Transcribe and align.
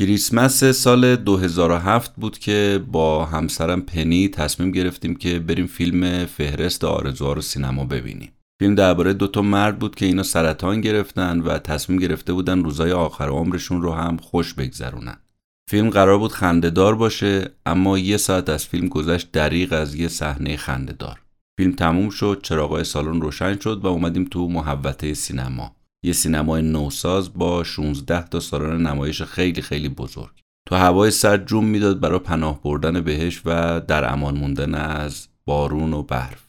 کریسمس 0.00 0.64
سال 0.64 1.16
2007 1.16 2.14
بود 2.16 2.38
که 2.38 2.84
با 2.92 3.24
همسرم 3.24 3.80
پنی 3.80 4.28
تصمیم 4.28 4.70
گرفتیم 4.70 5.14
که 5.14 5.38
بریم 5.38 5.66
فیلم 5.66 6.26
فهرست 6.26 6.84
آرزوها 6.84 7.32
رو 7.32 7.40
سینما 7.40 7.84
ببینیم. 7.84 8.32
فیلم 8.60 8.74
درباره 8.74 9.12
دو 9.12 9.26
تا 9.26 9.42
مرد 9.42 9.78
بود 9.78 9.94
که 9.94 10.06
اینا 10.06 10.22
سرطان 10.22 10.80
گرفتن 10.80 11.40
و 11.40 11.58
تصمیم 11.58 11.98
گرفته 11.98 12.32
بودن 12.32 12.64
روزای 12.64 12.92
آخر 12.92 13.28
عمرشون 13.28 13.82
رو 13.82 13.92
هم 13.92 14.16
خوش 14.16 14.54
بگذرونن. 14.54 15.16
فیلم 15.70 15.90
قرار 15.90 16.18
بود 16.18 16.32
خندهدار 16.32 16.94
باشه 16.94 17.50
اما 17.66 17.98
یه 17.98 18.16
ساعت 18.16 18.48
از 18.48 18.66
فیلم 18.66 18.88
گذشت 18.88 19.32
دریغ 19.32 19.72
از 19.72 19.94
یه 19.94 20.08
صحنه 20.08 20.56
خندهدار. 20.56 21.20
فیلم 21.58 21.72
تموم 21.72 22.10
شد، 22.10 22.40
چراغای 22.42 22.84
سالن 22.84 23.20
روشن 23.20 23.58
شد 23.58 23.80
و 23.84 23.86
اومدیم 23.86 24.24
تو 24.24 24.48
محوطه 24.48 25.14
سینما. 25.14 25.76
یه 26.02 26.12
سینمای 26.12 26.62
نوساز 26.62 27.32
با 27.34 27.64
16 27.64 28.28
تا 28.28 28.40
سالن 28.40 28.86
نمایش 28.86 29.22
خیلی 29.22 29.62
خیلی 29.62 29.88
بزرگ. 29.88 30.40
تو 30.68 30.76
هوای 30.76 31.10
سرد 31.10 31.46
جون 31.46 31.64
می‌داد 31.64 32.00
برای 32.00 32.18
پناه 32.18 32.62
بردن 32.62 33.00
بهش 33.00 33.42
و 33.44 33.80
در 33.80 34.12
امان 34.12 34.38
موندن 34.38 34.74
از 34.74 35.28
بارون 35.44 35.92
و 35.92 36.02
برف. 36.02 36.48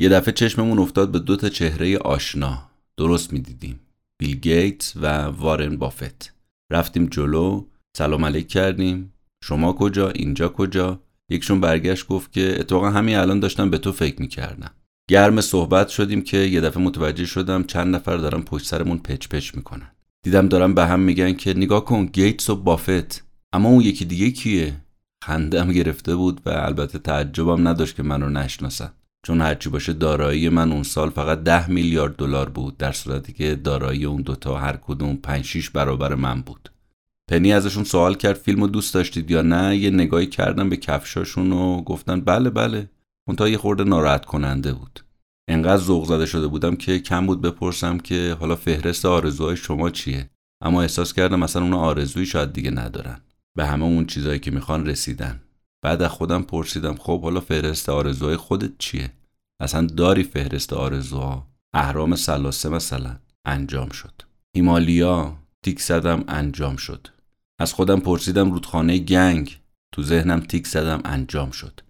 یه 0.00 0.08
دفعه 0.08 0.32
چشممون 0.32 0.78
افتاد 0.78 1.12
به 1.12 1.18
دو 1.18 1.36
تا 1.36 1.48
چهره 1.48 1.98
آشنا. 1.98 2.62
درست 2.96 3.32
می‌دیدیم. 3.32 3.80
بیل 4.18 4.36
گیتس 4.36 4.92
و 4.96 5.06
وارن 5.22 5.76
بافت. 5.76 6.34
رفتیم 6.72 7.06
جلو، 7.06 7.64
سلام 7.96 8.24
علیک 8.24 8.48
کردیم. 8.48 9.12
شما 9.44 9.72
کجا؟ 9.72 10.10
اینجا 10.10 10.48
کجا؟ 10.48 11.00
یکشون 11.30 11.60
برگشت 11.60 12.06
گفت 12.06 12.32
که 12.32 12.56
اتفاقا 12.60 12.90
همین 12.90 13.16
الان 13.16 13.40
داشتم 13.40 13.70
به 13.70 13.78
تو 13.78 13.92
فکر 13.92 14.20
می‌کردم. 14.20 14.70
گرم 15.10 15.40
صحبت 15.40 15.88
شدیم 15.88 16.22
که 16.22 16.36
یه 16.36 16.60
دفعه 16.60 16.82
متوجه 16.82 17.26
شدم 17.26 17.64
چند 17.64 17.94
نفر 17.94 18.16
دارن 18.16 18.42
پشت 18.42 18.66
سرمون 18.66 18.98
پچ 18.98 19.28
پچ 19.28 19.54
می‌کنن. 19.54 19.90
دیدم 20.22 20.48
دارن 20.48 20.74
به 20.74 20.86
هم 20.86 21.00
میگن 21.00 21.32
که 21.32 21.54
نگاه 21.54 21.84
کن 21.84 22.06
گیتس 22.06 22.50
و 22.50 22.56
بافت. 22.56 23.24
اما 23.52 23.68
اون 23.68 23.80
یکی 23.80 24.04
دیگه 24.04 24.30
کیه؟ 24.30 24.74
خندم 25.24 25.72
گرفته 25.72 26.16
بود 26.16 26.40
و 26.46 26.50
البته 26.50 26.98
تعجبم 26.98 27.68
نداشت 27.68 27.96
که 27.96 28.02
منو 28.02 28.28
نشناسن. 28.28 28.92
چون 29.26 29.40
هرچی 29.40 29.70
باشه 29.70 29.92
دارایی 29.92 30.48
من 30.48 30.72
اون 30.72 30.82
سال 30.82 31.10
فقط 31.10 31.42
ده 31.42 31.70
میلیارد 31.70 32.16
دلار 32.16 32.48
بود. 32.48 32.76
در 32.76 32.92
صورتی 32.92 33.32
که 33.32 33.54
دارایی 33.54 34.04
اون 34.04 34.22
دوتا 34.22 34.58
هر 34.58 34.76
کدوم 34.76 35.16
5 35.16 35.44
6 35.44 35.70
برابر 35.70 36.14
من 36.14 36.40
بود. 36.42 36.68
پنی 37.30 37.52
ازشون 37.52 37.84
سوال 37.84 38.14
کرد 38.14 38.36
فیلمو 38.36 38.66
دوست 38.66 38.94
داشتید 38.94 39.30
یا 39.30 39.42
نه؟ 39.42 39.76
یه 39.76 39.90
نگاهی 39.90 40.26
کردم 40.26 40.68
به 40.68 40.76
کفشاشون 40.76 41.52
و 41.52 41.82
گفتن 41.82 42.20
بله 42.20 42.50
بله. 42.50 42.90
منتها 43.28 43.48
یه 43.48 43.58
خورده 43.58 43.84
ناراحت 43.84 44.24
کننده 44.24 44.72
بود. 44.72 45.01
انقدر 45.48 45.82
ذوق 45.82 46.06
زده 46.06 46.26
شده 46.26 46.46
بودم 46.46 46.76
که 46.76 46.98
کم 46.98 47.26
بود 47.26 47.40
بپرسم 47.40 47.98
که 47.98 48.36
حالا 48.40 48.56
فهرست 48.56 49.06
آرزوهای 49.06 49.56
شما 49.56 49.90
چیه؟ 49.90 50.30
اما 50.62 50.82
احساس 50.82 51.12
کردم 51.12 51.40
مثلا 51.40 51.62
اون 51.62 51.74
آرزویی 51.74 52.26
شاید 52.26 52.52
دیگه 52.52 52.70
ندارن. 52.70 53.20
به 53.56 53.66
همه 53.66 53.84
اون 53.84 54.06
چیزایی 54.06 54.38
که 54.38 54.50
می‌خوان 54.50 54.86
رسیدن. 54.86 55.40
بعد 55.82 56.02
از 56.02 56.10
خودم 56.10 56.42
پرسیدم 56.42 56.94
خب 56.94 57.22
حالا 57.22 57.40
فهرست 57.40 57.88
آرزوهای 57.88 58.36
خودت 58.36 58.70
چیه؟ 58.78 59.10
اصلا 59.60 59.86
داری 59.86 60.22
فهرست 60.22 60.72
آرزوها؟ 60.72 61.46
اهرام 61.74 62.16
سلاسه 62.16 62.68
مثلا 62.68 63.16
انجام 63.44 63.88
شد. 63.88 64.12
هیمالیا 64.56 65.36
تیک 65.62 65.80
زدم 65.80 66.24
انجام 66.28 66.76
شد. 66.76 67.08
از 67.58 67.72
خودم 67.72 68.00
پرسیدم 68.00 68.52
رودخانه 68.52 68.98
گنگ. 68.98 69.58
تو 69.92 70.02
ذهنم 70.02 70.40
تیک 70.40 70.66
زدم 70.66 71.00
انجام 71.04 71.50
شد. 71.50 71.80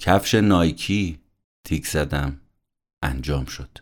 کفش 0.00 0.34
نایکی 0.34 1.18
تیک 1.64 1.86
زدم. 1.86 2.39
انجام 3.02 3.44
شد. 3.44 3.78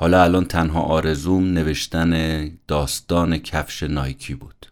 حالا 0.00 0.24
الان 0.24 0.44
تنها 0.44 0.80
آرزوم 0.80 1.44
نوشتن 1.44 2.44
داستان 2.66 3.38
کفش 3.38 3.82
نایکی 3.82 4.34
بود. 4.34 4.66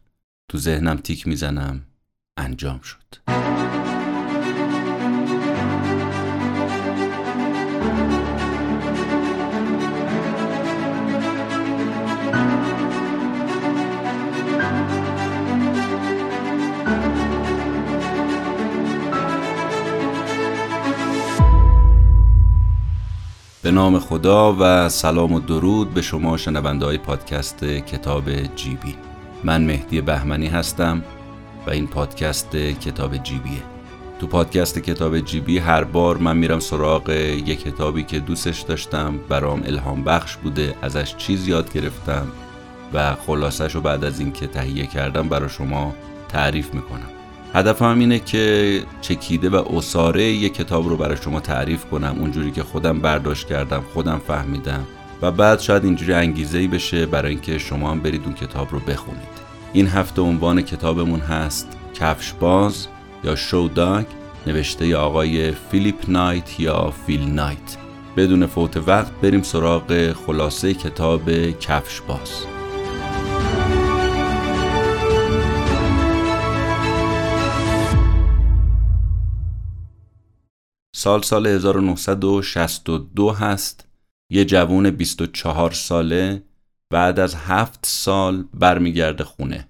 تو 0.51 0.59
ذهنم 0.59 0.97
تیک 0.97 1.27
می‌زنم 1.27 1.87
انجام 2.37 2.81
شد. 2.81 3.17
به 23.67 23.73
نام 23.73 23.99
خدا 23.99 24.57
و 24.61 24.89
سلام 24.89 25.33
و 25.33 25.41
درود 25.41 25.95
به 25.95 26.03
شما 26.03 26.37
شنونده 26.37 26.87
های 26.87 26.99
پادکست 26.99 27.65
کتاب 27.65 28.31
جیبی 28.57 28.95
من 29.45 29.65
مهدی 29.65 30.01
بهمنی 30.01 30.47
هستم 30.47 31.03
و 31.67 31.71
این 31.71 31.87
پادکست 31.87 32.57
کتاب 32.57 33.17
جیبیه 33.17 33.63
تو 34.21 34.27
پادکست 34.27 34.79
کتاب 34.79 35.21
جیبی 35.21 35.59
هر 35.59 35.85
بار 35.85 36.17
من 36.17 36.37
میرم 36.37 36.61
سراغ 36.61 37.11
یک 37.11 37.63
کتابی 37.63 38.03
که 38.03 38.21
دوستش 38.21 38.61
داشتم 38.61 39.19
برام 39.29 39.63
الهام 39.67 40.05
بخش 40.05 40.37
بوده 40.37 40.75
ازش 40.83 41.17
چیز 41.17 41.49
یاد 41.49 41.73
گرفتم 41.73 42.27
و 42.95 43.15
خلاصش 43.15 43.75
رو 43.75 43.81
بعد 43.81 44.05
از 44.05 44.21
اینکه 44.21 44.47
تهیه 44.47 44.87
کردم 44.87 45.29
برای 45.29 45.49
شما 45.49 45.95
تعریف 46.29 46.75
می‌کنم. 46.75 47.16
هدفم 47.57 47.99
اینه 47.99 48.19
که 48.19 48.83
چکیده 49.01 49.49
و 49.51 49.77
اصاره 49.77 50.23
یک 50.23 50.55
کتاب 50.55 50.89
رو 50.89 50.97
برای 50.97 51.17
شما 51.17 51.41
تعریف 51.41 51.85
کنم 51.85 52.17
اونجوری 52.21 52.51
که 52.51 52.63
خودم 52.63 53.01
برداشت 53.01 53.47
کردم 53.47 53.85
خودم 53.95 54.21
فهمیدم 54.27 54.87
و 55.23 55.31
بعد 55.31 55.61
شاید 55.61 55.85
اینجوری 55.85 56.13
انگیزه 56.13 56.59
ای 56.59 56.67
بشه 56.67 57.07
برای 57.07 57.31
اینکه 57.31 57.59
شما 57.59 57.91
هم 57.91 58.01
برید 58.01 58.25
اون 58.25 58.35
کتاب 58.35 58.73
رو 58.73 58.79
بخونید. 58.81 59.47
این 59.73 59.87
هفته 59.87 60.23
عنوان 60.23 60.63
کتابمون 60.63 61.21
هست 61.21 61.77
کفش 61.95 62.33
باز 62.33 62.87
یا 63.25 63.37
شو 63.37 63.71
داگ 63.75 64.05
نوشته 64.47 64.97
آقای 64.97 65.53
فیلیپ 65.53 66.05
نایت 66.09 66.61
یا 66.61 66.93
فیل 67.07 67.29
نایت. 67.29 67.77
بدون 68.17 68.47
فوت 68.47 68.77
وقت 68.77 69.13
بریم 69.23 69.43
سراغ 69.43 70.13
خلاصه 70.13 70.75
کتاب 70.75 71.51
کفش 71.51 72.01
باز 72.01 72.56
سال 81.07 81.23
سال 81.23 81.47
1962 81.47 83.31
هست. 83.31 83.89
یه 84.31 84.45
جوون 84.45 84.91
24 84.91 85.71
ساله. 85.71 86.43
بعد 86.91 87.21
از 87.21 87.35
هفت 87.35 87.79
سال 87.83 88.45
برمیگرده 88.55 89.25
خونه 89.25 89.69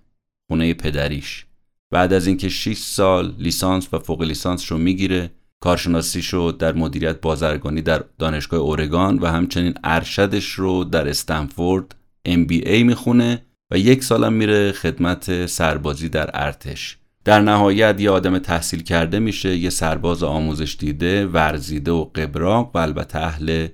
خونه 0.49 0.75
پدریش. 0.75 1.47
بعد 1.91 2.13
از 2.13 2.27
اینکه 2.27 2.49
6 2.49 2.79
سال 2.79 3.35
لیسانس 3.39 3.89
و 3.95 3.99
فوق 3.99 4.23
لیسانس 4.23 4.73
رو 4.73 4.79
می‌گیره 4.79 5.31
کارشناسیش 5.61 6.29
رو 6.29 6.53
در 6.53 6.73
مدیریت 6.73 7.21
بازرگانی 7.21 7.83
در 7.83 8.05
دانشگاه 8.19 8.61
اورگان 8.61 9.19
و 9.19 9.27
همچنین 9.27 9.75
ارشدش 9.85 10.51
رو 10.53 10.85
در 10.85 11.09
استنفورد 11.09 11.95
MBA 12.29 12.83
می‌خونه 12.83 13.43
و 13.71 13.79
یک 13.79 14.05
سالم 14.05 14.33
میره 14.33 14.73
خدمت 14.73 15.47
سربازی 15.47 16.09
در 16.09 16.31
ارتش. 16.35 16.99
در 17.27 17.41
نهایت 17.41 18.01
یه 18.01 18.11
آدم 18.11 18.39
تحصیل 18.39 18.83
کرده 18.83 19.19
میشه 19.19 19.57
یه 19.57 19.71
سرباز 19.71 20.23
آموزش 20.23 20.77
دیده 20.79 21.27
ورزیده 21.27 21.93
و 21.93 22.05
قبراق 22.05 22.71
و 22.75 22.79
البته 22.79 23.19
اهل 23.19 23.69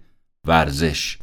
ورزش. 0.46 1.18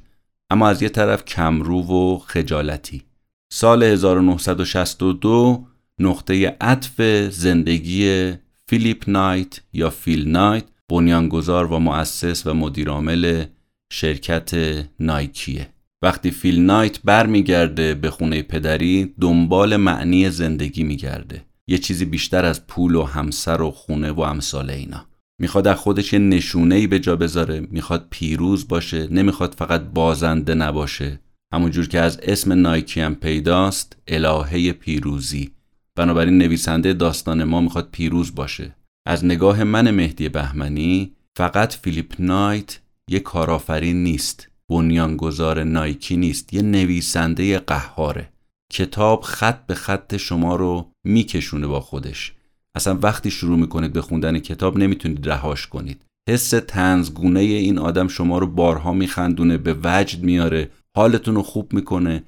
اما 0.49 0.67
از 0.69 0.81
یه 0.81 0.89
طرف 0.89 1.25
کمرو 1.25 1.81
و 1.81 2.17
خجالتی. 2.17 3.03
سال 3.51 3.83
1962 3.83 5.65
نقطه 5.99 6.57
عطف 6.61 7.01
زندگی 7.31 8.33
فیلیپ 8.67 9.03
نایت 9.09 9.61
یا 9.73 9.89
فیل 9.89 10.29
نایت 10.29 10.63
بنیانگذار 10.89 11.73
و 11.73 11.79
مؤسس 11.79 12.47
و 12.47 12.53
مدیرعامل 12.53 13.45
شرکت 13.91 14.51
نایکیه. 14.99 15.69
وقتی 16.01 16.31
فیل 16.31 16.61
نایت 16.61 16.99
برمیگرده 17.03 17.93
به 17.93 18.11
خونه 18.11 18.41
پدری 18.41 19.13
دنبال 19.21 19.77
معنی 19.77 20.29
زندگی 20.29 20.83
میگرده. 20.83 21.48
یه 21.69 21.77
چیزی 21.77 22.05
بیشتر 22.05 22.45
از 22.45 22.67
پول 22.67 22.95
و 22.95 23.03
همسر 23.03 23.61
و 23.61 23.71
خونه 23.71 24.11
و 24.11 24.21
امثال 24.21 24.69
اینا. 24.69 25.05
می‌خواد 25.41 25.67
از 25.67 25.77
خودش 25.77 26.13
یه 26.13 26.19
نشونه 26.19 26.75
ای 26.75 26.87
به 26.87 26.99
جا 26.99 27.15
بذاره 27.15 27.67
می‌خواد 27.71 28.07
پیروز 28.09 28.67
باشه 28.67 29.07
نمی‌خواد 29.13 29.55
فقط 29.57 29.81
بازنده 29.81 30.53
نباشه. 30.53 31.19
همونجور 31.53 31.87
که 31.87 31.99
از 31.99 32.19
اسم 32.23 32.53
نایکی 32.53 33.01
هم 33.01 33.15
پیداست 33.15 33.97
الهه 34.07 34.71
پیروزی. 34.71 35.51
بنابراین 35.95 36.37
نویسنده 36.37 36.93
داستان 36.93 37.43
ما 37.43 37.61
می‌خواد 37.61 37.89
پیروز 37.91 38.35
باشه. 38.35 38.75
از 39.05 39.25
نگاه 39.25 39.63
من 39.63 39.91
مهدی 39.91 40.29
بهمنی 40.29 41.11
فقط 41.37 41.73
فیلیپ 41.73 42.13
نایت 42.19 42.79
یه 43.09 43.19
کارآفرین 43.19 44.03
نیست. 44.03 44.47
بنیانگذار 44.69 45.63
نایکی 45.63 46.17
نیست 46.17 46.53
یه 46.53 46.61
نویسنده 46.61 47.59
قهاره. 47.59 48.29
کتاب 48.73 49.21
خط 49.21 49.65
به 49.65 49.73
خط 49.73 50.17
شما 50.17 50.55
رو 50.55 50.91
میکشونه 51.03 51.67
با 51.67 51.79
خودش. 51.79 52.33
اصلا 52.75 52.99
وقتی 53.01 53.31
شروع 53.31 53.59
می‌کنید 53.59 53.93
به 53.93 54.01
خوندن 54.01 54.39
کتاب 54.39 54.77
نمی‌تونید 54.77 55.29
رهاش 55.29 55.67
کنید. 55.67 56.05
حس 56.29 56.49
تنزگونه 56.49 57.39
این 57.39 57.77
آدم 57.77 58.07
شما 58.07 58.37
رو 58.37 58.47
بارها 58.47 58.93
میخندونه 58.93 59.57
به 59.57 59.77
وجد 59.83 60.23
میاره 60.23 60.69
حالتون 60.95 61.35
رو 61.35 61.43
خوب 61.43 61.73
می‌کنه. 61.73 62.23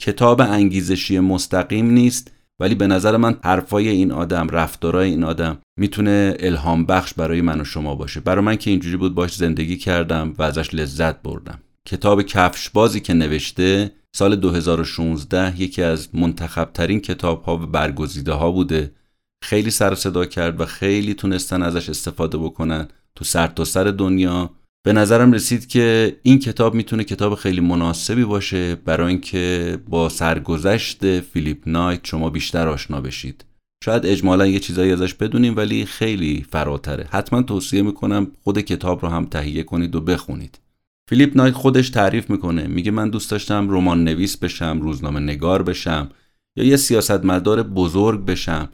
کتاب 0.00 0.40
انگیزشی 0.40 1.18
مستقیم 1.18 1.90
نیست 1.90 2.32
ولی 2.60 2.74
به 2.74 2.86
نظر 2.86 3.16
من 3.16 3.36
حرفای 3.44 3.88
این 3.88 4.12
آدم 4.12 4.48
رفتارای 4.48 5.10
این 5.10 5.24
آدم 5.24 5.58
می‌تونه 5.78 6.36
الهام 6.40 6.86
بخش 6.86 7.14
برای 7.14 7.40
من 7.40 7.60
و 7.60 7.64
شما 7.64 7.94
باشه. 7.94 8.20
برای 8.20 8.44
من 8.44 8.56
که 8.56 8.70
اینجوری 8.70 8.96
بود 8.96 9.14
باش 9.14 9.34
زندگی 9.34 9.76
کردم 9.76 10.34
و 10.38 10.42
ازش 10.42 10.74
لذت 10.74 11.22
بردم. 11.22 11.58
کتاب 11.88 12.22
کفش 12.22 12.70
بازی 12.70 13.00
که 13.00 13.14
نوشته 13.14 13.92
سال 14.16 14.36
2016 14.36 15.60
یکی 15.60 15.82
از 15.82 16.08
منتخب 16.14 16.70
ترین 16.74 17.00
کتاب 17.00 17.42
ها 17.42 17.56
و 17.56 17.66
برگزیده 17.66 18.32
ها 18.32 18.50
بوده. 18.50 18.92
خیلی 19.44 19.70
سر 19.70 19.94
صدا 19.94 20.24
کرد 20.24 20.60
و 20.60 20.64
خیلی 20.64 21.14
تونستن 21.14 21.62
ازش 21.62 21.88
استفاده 21.88 22.38
بکنن 22.38 22.88
تو 23.14 23.24
سر 23.24 23.46
تا 23.46 23.64
سر 23.64 23.84
دنیا. 23.84 24.50
به 24.86 24.92
نظرم 24.92 25.32
رسید 25.32 25.66
که 25.66 26.16
این 26.22 26.38
کتاب 26.38 26.74
می‌تونه 26.74 27.04
کتاب 27.04 27.34
خیلی 27.34 27.60
مناسبی 27.60 28.24
باشه 28.24 28.74
برای 28.74 29.08
اینکه 29.08 29.78
با 29.88 30.08
سرگذشت 30.08 31.20
فیلیپ 31.20 31.58
نایت 31.66 32.00
شما 32.06 32.30
بیشتر 32.30 32.68
آشنا 32.68 33.00
بشید. 33.00 33.44
شاید 33.84 34.06
اجمالا 34.06 34.46
یه 34.46 34.58
چیزایی 34.58 34.92
ازش 34.92 35.14
بدونیم 35.14 35.56
ولی 35.56 35.84
خیلی 35.84 36.46
فراتره. 36.50 37.08
حتما 37.10 37.42
توصیه 37.42 37.82
می‌کنم 37.82 38.26
خود 38.44 38.60
کتاب 38.60 39.02
رو 39.02 39.08
هم 39.08 39.24
تهیه 39.24 39.62
کنید 39.62 39.96
و 39.96 40.00
بخونید. 40.00 40.58
فیلیپ 41.08 41.36
نایت 41.36 41.54
خودش 41.54 41.90
تعریف 41.90 42.30
می‌کنه. 42.30 42.66
میگه 42.66 42.90
من 42.90 43.10
دوست 43.10 43.30
داشتم 43.30 43.70
رمان 43.70 44.04
نویس 44.04 44.36
بشم 44.36 44.80
روزنامه 44.80 45.20
نگار 45.20 45.62
بشم 45.62 46.08
یا 46.56 46.64
یه 46.64 46.76
سیاستمدار 46.76 47.62
بزرگ 47.62 48.24
بشم. 48.24 48.68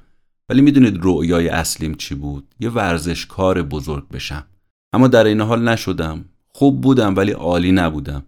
ولی 0.48 0.60
می‌دونید 0.60 0.98
رؤیای 1.02 1.48
اصلیم 1.48 1.94
چی 1.94 2.14
بود؟ 2.14 2.54
یه 2.60 2.70
ورزشکار 2.70 3.62
بزرگ 3.62 4.08
بشم. 4.08 4.46
اما 4.92 5.08
در 5.08 5.24
این 5.24 5.40
حال 5.40 5.68
نشدم. 5.68 6.24
خوب 6.48 6.80
بودم 6.80 7.16
ولی 7.16 7.32
عالی 7.32 7.72
نبودم 7.72 8.22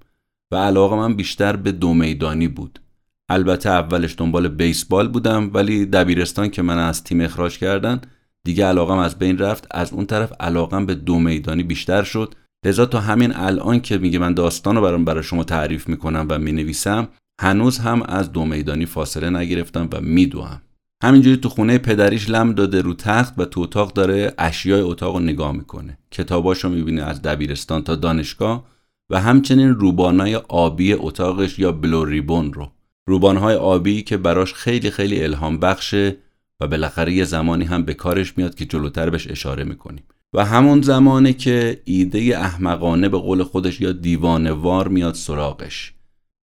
و 0.50 0.56
علاقه 0.56 0.96
من 0.96 1.16
بیشتر 1.16 1.56
به 1.56 1.72
دو 1.72 1.94
میدانی 1.94 2.48
بود. 2.48 2.80
البته 3.28 3.70
اولش 3.70 4.14
دنبال 4.18 4.48
بیسبال 4.48 5.08
بودم 5.08 5.50
ولی 5.54 5.86
دبیرستان 5.86 6.48
که 6.48 6.62
من 6.62 6.78
از 6.78 7.04
تیم 7.04 7.20
اخراج 7.20 7.58
کردن 7.58 8.00
دیگه 8.44 8.66
علاقم 8.66 8.98
از 8.98 9.18
بین 9.18 9.38
رفت. 9.38 9.66
از 9.70 9.92
اون 9.92 10.06
طرف 10.06 10.32
علاقم 10.40 10.86
به 10.86 10.94
دو 10.94 11.18
میدانی 11.18 11.62
بیشتر 11.62 12.02
شد. 12.02 12.34
لذا 12.64 12.87
تا 12.87 13.00
همین 13.00 13.37
الان 13.37 13.81
که 13.81 13.99
میگه 13.99 14.19
من 14.19 14.34
داستان 14.34 14.76
رو 14.76 14.82
برام 14.82 15.05
برای 15.05 15.22
شما 15.22 15.44
تعریف 15.44 15.88
می‌کنم 15.88 16.26
و 16.28 16.38
می‌نویسم 16.38 17.08
هنوز 17.40 17.78
هم 17.78 18.02
از 18.02 18.32
دو 18.32 18.44
میدانی 18.44 18.87
فاصله 18.87 19.31
نگرفتم 19.31 19.88
و 19.93 20.00
میدوم 20.00 20.61
همینجوری 21.02 21.37
تو 21.37 21.49
خونه 21.49 21.78
پدریش 21.78 22.31
لم 22.31 22.52
داده 22.52 22.81
رو 22.82 22.94
تخت 22.94 23.34
و 23.38 23.44
تو 23.44 23.61
اتاق 23.61 23.93
داره 23.93 24.34
اشیای 24.38 24.81
اتاق 24.81 25.14
رو 25.14 25.20
نگاه 25.20 25.52
می‌کنه. 25.52 25.99
کتاباشو 26.11 26.69
می‌بینه 26.69 27.02
از 27.02 27.22
دبیرستان 27.22 27.82
تا 27.82 27.94
دانشگاه 27.94 28.64
و 29.11 29.20
همچنین 29.20 29.69
روبانای 29.69 30.34
آبی 30.34 30.93
اتاقش 30.93 31.58
یا 31.58 31.72
بلوریبون 31.72 32.52
رو. 32.52 32.72
روبانهای 33.06 33.55
آبی 33.55 34.02
که 34.02 34.16
براش 34.16 34.55
خیلی 34.55 34.90
خیلی 34.90 35.25
الهام 35.25 35.58
بخشه 35.58 36.16
و 36.61 36.69
بالاخره 36.69 37.12
یه 37.12 37.25
زمانی 37.25 37.64
هم 37.64 37.84
به 37.84 37.94
کارش 37.94 38.38
میاد 38.38 38.55
که 38.55 38.64
جلوتر 38.64 39.11
بهش 39.11 39.31
اشاره 39.31 39.64
می‌کنیم. 39.64 40.05
و 40.34 40.44
همون 40.44 40.82
زمانه 40.82 41.32
که 41.32 41.81
ایده 41.84 42.38
احمقانه 42.38 43.08
به 43.08 43.19
قول 43.19 43.42
خودش 43.42 43.81
یا 43.81 43.92
دیوانوار 43.92 44.88
میاد 44.88 45.14
سراغش. 45.14 45.94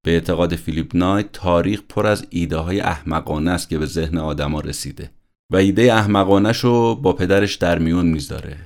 به 0.05 0.11
اعتقاد 0.11 0.55
فیلیپ 0.55 0.97
نایت 0.97 1.33
تاریخ 1.33 1.83
پر 1.89 2.07
از 2.07 2.27
ایده 2.31 2.57
های 2.57 2.81
احمقانه 2.81 3.51
است 3.51 3.69
که 3.69 3.79
به 3.79 3.87
ذهن 3.87 4.19
آدما 4.19 4.61
رسیده. 4.61 5.11
و 5.53 5.57
ایده 5.57 5.95
احمقانه 5.95 6.53
رو 6.53 6.95
با 6.95 7.13
پدرش 7.13 7.55
در 7.55 7.79
میون 7.79 8.07
می‌ذاره 8.07 8.57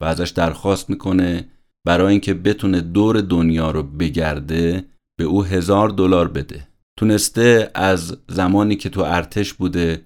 و 0.00 0.04
ازش 0.04 0.30
درخواست 0.30 0.90
می‌کنه 0.90 1.48
برای 1.84 2.10
اینکه 2.10 2.34
بتونه 2.34 2.80
دور 2.80 3.20
دنیا 3.20 3.70
رو 3.70 3.82
بگرده 3.82 4.84
به 5.18 5.24
او 5.24 5.44
هزار 5.44 5.88
دلار 5.88 6.28
بده. 6.28 6.68
تونسته 6.96 7.70
از 7.74 8.16
زمانی 8.28 8.76
که 8.76 8.88
تو 8.88 9.00
ارتش 9.00 9.52
بوده 9.52 10.02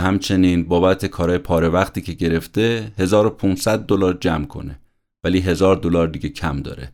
همچنین 0.00 0.64
بابت 0.64 1.06
کارهای 1.06 1.38
پاره 1.38 1.68
وقتی 1.68 2.00
که 2.00 2.12
گرفته 2.12 2.92
1500 2.98 3.86
دلار 3.86 4.18
جمع 4.20 4.44
کنه. 4.44 4.78
ولی 5.24 5.40
هزار 5.40 5.76
دلار 5.76 6.08
دیگه 6.08 6.28
کم 6.28 6.62
داره. 6.62 6.92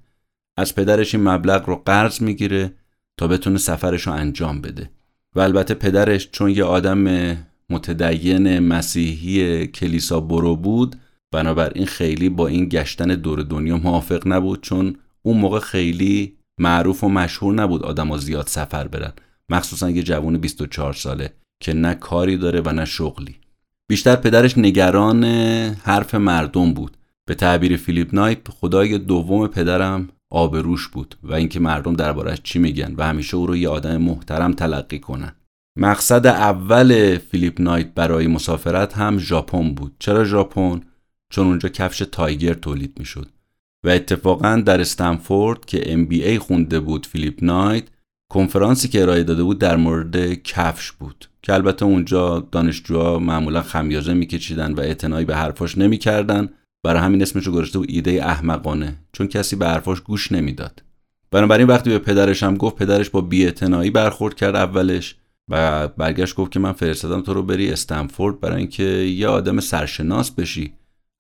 از 0.57 0.75
پدرش 0.75 1.15
این 1.15 1.29
مبلغ 1.29 1.69
رو 1.69 1.77
قرض 1.77 2.23
می‌گیره 2.23 2.73
تا 3.17 3.29
بتونه 3.29 3.59
سفرش 3.59 4.07
رو 4.07 4.13
انجام 4.13 4.61
بده. 4.61 4.91
و 5.37 5.41
البته 5.41 5.75
پدرش 5.75 6.29
چون 6.31 6.51
یه 6.51 6.65
آدم 6.65 7.37
متدین 7.71 8.59
مسیحی 8.59 9.67
کلیسا 9.67 10.21
برو 10.21 10.57
بود 10.57 10.97
بنابراین 11.33 11.87
خیلی 11.87 12.29
با 12.29 12.47
این 12.47 12.69
گشتن 12.69 13.07
دور 13.07 13.43
دنیا 13.43 13.77
موافق 13.77 14.23
نبود 14.27 14.61
چون 14.61 14.97
اون 15.23 15.39
موقع 15.39 15.59
خیلی 15.59 16.37
معروف 16.59 17.05
و 17.05 17.09
مشهور 17.09 17.55
نبود 17.55 17.83
آدم 17.83 18.17
زیاد 18.17 18.47
سفر 18.47 18.89
برن. 18.89 19.13
مخصوصا 19.49 19.91
یه 19.91 20.03
جوون 20.03 20.39
24 20.39 20.93
ساله. 20.93 21.33
که 21.63 21.73
نه 21.73 21.95
کاری 21.95 22.37
داره 22.37 22.61
و 22.61 22.73
نه 22.73 22.85
شغلی. 22.85 23.37
بیشتر 23.89 24.17
پدرش 24.17 24.59
نگران 24.59 25.25
حرف 25.83 26.15
مردم 26.15 26.75
بود. 26.75 26.97
به 27.27 27.35
تعبیر 27.35 27.77
فیلیپ 27.77 28.15
نایت 28.15 28.49
خدای 28.49 28.99
دوم 28.99 29.47
پدرم 29.47 30.09
آبروش 30.31 30.89
بود 30.89 31.15
و 31.23 31.35
اینکه 31.35 31.61
مردم 31.61 31.97
دربارش 31.97 32.39
چی 32.43 32.59
میگن 32.59 32.95
و 32.99 33.07
همیشه 33.07 33.37
او 33.37 33.47
رو 33.47 33.57
یه 33.57 33.69
آدم 33.69 33.97
محترم 33.97 34.53
تلقی 34.53 34.99
کنن. 34.99 35.33
مقصد 35.77 36.27
اول 36.27 37.19
فیلیپ 37.19 37.61
نایت 37.61 37.95
برای 37.95 38.27
مسافرت 38.27 38.97
هم 38.99 39.19
ژاپن 39.19 39.75
بود. 39.75 39.93
چرا 39.99 40.25
ژاپن؟ 40.25 40.81
چون 41.31 41.47
اونجا 41.47 41.69
کفش 41.69 41.99
تایگر 42.13 42.55
تولید 42.55 42.99
می‌شد. 42.99 43.29
و 43.85 43.89
اتفاقا 43.89 44.63
در 44.67 44.81
استنفورد 44.81 45.65
که 45.65 45.99
MBA 46.11 46.39
خونده 46.39 46.81
بود 46.81 47.07
فیلیپ 47.07 47.45
نایت 47.45 47.85
کنفرانسی 48.33 48.89
که 48.89 49.03
ارائه 49.03 49.23
داده 49.23 49.43
بود 49.43 49.59
در 49.59 49.77
مورد 49.77 50.35
کفش 50.35 50.93
بود 50.93 51.29
که 51.43 51.55
البته 51.55 51.85
اونجا 51.85 52.49
دانشجوها 52.53 53.19
معمولا 53.19 53.63
خمیازه 53.63 54.15
میکشیدن 54.15 54.73
و 54.73 54.81
اعتنایی 54.81 55.25
به 55.25 55.37
حرفاش 55.37 55.79
نمی‌کردن. 55.79 56.49
برای 56.85 57.03
همین 57.03 57.23
اسمش 57.23 57.47
رو 57.47 57.53
گذاشته 57.53 57.79
بود 57.79 57.91
ایده 57.91 58.27
احمقانه 58.27 58.99
چون 59.13 59.27
کسی 59.27 59.57
به 59.57 59.67
حرفاش 59.67 60.01
گوش 60.01 60.33
نمی‌داد. 60.33 60.83
بنابراین 61.31 61.67
وقتی 61.67 61.91
به 61.91 61.99
پدرش 61.99 62.43
هم 62.43 62.57
گفت 62.57 62.77
پدرش 62.77 63.11
با 63.11 63.21
بیاعتنایی 63.21 63.91
برخورد 63.91 64.35
کرد 64.35 64.57
اولش 64.57 65.17
و 65.51 65.89
برگشت 65.89 66.35
گفت 66.35 66.53
که 66.53 66.61
من 66.61 66.73
فرستادم 66.73 67.21
تو 67.21 67.35
رو 67.35 67.43
بری 67.43 67.71
استنفورد 67.71 68.41
برای 68.41 68.59
اینکه 68.59 68.83
یه 68.83 69.29
آدم 69.29 69.61
سرشناس 69.61 70.31
بشی. 70.31 70.73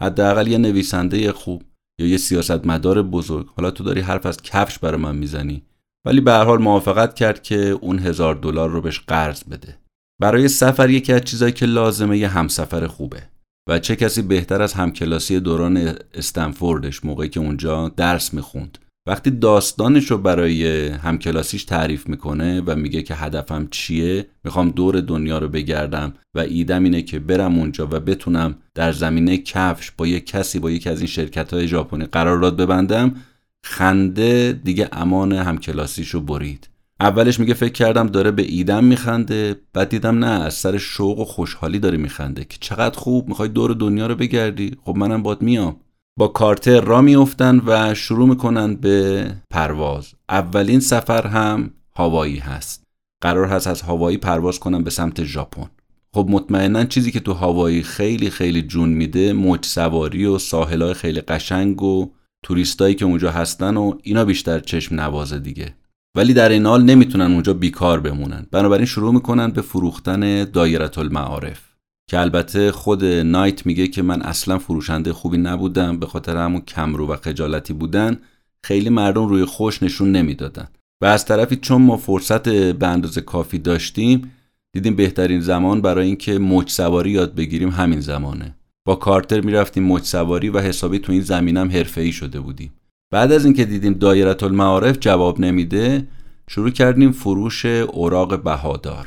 حداقل 0.02 0.46
یه 0.46 0.58
نویسنده 0.58 1.32
خوب 1.32 1.62
یا 2.00 2.06
یه 2.06 2.16
سیاستمدار 2.16 3.02
بزرگ. 3.02 3.46
حالا 3.56 3.70
تو 3.70 3.84
داری 3.84 4.00
حرف 4.00 4.26
از 4.26 4.42
کفش 4.42 4.78
برای 4.78 5.00
من 5.00 5.16
می‌زنی. 5.16 5.62
ولی 6.06 6.20
به 6.20 6.32
هر 6.32 6.44
حال 6.44 6.62
موافقت 6.62 7.14
کرد 7.14 7.42
که 7.42 7.56
اون 7.56 7.98
هزار 7.98 8.34
دلار 8.34 8.70
رو 8.70 8.80
بهش 8.80 9.00
قرض 9.00 9.44
بده. 9.44 9.78
برای 10.20 10.48
سفر 10.48 10.90
یکی 10.90 11.12
از 11.12 11.20
چیزایی 11.20 11.52
که 11.52 11.66
لازمه 11.66 12.18
یه 12.18 12.28
همسفر 12.28 12.86
خوبه 12.86 13.22
و 13.68 13.78
چه 13.78 13.96
کسی 13.96 14.22
بهتر 14.22 14.62
از 14.62 14.72
همکلاسی 14.72 15.40
دوران 15.40 15.94
استنفوردش 16.14 17.04
موقعی 17.04 17.28
که 17.28 17.40
اونجا 17.40 17.88
درس 17.88 18.34
می‌خوند. 18.34 18.78
وقتی 19.08 19.30
داستانش 19.30 20.10
رو 20.10 20.18
برای 20.18 20.88
همکلاسیش 20.88 21.64
تعریف 21.64 22.08
می‌کنه 22.08 22.62
و 22.66 22.76
میگه 22.76 23.02
که 23.02 23.14
هدفم 23.14 23.68
چیه 23.70 24.26
می‌خوام 24.44 24.70
دور 24.70 25.00
دنیا 25.00 25.38
رو 25.38 25.48
بگردم 25.48 26.12
و 26.36 26.40
ایدم 26.40 26.84
اینه 26.84 27.02
که 27.02 27.18
برم 27.18 27.58
اونجا 27.58 27.86
و 27.86 28.00
بتونم 28.00 28.54
در 28.74 28.92
زمینه 28.92 29.38
کفش 29.38 29.90
با 29.90 30.06
یک 30.06 30.26
کسی 30.26 30.58
با 30.58 30.70
یکی 30.70 30.88
از 30.88 30.98
این 30.98 31.06
شرکت 31.06 31.54
های 31.54 31.68
ژاپنی 31.68 32.04
قرارداد 32.04 32.56
ببندم 32.56 33.14
خنده 33.64 34.60
دیگه 34.64 34.88
امان 34.92 35.32
همکلاسیش 35.32 36.08
رو 36.08 36.20
برید. 36.20 36.68
اولش 37.00 37.40
میگه 37.40 37.54
فکر 37.54 37.72
کردم 37.72 38.06
داره 38.06 38.30
به 38.30 38.42
ایدم 38.42 38.84
میخنده 38.84 39.56
بعد 39.72 39.88
دیدم 39.88 40.24
نه 40.24 40.42
از 40.42 40.54
سر 40.54 40.78
شوق 40.78 41.18
و 41.18 41.24
خوشحالی 41.24 41.78
داره 41.78 41.98
میخنده 41.98 42.44
که 42.44 42.56
چقدر 42.60 42.98
خوب 42.98 43.28
می‌خوای 43.28 43.48
دور 43.48 43.74
دنیا 43.74 44.06
رو 44.06 44.14
بگردی. 44.14 44.76
خب 44.84 44.96
منم 44.96 45.22
باد 45.22 45.42
میام. 45.42 45.76
با 46.18 46.28
کارتر 46.28 46.80
را 46.80 47.00
میفتن 47.00 47.62
و 47.66 47.94
شروع 47.94 48.28
می‌کنن 48.28 48.74
به 48.74 49.26
پرواز. 49.50 50.12
اولین 50.28 50.80
سفر 50.80 51.26
هم 51.26 51.70
هوایی 51.96 52.38
هست. 52.38 52.84
قرار 53.20 53.46
هست 53.46 53.66
از 53.66 53.82
هوایی 53.82 54.16
پرواز 54.16 54.60
کنن 54.60 54.84
به 54.84 54.90
سمت 54.90 55.24
ژاپن. 55.24 55.66
خب 56.14 56.26
مطمئنا 56.30 56.84
چیزی 56.84 57.10
که 57.10 57.20
تو 57.20 57.32
هوایی 57.32 57.82
خیلی 57.82 58.30
خیلی 58.30 58.62
جون 58.62 58.88
میده 58.88 59.32
موج 59.32 59.64
سواری 59.64 60.24
و 60.24 60.38
ساحلای 60.38 60.94
خیلی 60.94 61.20
قشنگ 61.20 61.82
و 61.82 62.10
توریستایی 62.42 62.94
که 62.94 63.04
اونجا 63.04 63.30
هستن 63.30 63.76
و 63.76 63.94
اینا 64.02 64.24
بیشتر 64.24 64.60
چشم 64.60 65.00
نوازه 65.00 65.38
دیگه. 65.38 65.74
ولی 66.16 66.34
در 66.34 66.48
این 66.48 66.66
حال 66.66 66.82
نمی‌تونن 66.82 67.32
اونجا 67.32 67.54
بیکار 67.54 68.00
بمونن. 68.00 68.46
بنابراین 68.50 68.86
شروع 68.86 69.14
می‌کنن 69.14 69.50
به 69.50 69.62
فروختن 69.62 70.44
دایره 70.44 70.98
المعارف 70.98 71.60
که 72.10 72.18
البته 72.18 72.72
خود 72.72 73.04
نایت 73.04 73.66
میگه 73.66 73.88
که 73.88 74.02
من 74.02 74.22
اصلا 74.22 74.58
فروشنده 74.58 75.12
خوبی 75.12 75.38
نبودم 75.38 75.98
به 75.98 76.06
خاطر 76.06 76.36
همون 76.36 76.60
کمرو 76.60 77.06
و 77.06 77.16
خجالتی 77.16 77.72
بودن 77.72 78.18
خیلی 78.64 78.88
مردم 78.88 79.26
روی 79.26 79.44
خوش 79.44 79.82
نشون 79.82 80.12
نمی‌دادن. 80.12 80.68
و 81.02 81.06
از 81.06 81.24
طرفی 81.24 81.56
چون 81.56 81.82
ما 81.82 81.96
فرصت 81.96 82.48
به 82.48 82.86
اندازه 82.86 83.20
کافی 83.20 83.58
داشتیم 83.58 84.32
دیدیم 84.74 84.96
بهترین 84.96 85.40
زمان 85.40 85.80
برای 85.80 86.06
اینکه 86.06 86.38
موج 86.38 86.70
سواری 86.70 87.10
یاد 87.10 87.34
بگیریم 87.34 87.68
همین 87.68 88.00
زمانه. 88.00 88.54
با 88.84 88.94
کارتر 88.94 89.40
می‌رفتیم 89.40 89.82
موج 89.82 90.02
سواری 90.02 90.48
و 90.48 90.60
حسابی 90.60 90.98
تو 90.98 91.12
این 91.12 91.20
زمینم 91.20 91.70
حرفه‌ای 91.70 92.12
شده 92.12 92.40
بودیم. 92.40 92.72
بعد 93.12 93.32
از 93.32 93.44
اینکه 93.44 93.64
دیدیم 93.64 93.92
دایره 93.92 94.44
المعارف 94.44 94.98
جواب 95.00 95.40
نمیده 95.40 96.08
شروع 96.48 96.70
کردیم 96.70 97.12
فروش 97.12 97.66
اوراق 97.66 98.42
بهادار. 98.42 99.06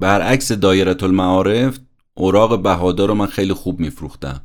برعکس 0.00 0.52
دایره 0.52 1.04
المعارف 1.04 1.78
اوراق 2.14 2.62
بهادار 2.62 3.08
رو 3.08 3.14
من 3.14 3.26
خیلی 3.26 3.52
خوب 3.52 3.80
میفروختم 3.80 4.40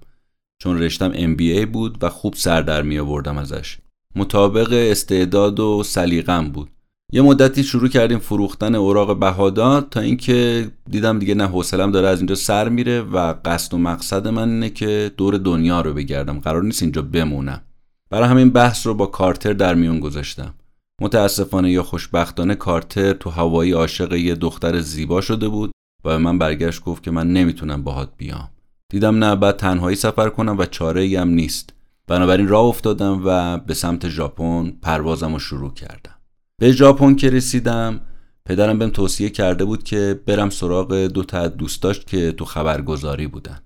چون 0.61 0.79
رشتم 0.79 1.13
MBA 1.13 1.65
بود 1.65 1.97
و 2.01 2.09
خوب 2.09 2.33
سر 2.33 2.61
در 2.61 2.81
می 2.81 2.99
آوردم 2.99 3.37
ازش. 3.37 3.77
مطابق 4.15 4.73
استعداد 4.91 5.59
و 5.59 5.83
سلیقم 5.83 6.49
بود. 6.49 6.69
یه 7.11 7.21
مدتی 7.21 7.63
شروع 7.63 7.87
کردیم 7.87 8.19
فروختن 8.19 8.75
اوراق 8.75 9.19
بهادار 9.19 9.81
تا 9.81 9.99
اینکه 9.99 10.67
دیدم 10.89 11.19
دیگه 11.19 11.35
نه 11.35 11.47
حوصلم 11.47 11.91
داره 11.91 12.07
از 12.07 12.19
اینجا 12.19 12.35
سر 12.35 12.69
میره 12.69 13.01
و 13.01 13.33
قصد 13.45 13.73
و 13.73 13.77
مقصد 13.77 14.27
من 14.27 14.49
اینه 14.49 14.69
که 14.69 15.11
دور 15.17 15.37
دنیا 15.37 15.81
رو 15.81 15.93
بگردم. 15.93 16.39
قرار 16.39 16.63
نیست 16.63 16.81
اینجا 16.81 17.01
بمونم. 17.01 17.61
برای 18.09 18.29
همین 18.29 18.49
بحث 18.49 18.87
رو 18.87 18.93
با 18.93 19.05
کارتر 19.05 19.53
در 19.53 19.75
میون 19.75 19.99
گذاشتم. 19.99 20.53
متاسفانه 21.01 21.71
یا 21.71 21.83
خوشبختانه 21.83 22.55
کارتر 22.55 23.13
تو 23.13 23.29
هوایی 23.29 23.71
عاشق 23.71 24.13
یه 24.13 24.35
دختر 24.35 24.79
زیبا 24.79 25.21
شده 25.21 25.47
بود 25.47 25.71
و 26.05 26.09
به 26.09 26.17
من 26.17 26.37
برگشت 26.37 26.83
گفت 26.83 27.03
که 27.03 27.11
من 27.11 27.33
نمی‌تونم 27.33 27.83
باهات 27.83 28.09
بیام. 28.17 28.49
دیدم 28.89 29.23
نه 29.23 29.35
بعد 29.35 29.55
تنهایی 29.55 29.95
سفر 29.95 30.29
کنم 30.29 30.57
و 30.57 30.65
چاره 30.65 31.01
ای 31.01 31.15
هم 31.15 31.29
نیست. 31.29 31.73
بنابراین 32.07 32.47
راه 32.47 32.65
افتادم 32.65 33.21
و 33.25 33.57
به 33.57 33.73
سمت 33.73 34.09
ژاپن 34.09 34.73
پروازم 34.81 35.33
رو 35.33 35.39
شروع 35.39 35.73
کردم. 35.73 36.16
به 36.61 36.71
ژاپن 36.71 37.15
که 37.15 37.29
رسیدم 37.29 38.01
پدرم 38.45 38.79
بهم 38.79 38.89
توصیه 38.89 39.29
کرده 39.29 39.65
بود 39.65 39.83
که 39.83 40.19
برم 40.25 40.49
سراغ 40.49 40.93
دو 40.93 41.23
تا 41.23 41.47
دوستاش 41.47 41.99
که 41.99 42.31
تو 42.31 42.45
خبرگزاری 42.45 43.27
بودن. 43.27 43.59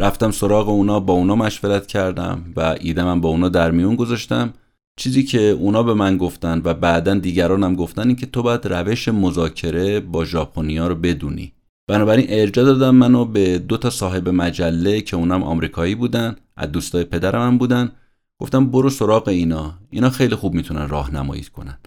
رفتم 0.00 0.30
سراغ 0.30 0.68
اونا 0.68 1.00
با 1.00 1.12
اونا 1.12 1.36
مشورت 1.36 1.86
کردم 1.86 2.52
و 2.56 2.76
ایدمم 2.80 3.20
با 3.20 3.28
اونا 3.28 3.48
در 3.48 3.70
میون 3.70 3.96
گذاشتم. 3.96 4.52
چیزی 4.96 5.22
که 5.22 5.40
اونا 5.40 5.82
به 5.82 5.94
من 5.94 6.16
گفتن 6.16 6.62
و 6.64 6.74
بعدا 6.74 7.14
دیگرانم 7.14 7.74
گفتن 7.74 8.06
این 8.06 8.16
که 8.16 8.26
تو 8.26 8.42
باید 8.42 8.66
روش 8.66 9.08
مذاکره 9.08 10.00
با 10.00 10.24
ژاپنیا 10.24 10.88
رو 10.88 10.94
بدونی. 10.94 11.52
بنابراین 11.88 12.26
ارجا 12.28 12.64
دادم 12.64 12.94
منو 12.94 13.24
به 13.24 13.58
دو 13.58 13.76
تا 13.76 13.90
صاحب 13.90 14.28
مجله 14.28 15.00
که 15.00 15.16
اونم 15.16 15.42
آمریکایی 15.42 15.94
بودن 15.94 16.36
از 16.56 16.72
دوستای 16.72 17.04
پدرم 17.04 17.46
هم 17.46 17.58
بودن. 17.58 17.92
گفتم 18.40 18.66
برو 18.70 18.90
سراغ 18.90 19.28
اینا. 19.28 19.74
اینا 19.90 20.10
خیلی 20.10 20.34
خوب 20.34 20.54
می‌تونن 20.54 20.88
راهنمایی 20.88 21.42
کنن. 21.42 21.78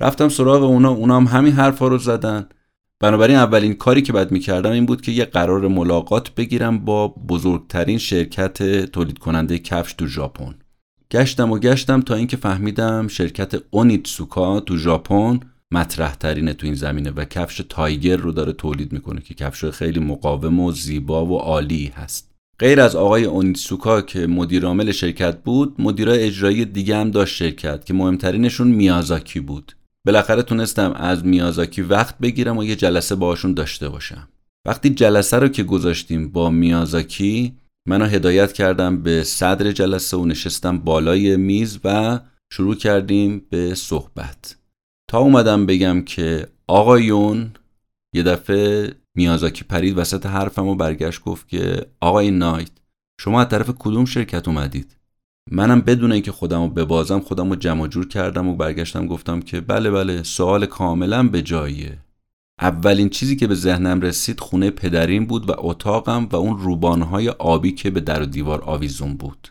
رفتم 0.00 0.28
سراغ 0.28 0.62
اونا 0.62 0.90
اونا 0.90 1.16
هم 1.16 1.38
همین 1.38 1.52
حرفا 1.52 1.88
رو 1.88 1.98
زدن. 1.98 2.48
بنابراین 3.00 3.36
اولین 3.36 3.74
کاری 3.74 4.02
که 4.02 4.12
باید 4.12 4.30
می‌کردم 4.30 4.70
این 4.70 4.86
بود 4.86 5.00
که 5.00 5.12
یه 5.12 5.24
قرار 5.24 5.68
ملاقات 5.68 6.34
بگیرم 6.34 6.78
با 6.78 7.08
بزرگترین 7.08 7.98
شرکت 7.98 8.84
تولید 8.84 9.18
کننده 9.18 9.58
کفش 9.58 9.92
تو 9.92 10.06
ژاپن. 10.06 10.54
گشتم 11.10 11.52
و 11.52 11.58
گشتم 11.58 12.00
تا 12.00 12.14
اینکه 12.14 12.36
فهمیدم 12.36 13.08
شرکت 13.08 13.54
اونیتسوکا 13.70 14.60
تو 14.60 14.76
ژاپن 14.76 15.40
مطرح 15.70 16.14
ترینه 16.14 16.52
تو 16.52 16.66
این 16.66 16.74
زمینه 16.74 17.10
و 17.10 17.24
کفش 17.24 17.62
تایگر 17.68 18.16
رو 18.16 18.32
داره 18.32 18.52
تولید 18.52 18.92
می‌کنه 18.92 19.20
که 19.20 19.34
کفش 19.34 19.64
خیلی 19.64 20.00
مقاوم 20.00 20.60
و 20.60 20.72
زیبا 20.72 21.26
و 21.26 21.38
عالی 21.38 21.92
هست. 21.96 22.30
غیر 22.58 22.80
از 22.80 22.96
آقای 22.96 23.24
اونیتسوکا 23.24 24.00
که 24.02 24.26
مدیر 24.26 24.92
شرکت 24.92 25.42
بود 25.42 25.74
مدیرای 25.78 26.22
اجرایی 26.22 26.64
دیگه 26.64 26.96
هم 26.96 27.10
داشت 27.10 27.36
شرکت 27.36 27.84
که 27.84 27.94
مهمترینشون 27.94 28.68
میازاکی 28.68 29.40
بود. 29.40 29.72
بالاخره 30.06 30.42
تونستم 30.42 30.92
از 30.92 31.24
میازاکی 31.24 31.82
وقت 31.82 32.18
بگیرم 32.18 32.58
و 32.58 32.64
یه 32.64 32.76
جلسه 32.76 33.14
باشون 33.14 33.54
داشته 33.54 33.88
باشم. 33.88 34.28
وقتی 34.66 34.90
جلسه 34.90 35.38
رو 35.38 35.48
که 35.48 35.62
گذاشتیم 35.62 36.28
با 36.28 36.50
میازاکی 36.50 37.56
منو 37.88 38.04
هدایت 38.04 38.52
کردم 38.52 39.02
به 39.02 39.24
صدر 39.24 39.72
جلسه 39.72 40.16
و 40.16 40.24
نشستم 40.24 40.78
بالای 40.78 41.36
میز 41.36 41.78
و 41.84 42.20
شروع 42.52 42.74
کردیم 42.74 43.46
به 43.50 43.74
صحبت. 43.74 44.56
تا 45.10 45.18
اومدم 45.18 45.66
بگم 45.66 46.02
که 46.02 46.46
آقایون 46.66 47.50
یه 48.14 48.22
دفعه 48.22 48.94
میازاکی 49.16 49.64
پرید 49.64 49.98
وسط 49.98 50.26
حرفم 50.26 50.66
و 50.66 50.74
برگشت 50.74 51.22
گفت 51.22 51.48
که 51.48 51.86
آقای 52.00 52.30
نایت 52.30 52.70
شما 53.20 53.40
از 53.40 53.48
طرف 53.48 53.70
کدوم 53.78 54.04
شرکت 54.04 54.48
اومدید؟ 54.48 54.96
منم 55.50 55.80
بدون 55.80 56.12
اینکه 56.12 56.32
خودم 56.32 56.62
رو 56.62 56.68
ببازم 56.68 57.20
خودم 57.20 57.48
رو 57.50 57.56
جمع 57.56 57.86
جور 57.86 58.08
کردم 58.08 58.48
و 58.48 58.56
برگشتم 58.56 59.06
گفتم 59.06 59.40
که 59.40 59.60
بله 59.60 59.90
بله 59.90 60.22
سوال 60.22 60.66
کاملا 60.66 61.28
به 61.28 61.42
جاییه. 61.42 61.98
اولین 62.60 63.08
چیزی 63.08 63.36
که 63.36 63.46
به 63.46 63.54
ذهنم 63.54 64.00
رسید 64.00 64.40
خونه 64.40 64.70
پدریم 64.70 65.26
بود 65.26 65.50
و 65.50 65.54
اتاقم 65.58 66.28
و 66.32 66.36
اون 66.36 66.58
روبانهای 66.58 67.28
آبی 67.28 67.72
که 67.72 67.90
به 67.90 68.00
در 68.00 68.22
و 68.22 68.26
دیوار 68.26 68.62
آویزون 68.64 69.16
بود. 69.16 69.48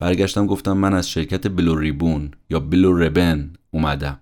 برگشتم 0.00 0.46
گفتم 0.46 0.72
من 0.72 0.94
از 0.94 1.10
شرکت 1.10 1.48
بلو 1.48 1.78
ریبون 1.78 2.30
یا 2.50 2.60
بلو 2.60 2.98
ربن 2.98 3.52
اومدم. 3.70 4.20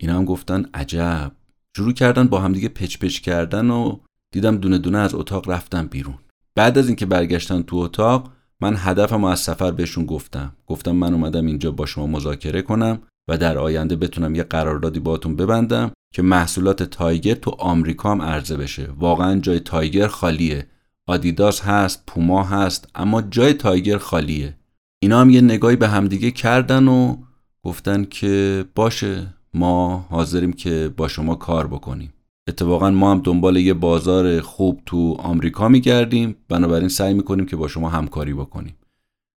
اینا 0.00 0.16
هم 0.16 0.24
گفتن 0.24 0.66
عجب. 0.74 1.32
شروع 1.76 1.92
کردن 1.92 2.28
با 2.28 2.40
همدیگه 2.40 2.68
پچ 2.68 2.98
پچ 2.98 3.20
کردن 3.20 3.70
و 3.70 3.98
دیدم 4.32 4.56
دونه 4.56 4.78
دونه 4.78 4.98
از 4.98 5.14
اتاق 5.14 5.50
رفتم 5.50 5.86
بیرون. 5.86 6.18
بعد 6.54 6.78
از 6.78 6.86
اینکه 6.86 7.06
برگشتن 7.06 7.62
تو 7.62 7.76
اتاق 7.76 8.32
من 8.60 8.74
هدفم 8.78 9.24
از 9.24 9.40
سفر 9.40 9.70
بهشون 9.70 10.06
گفتم. 10.06 10.56
گفتم 10.66 10.90
من 10.90 11.14
اومدم 11.14 11.46
اینجا 11.46 11.70
با 11.70 11.86
شما 11.86 12.06
مذاکره 12.06 12.62
کنم 12.62 12.98
و 13.28 13.38
در 13.38 13.58
آینده 13.58 13.96
بتونم 13.96 14.34
یه 14.34 14.42
قراردادی 14.42 15.00
باتون 15.00 15.36
ببندم 15.36 15.92
که 16.14 16.22
محصولات 16.22 16.82
تایگر 16.82 17.34
تو 17.34 17.50
آمریکا 17.50 18.10
هم 18.10 18.22
عرضه 18.22 18.56
بشه. 18.56 18.88
واقعا 18.98 19.40
جای 19.40 19.60
تایگر 19.60 20.06
خالیه. 20.06 20.66
آدیداس 21.06 21.60
هست 21.60 22.02
پوما 22.06 22.44
هست 22.44 22.88
اما 22.94 23.22
جای 23.22 23.52
تایگر 23.52 23.98
خالیه. 23.98 24.54
اینا 25.02 25.20
هم 25.20 25.30
یه 25.30 25.40
نگاهی 25.40 25.76
به 25.76 25.88
همدیگه 25.88 26.30
کردن 26.30 26.88
و 26.88 27.16
گفتن 27.62 28.04
که 28.04 28.64
باشه 28.74 29.26
ما 29.54 30.06
حاضریم 30.10 30.52
که 30.52 30.94
با 30.96 31.08
شما 31.08 31.34
کار 31.34 31.66
بکنیم. 31.66 32.12
اتفاقا 32.48 32.90
ما 32.90 33.10
هم 33.10 33.20
دنبال 33.24 33.56
یه 33.56 33.74
بازار 33.74 34.40
خوب 34.40 34.80
تو 34.86 35.16
آمریکا 35.18 35.68
میگردیم. 35.68 36.36
بنابراین 36.48 36.88
سعی 36.88 37.14
می‌کنیم 37.14 37.46
که 37.46 37.56
با 37.56 37.68
شما 37.68 37.88
همکاری 37.88 38.34
بکنیم. 38.34 38.76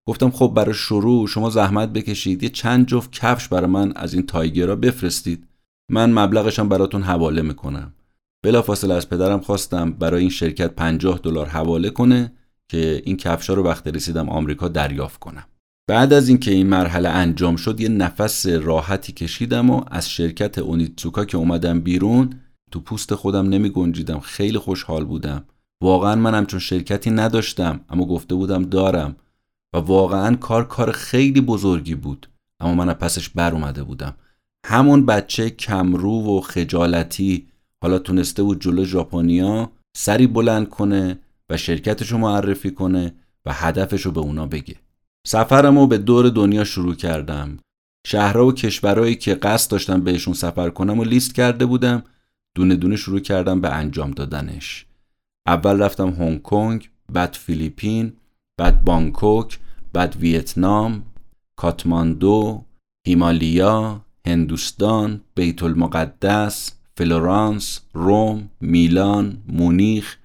گفتم 0.09 0.31
خب 0.31 0.53
برای 0.57 0.75
شروع 0.75 1.27
شما 1.27 1.51
زحمت 1.51 1.93
بکشید. 1.93 2.43
یه 2.43 2.49
چند 2.49 2.87
جفت 2.87 3.13
کفش 3.13 3.49
برای 3.49 3.71
من 3.71 3.93
از 3.97 4.15
این 4.15 4.27
تایگرا 4.27 4.77
بفرستید. 4.77 5.47
من 5.91 6.13
مبلغشم 6.13 6.69
براتون 6.69 7.03
حواله 7.03 7.43
می‌کنم. 7.43 7.93
بلافاصله 8.45 8.95
از 8.95 9.09
پدرم 9.09 9.41
خواستم 9.41 9.93
برای 9.93 10.21
این 10.21 10.31
شرکت 10.31 10.75
50 10.75 11.21
دلار 11.23 11.47
حواله 11.47 11.91
کنه 11.91 12.33
که 12.69 13.03
این 13.05 13.17
کفشا 13.17 13.55
رو 13.55 13.63
وقتی 13.63 13.91
رسیدم 13.91 14.29
آمریکا 14.29 14.69
دریافت 14.69 15.21
کنم. 15.21 15.45
بعد 15.89 16.13
از 16.13 16.29
اینکه 16.29 16.51
این 16.51 16.67
مرحله 16.67 17.09
انجام 17.09 17.57
شد 17.57 17.81
یه 17.81 17.89
نفس 17.89 18.47
راحتی 18.47 19.13
کشیدم 19.13 19.71
و 19.71 19.85
از 19.91 20.11
شرکت 20.11 20.59
اونیتسوکا 20.59 21.25
که 21.25 21.37
اومدم 21.37 21.81
بیرون 21.81 22.31
تو 22.71 22.81
پوست 22.81 23.15
خودم 23.15 23.49
نمی 23.49 23.69
گنجیدم 23.69 24.21
خیلی 24.21 24.59
خوشحال 24.59 25.05
بودم. 25.05 25.45
واقعا 25.81 26.15
منم 26.15 26.47
چون 26.47 26.61
شرکتی 26.61 27.11
نداشتم 27.11 27.81
اما 27.89 28.05
گفته 28.05 28.35
بودم 28.35 28.63
دارم. 28.63 29.17
و 29.73 29.79
واقعا 29.79 30.37
کار 30.37 30.65
کار 30.65 30.93
خیلی 30.93 31.41
بزرگی 31.41 31.95
بود 31.95 32.29
اما 32.61 32.75
من 32.75 32.93
پسش 32.93 33.29
بر 33.29 33.53
اومده 33.53 33.83
بودم. 33.83 34.15
همون 34.67 35.07
بچه 35.07 35.51
کمرو 35.51 36.39
و 36.39 36.41
خجالتی 36.41 37.47
حالا 37.83 37.99
تونسته 37.99 38.43
بود 38.43 38.61
جلو 38.61 38.85
ژاپنیا 38.85 39.71
سری 39.97 40.27
بلند 40.27 40.69
کنه 40.69 41.19
و 41.51 41.57
شرکتش 41.57 42.13
رو 42.13 42.19
معرفی 42.19 42.71
کنه 42.71 43.15
و 43.47 43.53
هدفش 43.53 44.07
رو 44.07 44.13
به 44.13 44.21
اونا 44.21 44.47
بگه. 44.47 44.77
سفرم 45.27 45.79
رو 45.79 45.87
به 45.87 45.99
دور 45.99 46.29
دنیا 46.29 46.65
شروع 46.65 46.95
کردم. 46.95 47.59
شهرها 48.07 48.47
و 48.47 48.53
کشورهایی 48.53 49.15
که 49.15 49.35
قصد 49.35 49.71
داشتم 49.71 50.01
بهشون 50.01 50.35
سفر 50.35 50.71
کنم 50.71 50.99
و 50.99 51.05
لیست 51.05 51.35
کرده 51.35 51.67
بودم. 51.67 52.03
دونه 52.57 52.77
دونه 52.77 52.97
شروع 52.97 53.21
کردم 53.21 53.61
به 53.61 53.71
انجام 53.71 54.11
دادنش. 54.11 54.87
اول 55.47 55.83
رفتم 55.83 56.11
هنگ 56.11 56.43
کنگ 56.43 56.91
بعد 57.13 57.35
فیلیپین 57.35 58.13
بعد 58.59 58.85
بانکوک 58.85 59.59
بعد 59.93 60.17
ویتنام 60.17 61.03
کاتماندو 61.57 62.65
هیمالیا 63.07 64.01
هندوستان 64.27 65.21
بیت 65.35 65.63
المقدس 65.63 66.73
فلورانس 66.97 67.81
روم 67.93 68.51
میلان 68.61 69.39
مونیخ 69.49 70.17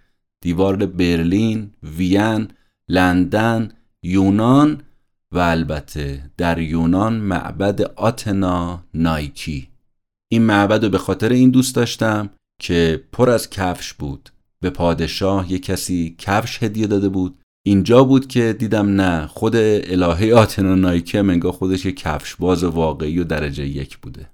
دیوار 0.42 0.76
برلین 0.86 1.72
وین 1.98 2.48
لندن 2.90 3.72
یونان 4.04 4.82
و 5.32 5.38
البته 5.40 6.24
در 6.38 6.60
یونان 6.60 7.14
معبد 7.14 7.82
آتنا 7.82 8.84
نایکی. 8.94 9.71
این 10.34 10.44
معبد 10.44 10.84
رو 10.84 10.90
به 10.90 10.98
خاطر 10.98 11.30
این 11.30 11.50
دوست 11.50 11.76
داشتم 11.76 12.30
که 12.62 13.04
پر 13.12 13.30
از 13.30 13.50
کفش 13.50 13.94
بود. 13.94 14.30
به 14.62 14.70
پادشاه 14.70 15.52
یه 15.52 15.60
کسی 15.60 16.16
کفش 16.18 16.64
هدیه 16.64 16.88
داده 16.88 17.10
بود. 17.10 17.38
اینجا 17.66 18.04
بود 18.04 18.28
که 18.28 18.56
دیدم 18.60 19.02
نه 19.02 19.28
خود 19.28 19.56
الهه 19.56 20.34
آتنا 20.34 20.76
نایکی 20.76 21.18
هم 21.18 21.30
انگار 21.30 21.52
خودش 21.52 21.86
یه 21.86 21.92
کفش 21.92 22.36
باز 22.36 22.64
واقعی 22.64 23.20
و 23.20 23.24
درجه 23.24 23.68
یک 23.68 23.98
بوده. 23.98 24.30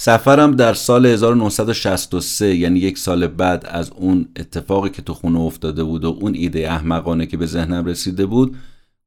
سفرم 0.00 0.56
در 0.56 0.74
سال 0.74 1.06
1963 1.06 2.54
یعنی 2.54 2.78
یک 2.78 2.98
سال 2.98 3.26
بعد 3.26 3.66
از 3.66 3.90
اون 3.90 4.28
اتفاقی 4.36 4.90
که 4.90 5.02
تو 5.02 5.14
خونه 5.14 5.40
افتاده 5.40 5.84
بود 5.84 6.04
و 6.04 6.18
اون 6.20 6.34
ایده 6.34 6.70
احمقانه 6.72 7.26
که 7.26 7.36
به 7.36 7.46
ذهنم 7.46 7.84
رسیده 7.84 8.26
بود 8.26 8.56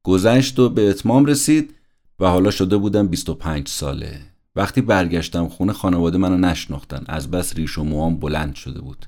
گذشت 0.03 0.60
و 0.60 0.69
به 0.69 0.89
اتمام 0.89 1.25
رسید 1.25 1.74
و 2.19 2.25
حالا 2.25 2.51
شده 2.51 2.77
بودم 2.77 3.08
25 3.08 3.67
ساله. 3.67 4.19
وقتی 4.59 4.81
برگشتم 4.81 5.47
خونه 5.47 5.73
خانواده 5.73 6.17
منو 6.17 6.37
نشناختن. 6.37 7.03
از 7.07 7.31
بس 7.31 7.55
ریش 7.55 7.77
و 7.77 7.83
موام 7.83 8.15
بلند 8.17 8.55
شده 8.55 8.81
بود. 8.81 9.05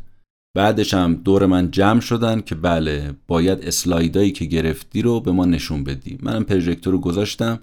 بعدش 0.56 0.94
هم 0.94 1.14
دور 1.14 1.46
من 1.46 1.72
جمع 1.72 2.00
شدن 2.00 2.42
که 2.42 2.56
بله 2.56 3.14
باید 3.28 3.60
اسلایدایی 3.62 4.32
که 4.32 4.46
گرفتی 4.46 5.02
رو 5.02 5.20
به 5.20 5.32
ما 5.32 5.46
نشون 5.46 5.84
بدی. 5.84 6.18
منم 6.22 6.44
پروژکتور 6.44 6.94
رو 6.94 7.00
گذاشتم. 7.00 7.60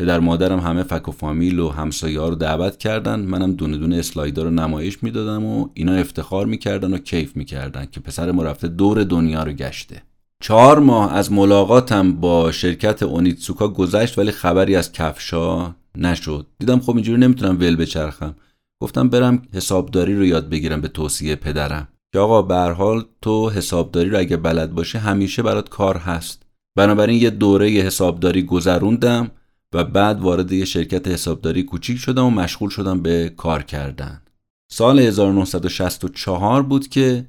پدر 0.00 0.20
مادرم 0.20 0.58
همه 0.58 0.82
فک 0.82 1.08
و 1.08 1.12
فامیل 1.12 1.58
و 1.58 1.68
همسایه 1.68 2.20
ها 2.20 2.28
رو 2.28 2.34
دعوت 2.34 2.76
کردن. 2.76 3.20
منم 3.20 3.52
دونه 3.52 3.76
دونه 3.76 3.96
اسلایدا 3.96 4.42
رو 4.42 4.50
نمایش 4.50 5.02
می‌دادم 5.02 5.44
و 5.44 5.68
اینا 5.74 5.92
افتخار 5.94 6.46
می‌کردن 6.46 6.94
و 6.94 6.98
کیف 6.98 7.36
می‌کردن 7.36 7.86
که 7.92 8.00
پسر 8.00 8.30
ما 8.30 8.42
رفته 8.42 8.68
دور 8.68 9.04
دنیا 9.04 9.42
رو 9.42 9.52
گشته. 9.52 10.02
چهار 10.42 10.78
ماه 10.78 11.14
از 11.14 11.32
ملاقاتم 11.32 12.12
با 12.12 12.52
شرکت 12.52 13.02
اونیتسوکا 13.02 13.68
گذشت 13.68 14.18
ولی 14.18 14.30
خبری 14.30 14.76
از 14.76 14.92
کفشا 14.92 15.74
نشد. 15.96 16.46
دیدم 16.58 16.80
خب 16.80 16.94
اینجوری 16.94 17.20
نمی‌تونم 17.20 17.58
ول 17.60 17.76
بچرخم. 17.76 18.34
گفتم 18.80 19.08
برم 19.08 19.42
حسابداری 19.54 20.16
رو 20.16 20.24
یاد 20.24 20.48
بگیرم 20.48 20.80
به 20.80 20.88
توصیه 20.88 21.36
پدرم. 21.36 21.88
که 22.12 22.18
آقا 22.18 22.42
به 22.42 22.54
حال 22.54 23.04
تو 23.22 23.50
حسابداری 23.50 24.10
رو 24.10 24.18
اگه 24.18 24.36
بلد 24.36 24.74
باشه 24.74 24.98
همیشه 24.98 25.42
برات 25.42 25.68
کار 25.68 25.96
هست. 25.96 26.42
بنابراین 26.76 27.22
یه 27.22 27.30
دوره 27.30 27.68
حسابداری 27.68 28.42
گذروندم 28.42 29.30
و 29.72 29.84
بعد 29.84 30.20
وارد 30.20 30.52
یه 30.52 30.64
شرکت 30.64 31.08
حسابداری 31.08 31.62
کوچیک 31.62 31.98
شدم 31.98 32.24
و 32.24 32.30
مشغول 32.30 32.70
شدم 32.70 33.02
به 33.02 33.32
کار 33.36 33.62
کردن. 33.62 34.22
سال 34.70 34.98
1964 34.98 36.62
بود 36.62 36.88
که 36.88 37.26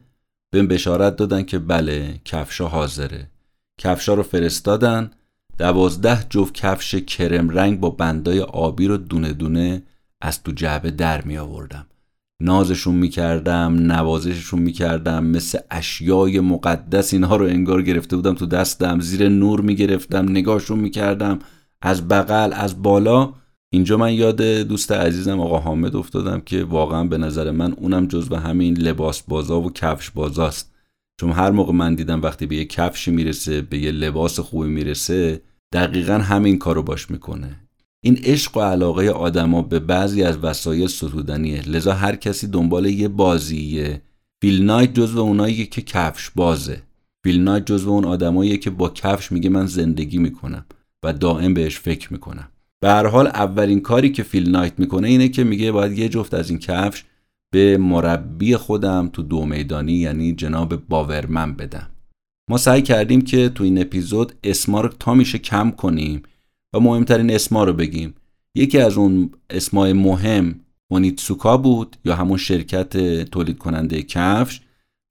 بهم 0.51 0.67
بشارت 0.67 1.15
دادن 1.15 1.43
که 1.43 1.59
بله 1.59 2.21
کفشا 2.25 2.67
حاضره. 2.67 3.27
کفشا 3.77 4.13
رو 4.13 4.23
فرستادن. 4.23 5.11
دوازده 5.58 6.25
جفت 6.29 6.53
کفش 6.53 6.96
کرم 6.96 7.50
رنگ 7.50 7.79
با 7.79 7.89
بندای 7.89 8.39
آبی 8.39 8.88
رو 8.88 8.98
دونه 8.98 9.34
دونه 9.34 9.84
از 10.22 10.43
تو 10.43 10.51
جعبه 10.51 10.91
در 10.91 11.22
می 11.22 11.38
آوردم. 11.38 11.86
نازشون 12.41 12.96
می‌کردم 12.96 13.74
نوازششون 13.74 14.60
می‌کردم 14.60 15.24
مثل 15.24 15.60
اشیای 15.72 16.39
مقدس 16.39 17.13
اینها 17.13 17.36
رو 17.36 17.46
انگار 17.46 17.81
گرفته 17.81 18.15
بودم 18.15 18.34
تو 18.34 18.46
دستم. 18.46 19.00
زیر 19.00 19.29
نور 19.29 19.62
می‌گرفتم 19.62 20.29
نگاهشون 20.29 20.79
می‌کردم 20.79 21.39
از 21.81 22.08
بغل 22.08 22.53
از 22.53 22.81
بالا. 22.81 23.34
اینجا 23.74 23.98
من 23.98 24.13
یاد 24.13 24.41
دوست 24.41 24.91
عزیزم 24.91 25.39
آقا 25.39 25.60
حامد 25.60 25.96
افتادم 25.96 26.41
که 26.41 26.63
واقعا 26.63 27.03
به 27.03 27.17
نظر 27.17 27.51
من 27.51 27.74
اونم 27.74 28.08
جز 28.08 28.31
و 28.31 28.36
همین 28.36 28.77
لباس 28.77 29.22
بازا 29.22 29.62
و 29.62 29.74
کفش 29.74 30.10
بازاست. 30.10 30.72
چون 31.19 31.31
هر 31.31 31.51
موقع 31.51 31.73
من 31.73 31.95
دیدم 31.95 32.21
وقتی 32.21 32.45
به 32.45 32.55
یه 32.55 32.65
کفشی 32.65 33.11
می‌رسه 33.11 33.61
به 33.61 33.77
یه 33.77 33.91
لباس 33.91 34.39
خوبی 34.39 34.69
می‌رسه 34.69 35.41
دقیقا 35.73 36.13
همین 36.13 36.59
کارو 36.59 36.83
باش 36.83 37.11
می‌کنه. 37.11 37.59
این 38.03 38.17
عشق 38.23 38.57
و 38.57 38.59
علاقه 38.59 39.09
آدما 39.09 39.61
به 39.61 39.79
بعضی 39.79 40.23
از 40.23 40.37
وسایل 40.37 40.87
ستودنیه. 40.87 41.69
لذا 41.69 41.93
هر 41.93 42.15
کسی 42.15 42.47
دنبال 42.47 42.85
یه 42.85 43.07
بازیه. 43.07 44.01
فیل 44.41 44.63
نایت 44.63 44.93
جزو 44.93 45.19
اوناییه 45.19 45.65
که 45.65 45.81
کفش 45.81 46.29
بازه. 46.35 46.81
فیل 47.23 47.41
نایت 47.41 47.65
جزو 47.65 47.89
اون 47.89 48.05
آدماییه 48.05 48.57
که 48.57 48.69
با 48.69 48.89
کفش 48.89 49.31
میگه 49.31 49.49
من 49.49 49.65
زندگی 49.65 50.17
می‌کنم 50.17 50.65
و 51.03 51.13
دائم 51.13 51.53
بهش 51.53 51.79
فکر 51.79 52.13
می‌کنم. 52.13 52.47
به 52.79 52.89
هر 52.89 53.07
حال 53.07 53.27
اولین 53.27 53.79
کاری 53.79 54.11
که 54.11 54.23
فیل 54.23 54.49
نایت 54.49 54.73
می‌کنه 54.77 55.07
اینه 55.07 55.29
که 55.29 55.43
میگه 55.43 55.71
باید 55.71 55.99
یه 55.99 56.09
جفت 56.09 56.33
از 56.33 56.49
این 56.49 56.59
کفش 56.59 57.03
به 57.53 57.77
مربی 57.77 58.55
خودم 58.55 59.10
تو 59.13 59.24
دو 59.24 59.46
میدانی 59.46 59.93
یعنی 59.93 60.34
جناب 60.34 60.75
باورمن 60.75 61.53
بدم. 61.53 61.89
ما 62.50 62.58
سعی 62.58 62.81
کردیم 62.81 63.22
که 63.22 63.50
تو 63.50 63.63
این 63.63 63.81
اپیزود 63.81 64.34
اسما 64.43 64.81
رو 64.81 64.89
تا 64.89 65.13
میشه 65.13 65.38
کم 65.38 65.72
کنیم 65.72 66.24
و 66.75 66.79
مهمترین 66.79 67.31
اسما 67.31 67.63
رو 67.63 67.74
بگیم. 67.74 68.13
یکی 68.55 68.77
از 68.77 68.98
اون 68.98 69.31
اسمای 69.50 69.93
مهم 69.93 70.60
اونیتسوکا 70.91 71.58
بود 71.58 71.96
یا 72.05 72.15
همون 72.15 72.38
شرکت 72.38 72.98
تولید 73.24 73.58
کننده 73.58 74.03
کفش 74.03 74.62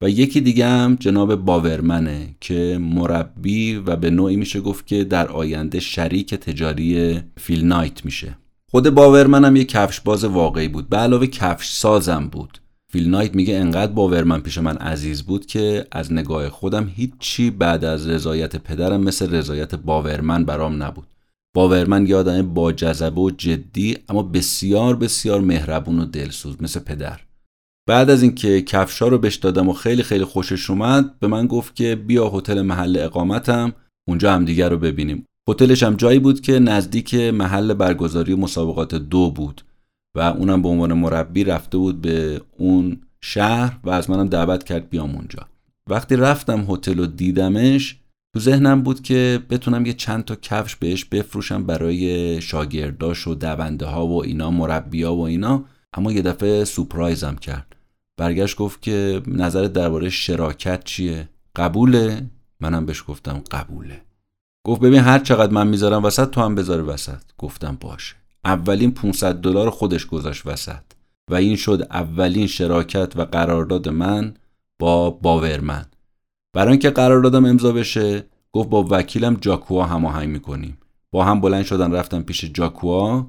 و 0.03 0.09
یکی 0.09 0.41
دیگه 0.41 0.67
هم 0.67 0.95
جناب 0.95 1.35
باورمنه 1.35 2.35
که 2.39 2.77
مربی 2.81 3.75
و 3.75 3.95
به 3.95 4.09
نوعی 4.09 4.35
میشه 4.35 4.61
گفت 4.61 4.87
که 4.87 5.03
در 5.03 5.27
آینده 5.27 5.79
شریک 5.79 6.35
تجاری 6.35 7.19
فیل 7.37 7.65
نایت 7.65 8.05
میشه. 8.05 8.37
خود 8.71 8.89
باورمن 8.89 9.45
هم 9.45 9.55
یه 9.55 9.63
کفش 9.63 9.99
باز 9.99 10.23
واقعی 10.23 10.67
بود. 10.67 10.89
به 10.89 10.97
علاوه 10.97 11.27
کفش 11.27 11.71
سازم 11.71 12.27
بود. 12.27 12.57
فیل 12.91 13.09
نایت 13.09 13.35
میگه 13.35 13.55
انقدر 13.55 13.91
باورمن 13.91 14.39
پیش 14.39 14.57
من 14.57 14.77
عزیز 14.77 15.23
بود 15.23 15.45
که 15.45 15.87
از 15.91 16.13
نگاه 16.13 16.49
خودم 16.49 16.91
هیچی 16.95 17.51
بعد 17.51 17.85
از 17.85 18.07
رضایت 18.07 18.55
پدرم 18.55 19.01
مثل 19.01 19.35
رضایت 19.35 19.75
باورمن 19.75 20.45
برام 20.45 20.83
نبود. 20.83 21.07
باورمن 21.55 22.07
یه 22.07 22.15
آدم 22.15 22.53
با 22.53 22.71
جذبه 22.71 23.21
و 23.21 23.31
جدی 23.31 23.97
اما 24.09 24.23
بسیار 24.23 24.95
بسیار 24.95 25.41
مهربون 25.41 25.99
و 25.99 26.05
دلسوز 26.05 26.61
مثل 26.61 26.79
پدر. 26.79 27.19
بعد 27.87 28.09
از 28.09 28.23
اینکه 28.23 28.61
کفشا 28.61 29.07
رو 29.07 29.17
بهش 29.17 29.35
دادم 29.35 29.69
و 29.69 29.73
خیلی 29.73 30.03
خیلی 30.03 30.25
خوشش 30.25 30.69
اومد 30.69 31.19
به 31.19 31.27
من 31.27 31.47
گفت 31.47 31.75
که 31.75 31.95
بیا 31.95 32.29
هتل 32.29 32.61
محل 32.61 32.97
اقامتم 32.99 33.73
اونجا 34.07 34.33
هم 34.33 34.45
دیگر 34.45 34.69
رو 34.69 34.77
ببینیم. 34.77 35.25
هتلش 35.49 35.83
هم 35.83 35.95
جایی 35.95 36.19
بود 36.19 36.41
که 36.41 36.59
نزدیک 36.59 37.15
محل 37.15 37.73
برگزاری 37.73 38.35
مسابقات 38.35 38.95
دو 38.95 39.31
بود 39.31 39.61
و 40.15 40.19
اونم 40.19 40.61
به 40.61 40.69
عنوان 40.69 40.93
مربی 40.93 41.43
رفته 41.43 41.77
بود 41.77 42.01
به 42.01 42.41
اون 42.57 43.01
شهر 43.21 43.79
و 43.83 43.89
از 43.89 44.09
منم 44.09 44.27
دعوت 44.27 44.63
کرد 44.63 44.89
بیام 44.89 45.15
اونجا. 45.15 45.47
وقتی 45.89 46.15
رفتم 46.15 46.65
هتل 46.69 46.99
و 46.99 47.05
دیدمش 47.05 47.99
تو 48.33 48.39
ذهنم 48.39 48.81
بود 48.81 49.01
که 49.01 49.39
بتونم 49.49 49.85
یه 49.85 49.93
چند 49.93 50.25
تا 50.25 50.35
کفش 50.35 50.75
بهش 50.75 51.05
بفروشم 51.05 51.63
برای 51.63 52.41
شاگرداش 52.41 53.27
و 53.27 53.35
دونده 53.35 53.85
ها 53.85 54.07
و 54.07 54.23
اینا 54.23 54.51
مربیا 54.51 55.15
و 55.15 55.21
اینا. 55.21 55.65
اما 55.93 56.11
یه 56.11 56.21
دفعه 56.21 56.65
سپرایزم 56.65 57.35
کرد. 57.35 57.75
برگشت 58.17 58.57
گفت 58.57 58.81
که 58.81 59.21
نظر 59.27 59.63
درباره 59.63 60.09
شراکت 60.09 60.83
چیه؟ 60.83 61.29
قبوله؟ 61.55 62.29
منم 62.59 62.85
بهش 62.85 63.03
گفتم 63.07 63.43
قبوله. 63.51 64.01
گفت 64.63 64.81
ببین 64.81 64.99
هر 64.99 65.19
چقدر 65.19 65.53
من 65.53 65.67
می‌ذارم 65.67 66.03
وسط 66.03 66.29
تو 66.29 66.41
هم 66.41 66.55
بذار 66.55 66.89
وسط. 66.89 67.21
گفتم 67.37 67.77
باشه. 67.81 68.15
اولین 68.45 68.91
500 68.91 69.35
دلار 69.35 69.69
خودش 69.69 70.05
گذاشت 70.05 70.45
وسط. 70.45 70.83
و 71.29 71.35
این 71.35 71.55
شد 71.55 71.87
اولین 71.91 72.47
شراکت 72.47 73.13
و 73.15 73.21
قرارداد 73.21 73.89
من 73.89 74.33
با 74.79 75.09
باورمن. 75.09 75.85
برای 76.53 76.71
اینکه 76.71 76.89
قراردادم 76.89 77.45
امضا 77.45 77.71
بشه 77.71 78.25
گفت 78.51 78.69
با 78.69 78.87
وکیلم 78.89 79.37
جاکوا 79.41 79.85
هماهنگ 79.85 80.29
می‌کنیم. 80.29 80.77
با 81.11 81.25
هم 81.25 81.41
بلند 81.41 81.65
شدن 81.65 81.91
رفتم 81.91 82.21
پیش 82.21 82.45
جاکوا 82.45 83.27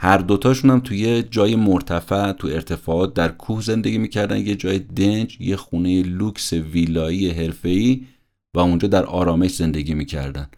هر 0.00 0.18
دوتاشون 0.18 0.70
هم 0.70 0.80
توی 0.80 1.22
جای 1.22 1.56
مرتفع 1.56 2.32
تو 2.32 2.48
ارتفاعات 2.48 3.14
در 3.14 3.28
کوه 3.28 3.62
زندگی 3.62 3.98
می‌کردن. 3.98 4.36
یه 4.46 4.54
جای 4.54 4.78
دنج 4.78 5.40
یه 5.40 5.56
خونه 5.56 6.02
لوکس 6.02 6.52
ویلایی 6.52 7.30
حرفه‌ای 7.30 8.06
و 8.54 8.58
اونجا 8.58 8.88
در 8.88 9.04
آرامش 9.04 9.54
زندگی 9.54 9.94
می‌کردن. 9.94 10.48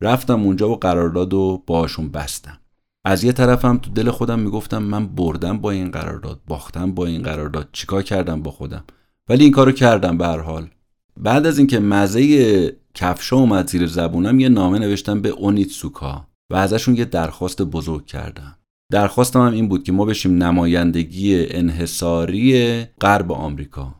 رفتم 0.00 0.42
اونجا 0.42 0.68
و 0.70 0.76
قرارداد 0.76 1.34
و 1.34 1.62
باهاشون 1.66 2.08
بستم. 2.08 2.58
از 3.04 3.24
یه 3.24 3.32
طرفم 3.32 3.78
تو 3.78 3.90
دل 3.90 4.10
خودم 4.10 4.38
می‌گفتم 4.38 4.82
من 4.82 5.06
بردم 5.06 5.58
با 5.58 5.70
این 5.70 5.90
قرارداد 5.90 6.40
باختم 6.46 6.92
با 6.92 7.06
این 7.06 7.22
قرارداد 7.22 7.68
چیکار 7.72 8.02
کردم 8.02 8.42
با 8.42 8.50
خودم؟ 8.50 8.84
ولی 9.28 9.44
این 9.44 9.52
کارو 9.52 9.72
کردم 9.72 10.18
به 10.18 10.26
هر 10.26 10.38
حال. 10.38 10.68
بعد 11.16 11.46
از 11.46 11.58
اینکه 11.58 11.78
مزه 11.78 12.76
کفشا 12.94 13.36
اومد 13.36 13.68
زیر 13.68 13.86
زبونم 13.86 14.40
یه 14.40 14.48
نامه 14.48 14.78
نوشتم 14.78 15.20
به 15.20 15.28
اونیتسوکا 15.28 16.26
و 16.50 16.56
ازشون 16.56 16.96
یه 16.96 17.04
درخواست 17.04 17.62
بزرگ 17.62 18.06
کردم. 18.06 18.56
درخواستم 18.92 19.46
هم 19.46 19.52
این 19.52 19.68
بود 19.68 19.84
که 19.84 19.92
ما 19.92 20.04
بشیم 20.04 20.42
نمایندگی 20.42 21.46
انحصاری 21.46 22.84
غرب 22.84 23.32
آمریکا. 23.32 23.94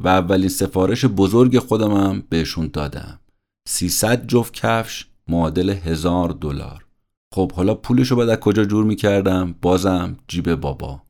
و 0.00 0.08
اولین 0.08 0.48
سفارش 0.48 1.04
بزرگ 1.04 1.58
خودم 1.58 1.92
هم 1.92 2.22
بهشون 2.28 2.70
دادم. 2.72 3.18
300 3.68 4.26
جفت 4.26 4.54
کفش 4.54 5.06
معادل 5.28 5.70
هزار 5.70 6.28
دلار. 6.28 6.84
خب 7.34 7.52
حالا 7.52 7.74
پولشو 7.74 8.16
باید 8.16 8.30
از 8.30 8.36
کجا 8.36 8.64
جور 8.64 8.84
می‌کردم؟ 8.84 9.54
بازم 9.62 10.16
جیب 10.28 10.54
بابا. 10.54 11.02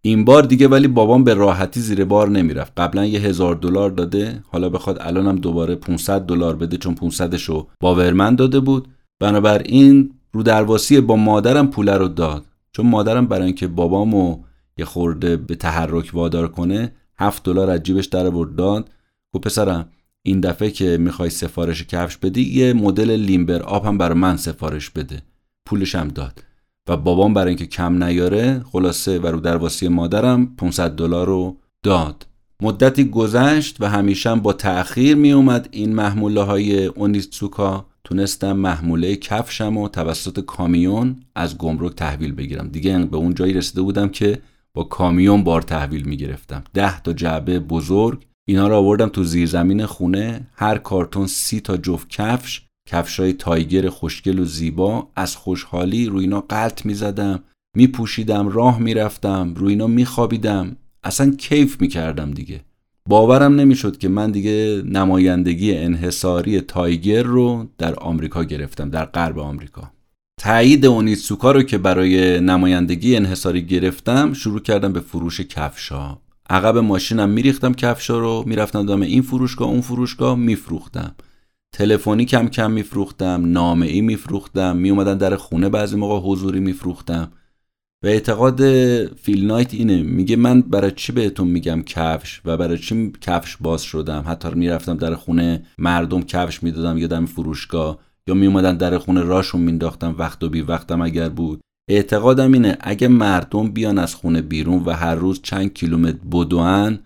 این 0.00 0.24
بار 0.24 0.42
دیگه 0.42 0.68
ولی 0.68 0.88
بابام 0.88 1.24
به 1.24 1.34
راحتی 1.34 1.80
زیر 1.80 2.04
بار 2.04 2.28
نمی‌رفت. 2.28 2.72
قبلا 2.76 3.06
یه 3.06 3.20
هزار 3.20 3.54
دلار 3.54 3.90
داده 3.90 4.42
حالا 4.48 4.68
بخواد 4.68 4.98
الانم 5.00 5.36
دوباره 5.36 5.74
500 5.74 6.20
دلار 6.20 6.56
بده 6.56 6.76
چون 6.76 6.94
500شو 6.94 7.66
باورمن 7.80 8.34
داده 8.34 8.60
بود. 8.60 8.88
بنابراین 9.20 10.14
رو 10.32 10.42
درواسی 10.42 11.00
با 11.00 11.16
مادرم 11.16 11.70
پول 11.70 11.88
رو 11.88 12.08
داد. 12.08 12.44
چون 12.72 12.86
مادرم 12.86 13.26
برای 13.26 13.46
اینکه 13.46 13.66
بابامو 13.66 14.38
یه 14.78 14.84
خورده 14.84 15.36
به 15.36 15.54
تحرک 15.54 16.10
وادار 16.12 16.48
کنه 16.48 16.92
هفت 17.18 17.42
دلار 17.42 17.70
از 17.70 17.82
جیبش 17.82 18.06
در 18.06 18.26
آورد. 18.26 18.56
داد 18.56 18.90
گفت 19.34 19.44
پسرم 19.44 19.88
این 20.28 20.40
دفعه 20.40 20.70
که 20.70 20.98
می‌خوای 20.98 21.30
سفارش 21.30 21.84
کفش 21.84 22.16
بدی 22.16 22.42
یه 22.42 22.72
مدل 22.72 23.10
لیمبر 23.10 23.62
آب 23.62 23.86
هم 23.86 23.98
برای 23.98 24.18
من 24.18 24.36
سفارش 24.36 24.90
بده. 24.90 25.22
پولش 25.66 25.94
هم 25.94 26.08
داد. 26.08 26.44
و 26.88 26.96
بابام 26.96 27.34
برای 27.34 27.48
اینکه 27.48 27.66
کم 27.66 28.04
نیاره 28.04 28.64
خلاصه 28.72 29.18
و 29.18 29.26
رو 29.26 29.40
درواسی 29.40 29.88
مادرم 29.88 30.46
500 30.56 30.90
دلار 30.90 31.26
رو 31.26 31.56
داد. 31.82 32.26
مدتی 32.62 33.04
گذشت 33.04 33.76
و 33.80 33.88
همیشه 33.88 34.34
با 34.34 34.52
تأخیر 34.52 35.16
می 35.16 35.32
اومد 35.32 35.68
این 35.70 35.94
محموله 35.94 36.42
های 36.42 36.84
اونیتسوکا 36.86 37.86
تونستم 38.04 38.52
محموله 38.52 39.16
کفشم 39.16 39.76
و 39.76 39.88
توسط 39.88 40.40
کامیون 40.40 41.16
از 41.34 41.58
گمرک 41.58 41.94
تحویل 41.94 42.32
بگیرم. 42.32 42.68
دیگه 42.68 42.98
به 42.98 43.16
اون 43.16 43.34
جایی 43.34 43.52
رسیده 43.52 43.82
بودم 43.82 44.08
که 44.08 44.38
با 44.74 44.84
کامیون 44.84 45.44
بار 45.44 45.62
تحویل 45.62 46.02
می‌گرفتم. 46.02 46.64
ده 46.74 47.00
تا 47.00 47.12
جعبه 47.12 47.60
بزرگ 47.60 48.27
اینا 48.48 48.68
رو 48.68 48.74
آوردم 48.74 49.08
تو 49.08 49.24
زیرزمین 49.24 49.86
خونه. 49.86 50.46
هر 50.54 50.78
کارتون 50.78 51.26
سی 51.26 51.60
تا 51.60 51.76
جفت 51.76 52.08
کفش 52.08 52.62
کفشای 52.88 53.32
تایگر 53.32 53.88
خوشگل 53.88 54.38
و 54.38 54.44
زیبا. 54.44 55.08
از 55.16 55.36
خوشحالی 55.36 56.06
روی 56.06 56.24
اینا 56.24 56.40
قلط 56.40 56.86
می‌زدم 56.86 57.42
میپوشیدم 57.76 58.48
راه 58.48 58.78
می‌رفتم 58.78 59.54
روی 59.56 59.72
اینا 59.72 59.86
میخوابیدم. 59.86 60.76
اصلا 61.04 61.30
کیف 61.30 61.80
می‌کردم 61.80 62.30
دیگه. 62.30 62.60
باورم 63.08 63.54
نمی‌شد 63.54 63.98
که 63.98 64.08
من 64.08 64.30
دیگه 64.30 64.82
نمایندگی 64.84 65.74
انحصاری 65.74 66.60
تایگر 66.60 67.22
رو 67.22 67.66
در 67.78 67.94
آمریکا 67.94 68.44
گرفتم 68.44 68.90
در 68.90 69.04
غرب 69.04 69.38
آمریکا. 69.38 69.90
تایید 70.40 70.86
اونیتسوکا 70.86 71.52
رو 71.52 71.62
که 71.62 71.78
برای 71.78 72.40
نمایندگی 72.40 73.16
انحصاری 73.16 73.66
گرفتم 73.66 74.32
شروع 74.32 74.60
کردم 74.60 74.92
به 74.92 75.00
فروش 75.00 75.40
کفشا 75.40 76.18
عقب 76.50 76.78
ماشینم 76.78 77.28
میریختم 77.28 77.74
کفشا 77.74 78.18
رو 78.18 78.44
می‌رفتم 78.46 78.86
دام 78.86 79.02
این 79.02 79.22
فروشگاه 79.22 79.68
اون 79.68 79.80
فروشگاه 79.80 80.36
میفروختم. 80.36 81.14
تلفنی 81.72 82.24
کم 82.24 82.48
کم 82.48 82.70
میفروختم 82.70 83.52
نامه 83.52 83.86
ای 83.86 84.00
میفروختم 84.00 84.76
میومدن 84.76 85.18
در 85.18 85.36
خونه 85.36 85.68
بعضی 85.68 85.96
موقع 85.96 86.28
حضوری 86.28 86.60
میفروختم. 86.60 87.32
و 88.04 88.06
اعتقاد 88.06 88.60
فیل 89.06 89.46
نایت 89.46 89.74
اینه 89.74 90.02
میگه 90.02 90.36
من 90.36 90.60
برای 90.60 90.92
چی 90.96 91.12
بهتون 91.12 91.48
میگم 91.48 91.82
کفش 91.82 92.40
و 92.44 92.56
برای 92.56 92.78
چی 92.78 93.12
کفش 93.20 93.56
باز 93.60 93.82
شدم؟ 93.82 94.24
حتی 94.26 94.48
می‌رفتم 94.54 94.96
در 94.96 95.14
خونه 95.14 95.66
مردم 95.78 96.22
کفش 96.22 96.62
می‌دادم 96.62 96.98
یادم 96.98 97.26
فروشگاه 97.26 97.98
یا 98.26 98.34
میومدن 98.34 98.76
در 98.76 98.98
خونه 98.98 99.22
راشون 99.22 99.60
مینداختم 99.60 100.14
وقت 100.18 100.44
و 100.44 100.48
بی 100.48 100.60
وقتم 100.60 101.02
اگر 101.02 101.28
بود. 101.28 101.60
اعتقادم 101.88 102.52
اینه 102.52 102.76
اگه 102.80 103.08
مردم 103.08 103.70
بیان 103.70 103.98
از 103.98 104.14
خونه 104.14 104.42
بیرون 104.42 104.82
و 104.84 104.90
هر 104.90 105.14
روز 105.14 105.40
چند 105.42 105.74
کیلومتر 105.74 106.18
بدوان 106.32 106.98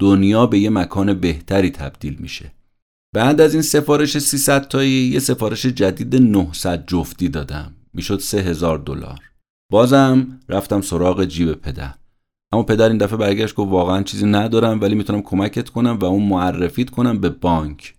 دنیا 0.00 0.46
به 0.46 0.58
یه 0.58 0.70
مکان 0.70 1.14
بهتری 1.14 1.70
تبدیل 1.70 2.16
میشه. 2.20 2.52
بعد 3.14 3.40
از 3.40 3.54
این 3.54 3.62
سفارش 3.62 4.18
300 4.18 4.68
تایی 4.68 4.90
یه 4.90 5.18
سفارش 5.18 5.66
جدید 5.66 6.16
900 6.16 6.86
جفتی 6.86 7.28
دادم. 7.28 7.74
می‌شد 7.94 8.20
3000 8.20 8.78
دلار. 8.78 9.18
بازم 9.72 10.40
رفتم 10.48 10.80
سراغ 10.80 11.24
جیب 11.24 11.52
پدر. 11.52 11.94
اما 12.52 12.62
پدر 12.62 12.88
این 12.88 12.98
دفعه 12.98 13.16
برگشت 13.16 13.54
گفت 13.54 13.70
واقعا 13.70 14.02
چیزی 14.02 14.26
ندارم 14.26 14.80
ولی 14.80 14.94
می‌تونم 14.94 15.22
کمکت 15.22 15.68
کنم 15.68 15.98
و 15.98 16.04
اون 16.04 16.28
معرفیت 16.28 16.90
کنم 16.90 17.18
به 17.18 17.28
بانک. 17.28 17.94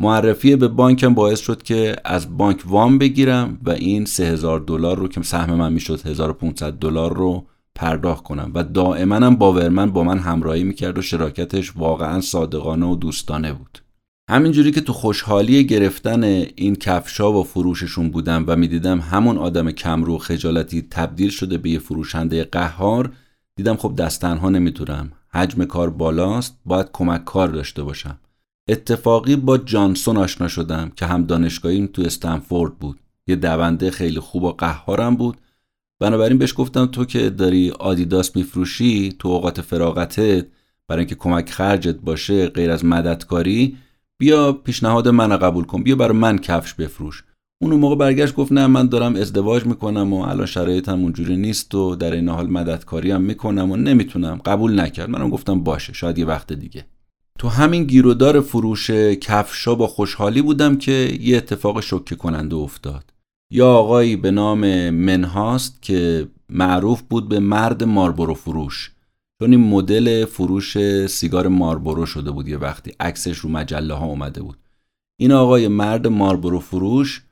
معرفی 0.00 0.56
به 0.56 0.68
بانکم 0.68 1.14
باعث 1.14 1.40
شد 1.40 1.62
که 1.62 1.96
از 2.04 2.36
بانک 2.36 2.62
وام 2.66 2.98
بگیرم 2.98 3.58
و 3.62 3.70
این 3.70 4.04
3000 4.04 4.60
دلار 4.60 4.98
رو 4.98 5.08
که 5.08 5.22
سهم 5.22 5.54
من 5.54 5.72
می‌شد 5.72 6.06
1500 6.06 6.72
دلار 6.72 7.16
رو 7.16 7.46
پرداخت 7.74 8.24
کنم. 8.24 8.50
و 8.54 8.64
دائما 8.64 9.16
هم 9.16 9.36
باورمن 9.36 9.90
با 9.90 10.04
من 10.04 10.18
همراهی 10.18 10.64
می‌کرد 10.64 10.98
و 10.98 11.02
شراکتش 11.02 11.76
واقعا 11.76 12.20
صادقانه 12.20 12.86
و 12.86 12.96
دوستانه 12.96 13.52
بود. 13.52 13.78
همینجوری 14.30 14.70
که 14.70 14.80
تو 14.80 14.92
خوشحالی 14.92 15.64
گرفتن 15.64 16.24
این 16.24 16.76
کفشا 16.76 17.32
و 17.32 17.44
فروششون 17.44 18.10
بودم 18.10 18.44
و 18.46 18.56
می‌دیدم 18.56 19.00
همون 19.00 19.38
آدم 19.38 19.70
کمرو 19.70 20.18
خجالتی 20.18 20.82
تبدیل 20.90 21.30
شده 21.30 21.58
به 21.58 21.70
یه 21.70 21.78
فروشنده 21.78 22.44
قهار 22.44 23.12
دیدم 23.56 23.76
خب 23.76 23.94
دست 23.96 24.20
تنها 24.20 24.50
نمی‌تونم. 24.50 25.12
حجم 25.34 25.64
کار 25.64 25.90
بالاست 25.90 26.58
باید 26.64 26.86
کمک 26.92 27.24
کار 27.24 27.48
داشته 27.48 27.82
باشم. 27.82 28.18
اتفاقی 28.68 29.36
با 29.36 29.58
جانسون 29.58 30.16
آشنا 30.16 30.48
شدم 30.48 30.92
که 30.96 31.06
هم 31.06 31.24
دانشگاهیم 31.24 31.86
تو 31.86 32.02
استنفورد 32.02 32.78
بود. 32.78 32.98
یه 33.26 33.36
دونده 33.36 33.90
خیلی 33.90 34.20
خوب 34.20 34.42
و 34.42 34.52
قهارم 34.52 35.16
بود. 35.16 35.36
بنابراین 36.00 36.38
بهش 36.38 36.54
گفتم 36.56 36.86
تو 36.86 37.04
که 37.04 37.30
داری 37.30 37.70
آدیداس 37.70 38.36
میفروشی 38.36 39.16
تو 39.18 39.28
اوقات 39.28 39.60
فراغتت 39.60 40.46
برای 40.88 41.00
اینکه 41.00 41.14
کمک 41.14 41.50
خرجت 41.50 41.96
باشه 41.96 42.48
غیر 42.48 42.70
از 42.70 42.84
مددکاری 42.84 43.76
بیا 44.18 44.52
پیشنهاد 44.52 45.08
من 45.08 45.36
قبول 45.36 45.64
کن 45.64 45.82
بیا 45.82 45.96
برای 45.96 46.16
من 46.16 46.38
کفش 46.38 46.74
بفروش. 46.74 47.24
اون 47.60 47.74
موقع 47.74 47.96
برگشت 47.96 48.34
گفت 48.34 48.52
نه 48.52 48.66
من 48.66 48.86
دارم 48.86 49.16
ازدواج 49.16 49.66
می‌کنم 49.66 50.12
و 50.12 50.22
الان 50.22 50.46
شرایطم 50.46 51.00
اونجوری 51.00 51.36
نیست 51.36 51.74
و 51.74 51.94
در 51.96 52.12
این 52.12 52.28
حال 52.28 52.50
مددکاری 52.50 53.10
هم 53.10 53.22
می‌کنم 53.22 53.70
و 53.70 53.76
نمی‌تونم. 53.76 54.40
قبول 54.44 54.80
نکرد. 54.80 55.10
منم 55.10 55.30
گفتم 55.30 55.60
باشه 55.60 55.92
شاید 55.92 56.18
یه 56.18 56.24
وقت 56.24 56.52
دیگه. 56.52 56.84
تو 57.42 57.48
همین 57.48 57.84
گیرودار 57.84 58.40
فروش 58.40 58.90
کفشا 59.20 59.74
با 59.74 59.86
خوشحالی 59.86 60.42
بودم 60.42 60.76
که 60.76 61.18
یه 61.20 61.36
اتفاق 61.36 61.80
شوکه 61.80 62.14
کننده 62.14 62.56
افتاد. 62.56 63.12
یا 63.50 63.68
آقایی 63.68 64.16
به 64.16 64.30
نام 64.30 64.90
منهاست 64.90 65.82
که 65.82 66.28
معروف 66.48 67.02
بود 67.02 67.28
به 67.28 67.40
مرد 67.40 67.84
ماربورو 67.84 68.34
فروش. 68.34 68.92
چون 69.38 69.50
این 69.50 69.60
مدل 69.60 70.24
فروش 70.24 70.78
سیگار 71.06 71.48
ماربورو 71.48 72.06
شده 72.06 72.30
بود 72.30 72.48
یه 72.48 72.56
وقتی. 72.56 72.92
عکسش 73.00 73.38
رو 73.38 73.50
مجله 73.50 73.94
ها 73.94 74.06
اومده 74.06 74.42
بود. 74.42 74.58
این 75.20 75.32
آقای 75.32 75.68
مرد 75.68 76.06
ماربورو 76.06 76.60
فروش 76.60 77.22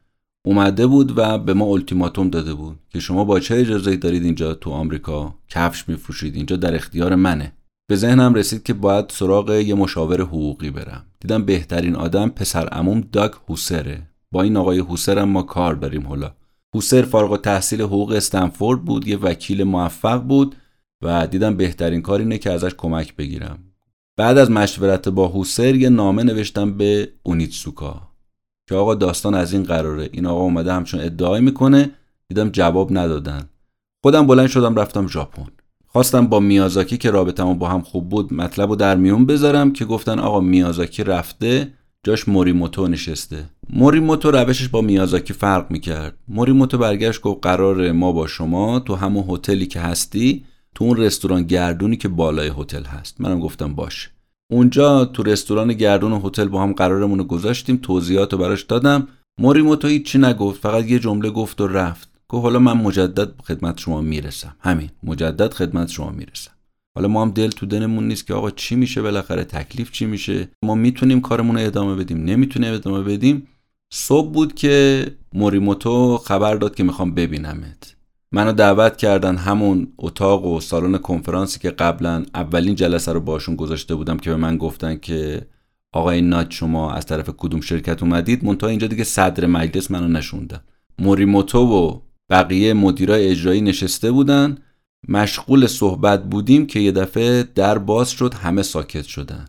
اومده 0.47 0.87
بود 0.87 1.19
و 1.19 1.39
به 1.39 1.55
ما 1.55 1.65
التیماتوم 1.65 2.31
داده 2.31 2.55
بود 2.55 2.79
که 2.89 3.01
شما 3.01 3.25
با 3.25 3.41
چه 3.41 3.55
اجازه 3.55 3.97
دارید 3.97 4.25
اینجا 4.25 4.55
تو 4.55 4.71
آمریکا 4.71 5.35
کفش 5.49 5.89
میفروشید؟ 5.89 6.35
اینجا 6.35 6.57
در 6.57 6.75
اختیار 6.75 7.15
منه. 7.15 7.53
به 7.91 7.97
ذهنم 7.97 8.35
رسید 8.35 8.63
که 8.63 8.75
باید 8.75 9.05
سراغ 9.09 9.51
یه 9.51 9.75
مشاور 9.75 10.21
حقوقی 10.21 10.71
برم. 10.71 11.07
دیدم 11.21 11.45
بهترین 11.45 11.97
آدم 11.97 12.29
پسر 12.29 12.69
عموم 12.69 13.01
داگ 13.01 13.33
هوسره 13.49 14.03
با 14.33 14.43
این 14.43 14.57
آقای 14.57 14.79
هوسر 14.79 15.19
هم 15.19 15.29
ما 15.29 15.43
کار 15.43 15.75
داریم 15.75 16.07
حالا. 16.07 16.33
هوسر 16.75 17.03
فارغ 17.03 17.41
تحصیل 17.41 17.83
حقوق 17.83 18.11
استنفورد 18.11 18.85
بود 18.85 19.09
یه 19.09 19.17
وکیل 19.17 19.65
موفق 19.65 20.23
بود 20.23 20.57
و 21.03 21.27
دیدم 21.27 21.57
بهترین 21.57 22.03
کار 22.03 22.21
اینه 22.21 22.39
که 22.39 22.51
ازش 22.51 22.75
کمک 22.79 23.17
بگیرم. 23.17 23.59
بعد 24.17 24.39
از 24.39 24.51
مشورت 24.51 25.09
با 25.09 25.29
هوسر 25.29 25.75
یه 25.75 25.89
نامه 25.89 26.23
نوشتم 26.23 26.73
به 26.73 27.09
اونیتسوکا. 27.23 28.09
که 28.69 28.75
آقا 28.75 28.95
داستان 28.95 29.35
از 29.35 29.53
این 29.53 29.63
قراره. 29.63 30.09
این 30.13 30.27
آقا 30.27 30.41
اومده 30.41 30.73
همچون 30.73 31.01
ادعای 31.01 31.41
می‌کنه. 31.41 31.91
دیدم 32.29 32.49
جواب 32.51 32.99
ندادن. 32.99 33.49
خودم 34.03 34.27
بلند 34.27 34.49
شدم 34.49 34.75
رفتم 34.75 35.09
ژاپن. 35.09 35.47
خواستم 35.93 36.27
با 36.27 36.41
میازاکی 36.41 36.97
که 36.97 37.11
رابطمون 37.11 37.59
با 37.59 37.69
هم 37.69 37.81
خوب 37.81 38.09
بود 38.09 38.35
مطلب 38.35 38.71
رو 38.71 38.77
در 38.77 38.97
میون 38.97 39.27
بذارم 39.27 39.73
که 39.73 39.85
گفتن 39.85 40.19
آقا 40.19 40.41
میازاکی 40.41 41.05
رفته 41.05 41.73
جاش 42.05 42.29
موریموتو 42.29 42.89
نشسته. 42.89 43.45
موریموتو 43.71 44.31
روشش 44.31 44.69
با 44.69 44.81
میازاکی 44.81 45.33
فرق 45.33 45.71
می‌کرد. 45.71 46.17
موریموتو 46.29 46.79
برگشت 46.79 47.21
گفت 47.21 47.39
قرار 47.43 47.93
ما 47.93 48.13
با 48.13 48.27
شما 48.27 48.81
تو 48.81 48.95
همون 48.95 49.25
هتلی 49.29 49.67
که 49.67 49.81
هستی 49.81 50.45
تو 50.75 50.85
اون 50.85 50.97
رستوران 50.97 51.43
گردونی 51.43 51.97
که 51.97 52.09
بالای 52.09 52.53
هتل 52.59 52.85
هست. 52.85 53.21
منم 53.21 53.41
گفتم 53.41 53.75
باشه. 53.75 54.09
اونجا 54.51 55.05
تو 55.05 55.23
رستوران 55.23 55.73
گردون 55.73 56.13
و 56.13 56.21
هتل 56.27 56.49
با 56.49 56.63
هم 56.63 56.73
قرارمون 56.73 57.19
رو 57.19 57.25
گذاشتیم 57.25 57.77
توضیحات 57.83 58.33
رو 58.33 58.39
براش 58.39 58.63
دادم. 58.63 59.09
موریموتو 59.39 59.89
هیچی 59.89 60.19
نگفت 60.19 60.63
فقط 60.63 60.91
یه 60.91 60.99
جمله 60.99 61.31
گفت 61.31 61.61
و 61.61 61.67
رفت. 61.67 62.10
گفت 62.31 62.43
حالا 62.43 62.59
من 62.59 62.77
مجدد 62.77 63.41
خدمت 63.43 63.79
شما 63.79 64.01
می‌رسم. 64.01 64.57
همین 64.61 64.91
مجدد 65.03 65.55
خدمت 65.55 65.89
شما 65.89 66.11
می‌رسم. 66.11 66.51
حالا 66.95 67.09
ما 67.09 67.23
هم 67.23 67.31
دل 67.31 67.51
تو 67.51 67.67
دلمون 67.67 68.09
نیست 68.09 68.27
که 68.27 68.35
آقا 68.35 68.51
چی 68.51 68.77
میشه 68.77 69.03
بالاخره 69.03 69.45
تکلیف 69.45 69.91
چی 69.91 70.07
میشه؟ 70.07 70.49
ما 70.65 70.75
می‌تونیم 70.75 71.21
کارمون 71.21 71.57
رو 71.57 71.67
ادامه 71.67 71.95
بدیم. 71.95 72.25
نمی‌تونیم 72.25 72.75
ادامه 72.75 73.03
بدیم. 73.03 73.47
صبح 73.93 74.33
بود 74.33 74.55
که 74.55 75.07
موریموتو 75.33 76.19
خبر 76.19 76.55
داد 76.55 76.75
که 76.75 76.83
می‌خوام 76.83 77.15
ببینمت. 77.15 77.97
منو 78.33 78.53
دعوت 78.53 78.97
کردن 78.97 79.37
همون 79.37 79.93
اتاق 79.99 80.45
و 80.45 80.61
سالن 80.61 80.99
کنفرانسی 80.99 81.59
که 81.59 81.71
قبلا 81.71 82.25
اولین 82.35 82.75
جلسه 82.75 83.13
رو 83.13 83.21
باشون 83.21 83.57
گذاشته 83.57 83.95
بودم 83.95 84.17
که 84.17 84.31
به 84.31 84.37
من 84.37 84.57
گفتن 84.57 84.97
که 84.97 85.47
آقای 85.93 86.21
نات 86.21 86.51
شما 86.51 86.93
از 86.93 87.07
طرف 87.07 87.31
کدوم 87.37 87.61
شرکت 87.61 88.03
اومدید؟ 88.03 88.45
منتها 88.45 88.69
اینجا 88.71 88.87
دیگه 88.87 89.05
صدر 89.05 89.47
مجلس 89.47 89.91
منو 89.91 90.09
نشوندن. 90.09 90.61
موریموتو 90.99 91.59
و 91.59 92.01
بقیه 92.31 92.75
مدیرای 92.75 93.27
اجرایی 93.27 93.61
نشسته 93.61 94.13
بودن. 94.13 94.59
مشغول 95.09 95.67
صحبت 95.67 96.25
بودیم 96.25 96.67
که 96.67 96.81
یه 96.81 96.93
دفعه 96.93 97.43
در 97.43 97.79
باز 97.79 98.11
شد 98.11 98.35
همه 98.35 98.63
ساکت 98.63 99.05
شدن. 99.05 99.45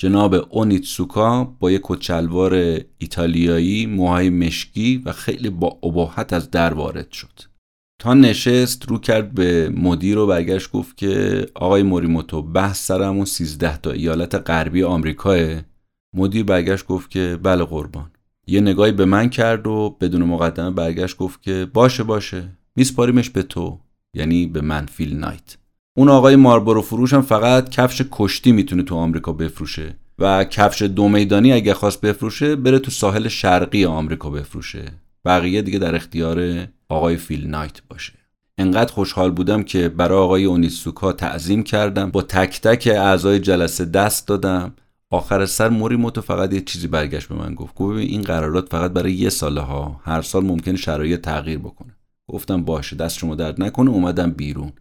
جناب 0.00 0.34
اونیتسوکا 0.50 1.44
با 1.44 1.70
یک 1.70 1.80
کچلوار 1.84 2.80
ایتالیایی 2.98 3.86
موهای 3.86 4.30
مشکی 4.30 5.02
و 5.04 5.12
خیلی 5.12 5.50
با 5.50 5.78
اباحت 5.82 6.32
از 6.32 6.50
در 6.50 6.74
وارد 6.74 7.12
شد. 7.12 7.40
تا 7.98 8.14
نشست 8.14 8.88
رو 8.88 8.98
کرد 8.98 9.34
به 9.34 9.68
مدیر 9.68 10.18
و 10.18 10.26
برگشت 10.26 10.70
گفت 10.70 10.96
که 10.96 11.46
آقای 11.54 11.82
موریموتو 11.82 12.42
بحث 12.42 12.86
سرمون 12.86 13.24
13 13.24 13.76
تا 13.76 13.90
ایالت 13.90 14.34
غربی 14.34 14.82
آمریکاه. 14.82 15.38
مدیر 16.14 16.44
برگشت 16.44 16.86
گفت 16.86 17.10
که 17.10 17.38
بله 17.42 17.64
قربان. 17.64 18.10
یه 18.46 18.60
نگاهی 18.60 18.92
به 18.92 19.04
من 19.04 19.30
کرد 19.30 19.66
و 19.66 19.96
بدون 20.00 20.22
مقدمه 20.22 20.70
برگشت 20.70 21.16
گفت 21.16 21.42
که 21.42 21.66
باشه 21.74 22.02
باشه. 22.02 22.48
میسپاریمش 22.76 23.30
به 23.30 23.42
تو 23.42 23.80
یعنی 24.14 24.46
به 24.46 24.60
من 24.60 24.86
فیل 24.86 25.16
نایت. 25.16 25.56
اون 25.96 26.08
آقای 26.08 26.36
ماربورو 26.36 26.82
فروش 26.82 27.14
فقط 27.14 27.68
کفش 27.68 28.02
کشتی 28.12 28.52
می‌تونه 28.52 28.82
تو 28.82 28.94
آمریکا 28.94 29.32
بفروشه 29.32 29.96
و 30.18 30.44
کفش 30.44 30.82
دو 30.82 31.08
میدانی 31.08 31.52
اگه 31.52 31.74
خواست 31.74 32.00
بفروشه 32.00 32.56
بره 32.56 32.78
تو 32.78 32.90
ساحل 32.90 33.28
شرقی 33.28 33.84
آمریکا 33.84 34.30
بفروشه. 34.30 34.84
بقیه 35.24 35.62
دیگه 35.62 35.78
در 35.78 35.94
اختیار 35.94 36.66
آقای 36.88 37.16
فیل 37.16 37.46
نایت 37.46 37.82
باشه. 37.88 38.12
انقدر 38.58 38.92
خوشحال 38.92 39.30
بودم 39.30 39.62
که 39.62 39.88
برای 39.88 40.18
آقای 40.18 40.44
اونیسوکا 40.44 41.12
تعظیم 41.12 41.62
کردم. 41.62 42.10
با 42.10 42.22
تک 42.22 42.60
تک 42.60 42.88
اعضای 42.92 43.38
جلسه 43.38 43.84
دست 43.84 44.28
دادم. 44.28 44.74
آخر 45.14 45.46
سر 45.46 45.68
موریموتو 45.68 46.20
فقط 46.20 46.52
یه 46.52 46.60
چیزی 46.60 46.88
برگشت 46.88 47.28
به 47.28 47.34
من 47.34 47.54
گفت. 47.54 47.74
گفت 47.74 47.98
این 47.98 48.22
قرارات 48.22 48.68
فقط 48.68 48.92
برای 48.92 49.12
یه 49.12 49.28
ساله 49.28 49.60
ها 49.60 50.00
هر 50.04 50.22
سال 50.22 50.44
ممکن 50.44 50.76
شرایط 50.76 51.20
تغییر 51.20 51.58
بکنه. 51.58 51.96
گفتم 52.30 52.64
باشه 52.64 52.96
دست 52.96 53.18
شما 53.18 53.34
درد 53.34 53.62
نکنه. 53.62 53.90
اومدم 53.90 54.30
بیرون. 54.30 54.72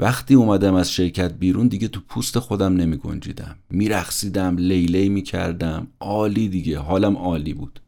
وقتی 0.00 0.34
اومدم 0.34 0.74
از 0.74 0.92
شرکت 0.92 1.32
بیرون 1.32 1.68
دیگه 1.68 1.88
تو 1.88 2.00
پوست 2.08 2.38
خودم 2.38 2.76
نمی 2.76 2.96
گنجیدم 2.96 4.56
لیلی 4.56 5.08
می‌کردم. 5.08 5.86
عالی 6.00 6.48
دیگه. 6.48 6.78
حالم 6.78 7.16
عالی 7.16 7.54
بود. 7.54 7.80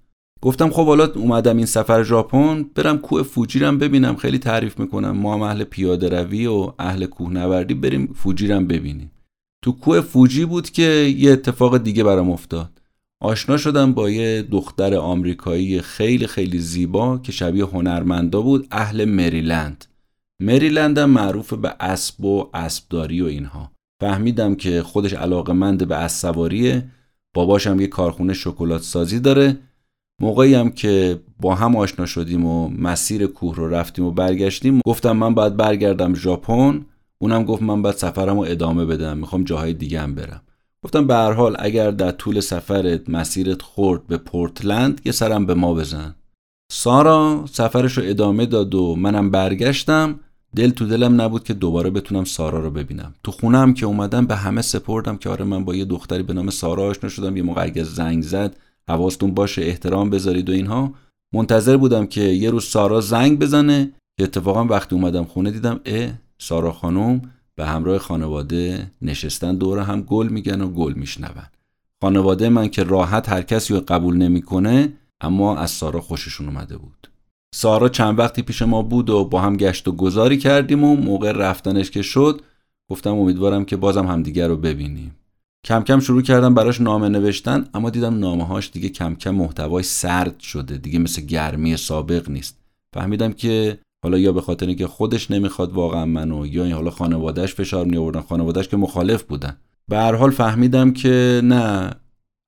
گفتم 0.42 0.70
خب 0.70 0.86
حالا 0.86 1.06
اومدم 1.14 1.56
این 1.56 1.66
سفر 1.66 2.02
ژاپن. 2.02 2.62
برم 2.74 2.98
کوه 2.98 3.22
فوجیرم 3.22 3.78
ببینم. 3.78 4.16
خیلی 4.16 4.38
تعریف 4.38 4.80
می‌کنم. 4.80 5.10
ما 5.10 5.34
هم 5.34 5.42
اهل 5.42 5.64
پیاده 5.64 6.08
روی 6.08 6.46
و 6.46 6.72
اهل 6.78 7.06
کوهنوردی. 7.06 7.74
بریم 7.74 8.12
فوجیرم 8.14 8.66
ببینیم. 8.66 9.10
تو 9.66 9.72
کوه 9.72 10.00
فوجی 10.00 10.44
بود 10.44 10.70
که 10.70 11.14
یه 11.18 11.32
اتفاق 11.32 11.78
دیگه 11.78 12.04
برام 12.04 12.30
افتاد. 12.30 12.70
آشنا 13.20 13.56
شدم 13.56 13.92
با 13.92 14.10
یه 14.10 14.42
دختر 14.42 14.94
آمریکایی 14.94 15.80
خیلی 15.80 16.26
خیلی 16.26 16.58
زیبا 16.58 17.18
که 17.18 17.32
شبیه 17.32 17.64
هنرمندا 17.64 18.40
بود 18.40 18.66
اهل 18.70 19.04
مریلند. 19.04 19.84
مریلند 20.42 20.98
هم 20.98 21.10
معروف 21.10 21.52
به 21.52 21.74
اسب 21.80 22.24
و 22.24 22.50
اسبداری 22.54 23.22
و 23.22 23.26
اینها. 23.26 23.70
فهمیدم 24.00 24.54
که 24.54 24.82
خودش 24.82 25.12
علاقمند 25.12 25.88
به 25.88 25.96
اسب 25.96 26.16
سواریه. 26.16 26.84
باباشم 27.34 27.80
یه 27.80 27.86
کارخونه 27.86 28.34
شکلات 28.34 28.82
سازی 28.82 29.20
داره. 29.20 29.56
موقعی 30.20 30.54
هم 30.54 30.70
که 30.70 31.20
با 31.40 31.54
هم 31.54 31.76
آشنا 31.76 32.06
شدیم 32.06 32.44
و 32.44 32.68
مسیر 32.68 33.26
کوه 33.26 33.56
رو 33.56 33.68
رفتیم 33.68 34.04
و 34.04 34.10
برگشتیم 34.10 34.80
گفتم 34.86 35.12
من 35.12 35.34
باید 35.34 35.56
برگردم 35.56 36.14
ژاپن. 36.14 36.84
اونم 37.18 37.44
گفت 37.44 37.62
من 37.62 37.82
باید 37.82 37.96
سفرم 37.96 38.36
رو 38.36 38.44
ادامه 38.48 38.84
بدم 38.84 39.18
می‌خوام 39.18 39.44
جاهای 39.44 39.72
دیگه 39.72 40.00
هم 40.00 40.14
برم. 40.14 40.42
گفتم 40.84 41.06
به 41.06 41.14
هر 41.14 41.32
حال 41.32 41.56
اگر 41.58 41.90
در 41.90 42.10
طول 42.10 42.40
سفرت 42.40 43.10
مسیرت 43.10 43.62
خورد 43.62 44.06
به 44.06 44.16
پورتلند 44.16 45.00
یه 45.04 45.12
سرم 45.12 45.46
به 45.46 45.54
ما 45.54 45.74
بزن. 45.74 46.14
سارا 46.72 47.44
سفرش 47.52 47.98
رو 47.98 48.04
ادامه 48.06 48.46
داد 48.46 48.74
و 48.74 48.96
منم 48.96 49.30
برگشتم. 49.30 50.20
دل 50.56 50.70
تو 50.70 50.86
دلم 50.86 51.20
نبود 51.20 51.44
که 51.44 51.54
دوباره 51.54 51.90
بتونم 51.90 52.24
سارا 52.24 52.60
رو 52.60 52.70
ببینم. 52.70 53.14
تو 53.22 53.32
خونم 53.32 53.74
که 53.74 53.86
اومدم 53.86 54.26
به 54.26 54.36
همه 54.36 54.62
سپردم 54.62 55.16
که 55.16 55.28
آره 55.28 55.44
من 55.44 55.64
با 55.64 55.74
یه 55.74 55.84
دختری 55.84 56.22
به 56.22 56.32
نام 56.32 56.50
سارا 56.50 56.82
آشنا 56.82 57.08
شدم 57.08 57.36
یه 57.36 57.42
موقع 57.42 57.62
اگه 57.62 57.82
زنگ 57.82 58.22
زد 58.22 58.56
حواستون 58.88 59.34
باشه 59.34 59.62
احترام 59.62 60.10
بذارید 60.10 60.50
و 60.50 60.52
اینها. 60.52 60.92
منتظر 61.34 61.76
بودم 61.76 62.06
که 62.06 62.20
یه 62.20 62.50
روز 62.50 62.64
سارا 62.64 63.00
زنگ 63.00 63.38
بزنه 63.38 63.92
اتفاقا 64.20 64.64
وقتی 64.64 64.94
اومدم 64.94 65.24
خونه 65.24 65.50
دیدم 65.50 65.80
اه 65.86 66.12
سارا 66.38 66.72
خانم 66.72 67.22
به 67.54 67.66
همراه 67.66 67.98
خانواده 67.98 68.90
نشستن 69.02 69.56
دور 69.56 69.78
هم 69.78 70.02
گل 70.02 70.28
میگن 70.28 70.60
و 70.60 70.68
گل 70.68 70.92
میشنون. 70.92 71.30
خانواده 72.02 72.48
من 72.48 72.68
که 72.68 72.82
راحت 72.82 73.28
هر 73.28 73.42
کسی 73.42 73.74
رو 73.74 73.80
قبول 73.88 74.16
نمی‌کنه 74.16 74.92
اما 75.20 75.58
از 75.58 75.70
سارا 75.70 76.00
خوششون 76.00 76.46
اومده 76.46 76.76
بود. 76.76 77.08
سارا 77.54 77.88
چند 77.88 78.18
وقتی 78.18 78.42
پیش 78.42 78.62
ما 78.62 78.82
بود 78.82 79.10
و 79.10 79.24
با 79.24 79.40
هم 79.40 79.56
گشت 79.56 79.88
و 79.88 79.92
گذاری 79.92 80.38
کردیم 80.38 80.84
و 80.84 80.96
موقع 80.96 81.32
رفتنش 81.32 81.90
که 81.90 82.02
شد 82.02 82.42
گفتم 82.90 83.14
امیدوارم 83.14 83.64
که 83.64 83.76
بازم 83.76 84.06
همدیگر 84.06 84.48
رو 84.48 84.56
ببینیم. 84.56 85.16
کم 85.64 85.82
کم 85.82 86.00
شروع 86.00 86.22
کردم 86.22 86.54
براش 86.54 86.80
نامه 86.80 87.08
نوشتن 87.08 87.68
اما 87.74 87.90
دیدم 87.90 88.18
نامه 88.18 88.46
هاش 88.46 88.70
دیگه 88.70 88.88
کم 88.88 89.14
کم 89.14 89.30
محتوای 89.30 89.82
سرد 89.82 90.40
شده 90.40 90.76
دیگه 90.76 90.98
مثل 90.98 91.22
گرمی 91.22 91.76
سابق 91.76 92.30
نیست. 92.30 92.58
فهمیدم 92.94 93.32
که 93.32 93.78
حالا 94.06 94.18
یا 94.18 94.32
به 94.32 94.40
خاطر 94.40 94.66
اینکه 94.66 94.86
خودش 94.86 95.30
نمی‌خواد 95.30 95.72
واقعا 95.72 96.06
منو 96.06 96.46
یا 96.46 96.64
این 96.64 96.72
حالا 96.72 96.90
خانوادهش 96.90 97.54
فشار 97.54 97.84
می 97.84 97.96
آوردن 97.96 98.20
خانوادهش 98.20 98.68
که 98.68 98.76
مخالف 98.76 99.22
بودن. 99.22 99.56
به 99.88 99.96
هر 99.96 100.14
حال 100.14 100.30
فهمیدم 100.30 100.92
که 100.92 101.40
نه 101.44 101.90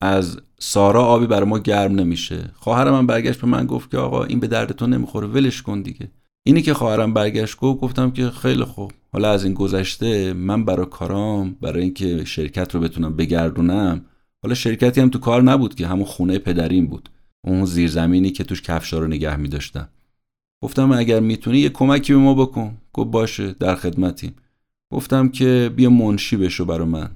از 0.02 0.38
سارا 0.58 1.04
آبی 1.04 1.26
برای 1.26 1.48
ما 1.48 1.58
گرم 1.58 1.94
نمیشه. 1.94 2.50
خواهرم 2.54 2.92
من 2.92 3.06
برگشت 3.06 3.40
به 3.40 3.46
من 3.46 3.66
گفت 3.66 3.90
که 3.90 3.98
آقا 3.98 4.24
این 4.24 4.40
به 4.40 4.46
درد 4.46 4.72
تو 4.72 4.86
نمی‌خوره 4.86 5.26
ولش 5.26 5.62
کن 5.62 5.82
دیگه. 5.82 6.10
اینی 6.46 6.62
که 6.62 6.74
خواهرم 6.74 7.14
برگشت 7.14 7.56
گفت 7.56 7.80
گفتم 7.80 8.10
که 8.10 8.30
خیلی 8.30 8.64
خوب. 8.64 8.92
حالا 9.12 9.30
از 9.30 9.44
این 9.44 9.54
گذشته 9.54 10.32
من 10.32 10.64
برای 10.64 10.86
کارام 10.90 11.56
برای 11.60 11.82
اینکه 11.82 12.24
شرکت 12.24 12.74
رو 12.74 12.80
بتونم 12.80 13.16
بگردونم 13.16 14.04
حالا 14.42 14.54
شرکتی 14.54 15.00
هم 15.00 15.08
تو 15.08 15.18
کار 15.18 15.42
نبود 15.42 15.74
که 15.74 15.86
همون 15.86 16.04
خونه 16.04 16.38
پدریم 16.38 16.86
بود. 16.86 17.08
اون 17.44 17.64
زیرزمینی 17.64 18.30
که 18.30 18.44
توش 18.44 18.62
کفشا 18.62 18.98
رو 18.98 19.06
نگه 19.06 19.36
می 19.36 19.48
گفتم 20.62 20.92
اگر 20.92 21.20
می‌تونی 21.20 21.58
یه 21.58 21.68
کمکی 21.68 22.12
به 22.12 22.18
ما 22.18 22.34
بکن. 22.34 22.76
گفت 22.92 23.10
باشه 23.10 23.52
در 23.52 23.74
خدمتیم. 23.74 24.34
گفتم 24.92 25.28
که 25.28 25.72
بیا 25.76 25.90
منشی 25.90 26.36
بشو 26.36 26.64
برا 26.64 26.84
من. 26.84 27.10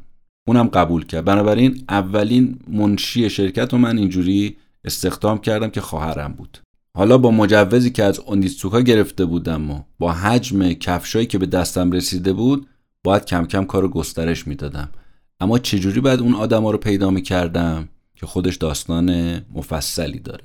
اونم 0.46 0.68
قبول 0.68 1.04
کرد. 1.04 1.24
بنابراین 1.24 1.84
اولین 1.88 2.58
منشی 2.68 3.30
شرکت 3.30 3.72
رو 3.72 3.78
من 3.78 3.98
اینجوری 3.98 4.56
استخدام 4.84 5.38
کردم 5.38 5.70
که 5.70 5.80
خواهرم 5.80 6.32
بود. 6.32 6.58
حالا 6.96 7.18
با 7.18 7.30
مجوزی 7.30 7.90
که 7.90 8.04
از 8.04 8.18
اوندیتسوکا 8.18 8.80
گرفته 8.80 9.24
بودم 9.24 9.70
و 9.70 9.82
با 9.98 10.12
حجم 10.12 10.72
کفشایی 10.72 11.26
که 11.26 11.38
به 11.38 11.46
دستم 11.46 11.92
رسیده 11.92 12.32
بود 12.32 12.66
باید 13.04 13.24
کم 13.24 13.44
کم 13.46 13.64
کارو 13.64 13.88
گسترش 13.88 14.46
می‌دادم. 14.46 14.88
اما 15.40 15.58
چجوری 15.58 16.00
باید 16.00 16.20
اون 16.20 16.34
آدما 16.34 16.70
رو 16.70 16.78
پیدا 16.78 17.10
می‌کردم 17.10 17.88
که 18.16 18.26
خودش 18.26 18.56
داستان 18.56 19.34
مفصلی 19.54 20.18
داره؟ 20.18 20.44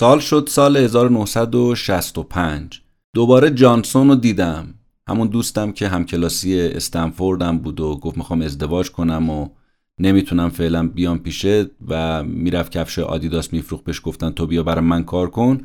سال 0.00 0.20
شد 0.20 0.48
سال 0.50 0.76
1965 0.76 2.80
دوباره 3.14 3.50
جانسون 3.50 4.08
رو 4.08 4.14
دیدم. 4.14 4.74
همون 5.08 5.28
دوستم 5.28 5.72
که 5.72 5.88
همکلاسی 5.88 6.60
استنفوردم 6.60 7.58
بود 7.58 7.80
و 7.80 7.96
گفت 7.96 8.16
می‌خوام 8.16 8.42
ازدواج 8.42 8.90
کنم 8.90 9.30
و 9.30 9.48
نمی‌تونم 9.98 10.48
فعلا 10.48 10.88
بیام 10.88 11.18
پیشه 11.18 11.70
و 11.88 12.22
می‌رفت 12.22 12.72
کفش 12.72 12.98
آدیداس 12.98 13.52
میفروخت. 13.52 13.84
بهش 13.84 14.00
گفتن 14.04 14.30
تو 14.30 14.46
بیا 14.46 14.62
برای 14.62 14.84
من 14.84 15.04
کار 15.04 15.30
کن. 15.30 15.60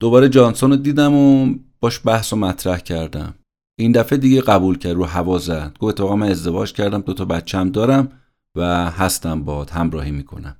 دوباره 0.00 0.28
جانسون 0.28 0.70
رو 0.70 0.76
دیدم 0.76 1.14
و 1.14 1.54
باش 1.80 2.00
بحث 2.04 2.32
و 2.32 2.36
مطرح 2.36 2.78
کردم. 2.78 3.34
این 3.78 3.92
دفعه 3.92 4.18
دیگه 4.18 4.40
قبول 4.40 4.78
کرد 4.78 4.92
رو 4.92 5.04
هوا 5.04 5.38
زد. 5.38 5.76
گفت 5.80 5.94
اتفاقا 5.94 6.16
من 6.16 6.28
ازدواج 6.28 6.72
کردم 6.72 7.00
دو 7.00 7.14
تا 7.14 7.24
بچم 7.24 7.70
دارم 7.70 8.08
و 8.54 8.90
هستم 8.90 9.42
باد 9.42 9.70
همراهی 9.70 10.10
می‌کنم. 10.10 10.56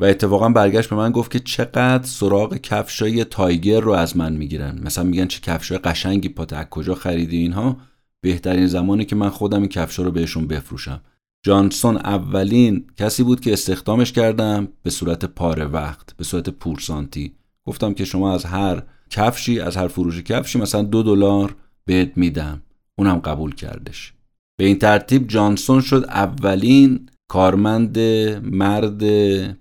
و 0.00 0.04
اتفاقا 0.04 0.48
برگشت 0.48 0.90
به 0.90 0.96
من 0.96 1.10
گفت 1.10 1.30
که 1.30 1.38
چقدر 1.38 2.02
سراغ 2.02 2.56
کفشای 2.56 3.24
تایگر 3.24 3.80
رو 3.80 3.92
از 3.92 4.16
من 4.16 4.32
می‌گیرن. 4.32 4.80
مثلا 4.82 5.04
میگن 5.04 5.26
چه 5.26 5.40
کفشای 5.40 5.78
قشنگی 5.78 6.28
پات 6.28 6.52
از 6.52 6.64
کجا 6.64 6.94
خریدی 6.94 7.36
اینها؟ 7.36 7.76
بهترین 8.20 8.66
زمانی 8.66 9.04
که 9.04 9.16
من 9.16 9.28
خودم 9.28 9.58
این 9.58 9.68
کفشا 9.68 10.02
رو 10.02 10.10
بهشون 10.10 10.46
بفروشم. 10.46 11.00
جانسون 11.42 11.96
اولین 11.96 12.84
کسی 12.96 13.22
بود 13.22 13.40
که 13.40 13.52
استخدامش 13.52 14.12
کردم 14.12 14.68
به 14.82 14.90
صورت 14.90 15.24
پاره 15.24 15.64
وقت 15.64 16.16
به 16.16 16.24
صورت 16.24 16.50
پورسانتی 16.50 17.32
گفتم 17.66 17.94
که 17.94 18.04
شما 18.04 18.34
از 18.34 18.44
هر 18.44 18.82
کفشی 19.10 19.60
از 19.60 19.76
هر 19.76 19.88
فروش 19.88 20.22
کفشی 20.22 20.58
مثلا 20.58 20.82
دو 20.82 21.02
دلار 21.02 21.56
بهت 21.84 22.12
میدم. 22.16 22.62
اونم 22.98 23.18
قبول 23.18 23.54
کردش. 23.54 24.12
به 24.56 24.64
این 24.64 24.78
ترتیب 24.78 25.28
جانسون 25.28 25.80
شد 25.80 26.04
اولین 26.08 27.09
کارمند 27.30 27.98
مرد 28.42 29.02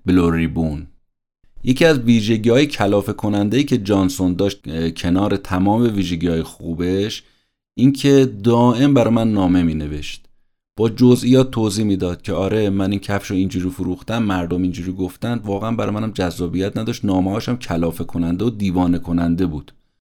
بلوریبون 0.06 0.88
یکی 1.64 1.86
از 1.86 2.00
ویژگی 2.00 2.50
های 2.50 2.66
کلافه 2.66 3.14
کننده 3.14 3.58
ای 3.58 3.64
که 3.64 3.78
جانسون 3.78 4.34
داشت 4.34 4.94
کنار 4.94 5.38
تمام 5.38 5.82
ویژگی 5.96 6.28
های 6.28 6.44
خوبش 6.44 7.24
اینکه 7.78 8.34
دائم 8.44 8.94
برای 8.94 9.14
من 9.14 9.34
نامه 9.34 9.64
می 9.64 9.74
نوشت 9.74 10.26
با 10.78 10.90
جزئیات 10.90 11.52
توضیح 11.52 11.86
می‌داد 11.86 12.22
که 12.22 12.34
آره 12.34 12.70
من 12.70 12.92
این 12.92 13.00
کفش 13.00 13.32
رو 13.32 13.38
اینجوری 13.38 13.70
فروختم 13.70 14.24
مردم 14.24 14.62
اینجوری 14.62 14.92
گفتن. 14.92 15.42
واقعا 15.46 15.72
برای 15.72 15.94
منم 15.94 16.12
جذابیت 16.12 16.78
نداشت. 16.78 17.06
نامه 17.06 17.32
هاشم 17.32 17.58
کلافه 17.58 18.04
کننده 18.04 18.46
و 18.46 18.50
دیوانه 18.50 19.00
کننده 19.00 19.46
بود. 19.46 19.72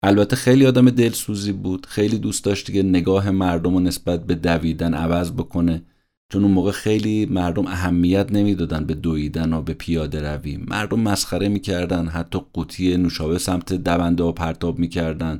البته 0.03 0.37
خیلی 0.37 0.67
آدم 0.67 0.91
دلسوزی 0.91 1.53
بود. 1.53 1.87
خیلی 1.87 2.19
دوست 2.19 2.45
داشت 2.45 2.73
که 2.73 2.83
نگاه 2.83 3.31
مردم 3.31 3.75
رو 3.75 3.81
نسبت 3.81 4.27
به 4.27 4.35
دویدن 4.35 4.95
عوض 4.95 5.33
بکنه. 5.33 5.83
چون 6.33 6.43
اون 6.43 6.53
موقع 6.53 6.71
خیلی 6.71 7.27
مردم 7.27 7.67
اهمیت 7.67 8.33
نمی‌دادن 8.33 8.85
به 8.85 8.95
دویدن 8.95 9.53
و 9.53 9.63
به 9.63 9.75
پیاده 9.75 10.33
روی. 10.33 10.57
مردم 10.57 11.01
مسخره 11.01 11.49
می‌کردن 11.49 12.07
حتی 12.07 12.41
قوطی 12.53 12.97
نوشابه 12.97 13.39
سمت 13.39 13.73
دونده 13.73 14.25
و 14.25 14.33
پرتاب 14.33 14.79
می‌کردن. 14.79 15.39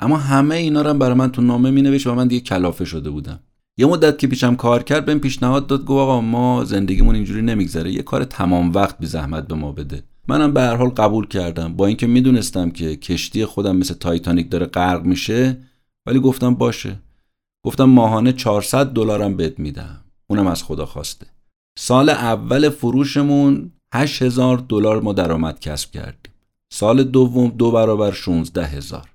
اما 0.00 0.16
همه 0.16 0.54
اینا 0.54 0.82
رو 0.82 0.94
برای 0.94 1.14
من 1.14 1.32
تو 1.32 1.42
نامه 1.42 1.70
مینوشت 1.70 2.06
و 2.06 2.14
من 2.14 2.28
دیگه 2.28 2.40
کلافه 2.40 2.84
شده 2.84 3.10
بودم. 3.10 3.40
یه 3.78 3.86
مدت 3.86 4.18
که 4.18 4.26
پیشم 4.26 4.56
کار 4.56 4.82
کرد 4.82 5.04
بهم 5.04 5.18
پیشنهاد 5.18 5.66
داد 5.66 5.80
گفت 5.80 5.90
آقا 5.90 6.20
ما 6.20 6.64
زندگیمون 6.64 7.14
اینجوری 7.14 7.42
نمیگذره 7.42 7.92
یه 7.92 8.02
کار 8.02 8.24
تمام 8.24 8.72
وقت 8.72 8.98
بی 8.98 9.06
زحمت 9.06 9.48
به 9.48 9.54
ما 9.54 9.72
بده. 9.72 10.02
منم 10.28 10.52
به 10.52 10.60
هر 10.60 10.76
حال 10.76 10.88
قبول 10.88 11.26
کردم. 11.26 11.74
با 11.74 11.86
اینکه 11.86 12.06
می‌دونستم 12.06 12.70
که 12.70 12.96
کشتی 12.96 13.44
خودم 13.44 13.76
مثل 13.76 13.94
تایتانیک 13.94 14.50
داره 14.50 14.66
غرق 14.66 15.04
میشه 15.04 15.58
ولی 16.06 16.20
گفتم 16.20 16.54
باشه. 16.54 17.00
گفتم 17.64 17.84
ماهانه 17.84 18.32
400 18.32 18.86
دلارم 18.86 19.36
بهت 19.36 19.58
میدم. 19.58 20.01
اونم 20.32 20.46
از 20.46 20.62
خدا 20.62 20.86
خواسته. 20.86 21.26
سال 21.78 22.08
اول 22.08 22.68
فروشمون 22.68 23.72
8000 23.94 24.64
دلار 24.68 25.02
ما 25.02 25.12
درآمد 25.12 25.60
کسب 25.60 25.90
کردیم. 25.90 26.32
سال 26.72 27.02
دوم 27.04 27.48
دو 27.48 27.70
برابر 27.70 28.10
16 28.10 28.66
هزار. 28.66 29.08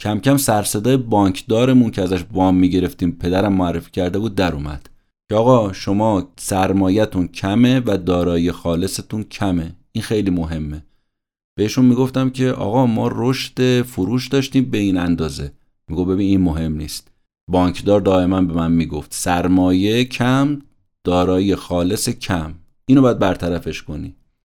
کم 0.00 0.18
کم 0.18 0.36
سرصدای 0.36 0.96
بانکدارمون 0.96 1.90
که 1.90 2.02
ازش 2.02 2.24
وام 2.32 2.56
می‌گرفتیم 2.56 3.12
پدرم 3.12 3.52
معرفی 3.52 3.90
کرده 3.90 4.18
بود 4.18 4.34
در 4.34 4.54
اومد 4.54 4.90
که 5.28 5.34
آقا 5.34 5.72
شما 5.72 6.28
سرمایتون 6.36 7.28
کمه 7.28 7.82
و 7.86 7.98
دارایی 7.98 8.52
خالصتون 8.52 9.22
کمه. 9.24 9.74
این 9.92 10.02
خیلی 10.02 10.30
مهمه. 10.30 10.84
بهشون 11.58 11.84
می‌گفتم 11.84 12.30
که 12.30 12.50
آقا 12.50 12.86
ما 12.86 13.10
رشد 13.12 13.82
فروش 13.82 14.28
داشتیم 14.28 14.70
به 14.70 14.78
این 14.78 14.96
اندازه. 14.96 15.52
میگو 15.88 16.04
ببین 16.04 16.28
این 16.28 16.40
مهم 16.40 16.76
نیست. 16.76 17.10
بانکدار 17.48 18.00
دائما 18.00 18.40
به 18.40 18.54
من 18.54 18.72
می‌گفت 18.72 19.14
سرمایه 19.14 20.04
کم 20.04 20.58
دارایی 21.04 21.54
خالص 21.54 22.08
کم. 22.08 22.54
اینو 22.86 23.02
باید 23.02 23.18
برطرفش 23.18 23.82
کنی. 23.82 24.14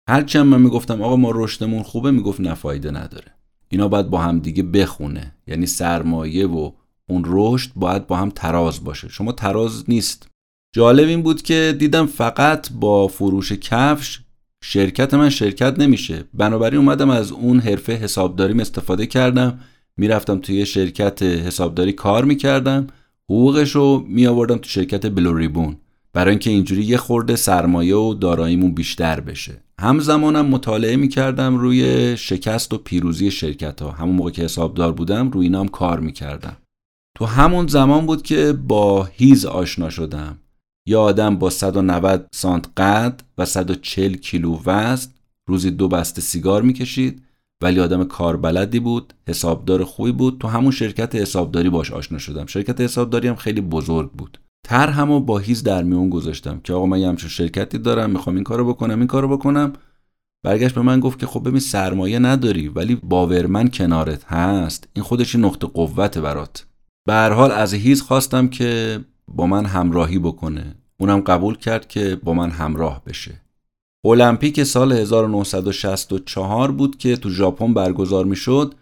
هرچند 0.08 0.46
من 0.46 0.60
می‌گفتم 0.60 1.02
آقا 1.02 1.16
ما 1.16 1.30
رشدمون 1.34 1.82
خوبه 1.82 2.10
می‌گفت 2.10 2.40
نه 2.40 2.54
فایده 2.54 2.90
نداره. 2.90 3.34
اینا 3.68 3.88
باید 3.88 4.10
با 4.10 4.18
هم 4.18 4.38
دیگه 4.38 4.62
بخونه. 4.62 5.34
یعنی 5.46 5.66
سرمایه 5.66 6.46
و 6.46 6.70
اون 7.08 7.22
رشد 7.26 7.70
باید 7.76 8.06
با 8.06 8.16
هم 8.16 8.30
تراز 8.30 8.84
باشه. 8.84 9.08
شما 9.08 9.32
تراز 9.32 9.84
نیست. 9.88 10.28
جالب 10.74 11.08
این 11.08 11.22
بود 11.22 11.42
که 11.42 11.76
دیدم 11.78 12.06
فقط 12.06 12.72
با 12.72 13.08
فروش 13.08 13.52
کفش 13.52 14.20
شرکت 14.64 15.14
من 15.14 15.28
شرکت 15.28 15.78
نمیشه. 15.78 16.24
بنابراین 16.34 16.80
اومدم 16.80 17.10
از 17.10 17.32
اون 17.32 17.60
حرفه 17.60 17.92
حسابداریم 17.92 18.60
استفاده 18.60 19.06
کردم. 19.06 19.60
می‌رفتم 20.02 20.38
توی 20.38 20.66
شرکت 20.66 21.22
حسابداری 21.22 21.92
کار 21.92 22.24
می‌کردم. 22.24 22.86
حقوقش 23.30 23.70
رو 23.70 24.04
میآوردم 24.08 24.56
تو 24.56 24.68
شرکت 24.68 25.06
بلوریبون. 25.06 25.76
برای 26.12 26.30
اینکه 26.30 26.50
اینجوری 26.50 26.82
یه 26.82 26.96
خورده 26.96 27.36
سرمایه 27.36 27.96
و 27.96 28.14
داراییمون 28.14 28.74
بیشتر 28.74 29.20
بشه. 29.20 29.62
همزمانم 29.80 30.46
مطالعه 30.46 30.96
می‌کردم 30.96 31.56
روی 31.56 32.16
شکست 32.16 32.74
و 32.74 32.78
پیروزی 32.78 33.30
شرکت 33.30 33.82
ها 33.82 33.90
همون 33.90 34.16
موقع 34.16 34.30
که 34.30 34.42
حسابدار 34.42 34.92
بودم 34.92 35.30
روی 35.30 35.46
اینام 35.46 35.68
کار 35.68 36.00
می‌کردم. 36.00 36.56
تو 37.16 37.24
همون 37.24 37.66
زمان 37.66 38.06
بود 38.06 38.22
که 38.22 38.52
با 38.52 39.04
هیز 39.04 39.44
آشنا 39.44 39.90
شدم. 39.90 40.38
یه 40.88 40.96
آدم 40.96 41.36
با 41.36 41.50
190 41.50 42.26
سانت 42.34 42.68
قد 42.76 43.22
و 43.38 43.44
140 43.44 44.14
کیلو 44.14 44.58
وزن 44.66 45.10
روزی 45.48 45.70
دو 45.70 45.88
بسته 45.88 46.20
سیگار 46.20 46.62
می‌کشید. 46.62 47.22
ولی 47.62 47.80
آدم 47.80 48.04
کاربلدی 48.04 48.80
بود 48.80 49.14
حسابدار 49.28 49.84
خوبی 49.84 50.12
بود. 50.12 50.38
تو 50.38 50.48
همون 50.48 50.70
شرکت 50.70 51.14
حسابداری 51.14 51.70
باش 51.70 51.92
آشنا 51.92 52.18
شدم. 52.18 52.46
شرکت 52.46 52.80
حسابداری 52.80 53.28
هم 53.28 53.36
خیلی 53.36 53.60
بزرگ 53.60 54.10
بود. 54.12 54.38
تر 54.64 54.88
همو 54.88 55.20
با 55.20 55.38
هیز 55.38 55.62
در 55.62 55.82
میون 55.82 56.10
گذاشتم 56.10 56.60
که 56.64 56.72
آقا 56.72 56.86
من 56.86 57.00
یه 57.00 57.08
همچون 57.08 57.30
شرکتی 57.30 57.78
دارم 57.78 58.10
می‌خوام 58.10 58.36
این 58.36 58.44
کارو 58.44 58.68
بکنم 58.68 58.98
این 58.98 59.06
کارو 59.06 59.28
بکنم. 59.28 59.72
برگشت 60.44 60.74
به 60.74 60.82
من 60.82 61.00
گفت 61.00 61.18
که 61.18 61.26
خب 61.26 61.48
ببین 61.48 61.60
سرمایه 61.60 62.18
نداری 62.18 62.68
ولی 62.68 62.94
باورمن 62.94 63.68
کنارت 63.68 64.24
هست. 64.24 64.88
این 64.92 65.04
خودش 65.04 65.36
نقطه 65.36 65.66
قوت 65.66 66.18
برات. 66.18 66.66
به 67.06 67.14
حال 67.14 67.50
از 67.50 67.74
هیز 67.74 68.02
خواستم 68.02 68.48
که 68.48 69.00
با 69.28 69.46
من 69.46 69.64
همراهی 69.64 70.18
بکنه. 70.18 70.74
اونم 71.00 71.20
قبول 71.20 71.56
کرد 71.56 71.88
که 71.88 72.16
با 72.24 72.34
من 72.34 72.50
همراه 72.50 73.02
بشه. 73.06 73.40
المپیک 74.04 74.62
سال 74.62 74.92
1964 74.92 76.72
بود 76.72 76.98
که 76.98 77.16
تو 77.16 77.30
ژاپن 77.30 77.74
برگزار 77.74 78.24
می‌شد. 78.24 78.74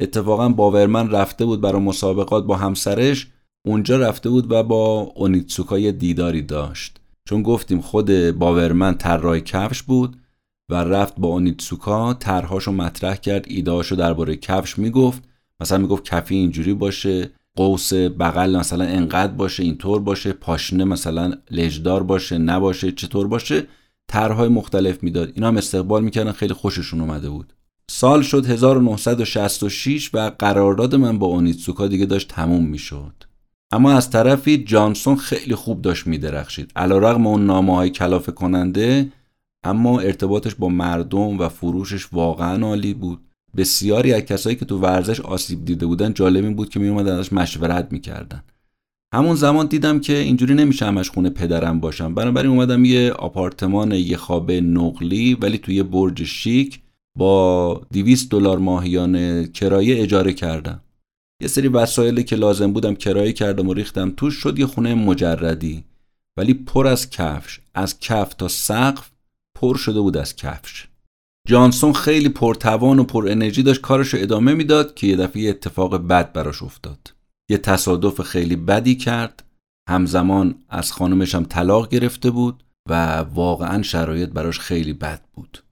اتفاقا 0.00 0.48
باورمن 0.48 1.10
رفته 1.10 1.44
بود 1.44 1.60
برای 1.60 1.82
مسابقات 1.82 2.46
با 2.46 2.56
همسرش. 2.56 3.26
اونجا 3.66 3.96
رفته 3.96 4.30
بود 4.30 4.52
و 4.52 4.62
با 4.62 5.12
اونیتسوکا 5.14 5.78
یه 5.78 5.92
دیداری 5.92 6.42
داشت. 6.42 7.00
چون 7.28 7.42
گفتیم 7.42 7.80
خود 7.80 8.10
باورمن 8.30 8.94
طراح 8.94 9.38
کفش 9.38 9.82
بود 9.82 10.16
و 10.70 10.74
رفت 10.74 11.14
با 11.18 11.28
اونیتسوکا 11.28 12.14
طرحهاشو 12.14 12.72
مطرح 12.72 13.16
کرد 13.16 13.44
ایدهاشو 13.48 13.96
درباره 13.96 14.36
کفش 14.36 14.78
می‌گفت. 14.78 15.22
مثلا 15.60 15.78
می‌گفت 15.78 16.04
کفی 16.04 16.34
اینجوری 16.34 16.74
باشه 16.74 17.30
قوس 17.56 17.92
بغل 17.92 18.56
مثلا 18.56 18.84
انقدر 18.84 19.32
باشه 19.32 19.62
اینطور 19.62 20.00
باشه 20.00 20.32
پاشنه 20.32 20.84
مثلا 20.84 21.32
لجدار 21.50 22.02
باشه 22.02 22.38
نباشه 22.38 22.92
چطور 22.92 23.28
باشه. 23.28 23.66
طرحهای 24.08 24.48
مختلف 24.48 25.02
می‌داد. 25.02 25.32
اینا 25.34 25.48
هم 25.48 25.56
استقبال 25.56 26.04
می‌کردن. 26.04 26.32
خیلی 26.32 26.54
خوششون 26.54 27.00
اومده 27.00 27.30
بود. 27.30 27.52
سال 27.90 28.22
شد 28.22 28.46
1966 28.46 30.10
و 30.14 30.30
قرارداد 30.38 30.94
من 30.94 31.18
با 31.18 31.26
اونیتسوکا 31.26 31.86
دیگه 31.86 32.06
داشت 32.06 32.28
تموم 32.28 32.66
می‌شد. 32.66 33.12
اما 33.72 33.92
از 33.92 34.10
طرفی 34.10 34.64
جانسون 34.64 35.16
خیلی 35.16 35.54
خوب 35.54 35.82
داشت 35.82 36.06
میدرخشید. 36.06 36.72
علیرغم 36.76 37.26
اون 37.26 37.46
نامه 37.46 37.76
های 37.76 37.90
کلافه 37.90 38.32
کننده 38.32 39.12
اما 39.64 40.00
ارتباطش 40.00 40.54
با 40.54 40.68
مردم 40.68 41.38
و 41.38 41.48
فروشش 41.48 42.12
واقعا 42.12 42.66
عالی 42.66 42.94
بود. 42.94 43.20
بسیاری 43.56 44.12
از 44.12 44.22
کسایی 44.22 44.56
که 44.56 44.64
تو 44.64 44.78
ورزش 44.78 45.20
آسیب 45.20 45.64
دیده 45.64 45.86
بودن 45.86 46.14
جالب 46.14 46.44
این 46.44 46.54
بود 46.54 46.68
که 46.68 46.80
می 46.80 46.88
اومدن 46.88 47.18
ازش 47.18 47.32
مشورت 47.32 47.88
می‌کردن. 47.92 48.42
همون 49.16 49.34
زمان 49.34 49.66
دیدم 49.66 50.00
که 50.00 50.16
اینجوری 50.18 50.54
نمیشه 50.54 50.86
همش 50.86 51.10
خونه 51.10 51.30
پدرم 51.30 51.80
باشم. 51.80 52.14
بنابراین 52.14 52.50
اومدم 52.50 52.84
یه 52.84 53.12
آپارتمان 53.12 53.92
یه 53.92 54.16
خوابه 54.16 54.60
نقلی 54.60 55.34
ولی 55.34 55.58
توی 55.58 55.82
برج 55.82 56.24
شیک 56.24 56.80
با 57.18 57.80
200 57.92 58.30
دلار 58.30 58.58
ماهیانه 58.58 59.48
کرایه 59.48 60.02
اجاره 60.02 60.32
کردم. 60.32 60.80
یه 61.42 61.48
سری 61.48 61.68
وسایلی 61.68 62.24
که 62.24 62.36
لازم 62.36 62.72
بودم 62.72 62.94
کرایه 62.94 63.32
کردم 63.32 63.68
و 63.68 63.74
ریختم. 63.74 64.10
توش 64.10 64.34
شد 64.34 64.58
یه 64.58 64.66
خونه 64.66 64.94
مجردی 64.94 65.84
ولی 66.36 66.54
پر 66.54 66.86
از 66.86 67.10
کفش. 67.10 67.60
از 67.74 68.00
کف 68.00 68.34
تا 68.34 68.48
سقف 68.48 69.10
پر 69.58 69.76
شده 69.76 70.00
بود 70.00 70.16
از 70.16 70.36
کفش. 70.36 70.86
جانسون 71.48 71.92
خیلی 71.92 72.28
پرتوان 72.28 72.98
و 72.98 73.04
پر 73.04 73.28
انرژی 73.28 73.62
داشت. 73.62 73.80
کارش 73.80 74.14
ادامه 74.14 74.54
می‌داد 74.54 74.94
که 74.94 75.06
یه 75.06 75.16
دفعه 75.16 75.48
اتفاق 75.48 75.96
بد 75.96 76.32
براش 76.32 76.62
افتاد. 76.62 77.15
یه 77.50 77.58
تصادف 77.58 78.22
خیلی 78.22 78.56
بدی 78.56 78.94
کرد. 78.94 79.42
همزمان 79.88 80.54
از 80.68 80.92
خانمش 80.92 81.34
هم 81.34 81.44
طلاق 81.44 81.88
گرفته 81.88 82.30
بود 82.30 82.64
و 82.88 83.16
واقعا 83.18 83.82
شرایط 83.82 84.30
براش 84.30 84.58
خیلی 84.58 84.92
بد 84.92 85.22
بود. 85.34 85.62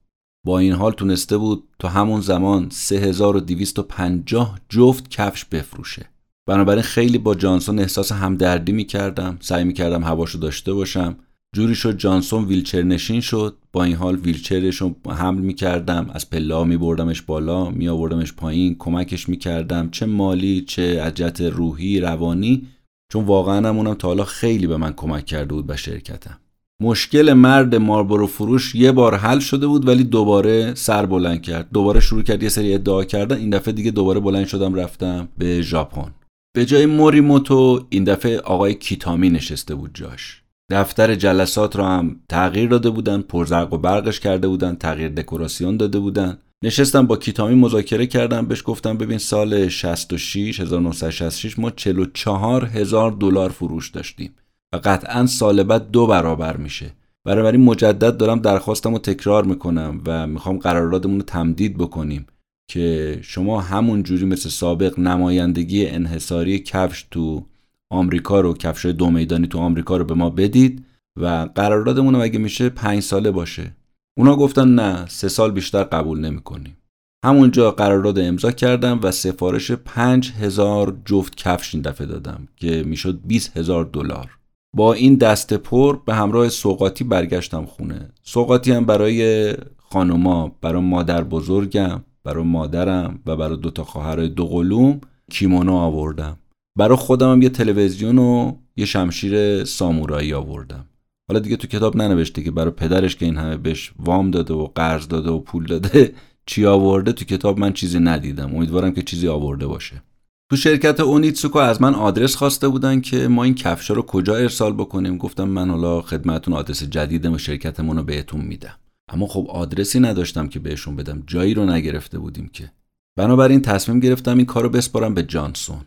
با 0.45 0.59
این 0.59 0.73
حال 0.73 0.91
تونسته 0.91 1.37
بود 1.37 1.67
تا 1.79 1.87
همون 1.87 2.21
زمان 2.21 2.69
3250 2.69 4.59
جفت 4.69 5.09
کفش 5.09 5.45
بفروشه. 5.45 6.09
بنابراین 6.47 6.83
خیلی 6.83 7.17
با 7.17 7.35
جانسون 7.35 7.79
احساس 7.79 8.11
همدردی 8.11 8.71
می‌کردم. 8.71 9.37
سعی 9.41 9.63
می‌کردم 9.63 10.03
هواشو 10.03 10.39
داشته 10.39 10.73
باشم. 10.73 11.15
جوری 11.55 11.75
شد 11.75 11.97
جانسون 11.97 12.45
ویلچر 12.45 12.81
نشین 12.81 13.21
شد. 13.21 13.55
با 13.73 13.83
این 13.83 13.95
حال 13.95 14.15
ویلچرش 14.15 14.75
رو 14.75 14.95
حمل 15.09 15.41
می‌کردم. 15.41 16.09
از 16.13 16.29
پلا 16.29 16.63
میبردمش 16.63 17.21
بالا 17.21 17.69
میآوردمش 17.69 18.33
پایین 18.33 18.75
کمکش 18.79 19.29
می‌کردم. 19.29 19.89
چه 19.89 20.05
مالی 20.05 20.61
چه 20.61 21.01
عجت 21.01 21.41
روحی 21.41 21.99
روانی. 21.99 22.67
چون 23.11 23.25
واقعا 23.25 23.69
همونم 23.69 23.93
تا 23.93 24.07
حالا 24.07 24.23
خیلی 24.23 24.67
به 24.67 24.77
من 24.77 24.93
کمک 24.93 25.25
کرده 25.25 25.53
بود 25.53 25.67
به 25.67 25.75
شرکتم. 25.75 26.37
مشکل 26.81 27.33
مرد 27.33 27.75
ماربرو 27.75 28.27
فروش 28.27 28.75
یه 28.75 28.91
بار 28.91 29.15
حل 29.15 29.39
شده 29.39 29.67
بود 29.67 29.87
ولی 29.87 30.03
دوباره 30.03 30.73
سر 30.73 31.05
بلند 31.05 31.41
کرد. 31.41 31.69
دوباره 31.73 31.99
شروع 31.99 32.23
کرد 32.23 32.43
یه 32.43 32.49
سری 32.49 32.73
ادعا 32.73 33.03
کردن. 33.03 33.37
این 33.37 33.49
دفعه 33.49 33.73
دیگه 33.73 33.91
دوباره 33.91 34.19
بلند 34.19 34.45
شدم 34.45 34.75
رفتم 34.75 35.27
به 35.37 35.61
ژاپن. 35.61 36.11
به 36.55 36.65
جای 36.65 36.85
موریموتو 36.85 37.85
این 37.89 38.03
دفعه 38.03 38.39
آقای 38.39 38.73
کیتامی 38.73 39.29
نشسته 39.29 39.75
بود 39.75 39.91
جاش. 39.93 40.44
دفتر 40.71 41.15
جلسات 41.15 41.75
را 41.75 41.87
هم 41.87 42.19
تغییر 42.29 42.69
داده 42.69 42.89
بودن 42.89 43.21
پرزرق 43.21 43.73
و 43.73 43.77
برقش 43.77 44.19
کرده 44.19 44.47
بودن 44.47 44.75
تغییر 44.75 45.09
دکوراسیون 45.09 45.77
داده 45.77 45.99
بودن. 45.99 46.37
نشستم 46.63 47.07
با 47.07 47.17
کیتامی 47.17 47.55
مذاکره 47.55 48.07
کردم 48.07 48.45
بهش 48.45 48.63
گفتم 48.65 48.97
ببین 48.97 49.17
سال 49.17 49.67
66 49.67 50.59
1966 50.59 51.59
ما 51.59 51.71
44 51.71 52.65
هزار 52.65 53.11
دلار 53.11 53.49
فروش 53.49 53.89
داشتیم 53.89 54.35
و 54.73 54.79
قطعا 54.83 55.25
سال 55.25 55.63
بعد 55.63 55.91
دو 55.91 56.07
برابر 56.07 56.57
میشه. 56.57 56.91
برای 57.25 57.57
مجدد 57.57 58.17
دارم 58.17 58.39
درخواستم 58.39 58.91
رو 58.91 58.99
تکرار 58.99 59.43
می‌کنم 59.43 60.01
و 60.05 60.27
می‌خوام 60.27 60.57
قراردادمون 60.57 61.15
رو 61.15 61.23
تمدید 61.23 61.77
بکنیم 61.77 62.25
که 62.71 63.19
شما 63.21 63.61
همون 63.61 64.03
جوری 64.03 64.25
مثل 64.25 64.49
سابق 64.49 64.99
نمایندگی 64.99 65.87
انحصاری 65.87 66.59
کفش 66.59 67.05
تو 67.11 67.45
آمریکا 67.91 68.41
رو 68.41 68.53
کفش 68.53 68.85
دو 68.85 69.09
میدانی 69.09 69.47
تو 69.47 69.59
آمریکا 69.59 69.97
رو 69.97 70.05
به 70.05 70.13
ما 70.13 70.29
بدید 70.29 70.85
و 71.19 71.49
قراردادمون 71.55 72.15
اگه 72.15 72.39
میشه 72.39 72.69
پنج 72.69 73.03
ساله 73.03 73.31
باشه. 73.31 73.75
اونا 74.17 74.35
گفتن 74.35 74.67
نه 74.67 75.05
سه 75.07 75.27
سال 75.27 75.51
بیشتر 75.51 75.83
قبول 75.83 76.19
نمی‌کنیم. 76.19 76.77
همونجا 77.25 77.71
قرارداد 77.71 78.19
امضا 78.19 78.51
کردم 78.51 78.99
و 79.03 79.11
سفارش 79.11 79.71
پنج 79.71 80.31
هزار 80.31 80.97
جفت 81.05 81.35
کفش 81.35 81.75
این 81.75 81.81
دفعه 81.81 82.07
دادم 82.07 82.47
که 82.55 82.83
می‌شد 82.83 83.19
20 83.25 83.57
هزار 83.57 83.85
دلار. 83.85 84.37
با 84.75 84.93
این 84.93 85.15
دست 85.15 85.53
پر 85.53 85.99
به 86.05 86.15
همراه 86.15 86.49
سوقاتی 86.49 87.03
برگشتم 87.03 87.65
خونه. 87.65 88.09
سوقاتی 88.23 88.71
هم 88.71 88.85
برای 88.85 89.53
خانوما 89.77 90.55
برای 90.61 90.81
مادر 90.81 91.23
بزرگم 91.23 92.03
برای 92.23 92.43
مادرم 92.43 93.19
و 93.25 93.35
برای 93.35 93.57
دوتا 93.57 93.83
خواهرای 93.83 94.29
دو 94.29 94.45
قلوم 94.45 95.01
کیمونو 95.31 95.73
آوردم. 95.73 96.37
برای 96.75 96.97
خودم 96.97 97.31
هم 97.31 97.41
یه 97.41 97.49
تلویزیون 97.49 98.17
و 98.17 98.53
یه 98.75 98.85
شمشیر 98.85 99.63
سامورایی 99.63 100.33
آوردم. 100.33 100.85
حالا 101.27 101.39
دیگه 101.39 101.55
تو 101.55 101.67
کتاب 101.67 101.97
ننوشته 101.97 102.43
که 102.43 102.51
برای 102.51 102.71
پدرش 102.71 103.15
که 103.15 103.25
این 103.25 103.37
همه 103.37 103.57
بهش 103.57 103.93
وام 103.99 104.31
داده 104.31 104.53
و 104.53 104.67
قرض 104.75 105.07
داده 105.07 105.29
و 105.29 105.39
پول 105.39 105.65
داده 105.65 106.13
چی 106.49 106.65
آورده 106.65 107.11
تو 107.11 107.25
کتاب 107.25 107.59
من 107.59 107.73
چیزی 107.73 107.99
ندیدم. 107.99 108.55
امیدوارم 108.55 108.93
که 108.93 109.01
چیزی 109.01 109.27
آورده 109.27 109.67
باشه. 109.67 110.01
تو 110.49 110.55
شرکت 110.55 110.99
اونیتسوکو 110.99 111.59
از 111.59 111.81
من 111.81 111.95
آدرس 111.95 112.35
خواسته 112.35 112.67
بودن 112.67 113.01
که 113.01 113.27
ما 113.27 113.43
این 113.43 113.55
کفشا 113.55 113.93
رو 113.93 114.01
کجا 114.01 114.35
ارسال 114.35 114.73
بکنیم. 114.73 115.17
گفتم 115.17 115.43
من 115.43 115.69
حالا 115.69 116.01
خدمتون 116.01 116.53
آدرس 116.53 116.83
جدیدم 116.83 117.33
و 117.33 117.37
شرکتمون 117.37 117.97
رو 117.97 118.03
بهتون 118.03 118.41
میدم. 118.41 118.75
اما 119.09 119.27
خب 119.27 119.47
آدرسی 119.49 119.99
نداشتم 119.99 120.47
که 120.47 120.59
بهشون 120.59 120.95
بدم. 120.95 121.23
جایی 121.27 121.53
رو 121.53 121.65
نگرفته 121.65 122.19
بودیم 122.19 122.49
که. 122.53 122.71
بنابراین 123.17 123.61
تصمیم 123.61 123.99
گرفتم 123.99 124.37
این 124.37 124.45
کارو 124.45 124.69
بسپارم 124.69 125.13
به 125.13 125.23
جانسون. 125.23 125.81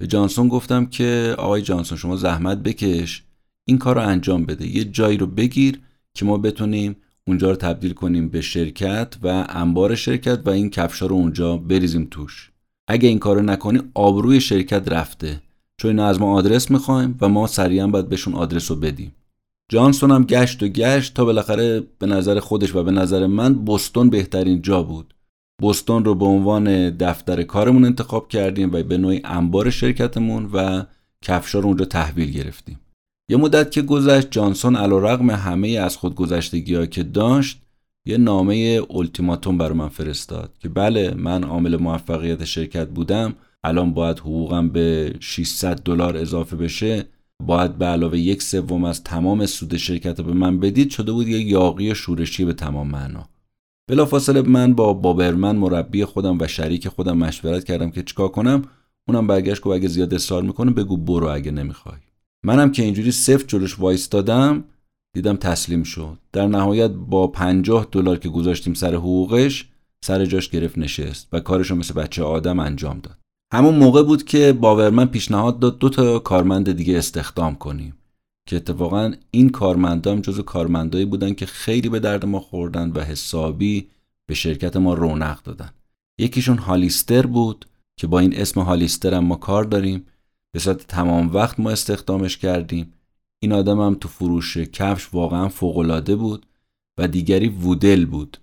به 0.00 0.06
جانسون 0.06 0.48
گفتم 0.48 0.86
که 0.86 1.34
آقای 1.38 1.62
جانسون 1.62 1.98
شما 1.98 2.16
زحمت 2.16 2.58
بکش 2.58 3.22
این 3.68 3.78
کار 3.78 3.94
رو 3.94 4.08
انجام 4.08 4.44
بده. 4.44 4.66
یه 4.66 4.84
جایی 4.84 5.16
رو 5.16 5.26
بگیر 5.26 5.80
که 6.14 6.24
ما 6.24 6.38
بتونیم 6.38 6.96
اونجا 7.26 7.50
رو 7.50 7.56
تبدیل 7.56 7.92
کنیم 7.92 8.28
به 8.28 8.40
شرکت 8.40 9.16
و 9.22 9.46
انبار 9.48 9.94
شرکت 9.94 10.40
و 10.46 10.50
این 10.50 10.70
کفشا 10.70 11.06
رو 11.06 11.16
اونجا 11.16 11.56
بریزیم 11.56 12.08
توش. 12.10 12.50
اگه 12.88 13.08
این 13.08 13.18
کارو 13.18 13.42
نکنی 13.42 13.80
آبروی 13.94 14.40
شرکت 14.40 14.92
رفته. 14.92 15.42
چون 15.76 15.90
اینا 15.90 16.06
از 16.06 16.20
ما 16.20 16.34
آدرس 16.34 16.70
می‌خوایم 16.70 17.18
و 17.20 17.28
ما 17.28 17.46
سریعا 17.46 17.86
باید 17.86 18.08
بهشون 18.08 18.34
آدرس 18.34 18.70
رو 18.70 18.76
بدیم. 18.76 19.14
جانسون 19.68 20.10
هم 20.10 20.24
گشت 20.24 20.62
و 20.62 20.68
گشت 20.68 21.14
تا 21.14 21.24
بالاخره 21.24 21.82
به 21.98 22.06
نظر 22.06 22.40
خودش 22.40 22.74
و 22.74 22.82
به 22.82 22.90
نظر 22.90 23.26
من 23.26 23.64
بستون 23.64 24.10
بهترین 24.10 24.62
جا 24.62 24.82
بود. 24.82 25.14
بستون 25.62 26.04
رو 26.04 26.14
به 26.14 26.24
عنوان 26.24 26.90
دفتر 26.90 27.42
کارمون 27.42 27.84
انتخاب 27.84 28.28
کردیم 28.28 28.72
و 28.72 28.82
به 28.82 28.96
نوعی 28.98 29.20
انبار 29.24 29.70
شرکتمون 29.70 30.50
و 30.52 30.84
کفشا 31.22 31.58
رو 31.58 31.66
اونجا 31.66 31.84
تحویل 31.84 32.30
گرفتیم. 32.30 32.80
یه 33.28 33.36
مدت 33.36 33.70
که 33.70 33.82
گذشت 33.82 34.30
جانسون 34.30 34.76
رقم 34.76 35.30
همه 35.30 35.68
از 35.68 35.96
خودگذشتگی 35.96 36.74
ها 36.74 36.86
که 36.86 37.02
داشت 37.02 37.62
یه 38.06 38.16
نامه 38.16 38.82
التیماتوم 38.90 39.58
برای 39.58 39.78
من 39.78 39.88
فرستاد 39.88 40.52
که 40.58 40.68
بله 40.68 41.14
من 41.14 41.44
عامل 41.44 41.76
موفقیت 41.76 42.44
شرکت 42.44 42.88
بودم 42.88 43.34
الان 43.64 43.94
باید 43.94 44.18
حقوقم 44.18 44.68
به 44.68 45.14
600 45.20 45.82
دلار 45.82 46.16
اضافه 46.16 46.56
بشه 46.56 47.04
باید 47.42 47.78
به 47.78 47.84
علاوه 47.84 48.18
یک 48.18 48.42
سوم 48.42 48.84
از 48.84 49.04
تمام 49.04 49.46
سود 49.46 49.76
شرکت 49.76 50.20
رو 50.20 50.24
به 50.24 50.32
من 50.32 50.60
بدید 50.60 50.90
شده 50.90 51.12
بود 51.12 51.28
یه 51.28 51.40
یاقی 51.40 51.94
شورشی 51.94 52.44
به 52.44 52.52
تمام 52.52 52.88
معنا. 52.88 53.28
بلافاصله 53.90 54.42
من 54.42 54.74
با 54.74 54.92
بابرمن 54.92 55.56
مربی 55.56 56.04
خودم 56.04 56.38
و 56.40 56.46
شریک 56.46 56.88
خودم 56.88 57.18
مشورت 57.18 57.64
کردم 57.64 57.90
که 57.90 58.02
چیکار 58.02 58.28
کنم 58.28 58.62
اونم 59.08 59.26
برگشت 59.26 59.62
گفت 59.62 59.76
اگه 59.76 59.88
زیاد 59.88 60.14
اصرار 60.14 60.42
می‌کنه 60.42 60.70
بگو 60.70 60.96
برو 60.96 61.28
اگه 61.28 61.50
نمی‌خوای. 61.50 61.98
منم 62.44 62.72
که 62.72 62.82
اینجوری 62.82 63.12
صفر 63.12 63.44
جلوش 63.46 63.80
وایستادم 63.80 64.64
دیدم 65.14 65.36
تسلیم 65.36 65.82
شد. 65.82 66.18
در 66.32 66.46
نهایت 66.46 66.90
با 66.90 67.26
پنجاه 67.26 67.86
دلار 67.92 68.18
که 68.18 68.28
گذاشتیم 68.28 68.74
سر 68.74 68.94
حقوقش 68.94 69.68
سر 70.04 70.24
جاش 70.24 70.48
گرفت 70.48 70.78
نشست 70.78 71.28
و 71.32 71.40
کارشو 71.40 71.74
مثل 71.74 71.94
بچه 71.94 72.22
آدم 72.22 72.58
انجام 72.58 72.98
داد. 72.98 73.18
همون 73.52 73.74
موقع 73.74 74.02
بود 74.02 74.24
که 74.24 74.52
باورمن 74.52 75.06
پیشنهاد 75.06 75.58
داد 75.58 75.78
دو 75.78 75.88
تا 75.88 76.18
کارمند 76.18 76.72
دیگه 76.72 76.98
استخدام 76.98 77.54
کنیم. 77.54 77.94
که 78.46 78.56
اتفاقا 78.56 79.12
این 79.30 79.50
کارمندام 79.50 80.20
جزو 80.20 80.42
کارمندایی 80.42 81.04
بودن 81.04 81.34
که 81.34 81.46
خیلی 81.46 81.88
به 81.88 82.00
درد 82.00 82.26
ما 82.26 82.40
خوردن 82.40 82.90
و 82.90 83.00
حسابی 83.00 83.88
به 84.26 84.34
شرکت 84.34 84.76
ما 84.76 84.94
رونق 84.94 85.42
دادن. 85.42 85.70
یکیشون 86.18 86.58
هالیستر 86.58 87.26
بود 87.26 87.66
که 87.96 88.06
با 88.06 88.18
این 88.18 88.36
اسم 88.36 88.60
هالیستر 88.60 89.14
هم 89.14 89.24
ما 89.24 89.36
کار 89.36 89.64
داریم. 89.64 90.06
به 90.52 90.58
صورت 90.58 90.86
تمام 90.86 91.34
وقت 91.34 91.60
ما 91.60 91.70
استخدامش 91.70 92.38
کردیم. 92.38 92.92
این 93.38 93.52
آدم 93.52 93.80
هم 93.80 93.94
تو 93.94 94.08
فروش 94.08 94.56
کفش 94.56 95.08
واقعا 95.12 95.48
فوقالعاده 95.48 96.16
بود 96.16 96.46
و 96.98 97.08
دیگری 97.08 97.48
وودل 97.48 98.06
بود. 98.06 98.38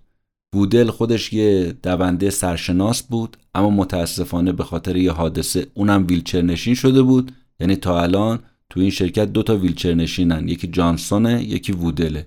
وودل 0.54 0.90
خودش 0.90 1.32
یه 1.32 1.76
دونده 1.82 2.30
سرشناس 2.30 3.02
بود 3.02 3.36
اما 3.54 3.70
متاسفانه 3.70 4.52
به 4.52 4.64
خاطر 4.64 4.96
یه 4.96 5.12
حادثه 5.12 5.66
اونم 5.74 6.06
ویلچر 6.08 6.42
نشین 6.42 6.74
شده 6.74 7.02
بود. 7.02 7.32
یعنی 7.60 7.76
تا 7.76 8.02
الان 8.02 8.38
تو 8.70 8.80
این 8.80 8.90
شرکت 8.90 9.32
دو 9.32 9.42
تا 9.42 9.56
ویلچر 9.56 9.94
نشینن 9.94 10.48
یکی 10.48 10.66
جانسونه 10.66 11.42
یکی 11.44 11.72
وودله. 11.72 12.26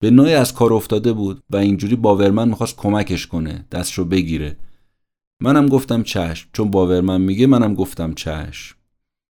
به 0.00 0.10
نوعی 0.10 0.34
از 0.34 0.54
کار 0.54 0.72
افتاده 0.72 1.12
بود 1.12 1.42
و 1.50 1.56
اینجوری 1.56 1.96
باورمن 1.96 2.48
می‌خواست 2.48 2.76
کمکش 2.76 3.26
کنه 3.26 3.64
دستشو 3.72 4.04
بگیره. 4.04 4.56
منم 5.42 5.66
گفتم 5.66 6.02
چشم 6.02 6.48
چون 6.52 6.70
باورمن 6.70 7.20
میگه 7.20 7.46
منم 7.46 7.74
گفتم 7.74 8.14
چشم. 8.14 8.76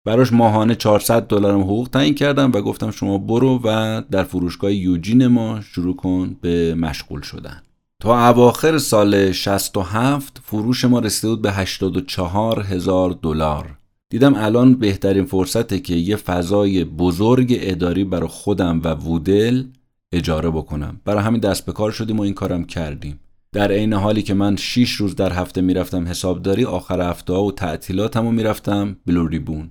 براش 0.05 0.33
ماهانه 0.33 0.75
400 0.75 1.27
دلارم 1.27 1.61
حقوق 1.61 1.89
تعیین 1.89 2.15
کردم 2.15 2.51
و 2.51 2.61
گفتم 2.61 2.91
شما 2.91 3.17
برو 3.17 3.61
و 3.63 4.01
در 4.11 4.23
فروشگاه 4.23 4.73
یوجین 4.73 5.27
ما 5.27 5.61
شروع 5.61 5.95
کن 5.95 6.35
به 6.41 6.75
مشغول 6.75 7.21
شدن. 7.21 7.61
تا 7.99 8.27
اواخر 8.29 8.77
سال 8.77 9.31
67 9.31 10.41
فروش 10.43 10.85
ما 10.85 10.99
رسیده 10.99 11.29
بود 11.29 11.41
به 11.41 11.51
84 11.51 12.61
هزار 12.63 13.19
دلار. 13.21 13.77
دیدم 14.11 14.35
الان 14.35 14.75
بهترین 14.75 15.25
فرصته 15.25 15.79
که 15.79 15.95
یه 15.95 16.15
فضای 16.15 16.83
بزرگ 16.83 17.57
اداری 17.59 18.03
برای 18.03 18.27
خودم 18.27 18.81
و 18.83 18.87
وودل 18.87 19.63
اجاره 20.11 20.49
بکنم. 20.49 21.01
برای 21.05 21.23
همین 21.23 21.39
دست 21.39 21.65
به 21.65 21.71
کار 21.71 21.91
شدیم 21.91 22.19
و 22.19 22.21
این 22.21 22.33
کارم 22.33 22.63
کردیم. 22.63 23.19
در 23.53 23.71
عین 23.71 23.93
حالی 23.93 24.21
که 24.21 24.33
من 24.33 24.55
6 24.55 24.91
روز 24.91 25.15
در 25.15 25.33
هفته 25.33 25.61
می‌رفتم 25.61 26.07
حسابداری 26.07 26.65
آخر 26.65 27.09
هفته 27.09 27.33
و 27.33 27.51
تعطیلاتم 27.51 28.25
و 28.25 28.31
می‌رفتم 28.31 28.97
بلوریبون 29.05 29.69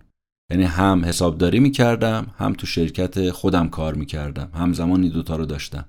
یعنی 0.50 0.64
هم 0.64 1.04
حسابداری 1.04 1.60
می‌کردم 1.60 2.26
هم 2.38 2.52
تو 2.52 2.66
شرکت 2.66 3.30
خودم 3.30 3.68
کار 3.68 3.94
می‌کردم. 3.94 4.50
همزمان 4.54 5.02
این 5.02 5.12
دوتا 5.12 5.36
رو 5.36 5.46
داشتم. 5.46 5.84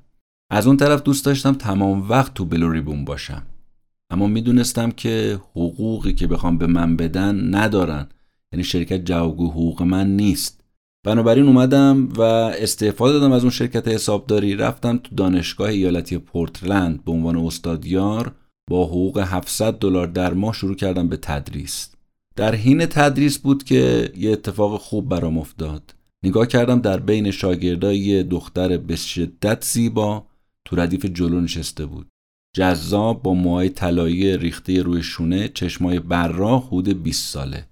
از 0.50 0.68
اون 0.68 0.78
طرف 0.78 1.02
دوست 1.02 1.26
داشتم 1.26 1.54
تمام 1.54 2.10
وقت 2.10 2.34
تو 2.34 2.46
بلوریبون 2.46 3.06
باشم. 3.06 3.44
اما 4.10 4.28
می‌دونستم 4.28 4.92
که 4.92 5.40
حقوقی 5.52 6.14
که 6.14 6.28
بخوام 6.28 6.58
به 6.58 6.68
من 6.68 6.96
بدن 6.96 7.56
ندارن. 7.56 8.08
یعنی 8.54 8.64
شرکت 8.64 9.06
جوابگو 9.06 9.52
حقوق 9.52 9.82
من 9.82 10.16
نیست. 10.16 10.62
بنابراین 11.06 11.46
اومدم 11.46 12.10
و 12.10 12.22
استعفا 12.22 13.12
دادم 13.12 13.32
از 13.32 13.42
اون 13.42 13.52
شرکت 13.52 13.88
حسابداری. 13.88 14.56
رفتم 14.56 14.98
تو 14.98 15.16
دانشگاه 15.16 15.70
ایالتی 15.70 16.18
پورتلند. 16.18 17.06
به 17.06 17.12
عنوان 17.12 17.38
استادیار 17.38 18.36
با 18.70 18.86
حقوق 18.86 19.18
700 19.18 19.74
دلار 19.74 20.08
در 20.08 20.34
ماه 20.34 20.54
شروع 20.54 20.76
کردم 20.76 21.08
به 21.08 21.18
تدریس. 21.18 21.90
در 22.36 22.56
حین 22.56 22.86
تدریس 22.86 23.38
بود 23.38 23.64
که 23.64 24.12
یه 24.18 24.32
اتفاق 24.32 24.80
خوب 24.82 25.10
برام 25.10 25.38
افتاد. 25.38 25.96
نگاه 26.24 26.48
کردم 26.48 26.80
در 26.80 27.00
بین 27.00 27.32
شاگردای 27.32 27.98
یه 27.98 28.24
دختر 28.24 28.78
به 28.78 28.96
شدت 28.96 29.64
زیبا 29.64 30.28
تو 30.66 30.76
ردیف 30.76 31.06
جلو 31.06 31.42
نشسته 31.42 31.86
بود. 31.86 32.08
جذاب 32.56 33.24
با 33.24 33.34
موهای 33.34 33.70
طلایی 33.70 34.38
ریخته 34.38 34.82
روی 34.82 35.04
شونه 35.04 35.48
چشمای 35.48 36.00
براق 36.00 36.68
حدود 36.68 37.04
20 37.04 37.34
ساله. 37.34 37.68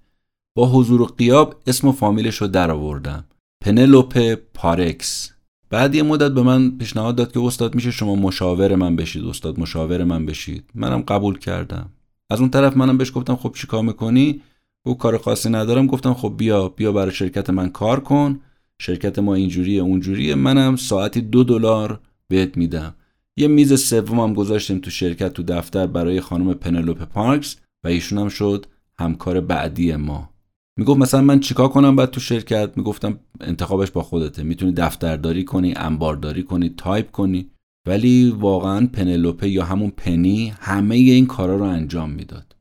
با 0.54 0.68
حضور 0.68 1.02
و 1.02 1.04
قیاب 1.04 1.60
اسم 1.66 1.88
و 1.88 1.92
فامیلش 1.92 2.36
رو 2.36 2.48
در 2.48 2.70
آوردم. 2.70 3.24
پنلوپ 3.64 4.34
پارکس. 4.54 5.30
بعد 5.70 5.94
یه 5.94 6.02
مدت 6.02 6.32
به 6.32 6.42
من 6.42 6.70
پیشنهاد 6.70 7.16
داد 7.16 7.32
که 7.32 7.40
استاد 7.40 7.74
میشه 7.74 7.90
شما 7.90 8.14
مشاور 8.14 8.74
من 8.74 8.96
بشید. 8.96 9.24
استاد 9.24 9.60
مشاور 9.60 10.04
من 10.04 10.26
بشید. 10.26 10.64
منم 10.74 11.00
قبول 11.00 11.38
کردم. 11.38 11.90
از 12.30 12.40
اون 12.40 12.50
طرف 12.50 12.76
منم 12.76 12.98
بهش 12.98 13.12
گفتم 13.14 13.36
خب 13.36 13.52
چیکار 13.56 13.82
می‌کنی؟ 13.82 14.40
او 14.86 14.98
کار 14.98 15.18
خاصی 15.18 15.50
ندارم. 15.50 15.86
گفتم 15.86 16.14
خب 16.14 16.34
بیا 16.36 16.68
بیا 16.68 16.92
برای 16.92 17.12
شرکت 17.12 17.50
من 17.50 17.68
کار 17.68 18.00
کن. 18.00 18.40
شرکت 18.80 19.18
ما 19.18 19.34
اینجوریه 19.34 19.82
اونجوریه. 19.82 20.34
منم 20.34 20.76
ساعتی 20.76 21.20
دو 21.20 21.44
دلار 21.44 22.00
بهت 22.28 22.56
میدم. 22.56 22.94
یه 23.36 23.48
میز 23.48 23.80
سومم 23.80 24.34
گذاشتیم 24.34 24.78
تو 24.78 24.90
شرکت 24.90 25.32
تو 25.32 25.42
دفتر 25.42 25.86
برای 25.86 26.20
خانم 26.20 26.54
پنلوپ 26.54 27.02
پارکس 27.02 27.56
و 27.84 27.88
ایشون 27.88 28.18
هم 28.18 28.28
شد 28.28 28.66
همکار 28.98 29.40
بعدی 29.40 29.96
ما. 29.96 30.30
می‌گفت 30.78 31.00
مثلا 31.00 31.20
من 31.20 31.40
چیکار 31.40 31.68
کنم 31.68 31.96
بعد 31.96 32.10
تو 32.10 32.20
شرکت؟ 32.20 32.70
می‌گفتم 32.76 33.18
انتخابش 33.40 33.90
با 33.90 34.02
خودته. 34.02 34.42
می‌تونی 34.42 34.72
دفترداری 34.72 35.44
کنی 35.44 35.74
انبارداری 35.76 36.42
کنی 36.42 36.74
تایپ 36.76 37.10
کنی. 37.10 37.50
ولی 37.86 38.30
واقعا 38.30 38.86
پنلوپه 38.86 39.48
یا 39.48 39.64
همون 39.64 39.90
پنی 39.90 40.52
همه 40.60 40.94
این 40.94 41.26
کارا 41.26 41.56
رو 41.56 41.64
انجام 41.64 42.10
می‌داد. 42.10 42.56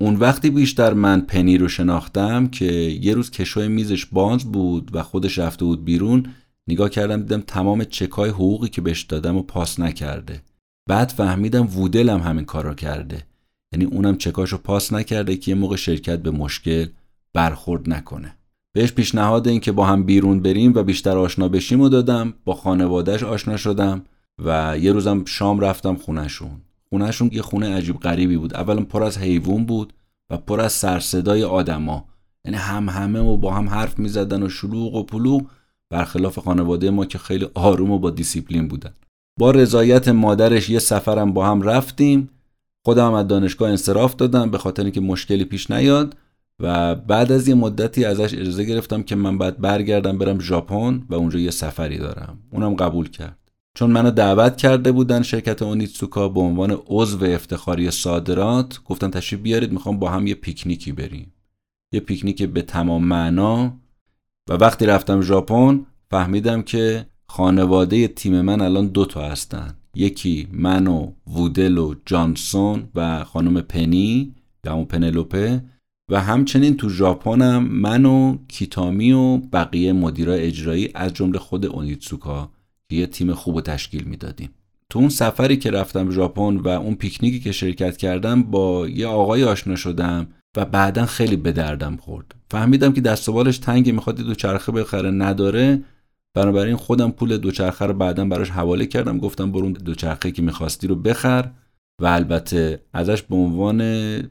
اون 0.00 0.16
وقتی 0.16 0.50
بیشتر 0.50 0.92
من 0.92 1.20
پنی 1.20 1.58
رو 1.58 1.68
شناختم 1.68 2.46
که 2.46 2.64
یه 3.02 3.14
روز 3.14 3.30
کشوی 3.30 3.68
میزش 3.68 4.06
باز 4.06 4.52
بود 4.52 4.90
و 4.92 5.02
خودش 5.02 5.38
رفته 5.38 5.64
بود 5.64 5.84
بیرون 5.84 6.26
نگاه 6.68 6.90
کردم 6.90 7.16
دیدم 7.16 7.40
تمام 7.40 7.84
چکای 7.84 8.30
حقوقی 8.30 8.68
که 8.68 8.80
بهش 8.80 9.02
دادم 9.02 9.36
و 9.36 9.42
پاس 9.42 9.80
نکرده. 9.80 10.42
بعد 10.88 11.08
فهمیدم 11.08 11.66
وودلم 11.66 12.20
همین 12.20 12.44
کار 12.44 12.64
رو 12.64 12.74
کرده. 12.74 13.26
یعنی 13.72 13.84
اونم 13.84 14.16
چکاشو 14.16 14.58
پاس 14.58 14.92
نکرده 14.92 15.36
که 15.36 15.50
یه 15.50 15.54
موقع 15.54 15.76
شرکت 15.76 16.22
به 16.22 16.30
مشکل 16.30 16.86
برخورد 17.34 17.90
نکنه. 17.90 18.36
بهش 18.72 18.92
پیشنهاد 18.92 19.48
این 19.48 19.60
که 19.60 19.72
با 19.72 19.86
هم 19.86 20.02
بیرون 20.02 20.40
بریم 20.40 20.72
و 20.74 20.82
بیشتر 20.82 21.18
آشنا 21.18 21.48
بشیم 21.48 21.80
و 21.80 21.88
دادم. 21.88 22.34
با 22.44 22.54
خانوادهش 22.54 23.22
آشنا 23.22 23.56
شدم 23.56 24.02
و 24.44 24.78
یه 24.80 24.92
روزم 24.92 25.24
شام 25.24 25.60
رفتم 25.60 25.94
خونهشون. 25.94 26.60
خونهشون 26.88 27.30
یه 27.32 27.42
خونه 27.42 27.76
عجیب 27.76 28.00
غریبی 28.00 28.36
بود. 28.36 28.54
اولا 28.54 28.82
پر 28.82 29.02
از 29.02 29.18
حیوان 29.18 29.66
بود 29.66 29.92
و 30.30 30.36
پر 30.36 30.60
از 30.60 30.72
سرصدای 30.72 31.44
آدما. 31.44 32.04
یعنی 32.44 32.56
هم 32.56 32.88
همه 32.88 33.20
و 33.20 33.36
با 33.36 33.54
هم 33.54 33.68
حرف 33.68 33.98
می‌زدن 33.98 34.42
و 34.42 34.48
شلوغ 34.48 34.94
و 34.94 35.02
پلوغ. 35.02 35.42
برخلاف 35.90 36.38
خانواده 36.38 36.90
ما 36.90 37.04
که 37.04 37.18
خیلی 37.18 37.48
آروم 37.54 37.90
و 37.90 37.98
با 37.98 38.10
دیسیپلین 38.10 38.68
بودن. 38.68 38.94
با 39.40 39.50
رضایت 39.50 40.08
مادرش 40.08 40.70
یه 40.70 40.78
سفرم 40.78 41.32
با 41.32 41.46
هم 41.46 41.62
رفتیم. 41.62 42.30
خودم 42.84 43.12
از 43.12 43.28
دانشگاه 43.28 43.70
انصراف 43.70 44.16
دادم 44.16 44.50
به 44.50 44.58
خاطر 44.58 44.82
اینکه 44.82 45.00
مشکلی 45.00 45.44
پیش 45.44 45.70
نیاد. 45.70 46.16
و 46.60 46.94
بعد 46.94 47.32
از 47.32 47.48
یه 47.48 47.54
مدتی 47.54 48.04
ازش 48.04 48.34
اجازه 48.34 48.64
گرفتم 48.64 49.02
که 49.02 49.16
من 49.16 49.38
بعد 49.38 49.60
برگردم 49.60 50.18
برم 50.18 50.40
ژاپن 50.40 51.02
و 51.08 51.14
اونجا 51.14 51.38
یه 51.38 51.50
سفری 51.50 51.98
دارم. 51.98 52.38
اونم 52.50 52.74
قبول 52.74 53.08
کرد. 53.08 53.38
چون 53.76 53.90
منو 53.90 54.10
دعوت 54.10 54.56
کرده 54.56 54.92
بودن 54.92 55.22
شرکت 55.22 55.62
اونیتسوکا 55.62 56.28
به 56.28 56.40
عنوان 56.40 56.78
عضو 56.86 57.24
افتخاری 57.24 57.90
صادرات 57.90 58.80
گفتن 58.84 59.10
تشریف 59.10 59.42
بیارید 59.42 59.72
می‌خوام 59.72 59.98
با 59.98 60.10
هم 60.10 60.26
یه 60.26 60.34
پیکنیکی 60.34 60.92
بریم. 60.92 61.32
یه 61.92 62.00
پیکنیک 62.00 62.42
به 62.42 62.62
تمام 62.62 63.04
معنا. 63.04 63.72
و 64.48 64.52
وقتی 64.52 64.86
رفتم 64.86 65.20
ژاپن 65.20 65.86
فهمیدم 66.10 66.62
که 66.62 67.06
خانواده 67.28 68.08
تیم 68.08 68.40
من 68.40 68.60
الان 68.60 68.86
دو 68.86 69.04
تا 69.04 69.28
هستن. 69.28 69.74
یکی 69.94 70.48
من 70.52 70.86
و 70.86 71.12
وودل 71.26 71.78
و 71.78 71.94
جانسون 72.06 72.88
و 72.94 73.24
خانم 73.24 73.60
پنی 73.60 74.34
یا 74.66 74.84
پنلوپه 74.84 75.62
و 76.10 76.20
همچنین 76.20 76.76
تو 76.76 76.88
ژاپنم 76.88 77.64
من 77.64 78.06
و 78.06 78.36
کیتامی 78.48 79.12
و 79.12 79.36
بقیه 79.36 79.92
مدیرای 79.92 80.40
اجرایی 80.40 80.90
از 80.94 81.14
جمله 81.14 81.38
خود 81.38 81.66
اونیتسوکا 81.66 82.50
که 82.88 82.96
یه 82.96 83.06
تیم 83.06 83.34
خوب 83.34 83.54
و 83.54 83.60
تشکیل 83.60 84.04
می‌دادیم. 84.04 84.50
تو 84.90 84.98
اون 84.98 85.08
سفری 85.08 85.56
که 85.56 85.70
رفتم 85.70 86.10
ژاپن 86.10 86.56
و 86.56 86.68
اون 86.68 86.94
پیکنیکی 86.94 87.40
که 87.40 87.52
شرکت 87.52 87.96
کردم 87.96 88.42
با 88.42 88.88
یه 88.88 89.06
آقای 89.06 89.44
آشنا 89.44 89.76
شدم 89.76 90.26
و 90.56 90.64
بعدا 90.64 91.06
خیلی 91.06 91.36
به 91.36 91.52
دردم 91.52 91.96
خورد. 91.96 92.34
فهمیدم 92.50 92.92
که 92.92 93.00
دست 93.00 93.30
بالش 93.30 93.58
تنگی 93.58 93.92
می‌خواد 93.92 94.20
دو 94.20 94.34
چرخه 94.34 94.72
بخره 94.72 95.10
نداره. 95.10 95.82
بنابراین 96.34 96.76
خودم 96.76 97.10
پول 97.10 97.36
دوچرخه 97.36 97.86
رو 97.86 97.94
بعدا 97.94 98.24
براش 98.24 98.50
حواله 98.50 98.86
کردم. 98.86 99.18
گفتم 99.18 99.52
برون 99.52 99.72
دوچرخه 99.72 100.30
که 100.30 100.42
می‌خواستی 100.42 100.86
رو 100.86 100.94
بخر. 100.94 101.50
و 102.00 102.06
البته 102.06 102.80
ازش 102.92 103.22
به 103.22 103.36
عنوان 103.36 103.78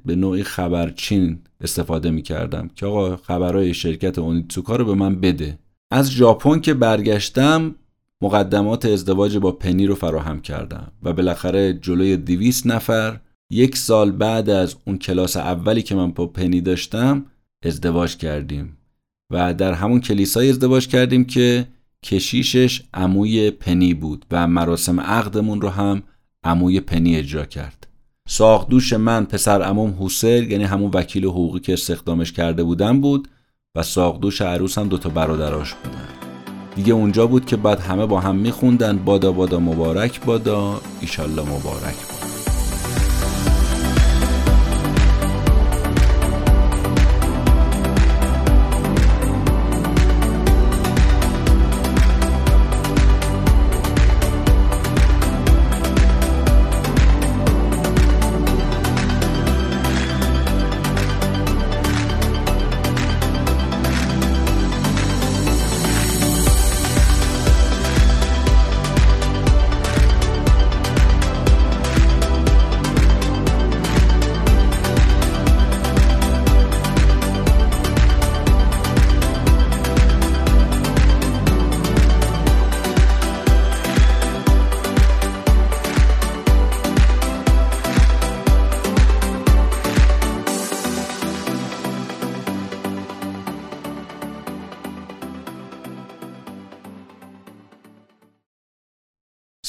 به 0.06 0.16
نوعی 0.16 0.44
خبرچین 0.44 1.40
استفاده 1.62 2.12
می‌کردم 2.12 2.70
که 2.76 2.86
آقا 2.86 3.18
خبرهای 3.18 3.74
شرکت 3.74 4.20
اونیتسوکا 4.20 4.76
رو 4.76 4.86
به 4.86 4.94
من 4.94 5.16
بده. 5.16 5.60
از 5.92 6.12
ژاپن 6.12 6.60
که 6.60 6.74
برگشتم 6.74 7.76
مقدمات 8.24 8.86
ازدواج 8.86 9.38
با 9.38 9.52
پنی 9.52 9.88
رو 9.88 9.96
فراهم 9.96 10.42
کردم 10.42 10.92
و 11.04 11.14
بالاخره 11.14 11.74
جلوی 11.74 12.18
دویست 12.18 12.68
نفر 12.68 13.20
یک 13.52 13.78
سال 13.78 14.12
بعد 14.12 14.50
از 14.50 14.76
اون 14.86 14.98
کلاس 14.98 15.38
اولی 15.38 15.82
که 15.82 15.96
من 15.96 16.12
با 16.12 16.28
پنی 16.28 16.62
داشتم 16.62 17.26
ازدواج 17.66 18.18
کردیم 18.18 18.78
و 19.32 19.54
در 19.54 19.74
همون 19.74 20.02
کلیسای 20.02 20.50
ازدواج 20.50 20.88
کردیم 20.88 21.26
که 21.26 21.68
کشیشش 22.04 22.84
عموی 22.94 23.52
پنی 23.52 23.94
بود 23.94 24.26
و 24.32 24.48
مراسم 24.48 25.00
عقدمون 25.00 25.62
رو 25.62 25.70
هم 25.70 26.04
عموی 26.44 26.80
پنی 26.80 27.16
اجرا 27.16 27.46
کرد. 27.46 27.88
ساقدوش 28.28 28.94
من 28.94 29.26
پسر 29.26 29.62
عموم 29.62 29.96
حسیر 30.00 30.52
یعنی 30.52 30.64
همون 30.64 30.92
وکیل 30.94 31.26
حقوقی 31.26 31.60
که 31.60 31.74
استخدامش 31.74 32.32
کرده 32.32 32.64
بودم 32.64 33.02
بود 33.02 33.28
و 33.76 33.84
ساقدوش 33.84 34.42
عروس 34.42 34.78
هم 34.78 34.88
دوتا 34.88 35.10
برادراش 35.10 35.74
بودن. 35.74 36.08
دیگه 36.76 36.94
اونجا 36.94 37.28
بود 37.28 37.46
که 37.46 37.56
بعد 37.58 37.80
همه 37.80 38.06
با 38.06 38.20
هم 38.20 38.36
میخوندن 38.36 38.98
بادا 38.98 39.32
بادا 39.32 39.60
مبارک 39.60 40.26
بادا 40.26 40.82
ایشالله 41.02 41.42
مبارک 41.42 41.96
بادا. 42.12 42.23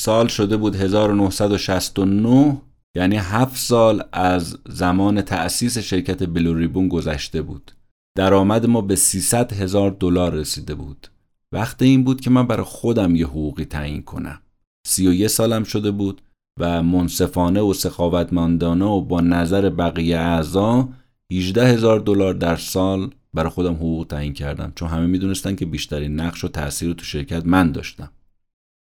سال 0.04 0.26
شده 0.26 0.56
بود 0.56 0.76
1969 0.76 2.60
یعنی 2.96 3.16
هفت 3.16 3.56
سال 3.56 4.02
از 4.12 4.58
زمان 4.68 5.22
تأسیس 5.22 5.78
شرکت 5.78 6.22
بلوریبون 6.22 6.88
گذشته 6.88 7.42
بود. 7.42 7.72
درآمد 8.16 8.66
ما 8.66 8.80
به 8.80 8.96
300 8.96 9.52
هزار 9.52 9.96
دلار 10.00 10.34
رسیده 10.34 10.74
بود. 10.74 11.08
وقت 11.52 11.82
این 11.82 12.04
بود 12.04 12.20
که 12.20 12.30
من 12.30 12.46
برای 12.46 12.64
خودم 12.64 13.16
یه 13.16 13.26
حقوقی 13.26 13.64
تعیین 13.64 14.02
کنم. 14.02 14.40
31 14.86 15.26
سالم 15.26 15.64
شده 15.64 15.90
بود 15.90 16.22
و 16.60 16.82
منصفانه 16.82 17.60
و 17.60 17.72
سخاوتمندانه 17.72 18.84
و 18.84 19.00
با 19.00 19.20
نظر 19.20 19.70
بقیه 19.70 20.18
اعضا 20.18 20.88
18 21.32 21.66
هزار 21.66 22.00
دلار 22.00 22.34
در 22.34 22.56
سال 22.56 23.10
برای 23.34 23.50
خودم 23.50 23.74
حقوق 23.74 24.06
تعیین 24.06 24.32
کردم. 24.32 24.72
چون 24.76 24.88
همه 24.88 25.06
می‌دونستن 25.06 25.56
که 25.56 25.66
بیشترین 25.66 26.20
نقش 26.20 26.44
و 26.44 26.48
تاثیر 26.48 26.88
رو 26.88 26.94
تو 26.94 27.04
شرکت 27.04 27.46
من 27.46 27.72
داشتم. 27.72 28.10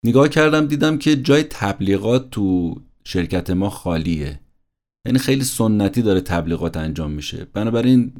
نگاه 0.05 0.28
کردم 0.28 0.66
دیدم 0.66 0.99
که 0.99 1.16
جای 1.16 1.42
تبلیغات 1.42 2.30
تو 2.30 2.76
شرکت 3.05 3.51
ما 3.51 3.70
خالیه. 3.70 4.40
یعنی 5.07 5.18
خیلی 5.18 5.44
سنتی 5.44 6.03
داره 6.03 6.20
تبلیغات 6.20 6.76
انجام 6.76 7.11
میشه. 7.11 7.46
بنابراین 7.53 8.12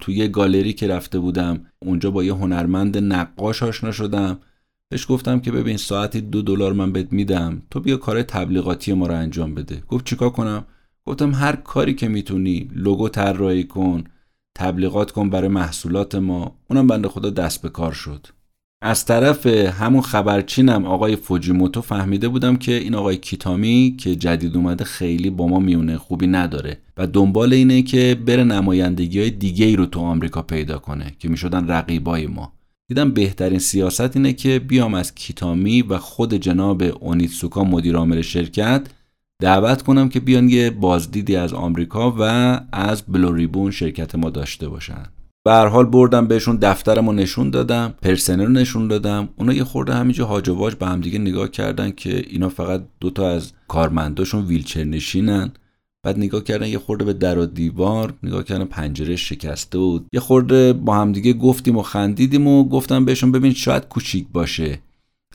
توی 0.00 0.28
گالری 0.28 0.72
که 0.72 0.88
رفته 0.88 1.18
بودم 1.18 1.66
اونجا 1.78 2.10
با 2.10 2.24
یه 2.24 2.34
هنرمند 2.34 2.98
نقاش 2.98 3.62
آشنا 3.62 3.92
شدم. 3.92 4.38
بهش 4.88 5.06
گفتم 5.08 5.40
که 5.40 5.52
ببین 5.52 5.76
ساعتی 5.76 6.20
دو 6.20 6.42
دلار 6.42 6.72
من 6.72 6.92
بهت 6.92 7.12
میدم 7.12 7.62
تو 7.70 7.80
بیا 7.80 7.96
کار 7.96 8.22
تبلیغاتی 8.22 8.92
ما 8.92 9.06
رو 9.06 9.14
انجام 9.14 9.54
بده. 9.54 9.82
گفت 9.88 10.04
چیکار 10.04 10.30
کنم؟ 10.30 10.64
گفتم 11.06 11.34
هر 11.34 11.56
کاری 11.56 11.94
که 11.94 12.08
می‌تونی 12.08 12.70
لوگو 12.74 13.08
طراحی 13.08 13.64
کن 13.64 14.04
تبلیغات 14.56 15.10
کن 15.10 15.30
برای 15.30 15.48
محصولات 15.48 16.14
ما. 16.14 16.58
اونم 16.70 16.86
بنده 16.86 17.08
خدا 17.08 17.30
دست 17.30 17.62
به 17.62 17.68
کار 17.68 17.92
شد. 17.92 18.26
از 18.82 19.04
طرف 19.04 19.46
همون 19.46 20.02
خبرچینم 20.02 20.84
آقای 20.84 21.16
فوجیموتو 21.16 21.80
فهمیده 21.80 22.28
بودم 22.28 22.56
که 22.56 22.72
این 22.72 22.94
آقای 22.94 23.16
کیتامی 23.16 23.96
که 24.00 24.16
جدید 24.16 24.56
اومده 24.56 24.84
خیلی 24.84 25.30
با 25.30 25.46
ما 25.46 25.58
میونه 25.58 25.98
خوبی 25.98 26.26
نداره. 26.26 26.78
و 26.96 27.06
دنبال 27.06 27.52
اینه 27.52 27.82
که 27.82 28.18
بره 28.26 28.44
نمایندگی 28.44 29.20
های 29.20 29.30
دیگه 29.30 29.66
ای 29.66 29.76
رو 29.76 29.86
تو 29.86 30.00
آمریکا 30.00 30.42
پیدا 30.42 30.78
کنه 30.78 31.16
که 31.18 31.28
می‌شدن 31.28 31.68
رقیبای 31.68 32.26
ما. 32.26 32.52
دیدم 32.88 33.10
بهترین 33.10 33.58
سیاست 33.58 34.16
اینه 34.16 34.32
که 34.32 34.58
بیام 34.58 34.94
از 34.94 35.14
کیتامی 35.14 35.82
و 35.82 35.98
خود 35.98 36.34
جناب 36.34 36.82
اونیتسوکا 37.00 37.64
مدیر 37.64 37.96
عامل 37.96 38.22
شرکت 38.22 38.86
دعوت 39.42 39.82
کنم 39.82 40.08
که 40.08 40.20
بیان 40.20 40.48
یه 40.48 40.70
بازدیدی 40.70 41.36
از 41.36 41.52
آمریکا 41.52 42.14
و 42.18 42.22
از 42.72 43.02
بلوریبون 43.08 43.70
شرکت 43.70 44.14
ما 44.14 44.30
داشته 44.30 44.68
باشن. 44.68 45.04
به 45.46 45.52
هر 45.52 45.66
حال 45.66 45.86
بردم 45.86 46.26
بهشون 46.26 46.56
دفترمو 46.56 47.12
نشون 47.12 47.50
دادم 47.50 47.94
پرسنل 48.02 48.44
رو 48.44 48.52
نشون 48.52 48.88
دادم. 48.88 49.28
اونا 49.36 49.52
یه 49.52 49.64
خورده 49.64 49.94
همینجا 49.94 50.26
هاج 50.26 50.48
واج 50.48 50.74
به 50.74 50.86
همدیگه 50.86 51.18
نگاه 51.18 51.48
کردن 51.48 51.90
که 51.90 52.24
اینا 52.28 52.48
فقط 52.48 52.82
دوتا 53.00 53.30
از 53.30 53.52
کارمنداشون 53.68 54.44
ویلچر 54.44 54.84
نشینن. 54.84 55.52
بعد 56.02 56.18
نگاه 56.18 56.44
کردن 56.44 56.66
یه 56.66 56.78
خورده 56.78 57.04
به 57.04 57.12
در 57.12 57.38
و 57.38 57.46
دیوار 57.46 58.14
نگاه 58.22 58.44
کردن 58.44 58.64
پنجره 58.64 59.16
شکسته 59.16 59.78
و 59.78 60.00
یه 60.12 60.20
خورده 60.20 60.72
با 60.72 60.94
همدیگه 60.94 61.32
گفتیم 61.32 61.76
و 61.76 61.82
خندیدیم 61.82 62.46
و 62.46 62.68
گفتم 62.68 63.04
بهشون 63.04 63.32
ببین 63.32 63.52
شاید 63.52 63.88
کوچیک 63.88 64.26
باشه 64.32 64.78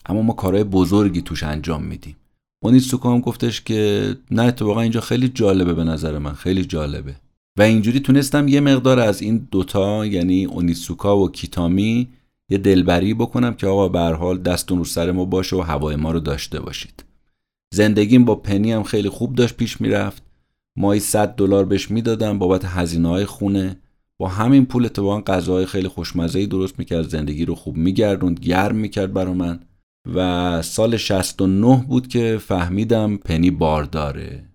اما 0.06 0.22
ما 0.22 0.34
کارهای 0.34 0.64
بزرگی 0.64 1.22
توش 1.22 1.44
انجام 1.44 1.84
میدیم. 1.84 2.16
اونیتسوکو 2.64 3.10
هم 3.10 3.20
گفتش 3.20 3.62
که 3.62 4.16
نه 4.32 4.42
اتفاقا 4.42 4.82
اینجا 4.82 5.02
خیلی 5.02 5.30
جالبه 5.30 5.74
به 5.74 5.84
نظر 5.84 6.18
من 6.18 6.34
خیلی 6.34 6.66
جالبه. 6.66 7.16
و 7.58 7.62
اینجوری 7.62 8.00
تونستم 8.00 8.48
یه 8.48 8.60
مقدار 8.60 9.00
از 9.00 9.22
این 9.22 9.48
دوتا 9.52 10.06
یعنی 10.06 10.46
اونیسوکا 10.46 11.18
و 11.18 11.32
کیتامی 11.32 12.10
یه 12.50 12.58
دلبری 12.58 13.14
بکنم 13.14 13.54
که 13.54 13.68
آقا 13.68 13.90
به 13.90 14.00
حال 14.00 14.38
دستون 14.42 14.78
رو 14.78 14.84
سر 14.84 15.12
ما 15.12 15.26
باشه 15.26 15.56
و 15.56 15.62
هوای 15.62 15.96
ما 15.96 16.12
رو 16.12 16.20
داشته 16.20 16.60
باشید. 16.60 17.04
زندگیم 17.74 18.26
با 18.26 18.36
پنی 18.36 18.72
هم 18.72 18.84
خیلی 18.84 19.10
خوب 19.10 19.36
داشت 19.36 19.58
پیش 19.58 19.82
می‌رفت. 19.82 20.24
مایی 20.78 21.00
100 21.00 21.36
دلار 21.36 21.66
بهش 21.66 21.92
می‌دادم 21.92 22.40
بابت 22.40 22.66
هزینه 22.66 23.08
های 23.08 23.26
خونه. 23.26 23.78
با 24.20 24.28
همین 24.28 24.66
پول 24.66 24.86
اتفاقا 24.86 25.22
غذاهای 25.22 25.66
خیلی 25.66 25.88
خوشمزه 25.88 26.46
درست 26.46 26.80
می‌کرد 26.80 27.08
زندگی 27.08 27.46
رو 27.46 27.56
خوب 27.56 27.78
میگردوند 27.78 28.40
گرم 28.40 28.76
می‌کرد 28.76 29.14
برا 29.14 29.34
من. 29.34 29.60
و 30.16 30.62
سال 30.62 30.98
69 30.98 31.86
بود 31.88 32.08
که 32.08 32.38
فهمیدم 32.42 33.18
پنی 33.18 33.52
بار 33.52 33.84
داره 33.84 34.51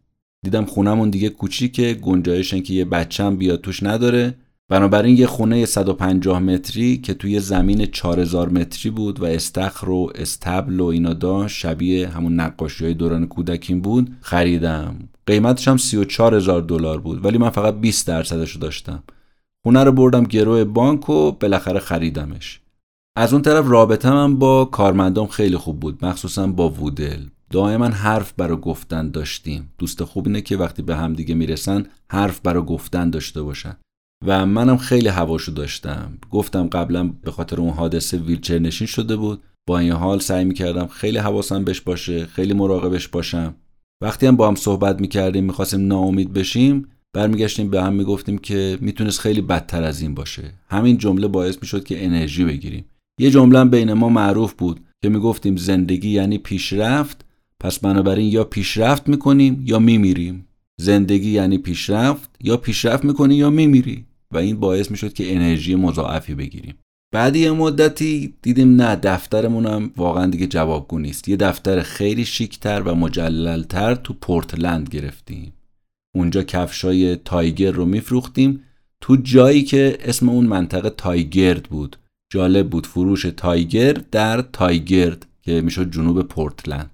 دیدم 0.47 0.65
خونمون 0.65 1.11
دیگه 1.11 1.29
کوچیکه 1.29 1.95
گنجایش 1.95 2.55
که 2.55 2.75
یه 2.75 2.85
بچم 2.85 3.37
بیاد 3.37 3.61
توش 3.61 3.83
نداره. 3.83 4.35
بنابراین 4.69 5.17
یه 5.17 5.27
خونه 5.27 5.65
150 5.65 6.39
متری 6.39 6.97
که 6.97 7.15
توی 7.15 7.41
زمین 7.41 7.87
4000 7.87 8.49
متری 8.49 8.91
بود 8.91 9.21
و 9.21 9.25
استخر 9.25 9.91
و 9.91 10.13
استبل 10.15 10.81
و 10.81 10.85
اینا 10.85 11.13
داشت 11.15 11.57
شبیه 11.57 12.09
همون 12.09 12.41
نقاشی 12.41 12.85
های 12.85 12.95
دوران 12.95 13.27
کودکیم 13.27 13.81
بود 13.81 14.17
خریدم. 14.21 15.09
قیمتش 15.27 15.69
هم 15.69 15.77
34000 15.77 16.63
دلار 16.63 17.01
بود 17.01 17.25
ولی 17.25 17.39
من 17.39 17.51
فقط 17.51 17.75
20 17.75 18.07
درصدش 18.07 18.51
رو 18.53 18.61
داشتم. 18.61 19.03
خونه 19.63 19.85
رو 19.85 19.93
بردم 19.93 20.25
گروه 20.25 20.65
بانک 20.65 21.09
و 21.09 21.33
بالاخره 21.33 21.79
خریدمش. 21.79 22.61
از 23.17 23.33
اون 23.33 23.43
طرف 23.43 23.65
رابطه 23.69 24.11
من 24.11 24.37
با 24.37 24.65
کارمندام 24.65 25.27
خیلی 25.27 25.57
خوب 25.57 25.81
بود 25.81 26.05
مخصوصا 26.05 26.47
با 26.47 26.69
وودل. 26.69 27.21
دائما 27.51 27.87
حرف 27.87 28.33
برا 28.33 28.57
گفتن 28.57 29.11
داشتیم. 29.11 29.73
دوست 29.79 30.05
خوب 30.05 30.27
اینه 30.27 30.41
که 30.41 30.57
وقتی 30.57 30.83
به 30.83 30.97
هم 30.97 31.13
دیگه 31.13 31.35
می‌رسن 31.35 31.87
حرف 32.11 32.41
برا 32.41 32.63
گفتن 32.63 33.11
داشته 33.11 33.43
باشن. 33.43 33.77
و 34.27 34.47
منم 34.47 34.77
خیلی 34.77 35.09
هواشو 35.09 35.53
داشتم. 35.53 36.19
گفتم 36.31 36.67
قبلا 36.67 37.09
به 37.23 37.31
خاطر 37.31 37.61
اون 37.61 37.71
حادثه 37.71 38.19
ویلچر 38.19 38.59
نشین 38.59 38.87
شده 38.87 39.17
بود. 39.17 39.43
با 39.69 39.79
این 39.79 39.93
حال 39.93 40.19
سعی 40.19 40.45
می‌کردم 40.45 40.87
خیلی 40.87 41.19
حواسم 41.19 41.65
بهش 41.65 41.81
باشه 41.81 42.27
خیلی 42.27 42.55
مراقبش 42.55 43.09
باشم. 43.09 43.55
وقتی 44.03 44.27
هم 44.27 44.37
با 44.37 44.49
هم 44.49 44.55
صحبت 44.55 45.01
می‌کردیم 45.01 45.45
می‌خواستیم 45.45 45.87
ناامید 45.87 46.33
بشیم 46.33 46.89
برمیگشتیم 47.15 47.71
به 47.71 47.83
هم 47.83 47.93
می‌گفتیم 47.93 48.39
که 48.39 48.79
می‌تونست 48.81 49.21
خیلی 49.21 49.41
بدتر 49.41 49.83
از 49.83 50.01
این 50.01 50.15
باشه. 50.15 50.53
همین 50.69 50.99
جمله 50.99 51.29
باعث 51.29 51.59
می‌شد 51.63 51.85
که 51.85 52.05
انرژی 52.05 52.45
بگیریم. 52.45 52.85
یه 53.21 53.31
جمله 53.31 53.65
بین 53.65 53.93
ما 53.93 54.09
معروف 54.09 54.55
بود 54.55 54.81
که 55.03 55.09
می‌گفتیم 55.09 55.57
زندگی 55.57 56.11
یعنی 56.11 56.39
پیشرفت 56.39 57.26
پس 57.61 57.79
بنابراین 57.79 58.33
یا 58.33 58.45
پیشرفت 58.45 59.09
می‌کنیم 59.09 59.63
یا 59.67 59.79
میمیریم. 59.79 60.47
زندگی 60.81 61.31
یعنی 61.31 61.59
پیشرفت 61.59 62.31
یا 62.41 62.57
پیشرفت 62.57 63.05
می‌کنی 63.05 63.35
یا 63.35 63.51
میمیری. 63.51 64.05
و 64.33 64.39
این 64.39 64.61
باعث 64.61 64.91
می‌شد 64.91 65.13
که 65.13 65.35
انرژی 65.37 65.75
مضاعفی 65.75 66.35
بگیریم. 66.35 66.75
بعد 67.15 67.37
یه 67.37 67.51
مدتی 67.51 68.35
دیدیم 68.43 68.77
نه 68.83 68.97
دفترمون 68.97 69.67
هم 69.67 69.91
واقعا 69.97 70.27
دیگه 70.27 70.47
جوابگو 70.47 70.99
نیست. 70.99 71.29
یه 71.29 71.37
دفتر 71.37 71.83
خیلی 71.83 72.25
شیکتر 72.25 72.83
و 72.83 72.95
مجللتر 72.95 73.95
تو 73.95 74.15
پورتلند 74.15 74.89
گرفتیم. 74.89 75.53
اونجا 76.15 76.43
کفشای 76.43 77.17
تایگر 77.17 77.71
رو 77.71 77.85
میفروختیم. 77.85 78.63
تو 79.01 79.17
جایی 79.17 79.63
که 79.63 79.99
اسم 80.01 80.29
اون 80.29 80.47
منطقه 80.47 80.91
تایگرد 80.91 81.63
بود. 81.63 81.97
جالب 82.33 82.71
بود 82.71 82.87
فروش 82.87 83.27
تایگر 83.37 83.93
در 83.93 84.43
تایگرد 84.43 85.27
که 85.43 85.61
می‌شد 85.61 85.93
جنوب 85.93 86.23
پورتلند. 86.23 86.91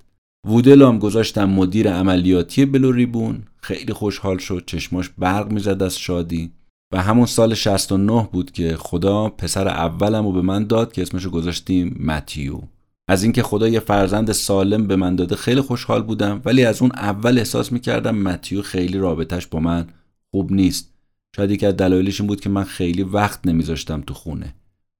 وودل 0.46 0.82
هم 0.82 0.98
گذاشتم 0.98 1.44
مدیر 1.44 1.92
عملیاتی 1.92 2.64
بلو 2.64 2.92
ریبون. 2.92 3.42
خیلی 3.62 3.92
خوشحال 3.92 4.38
شد 4.38 4.64
چشماش 4.66 5.10
برق 5.18 5.52
می‌زد 5.52 5.82
از 5.82 5.98
شادی. 5.98 6.50
و 6.92 7.02
همون 7.02 7.26
سال 7.26 7.54
69 7.54 8.28
بود 8.32 8.50
که 8.50 8.76
خدا 8.76 9.28
پسر 9.28 9.68
اولم 9.68 10.24
رو 10.24 10.32
به 10.32 10.42
من 10.42 10.66
داد 10.66 10.92
که 10.92 11.02
اسمشو 11.02 11.30
گذاشتیم 11.30 11.96
متیو. 12.00 12.60
از 13.08 13.22
اینکه 13.22 13.42
خدا 13.42 13.68
یه 13.68 13.80
فرزند 13.80 14.32
سالم 14.32 14.86
به 14.86 14.96
من 14.96 15.16
داده 15.16 15.36
خیلی 15.36 15.60
خوشحال 15.60 16.02
بودم 16.02 16.42
ولی 16.44 16.64
از 16.64 16.82
اون 16.82 16.92
اول 16.94 17.38
احساس 17.38 17.72
می‌کردم 17.72 18.14
متیو 18.14 18.62
خیلی 18.62 18.98
رابطش 18.98 19.46
با 19.46 19.60
من 19.60 19.86
خوب 20.30 20.52
نیست. 20.52 20.92
شاید 21.36 21.50
یکی 21.50 21.66
از 21.66 21.76
دلایلش 21.76 22.20
این 22.20 22.26
بود 22.26 22.40
که 22.40 22.48
من 22.48 22.64
خیلی 22.64 23.02
وقت 23.02 23.46
نمیذاشتم 23.46 24.00
تو 24.00 24.14
خونه. 24.14 24.54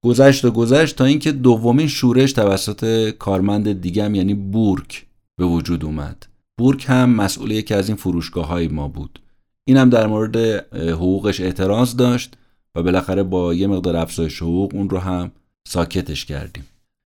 گذشت 0.05 0.45
و 0.45 0.51
گذشت 0.51 0.97
تا 0.97 1.05
اینکه 1.05 1.32
دومین 1.32 1.88
شورش 1.88 2.32
توسط 2.32 3.11
کارمند 3.11 3.80
دیگم 3.80 4.14
یعنی 4.14 4.34
بورک 4.34 5.07
به 5.39 5.45
وجود 5.45 5.85
اومد 5.85 6.26
بورک 6.59 6.85
هم 6.89 7.11
مسئول 7.11 7.51
یکی 7.51 7.74
از 7.74 7.89
این 7.89 7.97
فروشگاه 7.97 8.47
های 8.47 8.68
ما 8.68 8.89
بود 8.89 9.20
اینم 9.64 9.91
در 9.91 10.07
مورد 10.07 10.37
حقوقش 10.74 11.41
اعتراض 11.41 11.97
داشت 11.97 12.35
و 12.74 12.83
بالاخره 12.83 13.22
با 13.22 13.55
یه 13.55 13.66
مقدار 13.66 13.97
افزایش 13.97 14.43
حقوق 14.43 14.74
اون 14.74 14.91
رو 14.91 14.99
هم 14.99 15.33
ساکتش 15.68 16.24
کردیم 16.24 16.64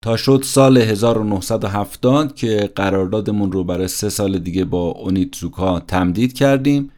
تا 0.04 0.18
شد 0.18 0.42
سال 0.46 0.78
1970 0.78 2.36
که 2.36 2.72
قراردادمون 2.76 3.52
رو 3.52 3.64
برای 3.64 3.88
سه 3.88 4.10
سال 4.10 4.40
دیگه 4.40 4.66
با 4.66 4.92
اونیتزوکا 4.92 5.80
تمدید 5.80 6.34
کردیم 6.34 6.92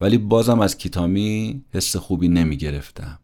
ولی 0.00 0.18
بازم 0.18 0.60
از 0.60 0.78
کیتامی 0.78 1.64
حس 1.70 1.96
خوبی 1.96 2.28
نمی 2.28 2.56
گرفتم. 2.56 3.18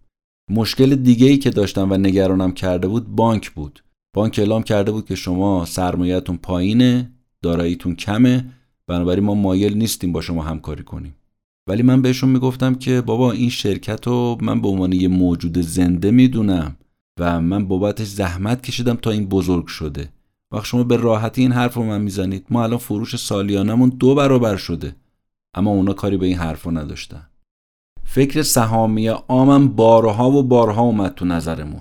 مشکل 0.50 0.94
دیگه 0.94 1.26
ای 1.26 1.38
که 1.38 1.50
داشتم 1.50 1.92
و 1.92 1.96
نگرانم 1.96 2.52
کرده 2.52 2.88
بود 2.88 3.08
بانک 3.08 3.50
بود. 3.50 3.82
بانک 4.14 4.38
اعلام 4.38 4.62
کرده 4.62 4.92
بود 4.92 5.06
که 5.06 5.14
شما 5.14 5.64
سرمایهتون 5.64 6.36
پایینه، 6.36 7.12
داراییتون 7.42 7.94
کمه، 7.94 8.44
بنابراین 8.86 9.24
ما 9.24 9.34
مایل 9.34 9.78
نیستیم 9.78 10.12
با 10.12 10.20
شما 10.20 10.42
همکاری 10.42 10.82
کنیم. 10.82 11.14
ولی 11.66 11.82
من 11.82 12.02
بهشون 12.02 12.30
می‌گفتم 12.30 12.74
که 12.74 13.00
بابا 13.00 13.32
این 13.32 13.48
شرکت 13.48 14.06
رو 14.06 14.38
من 14.40 14.60
به 14.60 14.68
عنوان 14.68 14.92
یه 14.92 15.08
موجود 15.08 15.58
زنده 15.58 16.10
می‌دونم 16.10 16.76
و 17.20 17.40
من 17.40 17.68
بابتش 17.68 18.06
زحمت 18.06 18.62
کشیدم 18.62 18.94
تا 18.94 19.10
این 19.10 19.26
بزرگ 19.26 19.66
شده. 19.66 20.08
وقت 20.52 20.64
شما 20.64 20.84
به 20.84 20.96
راحتی 20.96 21.40
این 21.40 21.52
حرف 21.52 21.74
رو 21.74 21.82
من 21.82 22.00
می‌زنید. 22.00 22.46
ما 22.50 22.62
الان 22.62 22.78
فروش 22.78 23.16
سالیانمون 23.16 23.88
دو 23.88 24.14
برابر 24.14 24.56
شده. 24.56 24.96
اما 25.54 25.70
اونا 25.70 25.92
کاری 25.92 26.16
به 26.16 26.26
این 26.26 26.36
حرف 26.36 26.62
رو 26.62 26.70
نداشتن. 26.70 27.28
فکر 28.04 28.42
سهامی 28.42 29.08
عامم 29.08 29.68
بارها 29.68 30.30
و 30.30 30.42
بارها 30.42 30.82
اومد 30.82 31.14
تو 31.14 31.24
نظرمون. 31.24 31.80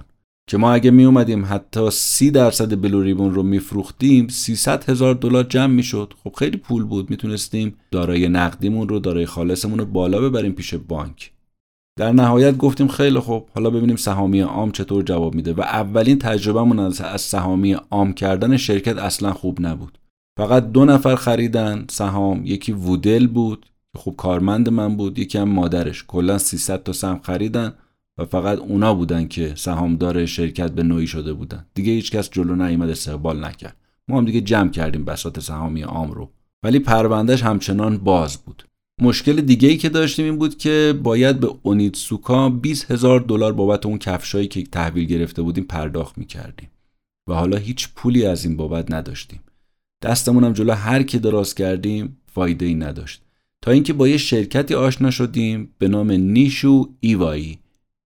که 0.50 0.58
ما 0.58 0.74
اگه 0.74 0.92
می 0.92 1.06
اومدیم 1.06 1.46
حتی 1.46 1.90
سی 1.92 2.32
درصد 2.32 2.82
بلوریبون 2.82 3.34
رو 3.34 3.44
میفروختیم 3.44 4.28
300 4.28 4.90
هزار 4.90 5.14
دلار 5.14 5.44
جمع 5.44 5.74
می‌شد. 5.74 6.14
خب 6.24 6.34
خیلی 6.40 6.58
پول 6.58 6.84
بود. 6.84 7.10
می‌تونستیم 7.10 7.76
دارای 7.92 8.30
نقدیمون 8.30 8.90
رو 8.90 9.00
دارای 9.00 9.26
خالصمون 9.26 9.80
رو 9.80 9.86
بالا 9.86 10.22
ببریم 10.22 10.52
پیش 10.52 10.74
بانک. 10.74 11.32
در 12.00 12.12
نهایت 12.12 12.58
گفتیم 12.58 12.88
خیلی 12.88 13.20
خوب. 13.20 13.48
حالا 13.56 13.70
ببینیم 13.70 13.96
سهامی 13.96 14.42
عام 14.42 14.72
چطور 14.72 15.04
جواب 15.04 15.36
میده. 15.36 15.54
و 15.54 15.62
اولین 15.62 16.20
تجربهمون 16.20 16.80
از 16.80 17.22
سهامی 17.22 17.74
عام 17.74 18.14
کردن 18.14 18.58
شرکت 18.58 18.98
اصلا 18.98 19.34
خوب 19.34 19.62
نبود. 19.62 19.98
فقط 20.40 20.72
دو 20.72 20.86
نفر 20.86 21.16
خریدن 21.16 21.86
سهام. 21.90 22.46
یکی 22.46 22.72
وودل 22.72 23.28
بود 23.28 23.66
خوب 23.98 24.16
کارمند 24.16 24.70
من 24.70 24.98
بود. 24.98 25.20
یکی 25.20 25.38
هم 25.38 25.50
مادرش. 25.50 26.06
کلا 26.08 26.38
300 26.38 26.84
تا 26.84 26.94
سهم 26.94 27.20
خریدن. 27.20 27.74
و 28.18 28.26
فقط 28.26 28.58
اونا 28.60 28.94
بودن 28.94 29.28
که 29.28 29.54
سهامدار 29.56 30.26
شرکت 30.26 30.72
به 30.72 30.84
نوعی 30.84 31.08
شده 31.08 31.34
بودن. 31.34 31.66
دیگه 31.74 31.92
هیچکس 31.92 32.30
جلو 32.30 32.56
نیامد 32.56 32.90
استقبال 32.90 33.46
نکرد. 33.46 33.76
ما 34.08 34.18
هم 34.18 34.26
دیگه 34.26 34.42
جمع 34.42 34.70
کردیم 34.70 35.06
بساط 35.06 35.40
سهامی 35.40 35.82
عام 35.82 36.12
رو. 36.12 36.32
ولی 36.64 36.80
پروندهش 36.80 37.44
همچنان 37.44 37.98
باز 37.98 38.38
بود. 38.38 38.64
مشکل 39.02 39.42
دیگه 39.42 39.70
ای 39.70 39.78
که 39.78 39.90
داشتیم 39.90 40.26
این 40.26 40.38
بود 40.38 40.58
که 40.58 41.00
باید 41.04 41.40
به 41.40 41.50
اونیتسوکا 41.64 42.50
20 42.50 42.92
هزار 42.92 43.20
دلار 43.20 43.54
بابت 43.54 43.86
اون 43.86 43.98
کفشایی 43.98 44.48
که 44.48 44.64
تحویل 44.64 45.06
گرفته 45.06 45.42
بودیم 45.42 45.64
پرداخت 45.64 46.18
می‌کردیم. 46.18 46.70
و 47.30 47.34
حالا 47.34 47.58
هیچ 47.58 47.90
پولی 47.96 48.26
از 48.26 48.46
این 48.46 48.58
بابت 48.58 48.92
نداشتیم. 48.92 49.40
دستمون 50.02 50.44
هم 50.44 50.54
جلو 50.54 50.74
هر 50.74 51.04
کی 51.04 51.20
دراز 51.20 51.56
کردیم 51.56 52.18
فایده 52.26 52.66
ای 52.66 52.76
نداشت. 52.76 53.22
تا 53.62 53.72
اینکه 53.72 53.94
با 53.94 54.08
یه 54.08 54.18
شرکتی 54.18 54.74
آشنا 54.74 55.12
شدیم 55.12 55.74
به 55.78 55.88
نام 55.88 56.12
نیشو 56.12 56.90
ایوایی. 57.00 57.60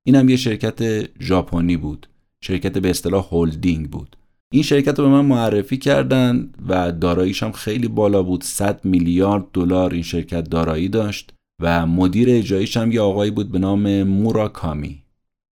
اینم 0.06 0.30
یه 0.30 0.36
شرکت 0.36 0.80
ژاپنی 1.24 1.78
بود. 1.78 2.08
شرکت 2.44 2.78
به 2.78 2.90
اصطلاح 2.90 3.28
هلدینگ 3.32 3.90
بود. 3.90 4.16
این 4.54 4.64
شرکت 4.64 5.00
رو 5.00 5.06
به 5.06 5.12
من 5.12 5.26
معرفی 5.26 5.78
کردن 5.78 6.50
و 6.68 6.92
داراییش 6.92 7.44
هم 7.44 7.52
خیلی 7.52 7.88
بالا 7.88 8.24
بود. 8.24 8.44
100 8.44 8.86
میلیارد 8.86 9.44
دلار 9.54 9.94
این 9.94 10.04
شرکت 10.04 10.50
دارایی 10.50 10.90
داشت 10.90 11.34
و 11.62 11.86
مدیر 11.86 12.30
اجراییش 12.30 12.78
هم 12.78 12.92
یه 12.92 13.02
آقایی 13.02 13.32
بود 13.32 13.52
به 13.52 13.60
نام 13.60 14.04
موراکامی. 14.04 15.02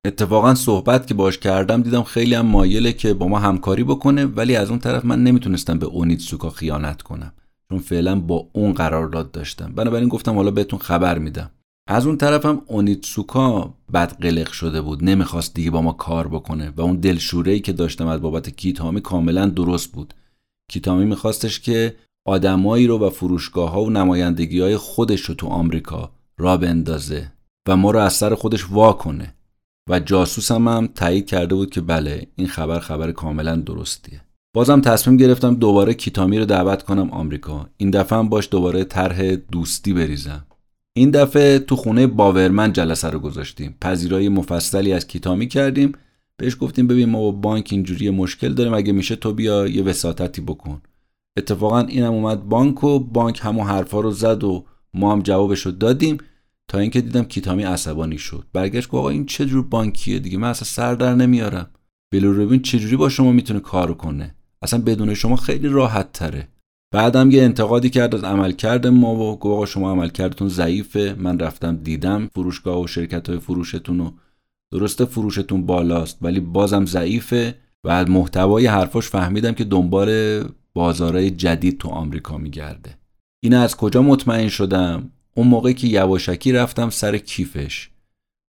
اتفاقا 0.06 0.54
صحبت 0.54 1.06
که 1.06 1.14
باش 1.14 1.38
کردم 1.38 1.82
دیدم 1.82 2.02
خیلی 2.02 2.34
هم 2.34 2.46
مایله 2.46 2.92
که 2.92 3.14
با 3.14 3.28
ما 3.28 3.38
همکاری 3.38 3.84
بکنه 3.84 4.26
ولی 4.26 4.56
از 4.56 4.70
اون 4.70 4.78
طرف 4.78 5.04
من 5.04 5.22
نمی‌تونستم 5.24 5.78
به 5.78 5.86
اونیتسوکا 5.86 6.50
خیانت 6.50 7.02
کنم. 7.02 7.32
چون 7.68 7.78
فعلا 7.78 8.20
با 8.20 8.48
اون 8.52 8.72
قرارداد 8.72 9.30
داشتم. 9.30 9.72
بنابراین 9.74 10.08
گفتم 10.08 10.34
حالا 10.34 10.50
بهتون 10.50 10.78
خبر 10.78 11.18
میدم. 11.18 11.50
از 11.90 12.06
اون 12.06 12.16
طرفم 12.16 12.62
اونیتسوکا 12.66 13.74
بد 13.94 14.12
قلق 14.22 14.52
شده 14.52 14.82
بود 14.82 15.04
نمی‌خواست 15.04 15.54
دیگه 15.54 15.70
با 15.70 15.82
ما 15.82 15.92
کار 15.92 16.28
بکنه 16.28 16.72
و 16.76 16.80
اون 16.80 16.96
دلشوره 16.96 17.58
که 17.58 17.72
داشتم 17.72 18.06
از 18.06 18.20
بابت 18.20 18.50
کیتامی 18.50 19.00
کاملا 19.00 19.46
درست 19.46 19.92
بود. 19.92 20.14
کیتامی 20.70 21.04
میخواستش 21.04 21.60
که 21.60 21.96
آدمایی 22.26 22.86
رو 22.86 22.98
و 22.98 23.10
فروشگاه 23.10 23.70
ها 23.70 23.82
و 23.82 23.90
نمایندگی 23.90 24.60
های 24.60 24.76
خودش 24.76 25.20
رو 25.20 25.34
تو 25.34 25.46
آمریکا 25.46 26.10
را 26.38 26.56
بندازه 26.56 27.32
و 27.68 27.76
ما 27.76 27.90
رو 27.90 27.98
از 27.98 28.12
سر 28.12 28.34
خودش 28.34 28.70
وا 28.70 28.92
کنه. 28.92 29.34
و 29.90 30.00
جاسوسم 30.00 30.68
هم 30.68 30.86
تایید 30.86 31.26
کرده 31.26 31.54
بود 31.54 31.70
که 31.70 31.80
بله 31.80 32.26
این 32.36 32.48
خبر 32.48 32.78
خبر 32.78 33.12
کاملا 33.12 33.56
درستیه. 33.56 34.20
بازم 34.54 34.80
تصمیم 34.80 35.16
گرفتم 35.16 35.54
دوباره 35.54 35.94
کیتامی 35.94 36.38
رو 36.38 36.44
دعوت 36.44 36.82
کنم 36.82 37.10
آمریکا. 37.10 37.68
این 37.76 37.90
دفعه 37.90 38.18
هم 38.18 38.28
باش 38.28 38.48
دوباره 38.50 38.84
طرح 38.84 39.34
دوستی 39.34 39.92
بریزم. 39.92 40.47
این 40.98 41.10
دفعه 41.10 41.58
تو 41.58 41.76
خونه 41.76 42.06
باورمن 42.06 42.72
جلسه 42.72 43.10
رو 43.10 43.18
گذاشتیم. 43.18 43.76
پذیرایی 43.80 44.28
مفصلی 44.28 44.92
از 44.92 45.06
کیتامی 45.06 45.48
کردیم 45.48 45.92
بهش 46.36 46.56
گفتیم 46.60 46.86
ببین 46.86 47.08
ما 47.08 47.20
با 47.20 47.30
بانک 47.30 47.68
اینجوری 47.72 48.10
مشکل 48.10 48.54
داریم 48.54 48.74
اگه 48.74 48.92
میشه 48.92 49.16
تو 49.16 49.32
بیا 49.32 49.66
یه 49.66 49.82
وساطتی 49.82 50.40
بکن. 50.40 50.82
اتفاقا 51.36 51.80
اینم 51.80 52.12
اومد 52.12 52.48
بانک 52.48 52.84
و 52.84 52.98
بانک 52.98 53.40
همون 53.42 53.66
حرفا 53.66 54.00
رو 54.00 54.10
زد 54.10 54.44
و 54.44 54.64
ما 54.94 55.12
هم 55.12 55.22
جوابش 55.22 55.60
رو 55.60 55.72
دادیم. 55.72 56.18
تا 56.68 56.78
اینکه 56.78 57.00
دیدم 57.00 57.24
کیتامی 57.24 57.62
عصبانی 57.62 58.18
شد. 58.18 58.46
برگشت 58.52 58.94
آقا 58.94 59.08
این 59.08 59.26
چه 59.26 59.46
جور 59.46 59.62
بانکیه 59.62 60.18
دیگه؟ 60.18 60.38
من 60.38 60.48
اصلا 60.48 60.64
سر 60.64 60.94
در 60.94 61.14
نمیارم. 61.14 61.70
بلوروبین 62.12 62.62
چجوری 62.62 62.96
با 62.96 63.08
شما 63.08 63.32
می‌تونه 63.32 63.60
کار 63.60 63.94
کنه؟ 63.94 64.34
اصلا 64.62 64.80
بدون 64.80 65.14
شما 65.14 65.36
خیلی 65.36 65.68
راحت 65.68 66.12
تره 66.12 66.48
بعدم 66.90 67.30
یه 67.30 67.42
انتقادی 67.42 67.90
کرد 67.90 68.14
از 68.14 68.24
عملکرد 68.24 68.86
ما 68.86 69.14
و 69.14 69.38
گفت 69.38 69.46
آقا 69.46 69.66
شما 69.66 69.90
عملکردتون 69.90 70.48
ضعیفه 70.48 71.16
من 71.18 71.38
رفتم 71.38 71.76
دیدم 71.76 72.30
فروشگاه 72.34 72.82
و 72.82 72.86
شرکت 72.86 73.28
های 73.28 73.38
فروشتون 73.38 74.00
و 74.00 74.10
درسته 74.72 75.04
فروشتون 75.04 75.66
بالاست 75.66 76.18
ولی 76.22 76.40
بازم 76.40 76.86
ضعیفه. 76.86 77.54
و 77.84 77.88
از 77.88 78.10
محتوای 78.10 78.66
حرفاش 78.66 79.08
فهمیدم 79.08 79.52
که 79.52 79.64
دنبال 79.64 80.42
بازارهای 80.74 81.30
جدید 81.30 81.78
تو 81.78 81.88
آمریکا 81.88 82.38
میگرده. 82.38 82.98
این 83.40 83.54
از 83.54 83.76
کجا 83.76 84.02
مطمئن 84.02 84.48
شدم؟ 84.48 85.10
اون 85.34 85.46
موقعی 85.46 85.74
که 85.74 85.86
یواشکی 85.86 86.52
رفتم 86.52 86.90
سر 86.90 87.18
کیفش. 87.18 87.90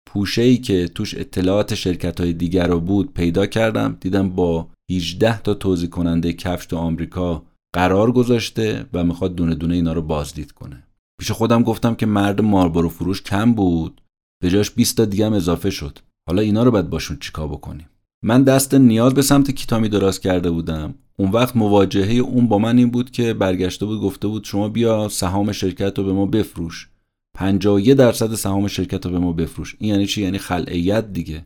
پوشه 0.05 0.41
ای 0.41 0.57
که 0.57 0.87
توش 0.87 1.15
اطلاعات 1.15 1.75
شرکت 1.75 2.21
های 2.21 2.33
دیگر 2.33 2.67
رو 2.67 2.79
بود 2.79 3.13
پیدا 3.13 3.45
کردم 3.45 3.97
دیدم 3.99 4.29
با 4.29 4.67
18 4.91 5.41
تا 5.41 5.53
توضیح 5.53 5.89
کننده 5.89 6.33
کفش 6.33 6.65
تو 6.65 6.77
آمریکا 6.77 7.43
قرار 7.73 8.11
گذاشته 8.11 8.85
و 8.93 9.03
می‌خواد 9.03 9.35
دونه 9.35 9.55
دونه 9.55 9.75
اینا 9.75 9.93
رو 9.93 10.01
بازدید 10.01 10.51
کنه. 10.51 10.83
پیش 11.19 11.31
خودم 11.31 11.63
گفتم 11.63 11.95
که 11.95 12.05
مرد 12.05 12.41
ماربارو 12.41 12.89
فروش 12.89 13.23
کم 13.23 13.53
بود. 13.53 14.01
به 14.41 14.49
جاش 14.49 14.71
20 14.71 14.97
تا 14.97 15.05
دیگه 15.05 15.25
هم 15.25 15.33
اضافه 15.33 15.69
شد. 15.69 15.99
حالا 16.27 16.41
اینا 16.41 16.63
رو 16.63 16.71
باید 16.71 16.89
باشون 16.89 17.17
چیکار 17.17 17.47
بکنیم؟ 17.47 17.89
من 18.23 18.43
دست 18.43 18.73
نیاز 18.73 19.13
به 19.13 19.21
سمت 19.21 19.51
کیتامی 19.51 19.89
دراز 19.89 20.19
کرده 20.19 20.51
بودم. 20.51 20.95
اون 21.17 21.31
وقت 21.31 21.55
مواجهه 21.55 22.13
اون 22.13 22.47
با 22.47 22.57
من 22.57 22.77
این 22.77 22.91
بود 22.91 23.11
که 23.11 23.33
برگشته 23.33 23.85
بود 23.85 24.01
گفته 24.01 24.27
بود 24.27 24.43
شما 24.43 24.69
بیا 24.69 25.09
سهام 25.09 25.51
شرکت 25.51 25.97
رو 25.97 26.03
به 26.03 26.13
ما 26.13 26.25
بفروش. 26.25 26.89
51 27.37 27.93
درصد 27.93 28.33
سهام 28.35 28.67
شرکت 28.67 29.05
رو 29.05 29.11
به 29.11 29.19
ما 29.19 29.33
بفروش. 29.33 29.75
این 29.79 29.89
یعنی 29.89 30.05
چی؟ 30.05 30.21
یعنی 30.21 30.37
خلعیت 30.37 31.13
دیگه. 31.13 31.45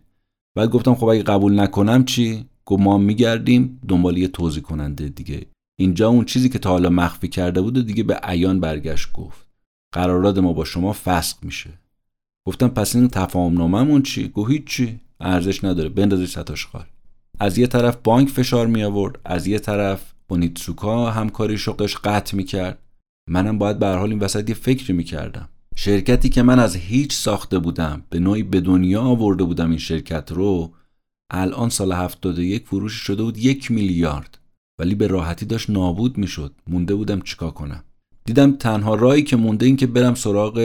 بعد 0.56 0.70
گفتم 0.70 0.96
خب 0.96 1.06
اگه 1.06 1.24
قبول 1.24 1.60
نکنم 1.60 2.06
چی؟ 2.06 2.46
گفت 2.66 2.82
ما 2.82 2.98
میگردیم. 2.98 3.80
دنبال 3.88 4.18
یه 4.18 4.28
توضیح 4.28 4.64
کننده 4.64 5.10
دیگه 5.10 5.46
اینجا 5.76 6.10
اون 6.10 6.26
چیزی 6.26 6.50
که 6.50 6.60
تا 6.60 6.70
حالا 6.70 6.90
مخفی 6.90 7.28
کرده 7.28 7.62
بود 7.62 7.86
دیگه 7.86 8.04
به 8.04 8.16
عیان 8.24 8.60
برگشت 8.60 9.12
گفت. 9.14 9.48
قرارداد 9.92 10.40
ما 10.40 10.54
با 10.54 10.66
شما 10.66 10.94
فسخ 10.94 11.38
میشه. 11.44 11.70
گفتم 12.48 12.68
پس 12.68 12.96
این 12.96 13.08
تفاهم 13.08 13.54
ناممون 13.54 14.02
چی؟ 14.02 14.28
گفت 14.28 14.52
هیچی 14.52 15.00
ارزش 15.20 15.64
نداره. 15.64 15.90
بندازی 15.90 16.28
ستاش 16.28 16.66
خال. 16.66 16.86
از 17.40 17.58
یه 17.58 17.68
طرف 17.68 17.98
بانک 18.04 18.30
فشار 18.30 18.68
می 18.68 18.84
آورد 18.84 19.20
از 19.26 19.48
یه 19.48 19.60
طرف 19.60 20.14
اونیتسوکا 20.28 21.12
همکاری 21.12 21.58
شغلش 21.58 21.98
قطع 21.98 22.38
می 22.38 22.44
کرد 22.44 22.80
منم 23.30 23.58
باید 23.58 23.80
به 23.80 23.88
حال 23.88 24.10
این 24.10 24.20
وسط 24.20 24.50
یه 24.50 24.56
فکری 24.56 24.94
می 24.94 25.04
کردم 25.04 25.50
شرکتی 25.76 26.30
که 26.30 26.44
من 26.44 26.60
از 26.60 26.76
هیچ 26.76 27.14
ساخته 27.14 27.60
بودم 27.60 28.04
به 28.10 28.20
نوعی 28.20 28.44
به 28.44 28.62
دنیا 28.62 29.02
آورده 29.02 29.44
بودم 29.44 29.70
این 29.70 29.80
شرکت 29.80 30.32
رو 30.32 30.74
الان 31.32 31.70
سال 31.70 31.92
71 31.92 32.68
فروش 32.68 32.94
شده 32.94 33.24
بود 33.24 33.38
یک 33.38 33.72
میلیارد. 33.72 34.40
ولی 34.80 34.96
به 34.96 35.08
راحتی 35.08 35.46
داشت 35.46 35.70
نابود 35.70 36.18
می‌شد. 36.18 36.54
مونده 36.68 36.96
بودم 36.96 37.22
چیکار 37.22 37.52
کنم. 37.52 37.84
دیدم 38.26 38.52
تنها 38.52 38.96
راهی 38.96 39.24
که 39.24 39.36
مونده 39.36 39.66
این 39.66 39.78
که 39.78 39.88
برم 39.88 40.16
سراغ 40.16 40.58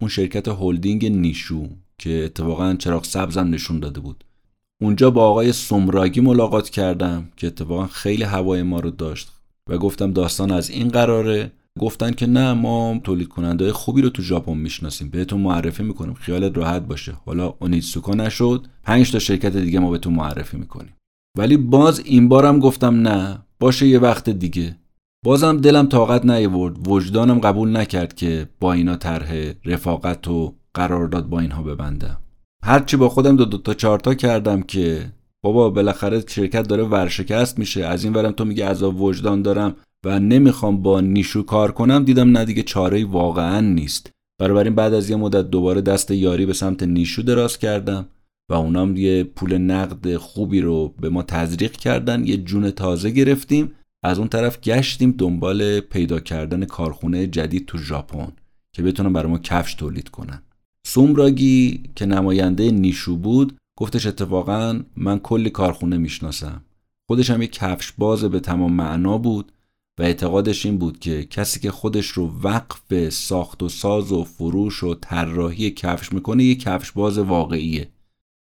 اون 0.00 0.10
شرکت 0.10 0.48
هلدینگ 0.48 1.06
نیشو 1.06 1.68
که 1.98 2.24
اتفاقا 2.24 2.74
چراغ 2.74 3.04
سبزم 3.04 3.50
نشون 3.50 3.80
داده 3.80 4.00
بود. 4.00 4.24
اونجا 4.80 5.10
با 5.10 5.28
آقای 5.28 5.52
سمراگی 5.52 6.20
ملاقات 6.20 6.70
کردم 6.70 7.28
که 7.36 7.46
اتفاقا 7.46 7.86
خیلی 7.86 8.22
هوای 8.22 8.62
ما 8.62 8.80
رو 8.80 8.90
داشت 8.90 9.32
و 9.68 9.78
گفتم 9.78 10.12
داستان 10.12 10.52
از 10.52 10.70
این 10.70 10.88
قراره. 10.88 11.52
گفتن 11.78 12.10
که 12.10 12.26
نه 12.26 12.52
ما 12.52 13.00
تولید 13.04 13.28
کننده 13.28 13.72
خوبی 13.72 14.02
رو 14.02 14.08
تو 14.08 14.22
ژاپن 14.22 14.56
می‌شناسیم. 14.56 15.08
بهتون 15.08 15.40
معرفی 15.40 15.82
می‌کنیم. 15.82 16.14
خیالت 16.14 16.56
راحت 16.56 16.82
باشه. 16.82 17.12
حالا 17.26 17.54
اونیتسوکا 17.58 18.14
نشد. 18.14 18.66
پنج 18.82 19.12
تا 19.12 19.18
شرکت 19.18 19.56
دیگه 19.56 19.78
ما 19.78 19.90
بهتون 19.90 20.14
معرفی 20.14 20.56
می‌کنیم. 20.56 20.92
ولی 21.38 21.56
باز 21.56 22.00
این 22.04 22.28
بارم 22.28 22.58
گفتم 22.58 23.08
نه 23.08 23.38
باشه 23.60 23.86
یه 23.86 23.98
وقت 23.98 24.30
دیگه. 24.30 24.76
بازم 25.24 25.56
دلم 25.56 25.86
طاقت 25.86 26.26
نیورد 26.26 26.88
وجدانم 26.88 27.38
قبول 27.38 27.76
نکرد 27.76 28.14
که 28.14 28.48
با 28.60 28.72
اینا 28.72 28.96
طرح 28.96 29.52
رفاقت 29.64 30.28
و 30.28 30.54
قرارداد 30.74 31.28
با 31.28 31.40
اینها 31.40 31.62
ببندم. 31.62 32.18
هرچی 32.64 32.96
با 32.96 33.08
خودم 33.08 33.36
دو, 33.36 33.44
دو 33.44 33.58
تا 33.58 33.74
چارتا 33.74 34.14
کردم 34.14 34.62
که 34.62 35.12
بابا 35.44 35.70
بالاخره 35.70 36.24
شرکت 36.28 36.68
داره 36.68 36.82
ورشکست 36.82 37.58
میشه. 37.58 37.84
از 37.84 38.04
این 38.04 38.12
ورم 38.12 38.32
تو 38.32 38.44
میگه 38.44 38.68
عذاب 38.68 39.00
وجدان 39.00 39.42
دارم 39.42 39.76
و 40.04 40.20
نمی‌خوام 40.20 40.82
با 40.82 41.00
نیشو 41.00 41.42
کار 41.42 41.72
کنم 41.72 42.04
دیدم 42.04 42.30
نه 42.30 42.44
دیگه 42.44 42.62
چاره 42.62 43.04
واقعا 43.04 43.60
نیست. 43.60 44.10
این 44.40 44.74
بعد 44.74 44.94
از 44.94 45.10
یه 45.10 45.16
مدت 45.16 45.50
دوباره 45.50 45.80
دست 45.80 46.10
یاری 46.10 46.46
به 46.46 46.52
سمت 46.52 46.82
نیشو 46.82 47.22
دراز 47.22 47.58
کردم. 47.58 48.08
و 48.48 48.54
اونام 48.54 48.96
یه 48.96 49.24
پول 49.24 49.58
نقد 49.58 50.16
خوبی 50.16 50.60
رو 50.60 50.94
به 51.00 51.08
ما 51.08 51.22
تزریق 51.22 51.72
کردن 51.72 52.26
یه 52.26 52.36
جون 52.36 52.70
تازه 52.70 53.10
گرفتیم. 53.10 53.72
از 54.04 54.18
اون 54.18 54.28
طرف 54.28 54.60
گشتیم 54.60 55.14
دنبال 55.18 55.80
پیدا 55.80 56.20
کردن 56.20 56.64
کارخونه 56.64 57.26
جدید 57.26 57.66
تو 57.66 57.78
ژاپن 57.78 58.32
که 58.72 58.82
بتونن 58.82 59.12
برای 59.12 59.30
ما 59.30 59.38
کفش 59.38 59.74
تولید 59.74 60.08
کنن. 60.08 60.42
سومراگی 60.86 61.82
که 61.96 62.06
نماینده 62.06 62.70
نیشو 62.70 63.16
بود 63.16 63.56
گفتش 63.78 64.06
اتفاقا 64.06 64.80
من 64.96 65.18
کلی 65.18 65.50
کارخونه 65.50 65.98
می‌شناسم. 65.98 66.64
خودش 67.08 67.30
هم 67.30 67.42
یه 67.42 67.48
کفش 67.48 67.92
باز 67.98 68.24
به 68.24 68.40
تمام 68.40 68.72
معنا 68.72 69.18
بود 69.18 69.52
و 69.98 70.02
اعتقادش 70.02 70.66
این 70.66 70.78
بود 70.78 70.98
که 70.98 71.24
کسی 71.24 71.60
که 71.60 71.70
خودش 71.70 72.06
رو 72.06 72.32
وقف 72.42 73.08
ساخت 73.08 73.62
و 73.62 73.68
ساز 73.68 74.12
و 74.12 74.24
فروش 74.24 74.82
و 74.82 74.94
طراحی 74.94 75.70
کفش 75.70 76.12
می‌کنه 76.12 76.44
یه 76.44 76.54
کفش 76.54 76.92
باز 76.92 77.18
واقعیه. 77.18 77.88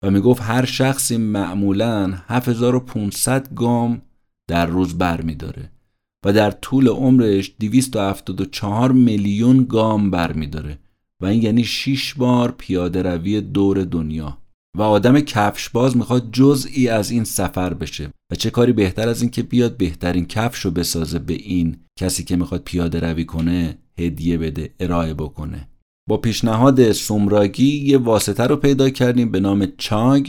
و 0.02 0.10
می‌گفت 0.10 0.42
هر 0.42 0.64
شخصی 0.64 1.16
معمولا 1.16 2.14
7500 2.28 3.54
گام 3.54 4.02
در 4.48 4.66
روز 4.66 4.98
بر 4.98 5.20
میداره 5.20 5.70
و 6.26 6.32
در 6.32 6.50
طول 6.50 6.88
عمرش 6.88 7.52
274 7.60 8.92
میلیون 8.92 9.64
گام 9.64 10.10
بر 10.10 10.32
میداره 10.32 10.78
و 11.22 11.26
این 11.26 11.42
یعنی 11.42 11.64
6 11.64 12.14
بار 12.14 12.54
پیاده 12.58 13.02
روی 13.02 13.40
دور 13.40 13.84
دنیا. 13.84 14.38
و 14.76 14.82
آدم 14.82 15.20
کفش 15.20 15.68
باز 15.68 15.96
می‌خواد 15.96 16.32
جزئی 16.32 16.88
از 16.88 17.10
این 17.10 17.24
سفر 17.24 17.74
بشه 17.74 18.10
و 18.32 18.34
چه 18.34 18.50
کاری 18.50 18.72
بهتر 18.72 19.08
از 19.08 19.22
این 19.22 19.30
که 19.30 19.42
بیاد 19.42 19.76
بهترین 19.76 20.26
کفش 20.26 20.60
رو 20.60 20.70
بسازه 20.70 21.18
به 21.18 21.34
این 21.34 21.76
کسی 21.98 22.24
که 22.24 22.36
می‌خواد 22.36 22.62
پیاده 22.64 23.00
روی 23.00 23.24
کنه 23.24 23.78
هدیه 23.98 24.38
بده 24.38 24.74
ارائه 24.80 25.14
بکنه. 25.14 25.68
با 26.08 26.16
پیشنهاد 26.16 26.92
سومراگی 26.92 27.76
یه 27.76 27.98
واسطه 27.98 28.42
رو 28.42 28.56
پیدا 28.56 28.90
کردیم 28.90 29.30
به 29.30 29.40
نام 29.40 29.66
چاگ 29.78 30.28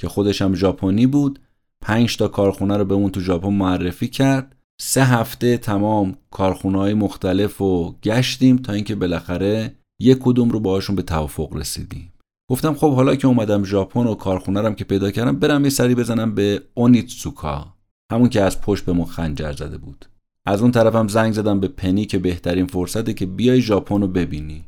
که 0.00 0.08
خودش 0.08 0.42
هم 0.42 0.54
ژاپنی 0.54 1.06
بود. 1.06 1.38
پنج 1.80 2.16
تا 2.16 2.28
کارخونه 2.28 2.76
رو 2.76 2.84
به 2.84 2.94
اون 2.94 3.10
تو 3.10 3.20
ژاپن 3.20 3.48
معرفی 3.48 4.08
کرد. 4.08 4.56
سه 4.80 5.04
هفته 5.04 5.58
تمام 5.58 6.16
کارخونه 6.30 6.78
های 6.78 6.94
مختلف 6.94 7.56
رو 7.56 7.94
گشتیم 8.02 8.56
تا 8.56 8.72
اینکه 8.72 8.94
بالاخره 8.94 9.74
یک 10.00 10.18
کدوم 10.20 10.50
رو 10.50 10.60
باهاشون 10.60 10.96
به 10.96 11.02
توافق 11.02 11.56
رسیدیم. 11.56 12.12
گفتم 12.50 12.74
خب 12.74 12.94
حالا 12.94 13.16
که 13.16 13.26
اومدم 13.26 13.64
ژاپن 13.64 14.06
و 14.06 14.14
کارخونه 14.14 14.60
رم 14.60 14.74
که 14.74 14.84
پیدا 14.84 15.10
کردم 15.10 15.38
برم 15.38 15.64
یه 15.64 15.70
سری 15.70 15.94
بزنم 15.94 16.34
به 16.34 16.62
اونیتسوکا 16.74 17.74
همون 18.12 18.28
که 18.28 18.42
از 18.42 18.60
پشت 18.60 18.84
به 18.84 19.04
خنجر 19.04 19.52
زده 19.52 19.78
بود. 19.78 20.06
از 20.46 20.62
اون 20.62 20.70
طرفم 20.70 21.08
زنگ 21.08 21.32
زدم 21.32 21.60
به 21.60 21.68
پنی 21.68 22.04
که 22.04 22.18
بهترین 22.18 22.66
فرصته 22.66 23.14
که 23.14 23.26
بیای 23.26 23.60
ژاپن 23.60 24.00
رو 24.00 24.08
ببینی. 24.08 24.64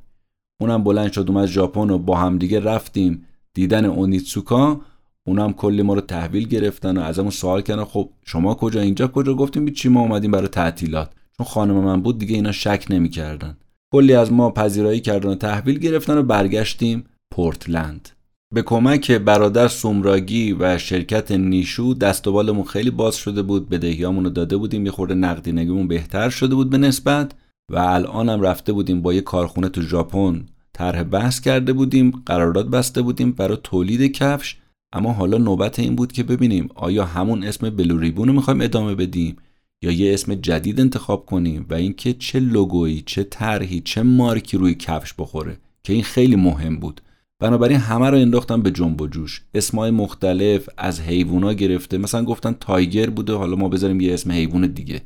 اونم 0.61 0.85
بلند 0.85 1.13
شد 1.13 1.25
اومد 1.29 1.47
ژاپن 1.47 1.91
و 1.91 1.99
با 1.99 2.17
همدیگه 2.17 2.61
رفتیم. 2.61 3.25
دیدن 3.55 3.85
اونیتسوکا 3.85 4.81
اونم 5.27 5.53
کلی 5.53 5.83
ما 5.83 5.95
رو 5.95 6.01
تحویل 6.01 6.49
گرفتن 6.49 6.99
و 6.99 7.01
ازمون 7.01 7.31
سوال 7.31 7.63
کردن 7.63 7.85
خب 7.85 8.11
شما 8.25 8.55
کجا؟ 8.55 8.81
اینجا 8.81 9.09
کجا؟ 9.09 9.35
گفتیم 9.35 9.69
چی 9.69 9.89
ما 9.89 10.01
اومدیم 10.01 10.31
برای 10.31 10.49
تعطیلات. 10.49 11.11
چون 11.37 11.47
خانم 11.47 11.75
من 11.75 12.01
بود 12.01 12.19
دیگه 12.19 12.35
اینا 12.35 12.53
شک 12.53 12.87
نمی‌کردن. 12.91 13.57
کلی 13.93 14.15
از 14.15 14.33
ما 14.33 14.51
پذیرایی 14.51 15.01
کردن 15.01 15.29
و 15.29 15.35
تحویل 15.35 15.79
گرفتن 15.79 16.19
و 16.19 16.23
برگشتیم 16.23 17.05
پورتلند. 17.31 18.09
به 18.55 18.63
کمک 18.63 19.11
برادر 19.11 19.69
سومراگی 19.69 20.53
و 20.53 20.79
شرکت 20.79 21.33
نیشو 21.33 21.95
دست 21.95 22.27
و 22.29 22.33
بالمون 22.33 22.65
خیلی 22.65 22.91
باز 22.91 23.17
شده 23.17 23.43
بود 23.43 23.69
بدهیامون 23.69 24.25
رو 24.25 24.31
داده 24.31 24.57
بودیم 24.57 24.87
یه 24.87 24.93
خورده 24.93 25.15
نقدینگیمون 25.15 25.89
بهتر 25.89 26.29
شده 26.29 26.55
بود 26.55 26.71
به 26.71 26.79
نسبت. 26.79 27.33
و 27.71 27.79
الانم 27.79 28.41
رفته 28.41 28.73
بودیم 28.73 29.03
با 29.03 29.15
یه 29.15 29.21
کارخونه 29.21 29.69
تو 29.69 29.83
ژاپن. 29.83 30.47
طرح 30.73 31.03
بحث 31.03 31.41
کرده 31.41 31.73
بودیم 31.73 32.23
قرارداد 32.27 32.71
بسته 32.71 33.03
بودیم 33.03 33.33
برای 33.33 33.59
تولید 33.63 34.13
کفش 34.13 34.57
اما 34.93 35.13
حالا 35.13 35.39
نوبت 35.39 35.79
این 35.79 35.97
بود 35.97 36.13
که 36.13 36.23
ببینیم 36.23 36.69
آیا 36.75 37.05
همون 37.05 37.45
اسم 37.45 37.71
بلوریبون 37.71 38.29
رو 38.29 38.35
می‌خوایم 38.35 38.61
ادامه 38.61 38.95
بدیم 38.95 39.37
یا 39.83 39.91
یه 39.91 40.15
اسم 40.15 40.35
جدید 40.35 40.81
انتخاب 40.81 41.27
کنیم 41.27 41.67
و 41.71 41.75
اینکه 41.75 42.13
چه 42.13 42.41
لوگویی 42.41 43.03
چه 43.07 43.25
طرحی 43.25 43.81
چه 43.81 44.03
مارکی 44.03 44.57
روی 44.57 44.75
کفش 44.75 45.15
بخوره 45.19 45.57
که 45.83 45.93
این 45.93 46.03
خیلی 46.03 46.37
مهم 46.37 46.77
بود. 46.77 47.01
بنابراین 47.41 47.79
همه 47.79 48.11
رو 48.11 48.17
انداختم 48.17 48.63
به 48.63 48.71
جنب 48.71 49.01
و 49.01 49.07
جوش. 49.07 49.43
اسمای 49.55 49.91
مختلف 49.91 50.69
از 50.79 51.01
حیوونا 51.01 51.53
گرفته. 51.53 51.99
مثلا 51.99 52.25
گفتن 52.25 52.53
تایگر 52.61 53.11
بوده 53.11 53.33
حالا 53.33 53.57
ما 53.57 53.69
بذاریم 53.69 54.01
یه 54.01 54.15
اسم 54.15 54.33
حیوان 54.33 54.67
دیگه. 54.67 55.03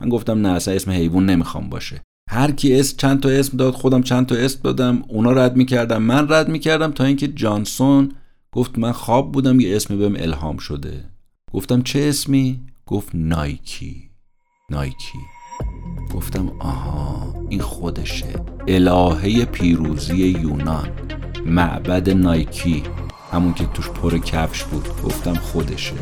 من 0.00 0.08
گفتم 0.08 0.46
نه 0.46 0.48
اصلا 0.48 0.74
اسم 0.74 0.90
حیوان 0.90 1.26
نمی‌خوام 1.26 1.68
باشه. 1.68 2.00
هر 2.30 2.50
کی 2.50 2.80
اسم 2.80 2.96
چند 2.96 3.20
تا 3.20 3.28
اسم 3.28 3.56
داد 3.56 3.74
خودم 3.74 4.02
چند 4.02 4.26
تا 4.26 4.34
اسم 4.34 4.60
دادم 4.64 5.02
اونا 5.08 5.32
رد 5.32 5.56
می‌کردم 5.56 6.02
من 6.02 6.26
رد 6.28 6.48
می‌کردم 6.48 6.90
تا 6.92 7.04
اینکه 7.04 7.28
جانسون 7.28 8.12
گفت 8.52 8.78
من 8.78 8.92
خواب 8.92 9.32
بودم 9.32 9.60
یه 9.60 9.76
اسمی 9.76 9.96
بهم 9.96 10.16
الهام 10.16 10.56
شده. 10.56 11.04
گفتم 11.52 11.82
چه 11.82 12.00
اسمی؟ 12.00 12.60
گفت 12.86 13.10
نایکی. 13.14 14.10
نایکی. 14.70 15.18
گفتم 16.14 16.52
آها 16.60 17.34
این 17.48 17.60
خودشه. 17.60 18.26
الهه 18.68 19.44
پیروزی 19.44 20.16
یونان. 20.16 20.88
معبد 21.46 22.10
نایکی. 22.10 22.82
همون 23.32 23.54
که 23.54 23.66
توش 23.66 23.88
پر 23.88 24.18
کفش 24.18 24.64
بود. 24.64 24.88
گفتم 25.04 25.34
خودشه. 25.34 25.94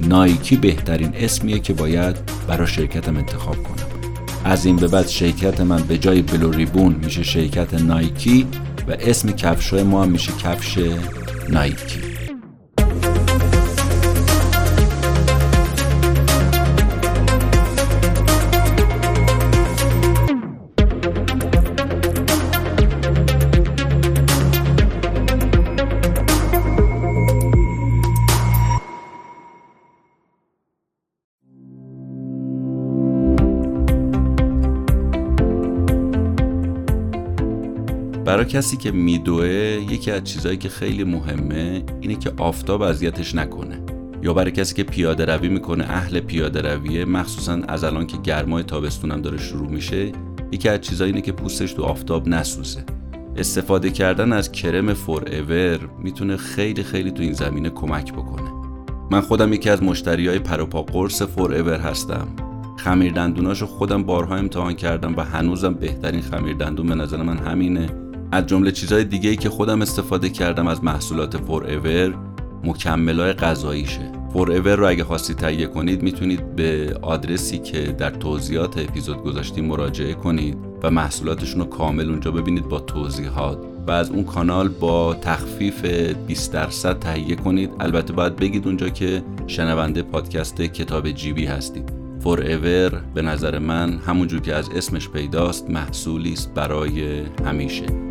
نایکی 0.00 0.56
بهترین 0.56 1.12
اسمیه 1.14 1.58
که 1.58 1.72
باید 1.72 2.16
برای 2.48 2.66
شرکتم 2.66 3.16
انتخاب 3.16 3.62
کنم. 3.62 3.86
از 4.44 4.66
این 4.66 4.76
به 4.76 4.88
بعد 4.88 5.06
شرکت 5.06 5.60
من 5.60 5.82
به 5.82 5.98
جای 5.98 6.22
بلوریبون 6.22 6.96
میشه 7.04 7.22
شرکت 7.22 7.74
نایکی 7.74 8.46
و 8.88 8.96
اسم 9.00 9.32
کفش 9.32 9.72
ما 9.72 10.02
هم 10.02 10.08
میشه 10.08 10.32
کفش 10.32 10.78
نایکی. 11.48 12.07
برای 38.38 38.50
کسی 38.50 38.76
که 38.76 38.90
میدوه 38.90 39.48
یکی 39.90 40.10
از 40.10 40.24
چیزهایی 40.24 40.56
که 40.56 40.68
خیلی 40.68 41.04
مهمه 41.04 41.84
اینه 42.00 42.14
که 42.14 42.32
آفتاب 42.36 42.82
اذیتش 42.82 43.34
نکنه. 43.34 43.80
یا 44.22 44.34
برای 44.34 44.50
کسی 44.50 44.74
که 44.74 44.82
پیاده 44.82 45.24
روی 45.24 45.48
می‌کنه 45.48 45.84
اهل 45.84 46.20
پیاده 46.20 46.62
رویه 46.62 47.04
مخصوصا 47.04 47.60
از 47.68 47.84
الان 47.84 48.06
که 48.06 48.16
گرمای 48.16 48.62
تابستونم 48.62 49.22
داره 49.22 49.38
شروع 49.38 49.70
میشه 49.70 50.12
یکی 50.52 50.68
از 50.68 50.80
چیزایی 50.80 51.12
اینه 51.12 51.22
که 51.22 51.32
پوستش 51.32 51.72
تو 51.72 51.82
آفتاب 51.82 52.28
نسوزه. 52.28 52.84
استفاده 53.36 53.90
کردن 53.90 54.32
از 54.32 54.52
کرم 54.52 54.94
Forever 54.94 55.78
می‌تونه 56.02 56.36
خیلی 56.36 56.82
خیلی 56.82 57.10
تو 57.10 57.22
این 57.22 57.32
زمینه 57.32 57.70
کمک 57.70 58.12
بکنه. 58.12 58.50
من 59.10 59.20
خودم 59.20 59.52
یکی 59.52 59.70
از 59.70 59.82
مشتری 59.82 60.28
های 60.28 60.38
پروپا 60.38 60.82
قرص 60.82 61.22
Forever 61.22 61.78
هستم. 61.78 62.28
خمیر 62.76 63.12
دندوناشو 63.12 63.66
خودم 63.66 64.02
بارها 64.02 64.36
امتحان 64.36 64.74
کردم 64.74 65.16
و 65.16 65.20
هنوزم 65.20 65.74
بهترین 65.74 66.20
خمیر 66.20 66.56
دندون 66.56 66.86
به 66.86 66.94
نظر 66.94 67.22
من 67.22 67.38
همینه. 67.38 68.07
از 68.32 68.46
جمله 68.46 68.72
چیزهای 68.72 69.04
دیگه 69.04 69.30
ای 69.30 69.36
که 69.36 69.50
خودم 69.50 69.82
استفاده 69.82 70.28
کردم 70.28 70.66
از 70.66 70.84
محصولات 70.84 71.36
Forever 71.36 72.14
مکملای 72.64 73.32
غذاییشه 73.32 74.12
فور 74.32 74.50
ایور 74.50 74.76
رو 74.76 74.88
اگه 74.88 75.04
خواستید 75.04 75.36
تهیه 75.36 75.66
کنید 75.66 76.02
می‌تونید 76.02 76.56
به 76.56 76.98
آدرسی 77.02 77.58
که 77.58 77.78
در 77.80 78.10
توضیحات 78.10 78.78
اپیزود 78.78 79.16
گذاشتیم 79.16 79.64
مراجعه 79.64 80.14
کنید 80.14 80.56
و 80.82 80.90
محصولاتشون 80.90 81.60
رو 81.60 81.66
کامل 81.66 82.10
اونجا 82.10 82.30
ببینید 82.30 82.68
با 82.68 82.80
توضیحات. 82.80 83.58
و 83.86 83.90
از 83.90 84.10
اون 84.10 84.24
کانال 84.24 84.68
با 84.68 85.14
تخفیف 85.14 85.84
20 86.26 86.52
درصد 86.52 86.98
تهیه 86.98 87.36
کنید. 87.36 87.70
البته 87.80 88.12
باید 88.12 88.36
بگید 88.36 88.66
اونجا 88.66 88.88
که 88.88 89.22
شنونده 89.46 90.02
پادکست 90.02 90.62
کتاب 90.62 91.10
جیبی 91.10 91.46
هستید. 91.46 91.92
فور 92.20 92.40
ایور 92.40 93.02
به 93.14 93.22
نظر 93.22 93.58
من 93.58 93.98
همونجور 93.98 94.40
که 94.40 94.54
از 94.54 94.68
اسمش 94.68 95.08
پیداست 95.08 95.70
محصولی 95.70 96.32
است 96.32 96.54
برای 96.54 97.22
همیشه. 97.44 98.07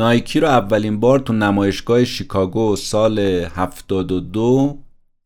نایکی 0.00 0.40
رو 0.40 0.48
اولین 0.48 1.00
بار 1.00 1.18
تو 1.18 1.32
نمایشگاه 1.32 2.04
شیکاگو 2.04 2.76
سال 2.76 3.18
72 3.18 4.78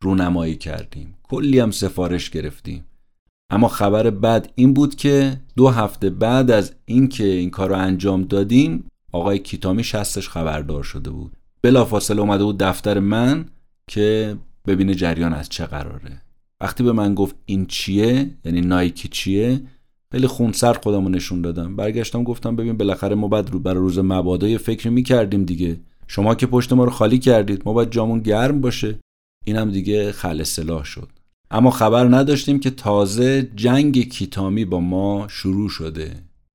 رونمایی 0.03 0.57
کردیم. 0.57 1.15
کلی 1.23 1.61
هم 1.61 1.71
سفارش 1.71 2.31
گرفتیم. 2.31 2.85
اما 3.51 3.69
خبر 3.69 4.11
بعد 4.11 4.53
این 4.55 4.75
بود 4.75 4.95
که 4.95 5.41
دو 5.57 5.69
هفته 5.69 6.11
بعد 6.11 6.51
از 6.51 6.75
اینکه 6.85 7.25
این 7.25 7.51
کار 7.51 7.69
رو 7.69 7.77
انجام 7.79 8.23
دادیم 8.23 8.85
آقای 9.13 9.39
کیتامی 9.39 9.85
شستش 9.85 10.29
خبردار 10.29 10.83
شده 10.83 11.11
بود. 11.11 11.37
بلافاصله 11.63 12.21
اومده 12.21 12.45
بود 12.45 12.59
دفتر 12.59 12.99
من 12.99 13.47
که 13.91 14.37
ببینه 14.67 14.95
جریان 14.95 15.35
از 15.35 15.49
چه 15.49 15.67
قراره. 15.67 16.23
وقتی 16.61 16.85
به 16.85 16.93
من 16.93 17.15
گفت 17.15 17.37
این 17.47 17.67
چیه 17.67 18.31
یعنی 18.45 18.61
نایکی 18.61 19.09
چیه 19.09 19.61
خیلی 20.15 20.27
خونسر 20.27 20.73
خودمو 20.73 21.09
نشون 21.09 21.43
دادم. 21.43 21.77
برگشتم 21.77 22.25
گفتم 22.25 22.57
ببین 22.57 22.77
بالاخره 22.77 23.15
ما 23.15 23.29
بعد 23.29 23.51
رو 23.51 23.59
برای 23.59 23.79
روز 23.79 23.99
مبادا 23.99 24.59
فکر 24.59 24.91
می‌کردیم 24.91 25.45
دیگه. 25.45 25.81
شما 26.07 26.35
که 26.35 26.47
پشت 26.47 26.73
ما 26.73 26.85
رو 26.85 26.91
خالی 26.91 27.19
کردید 27.19 27.63
ما 27.65 27.73
باید 27.73 27.91
جامون 27.91 28.21
گرم 28.21 28.61
باشه. 28.61 28.99
اینم 29.45 29.71
دیگه 29.71 30.13
خل 30.13 30.43
سلاح 30.43 30.85
شد. 30.85 31.09
اما 31.51 31.71
خبر 31.71 32.05
نداشتیم 32.05 32.61
که 32.61 32.71
تازه 32.71 33.51
جنگ 33.57 34.09
کیتامی 34.09 34.65
با 34.65 34.81
ما 34.81 35.27
شروع 35.29 35.69
شده. 35.69 36.13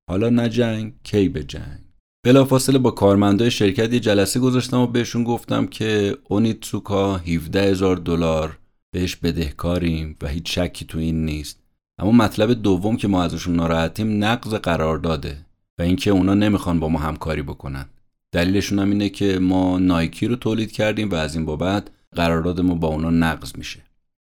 حالا 0.09 0.29
نه 0.29 0.49
جنگ 0.49 0.93
کی 1.03 1.29
به 1.29 1.43
جنگ. 1.43 1.79
بلافاصله 2.25 2.79
با 2.79 2.91
کارمندای 2.91 3.51
شرکت 3.51 3.93
یه 3.93 3.99
جلسه 3.99 4.39
گذاشتم 4.39 4.79
و 4.79 4.87
بهشون 4.87 5.23
گفتم 5.23 5.67
که 5.67 6.17
اونیتسوکا 6.29 7.17
17 7.17 7.61
هزار 7.61 7.95
دلار 7.95 8.57
بهش 8.93 9.15
بدهکاریم 9.15 10.15
و 10.21 10.27
هیچ 10.27 10.59
شکی 10.59 10.85
تو 10.85 10.97
این 10.97 11.25
نیست. 11.25 11.68
اما 11.99 12.11
مطلب 12.11 12.53
دوم 12.53 12.97
که 12.97 13.07
ما 13.07 13.23
ازشون 13.23 13.55
ناراحتیم 13.55 14.23
نقض 14.23 14.53
قرار 14.53 14.97
داده 14.97 15.37
و 15.79 15.81
اینکه 15.81 16.11
اونا 16.11 16.33
نمی‌خوان 16.33 16.79
با 16.79 16.89
ما 16.89 16.99
همکاری 16.99 17.41
بکنن. 17.41 17.85
دلیلشون 18.31 18.79
هم 18.79 18.89
اینه 18.89 19.09
که 19.09 19.39
ما 19.39 19.79
نایکی 19.79 20.27
رو 20.27 20.35
تولید 20.35 20.71
کردیم 20.71 21.09
و 21.09 21.15
از 21.15 21.35
این 21.35 21.45
بابت 21.45 21.87
قرارداد 22.15 22.61
ما 22.61 22.73
با 22.73 22.87
اونا 22.87 23.09
نقض 23.09 23.55
میشه. 23.57 23.79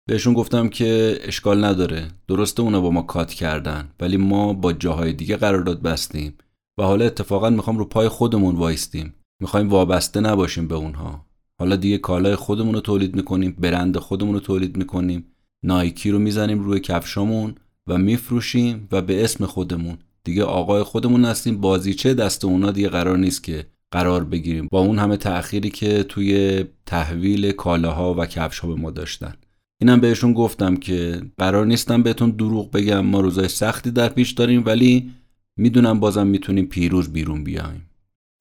بهشون 0.09 0.33
گفتم 0.33 0.69
که 0.69 1.19
اشکال 1.21 1.65
نداره 1.65 2.07
درسته 2.27 2.61
اونا 2.61 2.81
با 2.81 2.91
ما 2.91 3.01
کات 3.01 3.33
کردن 3.33 3.89
ولی 3.99 4.17
ما 4.17 4.53
با 4.53 4.73
جاهای 4.73 5.13
دیگه 5.13 5.37
قرارداد 5.37 5.81
بستیم 5.81 6.33
و 6.79 6.83
حالا 6.83 7.05
اتفاقا 7.05 7.49
می‌خوام 7.49 7.77
رو 7.77 7.85
پای 7.85 8.07
خودمون 8.07 8.55
وایستیم. 8.55 9.13
می‌خوایم 9.41 9.69
وابسته 9.69 10.19
نباشیم 10.19 10.67
به 10.67 10.75
اونها. 10.75 11.25
حالا 11.59 11.75
دیگه 11.75 11.97
کالای 11.97 12.35
خودمون 12.35 12.73
رو 12.73 12.81
تولید 12.81 13.15
می‌کنیم 13.15 13.55
برند 13.59 13.97
خودمون 13.97 14.33
رو 14.33 14.39
تولید 14.39 14.77
می‌کنیم. 14.77 15.25
نایکی 15.63 16.11
رو 16.11 16.19
می‌زنیم 16.19 16.63
روی 16.63 16.79
کفشامون 16.79 17.55
و 17.87 17.97
میفروشیم 17.97 18.87
و 18.91 19.01
به 19.01 19.23
اسم 19.23 19.45
خودمون. 19.45 19.97
دیگه 20.23 20.43
آقای 20.43 20.83
خودمون 20.83 21.25
هستیم 21.25 21.61
بازیچه 21.61 22.13
دست 22.13 22.45
اونا 22.45 22.71
دیگه 22.71 22.89
قرار 22.89 23.17
نیست 23.17 23.43
که 23.43 23.65
قرار 23.91 24.23
بگیریم. 24.23 24.67
با 24.71 24.79
اون 24.79 24.99
همه 24.99 25.17
تأخیری 25.17 25.69
که 25.69 26.03
توی 26.03 26.63
تحویل 26.85 27.51
کالاها 27.51 28.13
و 28.13 28.25
کفش 28.25 28.61
به 28.61 28.75
ما 28.75 28.91
داشتن. 28.91 29.33
اینم 29.81 29.99
بهشون 29.99 30.33
گفتم 30.33 30.75
که 30.75 31.21
قرار 31.37 31.65
نیستم 31.65 32.03
بهتون 32.03 32.29
دروغ 32.29 32.71
بگم 32.71 33.05
ما 33.05 33.19
روزای 33.19 33.47
سختی 33.47 33.91
در 33.91 34.09
پیش 34.09 34.31
داریم 34.31 34.63
ولی 34.65 35.11
می‌دونم 35.57 35.99
بازم 35.99 36.27
می‌تونیم 36.27 36.65
پیروز 36.65 37.09
بیرون 37.09 37.43
بیایم. 37.43 37.89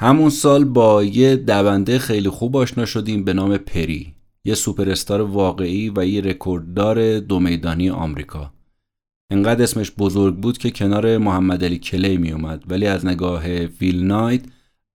همون 0.03 0.31
سال 0.31 0.65
با 0.65 1.05
یه 1.05 1.37
دونده 1.37 1.99
خیلی 1.99 2.29
خوب 2.29 2.57
آشنا 2.57 2.87
شدیم 2.87 3.25
به 3.25 3.33
نام 3.33 3.57
پری. 3.57 4.15
یه 4.45 4.55
سوپر 4.55 4.95
واقعی 5.21 5.93
و 5.97 6.07
یه 6.07 6.21
رکورددار 6.21 7.19
دو 7.19 7.41
میدانی 7.41 7.91
آمریکا. 7.91 8.53
انقدر 9.33 9.63
اسمش 9.63 9.93
بزرگ 9.99 10.37
بود 10.37 10.59
که 10.59 10.71
کنار 10.71 11.19
محمد 11.19 11.65
علی 11.65 11.79
کلی 11.79 12.17
می 12.17 12.33
اومد 12.33 12.65
ولی 12.69 12.87
از 12.87 13.07
نگاه 13.07 13.67
فیل 13.67 14.05
نایت 14.05 14.43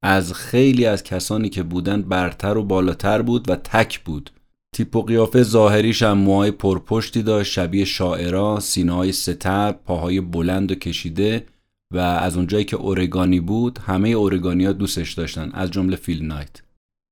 از 0.04 0.34
خیلی 0.34 0.86
از 0.86 1.04
کسانی 1.04 1.50
که 1.50 1.64
بودن 1.64 2.02
برتر 2.02 2.58
و 2.58 2.64
بالاتر 2.64 3.22
بود 3.22 3.50
و 3.50 3.56
تک 3.56 4.04
بود. 4.04 4.30
تیپ 4.74 4.96
و 4.96 5.02
قیافه 5.02 5.44
ظاهریش 5.44 6.04
هم 6.04 6.18
موهای 6.18 6.52
پرپشتی 6.52 7.24
داشت 7.24 7.52
شبیه 7.52 7.86
شاعرا 7.86 8.60
سینه‌های 8.60 9.12
ستر 9.12 9.72
پاهای 9.72 10.22
بلند 10.22 10.72
و 10.72 10.76
کشیده 10.76 11.46
و 11.94 11.98
از 11.98 12.38
اونجایی 12.38 12.66
که 12.66 12.76
اورگانی 12.76 13.40
بود 13.40 13.80
همه 13.86 14.10
اورگانیا 14.10 14.72
دوستش 14.72 15.14
داشتن 15.14 15.52
از 15.54 15.72
جمله 15.72 15.96
فیل 15.96 16.26
نایت. 16.26 16.65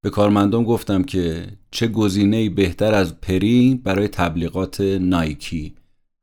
به 0.04 0.10
کارمندان 0.10 0.64
گفتم 0.64 1.04
که 1.04 1.48
چه 1.72 1.88
گزینه 1.88 2.50
بهتر 2.50 2.94
از 2.94 3.22
پری 3.22 3.82
برای 3.84 4.08
تبلیغات 4.08 4.82
نایکی. 4.82 5.76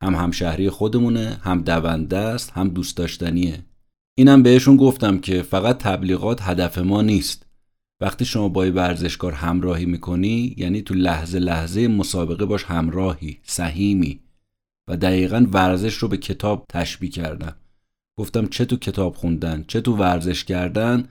هم 0.03 0.15
همشهری 0.15 0.71
خودمونه 0.71 1.41
هم 1.43 1.63
دونده 1.63 2.17
است 2.17 2.53
هم 2.53 2.69
دوست 2.69 2.97
داشتنیه. 2.97 3.65
اینم 4.15 4.43
بهشون 4.43 4.77
گفتم 4.77 5.19
که 5.19 5.43
فقط 5.43 5.79
تبلیغات 5.79 6.43
هدف 6.43 6.79
ما 6.79 7.03
نیست. 7.03 7.47
وقتی 8.01 8.25
شما 8.25 8.49
با 8.49 8.73
ورزشکار 8.73 9.33
همراهی 9.33 9.87
می‌کنی 9.87 10.55
یعنی 10.57 10.83
تو 10.83 10.95
لحظه 10.95 11.39
لحظه 11.39 11.89
مسابقه 11.89 12.45
باش 12.45 12.65
همراهی 12.65 13.39
سهیمی. 13.43 14.21
و 14.89 14.97
دقیقا 14.97 15.47
ورزش 15.53 15.95
رو 15.95 16.09
به 16.09 16.17
کتاب 16.17 16.67
تشبیه 16.69 17.11
کردم. 17.11 17.57
گفتم 18.19 18.47
چه 18.47 18.65
تو 18.65 18.77
کتاب 18.77 19.15
خوندن 19.15 19.65
چه 19.69 19.81
تو 19.81 19.97
ورزش 19.97 20.45
کردن 20.45 21.09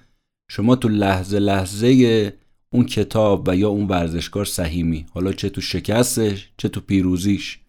شما 0.51 0.75
تو 0.75 0.89
لحظه 0.89 1.39
لحظه 1.39 2.33
اون 2.73 2.85
کتاب 2.85 3.47
و 3.47 3.55
یا 3.55 3.69
اون 3.69 3.87
ورزشکار 3.87 4.45
سهیمی. 4.45 5.05
حالا 5.11 5.33
چه 5.33 5.49
تو 5.49 5.61
شکستش 5.61 6.49
چه 6.57 6.69
تو 6.69 6.81
پیروزیش. 6.81 7.59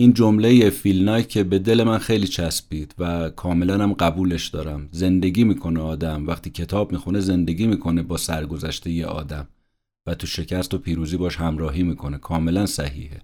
این 0.00 0.12
جمله 0.12 0.70
فیلنای 0.70 1.24
که 1.24 1.44
به 1.44 1.58
دل 1.58 1.82
من 1.82 1.98
خیلی 1.98 2.26
چسبید 2.26 2.94
و 2.98 3.30
کاملا 3.30 3.82
هم 3.82 3.92
قبولش 3.92 4.48
دارم. 4.48 4.88
زندگی 4.92 5.44
می‌کنه 5.44 5.80
آدم. 5.80 6.26
وقتی 6.26 6.50
کتاب 6.50 6.92
می‌خونه 6.92 7.20
زندگی 7.20 7.66
می‌کنه 7.66 8.02
با 8.02 8.16
سرگذشته 8.16 8.90
یه 8.90 9.06
آدم. 9.06 9.48
و 10.06 10.14
تو 10.14 10.26
شکست 10.26 10.74
و 10.74 10.78
پیروزی 10.78 11.16
باش 11.16 11.36
همراهی 11.36 11.82
می‌کنه. 11.82 12.18
کاملا 12.18 12.66
صحیحه. 12.66 13.20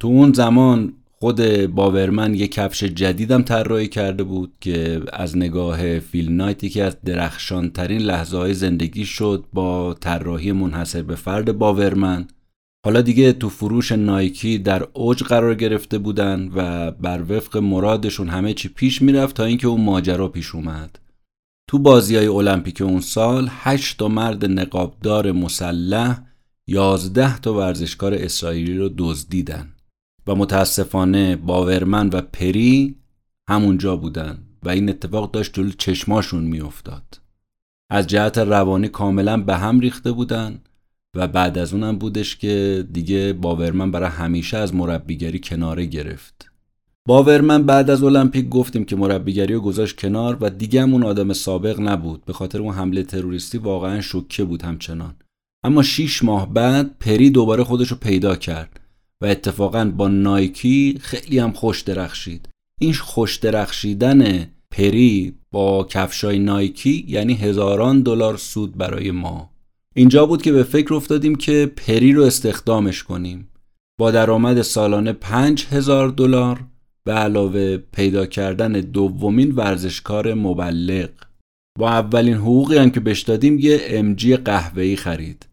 تو 0.00 0.08
اون 0.08 0.32
زمان 0.32 0.92
خود 1.18 1.66
باورمن 1.66 2.34
یه 2.34 2.48
کفش 2.48 2.84
جدیدم 2.84 3.42
طراحی 3.42 3.88
کرده 3.88 4.22
بود 4.22 4.52
که 4.60 5.00
از 5.12 5.36
نگاه 5.36 5.98
فیل 5.98 6.32
نایتی 6.32 6.68
که 6.68 6.84
از 6.84 6.96
درخشان 7.04 7.70
ترین 7.70 8.00
لحظه 8.02 8.36
های 8.36 8.54
زندگی 8.54 9.04
شد 9.04 9.44
با 9.52 9.94
طراحی 9.94 10.52
منحصر 10.52 11.02
به 11.02 11.14
فرد 11.14 11.58
باورمن. 11.58 12.28
حالا 12.84 13.00
دیگه 13.00 13.32
تو 13.32 13.48
فروش 13.48 13.92
نایکی 13.92 14.58
در 14.58 14.86
اوج 14.92 15.22
قرار 15.22 15.54
گرفته 15.54 15.98
بودن 15.98 16.50
و 16.54 16.90
بر 16.90 17.22
وفق 17.28 17.56
مرادشون 17.56 18.28
همه 18.28 18.54
چی 18.54 18.68
پیش 18.68 19.02
می‌رفت 19.02 19.36
تا 19.36 19.44
اینکه 19.44 19.66
اون 19.66 19.80
ماجرا 19.80 20.28
پیش 20.28 20.54
اومد. 20.54 20.98
تو 21.70 21.78
بازی 21.78 22.16
های 22.16 22.26
المپیک 22.26 22.80
اون 22.80 23.00
سال 23.00 23.48
هشت 23.50 23.98
تا 23.98 24.08
مرد 24.08 24.44
نقابدار 24.44 25.32
مسلح 25.32 26.22
یازده 26.66 27.38
تا 27.38 27.54
ورزشکار 27.54 28.14
اسرائیلی 28.14 28.78
رو 28.78 28.90
دزدیدن. 28.98 29.75
و 30.26 30.34
متاسفانه 30.34 31.36
باورمن 31.36 32.08
و 32.08 32.20
پری 32.20 32.96
همونجا 33.48 33.96
بودن 33.96 34.38
و 34.62 34.68
این 34.68 34.88
اتفاق 34.88 35.30
داشت 35.30 35.54
جلو 35.54 35.70
چشماشون 35.70 36.44
میافتاد. 36.44 37.20
از 37.90 38.06
جهت 38.06 38.38
روانی 38.38 38.88
کاملا 38.88 39.36
به 39.36 39.56
هم 39.56 39.80
ریخته 39.80 40.12
بودن 40.12 40.58
و 41.16 41.28
بعد 41.28 41.58
از 41.58 41.74
اونم 41.74 41.98
بودش 41.98 42.36
که 42.36 42.86
دیگه 42.92 43.32
باورمن 43.32 43.90
برای 43.90 44.10
همیشه 44.10 44.56
از 44.56 44.74
مربیگری 44.74 45.40
کناره 45.40 45.86
گرفت. 45.86 46.50
باورمن 47.08 47.62
بعد 47.62 47.90
از 47.90 48.02
المپیک 48.02 48.48
گفتیم 48.48 48.84
که 48.84 48.96
مربیگری 48.96 49.54
رو 49.54 49.60
گذاشت 49.60 50.00
کنار 50.00 50.38
و 50.40 50.50
دیگه 50.50 50.82
اون 50.82 51.02
آدم 51.02 51.32
سابق 51.32 51.80
نبود. 51.80 52.24
به 52.24 52.32
خاطر 52.32 52.58
اون 52.58 52.74
حمله 52.74 53.02
تروریستی 53.02 53.58
واقعا 53.58 54.00
شوکه 54.00 54.44
بود 54.44 54.62
همچنان. 54.62 55.14
اما 55.64 55.82
شیش 55.82 56.24
ماه 56.24 56.54
بعد 56.54 56.98
پری 56.98 57.30
دوباره 57.30 57.64
خودش 57.64 57.88
رو 57.88 57.96
پیدا 57.96 58.36
کرد. 58.36 58.80
و 59.22 59.26
اتفاقا 59.26 59.92
با 59.96 60.08
نایکی 60.08 60.98
خیلی 61.00 61.38
هم 61.38 61.52
خوش 61.52 61.80
درخشید. 61.80 62.48
این 62.80 62.94
خوش 62.94 63.36
درخشیدن 63.36 64.50
پری 64.70 65.34
با 65.52 65.84
کفشای 65.84 66.38
نایکی 66.38 67.04
یعنی 67.08 67.34
هزاران 67.34 68.02
دلار 68.02 68.36
سود 68.36 68.76
برای 68.76 69.10
ما. 69.10 69.50
اینجا 69.94 70.26
بود 70.26 70.42
که 70.42 70.52
به 70.52 70.62
فکر 70.62 70.94
افتادیم 70.94 71.34
که 71.34 71.72
پری 71.76 72.12
رو 72.12 72.22
استخدامش 72.22 73.02
کنیم. 73.02 73.48
با 73.98 74.10
درآمد 74.10 74.62
سالانه 74.62 75.12
پنج 75.12 75.66
هزار 75.66 76.08
دلار 76.08 76.60
به 77.04 77.12
علاوه 77.12 77.76
پیدا 77.76 78.26
کردن 78.26 78.72
دومین 78.72 79.52
ورزشکار 79.52 80.34
مبلغ. 80.34 81.10
با 81.78 81.90
اولین 81.90 82.34
حقوقی 82.34 82.78
هم 82.78 82.90
که 82.90 83.00
بهش 83.00 83.20
دادیم 83.20 83.58
یه 83.58 83.80
امجی 83.88 84.36
قهوه‌ای 84.36 84.96
خرید. 84.96 85.46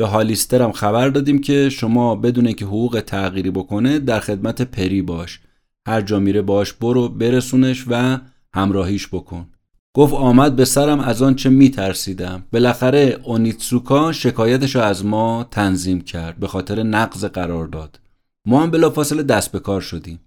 به 0.00 0.06
هالیستر 0.06 0.62
هم 0.62 0.72
خبر 0.72 1.08
دادیم 1.08 1.40
که 1.40 1.68
شما 1.68 2.16
بدون 2.16 2.52
که 2.52 2.64
حقوق 2.64 3.02
تغییری 3.06 3.50
بکنه 3.50 3.98
در 3.98 4.20
خدمت 4.20 4.62
پری 4.62 5.02
باش. 5.02 5.40
هر 5.86 6.00
جا 6.00 6.18
میره 6.18 6.42
باش 6.42 6.72
برو 6.72 7.08
برسونش 7.08 7.84
و 7.88 8.18
همراهیش 8.54 9.08
بکن. 9.08 9.46
گفت 9.94 10.14
آمد 10.14 10.56
به 10.56 10.64
سرم 10.64 11.00
از 11.00 11.22
آن 11.22 11.34
چه 11.34 11.50
میترسیدم. 11.50 12.42
بالاخره 12.52 13.20
اونیتسوکا 13.24 14.12
شکایتش 14.12 14.74
رو 14.76 14.82
از 14.82 15.04
ما 15.04 15.48
تنظیم 15.50 16.00
کرد. 16.00 16.36
به 16.36 16.48
خاطر 16.48 16.82
نقض 16.82 17.24
قرار 17.24 17.66
داد. 17.66 18.00
ما 18.46 18.62
هم 18.62 18.70
بلافاصله 18.70 19.22
دست 19.22 19.52
به 19.52 19.58
کار 19.58 19.80
شدیم. 19.80 20.20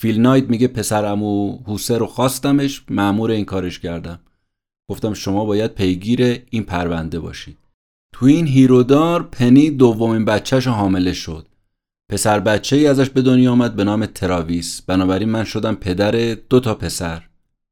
فیل 0.00 0.20
نایت 0.20 0.50
میگه 0.50 0.68
پسر 0.68 1.04
امو 1.04 1.58
حوسه 1.66 1.98
رو 1.98 2.06
خواستمش. 2.06 2.84
معمور 2.90 3.30
این 3.30 3.44
کارش 3.44 3.78
کردم. 3.78 4.20
گفتم 4.90 5.14
شما 5.14 5.44
باید 5.44 5.74
پیگیر 5.74 6.42
این 6.50 6.62
پرونده 6.62 7.20
باشید. 7.20 7.56
تو 8.12 8.26
این 8.26 8.46
هیرودار 8.46 9.22
پنی 9.22 9.70
دومین 9.70 10.24
بچهش 10.24 10.66
حامله 10.66 11.12
شد. 11.12 11.46
پسر 12.10 12.40
بچه 12.40 12.76
ای 12.76 12.86
ازش 12.86 13.10
به 13.10 13.22
دنیا 13.22 13.52
آمد 13.52 13.76
به 13.76 13.84
نام 13.84 14.06
تراویس. 14.06 14.82
بنابراین 14.82 15.28
من 15.28 15.44
شدم 15.44 15.74
پدر 15.74 16.34
دو 16.34 16.60
تا 16.60 16.74
پسر. 16.74 17.22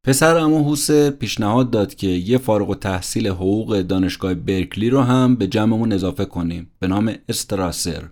پسر 0.04 0.36
امو 0.36 0.64
حوسه 0.64 1.10
پیشنهاد 1.10 1.70
داد 1.70 1.94
که 1.94 2.06
یه 2.06 2.38
فارغ 2.38 2.70
و 2.70 2.74
تحصیل 2.74 3.28
حقوق 3.28 3.80
دانشگاه 3.80 4.34
برکلی 4.34 4.90
رو 4.90 5.00
هم 5.00 5.36
به 5.36 5.46
جمعمون 5.46 5.92
اضافه 5.92 6.24
کنیم. 6.24 6.70
به 6.78 6.86
نام 6.86 7.14
استراسر. 7.28 8.08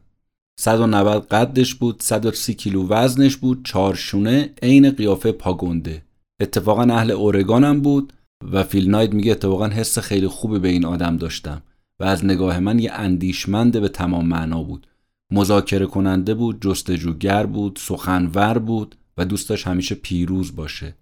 190 0.60 1.26
قدش 1.26 1.74
بود 1.74 2.02
130 2.02 2.54
کیلو 2.54 2.88
وزنش 2.88 3.36
بود 3.36 3.64
چارشونه 3.64 4.50
عین 4.62 4.90
قیافه 4.90 5.32
پاگونده 5.32 6.02
اتفاقا 6.40 6.82
اهل 6.82 7.10
اورگان 7.10 7.64
هم 7.64 7.80
بود 7.80 8.12
و 8.52 8.62
فیل 8.62 8.90
ناید 8.90 9.12
میگه 9.12 9.32
اتفاقا 9.32 9.66
حس 9.66 9.98
خیلی 9.98 10.28
خوبی 10.28 10.58
به 10.58 10.68
این 10.68 10.84
آدم 10.84 11.16
داشتم. 11.16 11.62
و 12.00 12.04
از 12.04 12.24
نگاه 12.24 12.58
من 12.58 12.78
یه 12.78 12.92
اندیشمنده 12.92 13.80
به 13.80 13.88
تمام 13.88 14.26
معنا 14.26 14.62
بود. 14.62 14.86
مذاکره 15.32 15.86
کننده 15.86 16.34
بود 16.34 16.62
جستجوگر 16.62 17.46
بود 17.46 17.78
سخنور 17.82 18.58
بود 18.58 18.96
و 19.16 19.24
دوست 19.24 19.48
داشت 19.48 19.66
همیشه 19.66 19.94
پیروز 19.94 20.56
باشه. 20.56 20.94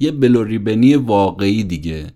یه 0.00 0.12
بلوریبنی 0.12 0.94
واقعی 0.94 1.64
دیگه. 1.64 2.06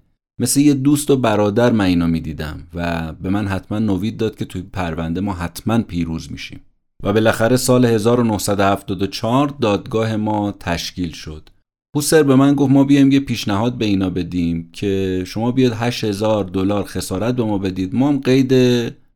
مثل 0.40 0.60
یه 0.60 0.74
دوست 0.74 1.10
و 1.10 1.16
برادر 1.16 1.72
من 1.72 1.84
اینو 1.84 2.06
می‌دیدم 2.06 2.66
و 2.74 3.12
به 3.12 3.30
من 3.30 3.46
حتما 3.46 3.78
نوید 3.78 4.16
داد 4.16 4.36
که 4.36 4.44
توی 4.44 4.62
پرونده 4.62 5.20
ما 5.20 5.32
حتما 5.32 5.82
پیروز 5.82 6.32
میشیم. 6.32 6.60
و 7.02 7.12
بالاخره 7.12 7.56
سال 7.56 7.84
1974 7.84 9.54
دادگاه 9.60 10.16
ما 10.16 10.52
تشکیل 10.60 11.12
شد. 11.12 11.48
هوسر 11.96 12.22
به 12.22 12.34
من 12.34 12.54
گفت 12.54 12.72
ما 12.72 12.84
بیایم 12.84 13.12
یه 13.12 13.20
پیشنهاد 13.20 13.78
به 13.78 13.84
اینا 13.84 14.10
بدیم 14.10 14.68
که 14.72 15.22
شما 15.26 15.52
بیاد 15.52 15.72
8000 15.72 16.44
دلار 16.44 16.84
خسارت 16.84 17.36
به 17.36 17.44
ما 17.44 17.58
بدید. 17.58 17.94
ما 17.94 18.08
هم 18.08 18.18
قید 18.18 18.52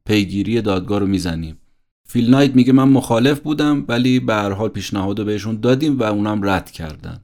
پیگیری 0.04 0.60
دادگاه 0.60 0.98
رو 0.98 1.06
می‌زنیم. 1.06 1.56
فیل 2.06 2.30
نایت 2.30 2.54
میگه 2.54 2.72
من 2.72 2.88
مخالف 2.88 3.40
بودم 3.40 3.84
ولی 3.88 4.20
به 4.20 4.34
هر 4.34 4.50
حال 4.50 4.68
پیشنهاد 4.68 5.18
رو 5.18 5.24
بهشون 5.24 5.60
دادیم 5.60 5.98
و 5.98 6.02
اونم 6.02 6.40
رد 6.44 6.70
کردن. 6.70 7.20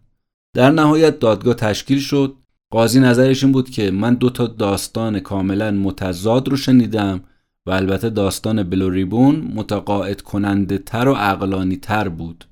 در 0.55 0.71
نهایت 0.71 1.19
دادگاه 1.19 1.55
تشکیل 1.55 1.99
شد. 1.99 2.35
قاضی 2.71 3.01
نظرش 3.01 3.45
این 3.45 3.53
بود 3.53 3.71
که 3.71 3.91
من 3.91 4.15
دو 4.15 4.31
تا 4.31 4.47
داستان 4.47 5.21
کاملا 5.21 5.71
متضاد 5.71 6.49
رو 6.49 6.57
شنیدم 6.57 7.21
و 7.67 7.71
البته 7.71 8.11
داستان 8.11 8.63
بلوریبون 8.63 9.53
متقاعد 9.55 10.21
کننده 10.21 10.79
تر 10.79 11.09
و 11.09 11.13
عقلانی 11.13 11.77
تر 11.77 12.09
بود. 12.09 12.45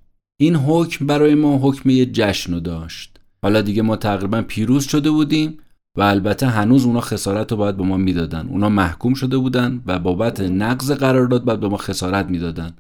این 0.45 0.57
حکم 0.57 1.07
برای 1.07 1.35
ما 1.35 1.59
حکم 1.63 1.91
یه 1.91 2.07
جشن 2.07 2.59
داشت. 2.59 3.17
حالا 3.43 3.61
دیگه 3.61 3.83
ما 3.83 3.97
تقریبا 3.97 4.43
پیروز 4.43 4.85
شده 4.85 5.11
بودیم 5.11 5.59
و 5.99 6.03
البته 6.03 6.47
هنوز 6.47 6.85
اونا 6.85 7.01
خسارت 7.01 7.53
رو 7.53 7.59
باید 7.59 7.77
به 7.77 7.83
ما 7.85 7.97
می‌دادن. 7.97 8.49
اونا 8.49 8.69
محکوم 8.69 9.15
شده 9.15 9.37
بودن 9.39 9.83
و 9.87 9.99
بابت 9.99 10.41
نقض 10.41 10.91
قرارداد 10.91 11.45
باید 11.45 11.61
به 11.61 11.69
ما 11.69 11.77
خسارت 11.77 12.27
می‌دادن. 12.27 12.73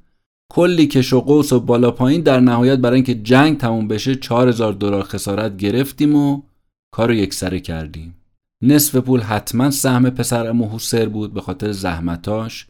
کلی 0.52 0.86
کش 0.86 1.12
و 1.12 1.20
قوس 1.20 1.52
و 1.52 1.60
بالا 1.60 1.90
پایین 1.90 2.20
در 2.20 2.40
نهایت 2.40 2.78
برای 2.78 2.94
اینکه 2.94 3.14
جنگ 3.14 3.58
تموم 3.58 3.88
بشه 3.88 4.14
4000 4.14 4.72
دلار 4.72 5.02
خسارت 5.02 5.56
گرفتیم 5.56 6.14
و 6.14 6.42
کار 6.90 7.08
رو 7.08 7.14
یکسره 7.14 7.60
کردیم. 7.60 8.14
نصف 8.62 8.96
پول 8.96 9.20
حتما 9.20 9.70
سهم 9.70 10.10
پسر 10.10 10.46
امو 10.46 10.68
حسر 10.68 11.06
بود 11.06 11.34
به 11.34 11.40
خاطر 11.40 11.72
زحمتاش. 11.72 12.66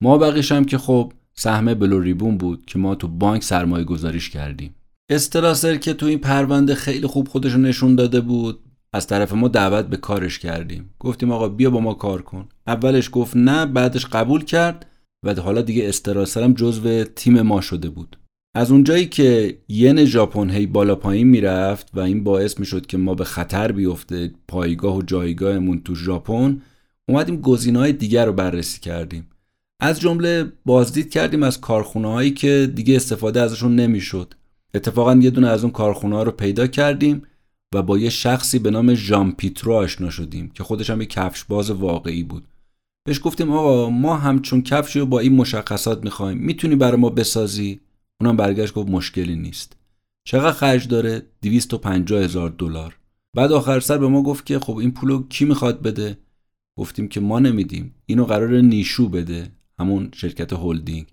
ما 0.00 0.18
بقیش 0.18 0.52
هم 0.52 0.64
که 0.64 0.78
خب 0.78 1.12
سهم 1.34 1.74
بلوریبون 1.74 2.38
بود 2.38 2.64
که 2.66 2.78
ما 2.78 2.94
تو 2.94 3.08
بانک 3.08 3.42
سرمایه 3.42 3.84
گذاریش 3.84 4.30
کردیم. 4.30 4.74
استراسر 5.10 5.76
که 5.76 5.94
تو 5.94 6.06
این 6.06 6.18
پرونده 6.18 6.74
خیلی 6.74 7.06
خوب 7.06 7.28
خودشو 7.28 7.58
نشون 7.58 7.94
داده 7.94 8.20
بود 8.20 8.60
از 8.92 9.06
طرف 9.06 9.32
ما 9.32 9.48
دعوت 9.48 9.86
به 9.86 9.96
کارش 9.96 10.38
کردیم. 10.38 10.90
گفتیم 11.00 11.32
آقا 11.32 11.48
بیا 11.48 11.70
با 11.70 11.80
ما 11.80 11.94
کار 11.94 12.22
کن. 12.22 12.48
اولش 12.66 13.08
گفت 13.12 13.36
نه 13.36 13.66
بعدش 13.66 14.06
قبول 14.06 14.44
کرد 14.44 14.86
و 15.26 15.34
حالا 15.34 15.62
دیگه 15.62 15.88
استراسرم 15.88 16.52
جزو 16.52 17.04
تیم 17.04 17.42
ما 17.42 17.60
شده 17.60 17.88
بود. 17.88 18.18
از 18.56 18.70
اونجایی 18.70 19.06
که 19.06 19.58
ین 19.68 20.04
ژاپن 20.04 20.50
هی 20.50 20.66
بالا 20.66 20.94
پایین 20.94 21.26
می‌رفت 21.26 21.90
و 21.94 22.00
این 22.00 22.24
باعث 22.24 22.60
می‌شد 22.60 22.86
که 22.86 22.96
ما 22.96 23.14
به 23.14 23.24
خطر 23.24 23.72
بیفته 23.72 24.30
پایگاه 24.48 24.96
و 24.96 25.02
جایگاهمون 25.02 25.80
تو 25.80 25.94
ژاپن 25.94 26.62
اومدیم 27.08 27.40
گزینه‌های 27.40 27.92
دیگر 27.92 28.26
رو 28.26 28.32
بررسی 28.32 28.80
کردیم. 28.80 29.26
از 29.80 30.00
جمله 30.00 30.52
بازدید 30.64 31.10
کردیم 31.10 31.42
از 31.42 31.60
کارخونه 31.60 32.08
هایی 32.08 32.30
که 32.30 32.72
دیگه 32.74 32.96
استفاده 32.96 33.40
ازشون 33.40 33.76
نمی‌شد. 33.76 34.34
اتفاقا 34.74 35.14
یه 35.14 35.30
دونه 35.30 35.48
از 35.48 35.64
اون 35.64 35.72
کارخونه 35.72 36.16
ها 36.16 36.22
رو 36.22 36.30
پیدا 36.30 36.66
کردیم 36.66 37.22
و 37.74 37.82
با 37.82 37.98
یه 37.98 38.10
شخصی 38.10 38.58
به 38.58 38.70
نام 38.70 38.94
ژان 38.94 39.32
پیترو 39.32 39.72
آشنا 39.72 40.10
شدیم 40.10 40.50
که 40.50 40.64
خودش 40.64 40.90
هم 40.90 41.00
یه 41.00 41.06
کفش 41.06 41.44
باز 41.44 41.70
واقعی 41.70 42.22
بود. 42.22 42.44
بهش 43.04 43.20
گفتیم 43.24 43.52
آقا 43.52 43.90
ما 43.90 44.16
همچون 44.16 44.62
کفشی 44.62 44.98
رو 44.98 45.06
با 45.06 45.20
این 45.20 45.36
مشخصات 45.36 46.04
می‌خوایم. 46.04 46.38
می‌تونی 46.38 46.76
برای 46.76 47.00
ما 47.00 47.10
بسازی؟ 47.10 47.80
اونم 48.20 48.36
برگشت 48.36 48.74
گفت 48.74 48.88
مشکلی 48.88 49.36
نیست. 49.36 49.76
چقدر 50.24 50.52
خرج 50.52 50.88
داره؟ 50.88 51.22
250 51.42 52.22
هزار 52.22 52.50
دلار. 52.58 52.96
بعد 53.36 53.52
آخر 53.52 53.80
سر 53.80 53.98
به 53.98 54.08
ما 54.08 54.22
گفت 54.22 54.46
که 54.46 54.58
خب 54.58 54.76
این 54.76 54.90
پولو 54.90 55.28
کی 55.28 55.44
می‌خواد 55.44 55.82
بده؟ 55.82 56.18
گفتیم 56.78 57.08
که 57.08 57.20
ما 57.20 57.38
نمیدیم. 57.38 57.94
اینو 58.06 58.24
قرار 58.24 58.60
نیشو 58.60 59.08
بده. 59.08 59.50
همون 59.78 60.10
شرکت 60.14 60.52
هلدینگ 60.52 61.06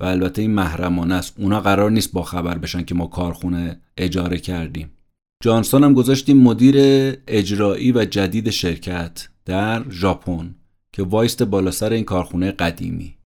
و 0.00 0.04
البته 0.04 0.42
این 0.42 0.50
محرمانه 0.50 1.14
است. 1.14 1.34
اونا 1.38 1.60
قرار 1.60 1.90
نیست 1.90 2.12
با 2.12 2.22
خبر 2.22 2.58
بشن 2.58 2.82
که 2.82 2.94
ما 2.94 3.06
کارخونه 3.06 3.80
اجاره 3.96 4.38
کردیم. 4.38 4.90
جانسون 5.42 5.84
هم 5.84 5.92
گذاشتیم 5.94 6.38
مدیر 6.38 6.76
اجرایی 7.28 7.92
و 7.92 8.04
جدید 8.04 8.50
شرکت 8.50 9.28
در 9.44 9.90
ژاپن 9.90 10.54
که 10.92 11.02
وایست 11.02 11.42
بالا 11.42 11.70
سر 11.70 11.92
این 11.92 12.04
کارخونه 12.04 12.50
قدیمی. 12.50 13.16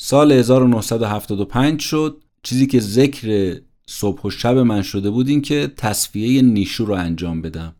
سال 0.00 0.32
1975 0.32 1.80
شد. 1.80 2.22
چیزی 2.42 2.66
که 2.66 2.80
ذکر 2.80 3.56
صبح 3.86 4.22
و 4.22 4.30
شب 4.30 4.58
من 4.58 4.82
شده 4.82 5.10
بود 5.10 5.28
این 5.28 5.42
که 5.42 5.72
تصفیه 5.76 6.42
نیشو 6.42 6.84
رو 6.84 6.94
انجام 6.94 7.42
بدم. 7.42 7.74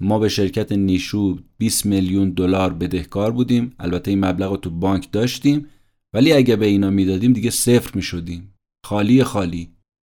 ما 0.00 0.18
به 0.18 0.28
شرکت 0.28 0.72
نیشو 0.72 1.38
20 1.58 1.86
میلیون 1.86 2.30
دلار 2.30 2.72
بدهکار 2.72 3.32
بودیم. 3.32 3.74
البته 3.78 4.10
این 4.10 4.24
مبلغ 4.24 4.50
رو 4.50 4.56
تو 4.56 4.70
بانک 4.70 5.12
داشتیم. 5.12 5.66
ولی 6.14 6.32
اگه 6.32 6.56
به 6.56 6.66
اینا 6.66 6.90
می‌دادیم 6.90 7.32
دیگه 7.32 7.50
صفر 7.50 7.90
می‌شدیم. 7.94 8.54
خالی 8.86 9.24
خالی. 9.24 9.68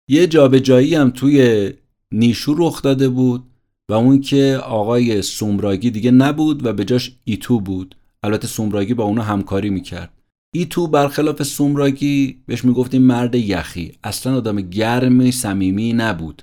یه 0.09 0.27
جابجایی 0.27 0.95
هم 0.95 1.09
توی 1.09 1.69
نیشو 2.11 2.55
رخ 2.57 2.81
داده 2.81 3.09
بود 3.09 3.43
و 3.89 3.93
اون 3.93 4.21
که 4.21 4.59
آقای 4.63 5.21
سومراگی 5.21 5.91
دیگه 5.91 6.11
نبود 6.11 6.65
و 6.65 6.73
به 6.73 6.85
جاش 6.85 7.15
ایتو 7.23 7.59
بود. 7.59 7.95
البته 8.23 8.47
سومراگی 8.47 8.93
با 8.93 9.03
اونا 9.03 9.23
همکاری 9.23 9.69
می‌کرد. 9.69 10.11
ایتو 10.53 10.87
برخلاف 10.87 11.43
سومراگی 11.43 12.37
بهش 12.45 12.65
می‌گفتیم 12.65 13.01
مرد 13.01 13.35
یخی. 13.35 13.91
اصلا 14.03 14.35
آدم 14.35 14.61
گرم 14.61 15.31
صمیمی 15.31 15.93
نبود. 15.93 16.41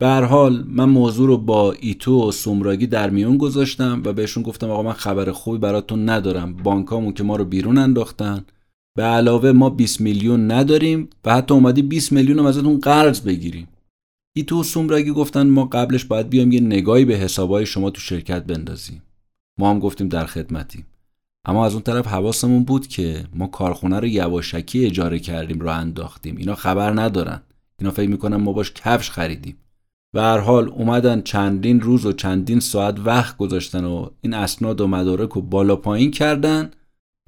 به 0.00 0.04
هر 0.04 0.08
حال 0.08 0.64
من 0.68 0.84
موضوع 0.84 1.26
رو 1.26 1.38
با 1.38 1.72
ایتو 1.72 2.28
و 2.28 2.32
سومراگی 2.32 2.86
در 2.86 3.10
میون 3.10 3.36
گذاشتم 3.36 4.02
و 4.04 4.12
بهشون 4.12 4.42
گفتم 4.42 4.70
آقا 4.70 4.82
من 4.82 4.92
خبر 4.92 5.32
خوبی 5.32 5.58
براتون 5.58 6.08
ندارم. 6.08 6.52
بانکامون 6.52 7.12
که 7.12 7.24
ما 7.24 7.36
رو 7.36 7.44
بیرون 7.44 7.78
انداختن. 7.78 8.44
به 8.98 9.04
علاوه 9.04 9.52
ما 9.52 9.70
20 9.70 10.00
میلیون 10.00 10.50
نداریم 10.50 11.08
و 11.24 11.34
حتی 11.34 11.54
اومدی 11.54 11.82
20 11.82 12.12
میلیون 12.12 12.38
هم 12.38 12.46
ازتون 12.46 12.78
قرض 12.78 13.20
بگیریم. 13.20 13.68
ایتو 14.36 14.60
و 14.60 14.62
سومراگی 14.62 15.10
گفتن 15.10 15.46
ما 15.46 15.64
قبلش 15.64 16.04
باید 16.04 16.30
بیایم 16.30 16.52
یه 16.52 16.60
نگاهی 16.60 17.04
به 17.04 17.16
حسابای 17.16 17.66
شما 17.66 17.90
تو 17.90 18.00
شرکت 18.00 18.44
بندازیم. 18.44 19.02
ما 19.58 19.70
هم 19.70 19.78
گفتیم 19.78 20.08
در 20.08 20.26
خدمتیم. 20.26 20.86
اما 21.44 21.66
از 21.66 21.72
اون 21.72 21.82
طرف 21.82 22.06
حواسمون 22.06 22.64
بود 22.64 22.86
که 22.86 23.24
ما 23.34 23.46
کارخونه 23.46 24.00
رو 24.00 24.06
یواشکی 24.06 24.86
اجاره 24.86 25.18
کردیم 25.18 25.60
رو 25.60 25.68
انداختیم. 25.68 26.36
اینا 26.36 26.54
خبر 26.54 27.00
ندارن. 27.00 27.42
اینا 27.78 27.90
فکر 27.90 28.08
می‌کنن 28.08 28.36
ما 28.36 28.52
باش 28.52 28.72
کفش 28.72 29.10
خریدیم. 29.10 29.56
به 30.12 30.22
هر 30.22 30.38
حال 30.38 30.68
اومدن 30.68 31.20
چندین 31.20 31.80
روز 31.80 32.06
و 32.06 32.12
چندین 32.12 32.60
ساعت 32.60 33.00
وقت 33.04 33.36
گذاشتن 33.36 33.84
و 33.84 34.08
این 34.20 34.34
اسناد 34.34 34.80
و 34.80 34.86
مدارک 34.86 35.30
رو 35.30 35.42
بالا 35.42 35.76
پایین 35.76 36.10
کردن. 36.10 36.70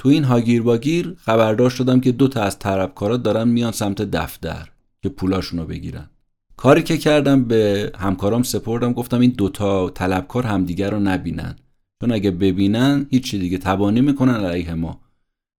تو 0.00 0.08
این 0.08 0.24
هاگیر 0.24 0.62
باگیر 0.62 1.14
خبردار 1.18 1.70
شدم 1.70 2.00
که 2.00 2.12
دو 2.12 2.28
تا 2.28 2.42
از 2.42 2.58
طرفکارا 2.58 3.16
دارن 3.16 3.48
میان 3.48 3.72
سمت 3.72 4.02
دفتر 4.02 4.68
که 5.02 5.08
پولاشون 5.08 5.60
رو 5.60 5.66
بگیرن. 5.66 6.10
کاری 6.56 6.82
که 6.82 6.98
کردم 6.98 7.44
به 7.44 7.92
همکارام 7.98 8.42
سپردم 8.42 8.92
گفتم 8.92 9.20
این 9.20 9.30
دوتا 9.30 9.90
طلبکار 9.90 10.46
همدیگر 10.46 10.90
رو 10.90 11.00
نبینن. 11.00 11.56
چون 12.00 12.12
اگه 12.12 12.30
ببینن 12.30 13.06
هیچی 13.10 13.38
دیگه 13.38 13.58
تبانی 13.58 14.00
می‌کنن 14.00 14.34
علیه 14.34 14.74
ما. 14.74 15.00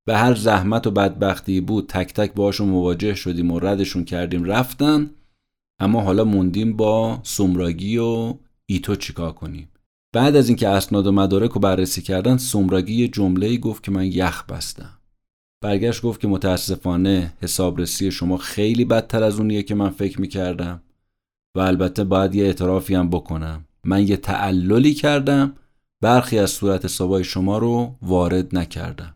به 0.05 0.17
هر 0.17 0.35
زحمت 0.35 0.87
و 0.87 0.91
بدبختی 0.91 1.61
بود 1.61 1.87
تک 1.87 2.13
تک 2.13 2.33
باشون 2.33 2.69
مواجه 2.69 3.15
شدیم 3.15 3.51
و 3.51 3.59
ردشون 3.59 4.05
کردیم 4.05 4.43
رفتن. 4.43 5.09
اما 5.79 6.01
حالا 6.01 6.23
موندیم 6.23 6.77
با 6.77 7.19
سومراگی 7.23 7.97
و 7.97 8.33
ایتو 8.65 8.95
چیکار 8.95 9.31
کنیم. 9.31 9.67
بعد 10.13 10.35
از 10.35 10.47
اینکه 10.49 10.67
اسناد 10.67 11.07
و 11.07 11.11
مدارک 11.11 11.51
رو 11.51 11.61
بررسی 11.61 12.01
کردن 12.01 12.37
سومراگی 12.37 12.93
یه 12.93 13.07
جمله 13.07 13.57
گفت 13.57 13.83
که 13.83 13.91
من 13.91 14.05
یخ 14.05 14.43
بستم. 14.45 14.97
برگشت 15.63 16.01
گفت 16.01 16.21
که 16.21 16.27
متاسفانه 16.27 17.33
حسابرسی 17.41 18.11
شما 18.11 18.37
خیلی 18.37 18.85
بدتر 18.85 19.23
از 19.23 19.39
اونیه 19.39 19.63
که 19.63 19.75
من 19.75 19.89
فکر 19.89 20.21
می‌کردم 20.21 20.81
و 21.55 21.59
البته 21.59 22.03
باید 22.03 22.35
یه 22.35 22.45
اعترافی 22.45 22.95
هم 22.95 23.09
بکنم. 23.09 23.65
من 23.83 24.07
یه 24.07 24.17
تعللی 24.17 24.93
کردم. 24.93 25.53
برخی 26.01 26.39
از 26.39 26.51
صورت 26.51 26.85
حسابای 26.85 27.23
شما 27.23 27.57
رو 27.57 27.95
وارد 28.01 28.57
نکردم. 28.57 29.15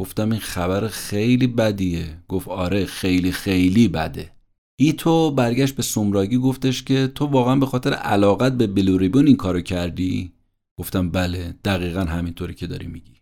گفتم 0.00 0.30
این 0.30 0.40
خبر 0.40 0.88
خیلی 0.88 1.46
بدیه. 1.46 2.22
گفت 2.28 2.48
آره 2.48 2.86
خیلی 2.86 3.32
خیلی 3.32 3.88
بده. 3.88 4.37
ایتو 4.80 5.30
برگشت 5.30 5.76
به 5.76 5.82
سومراگی 5.82 6.38
گفتش 6.38 6.82
که 6.82 7.06
تو 7.14 7.26
واقعا 7.26 7.56
به 7.56 7.66
خاطر 7.66 7.92
علاقت 7.92 8.52
به 8.52 8.66
بلوریبون 8.66 9.26
این 9.26 9.36
کارو 9.36 9.60
کردی؟ 9.60 10.32
گفتم 10.78 11.10
بله 11.10 11.54
دقیقا 11.64 12.00
همینطوری 12.00 12.54
که 12.54 12.66
داری 12.66 12.86
میگی. 12.86 13.12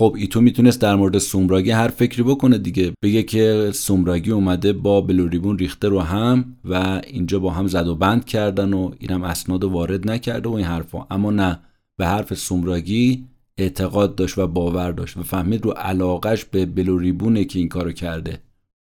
خب 0.00 0.14
ایتو 0.18 0.40
می‌تونست 0.40 0.80
در 0.80 0.94
مورد 0.94 1.18
سومراگی 1.18 1.70
هر 1.70 1.88
فکری 1.88 2.22
بکنه 2.22 2.58
دیگه. 2.58 2.92
بگه 3.02 3.22
که 3.22 3.70
سومراگی 3.74 4.30
اومده 4.30 4.72
با 4.72 5.00
بلوریبون 5.00 5.58
ریخته 5.58 5.88
رو 5.88 6.00
هم 6.00 6.56
و 6.64 7.02
اینجا 7.06 7.38
با 7.38 7.50
هم 7.50 7.66
زد 7.66 7.88
و 7.88 7.94
بند 7.94 8.24
کردن 8.24 8.72
و 8.72 8.90
اینم 8.98 9.22
اسناد 9.22 9.64
وارد 9.64 10.10
نکرده 10.10 10.48
و 10.48 10.52
این 10.52 10.66
حرفا. 10.66 11.06
اما 11.10 11.30
نه 11.30 11.60
به 11.96 12.06
حرف 12.06 12.34
سومراگی 12.34 13.24
اعتقاد 13.58 14.14
داشت 14.14 14.38
و 14.38 14.46
باور 14.46 14.92
داشت 14.92 15.16
و 15.16 15.22
فهمید 15.22 15.64
رو 15.64 15.70
علاقش 15.70 16.44
به 16.44 16.66
بلوریبونه 16.66 17.44
که 17.44 17.58
این 17.58 17.68
کارو 17.68 17.92
کرده. 17.92 18.40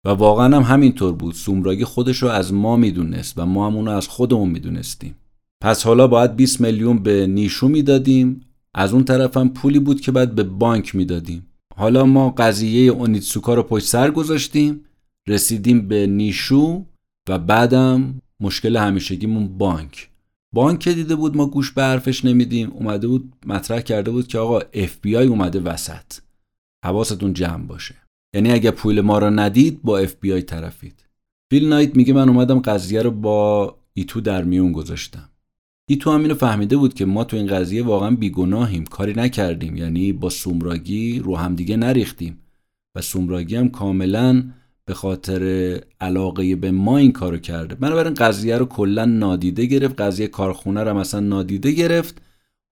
و 0.06 0.10
واقعا 0.10 0.58
هم 0.58 0.62
همینطور 0.74 1.14
بود. 1.14 1.34
سومراگی 1.34 1.84
خودش 1.84 2.18
رو 2.24 2.30
از 2.30 2.54
ما 2.54 2.76
می‌دونست 2.76 3.34
و 3.38 3.46
ما 3.46 3.68
هم 3.68 3.76
اونو 3.76 3.92
از 3.92 4.08
خودمون 4.08 4.50
می‌دونستیم. 4.50 5.16
پس 5.64 5.84
حالا 5.84 6.08
باید 6.08 6.36
20 6.36 6.62
میلیون 6.62 7.04
به 7.04 7.28
نیشو 7.28 7.68
می‌دادیم. 7.68 8.42
از 8.76 8.94
اون 8.94 9.04
طرف 9.04 9.38
هم 9.38 9.50
پولی 9.50 9.80
بود 9.80 10.02
که 10.02 10.12
بعد 10.12 10.36
به 10.36 10.44
بانک 10.44 10.96
می‌دادیم. 10.96 11.46
حالا 11.76 12.06
ما 12.06 12.30
قضیه 12.30 12.92
اونیتسوکا 12.92 13.54
رو 13.54 13.64
پشت 13.64 13.86
سر 13.86 14.12
گذاشتیم 14.12 14.86
رسیدیم 15.28 15.88
به 15.88 16.08
نیشو 16.08 16.86
و 17.30 17.40
بعدم 17.40 18.22
مشکل 18.40 18.78
همیشگیمون 18.78 19.58
بانک. 19.58 20.10
بانک 20.56 20.90
دیده 20.90 21.16
بود 21.16 21.38
ما 21.38 21.46
گوش 21.46 21.72
به 21.72 21.84
حرفش 21.84 22.26
نمیدیم. 22.26 22.72
اومده 22.72 23.08
بود 23.08 23.34
مطرح 23.46 23.82
کرده 23.82 24.12
بود 24.12 24.28
که 24.28 24.40
آقا 24.40 24.60
اف 24.74 24.98
بی 25.02 25.18
آی 25.18 25.28
اومده 25.28 25.60
وسط. 25.60 26.20
حواستون 26.86 27.34
جمع 27.34 27.66
باشه. 27.66 27.96
یعنی 28.34 28.52
اگه 28.52 28.72
پول 28.72 29.02
ما 29.02 29.20
رو 29.20 29.30
ندید 29.30 29.82
با 29.84 29.98
اف 29.98 30.16
بی 30.20 30.34
آی 30.34 30.42
طرفید. 30.42 31.06
فیل 31.50 31.70
نایت 31.70 31.96
میگه 31.96 32.14
من 32.14 32.30
اومدم 32.30 32.60
قضیه 32.60 33.02
رو 33.02 33.12
با 33.12 33.76
ایتو 33.94 34.22
در 34.22 34.44
میون 34.44 34.72
گذاشتم. 34.72 35.30
ایتو 35.88 36.12
هم 36.12 36.22
اینو 36.22 36.36
فهمیده 36.36 36.78
بود 36.78 36.94
که 36.94 37.06
ما 37.06 37.24
تو 37.24 37.38
این 37.38 37.48
قضیه 37.48 37.84
واقعا 37.84 38.16
بیگناهیم 38.16 38.86
کاری 38.86 39.14
نکردیم. 39.14 39.76
یعنی 39.76 40.14
با 40.14 40.30
سومراگی 40.30 41.20
رو 41.20 41.36
همدیگه 41.36 41.78
نریختیم. 41.78 42.40
و 42.96 43.02
سومراگی 43.02 43.56
هم 43.56 43.70
کاملا 43.70 44.44
به 44.86 44.94
خاطر 44.94 45.44
علاقه 46.02 46.56
به 46.56 46.72
ما 46.72 46.98
این 46.98 47.12
کارو 47.12 47.38
کرده. 47.38 47.76
بنابراین 47.76 48.14
قضیه 48.14 48.58
رو 48.58 48.66
کلا 48.66 49.06
نادیده 49.06 49.66
گرفت. 49.66 50.02
قضیه 50.02 50.28
کارخونه 50.28 50.84
رو 50.84 50.98
مثلا 50.98 51.20
نادیده 51.20 51.72
گرفت. 51.72 52.22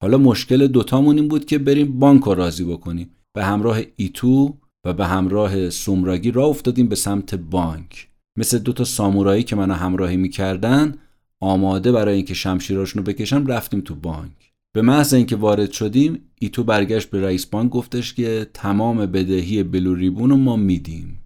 حالا 0.02 0.18
مشکل 0.18 0.68
دوتامون 0.68 1.18
این 1.18 1.28
بود 1.28 1.46
که 1.46 1.58
بریم 1.58 2.00
بانک 2.00 2.24
رو 2.24 2.34
راضی 2.34 2.64
بکنیم. 2.64 3.10
به 3.34 3.46
همراه 3.46 3.80
ایتو 3.96 4.58
و 4.88 4.94
به 4.94 5.06
همراه 5.06 5.70
سومراگی 5.70 6.32
را 6.32 6.46
افتادیم 6.46 6.88
به 6.88 6.96
سمت 6.96 7.36
بانک. 7.36 8.08
مثل 8.38 8.58
دوتا 8.58 8.84
سامورایی 8.84 9.44
که 9.44 9.56
منو 9.56 9.74
همراهی 9.74 10.18
می‌کردن 10.18 10.96
آماده 11.40 11.92
برای 11.92 12.16
اینکه 12.16 12.34
شمشیراشونو 12.34 13.06
بکشم 13.06 13.48
رفتیم 13.48 13.82
تو 13.82 13.96
بانک. 13.96 14.54
به 14.76 14.82
محض 14.82 15.14
اینکه 15.14 15.36
وارد 15.36 15.72
شدیم 15.72 16.20
ایتو 16.40 16.64
برگشت 16.64 17.10
به 17.10 17.22
رئیس 17.22 17.46
بانک 17.46 17.72
گفتش 17.72 18.14
که 18.14 18.50
تمام 18.54 19.06
بدهی 19.06 19.64
رو 19.64 20.38
ما 20.38 20.56
میدیم. 20.56 21.20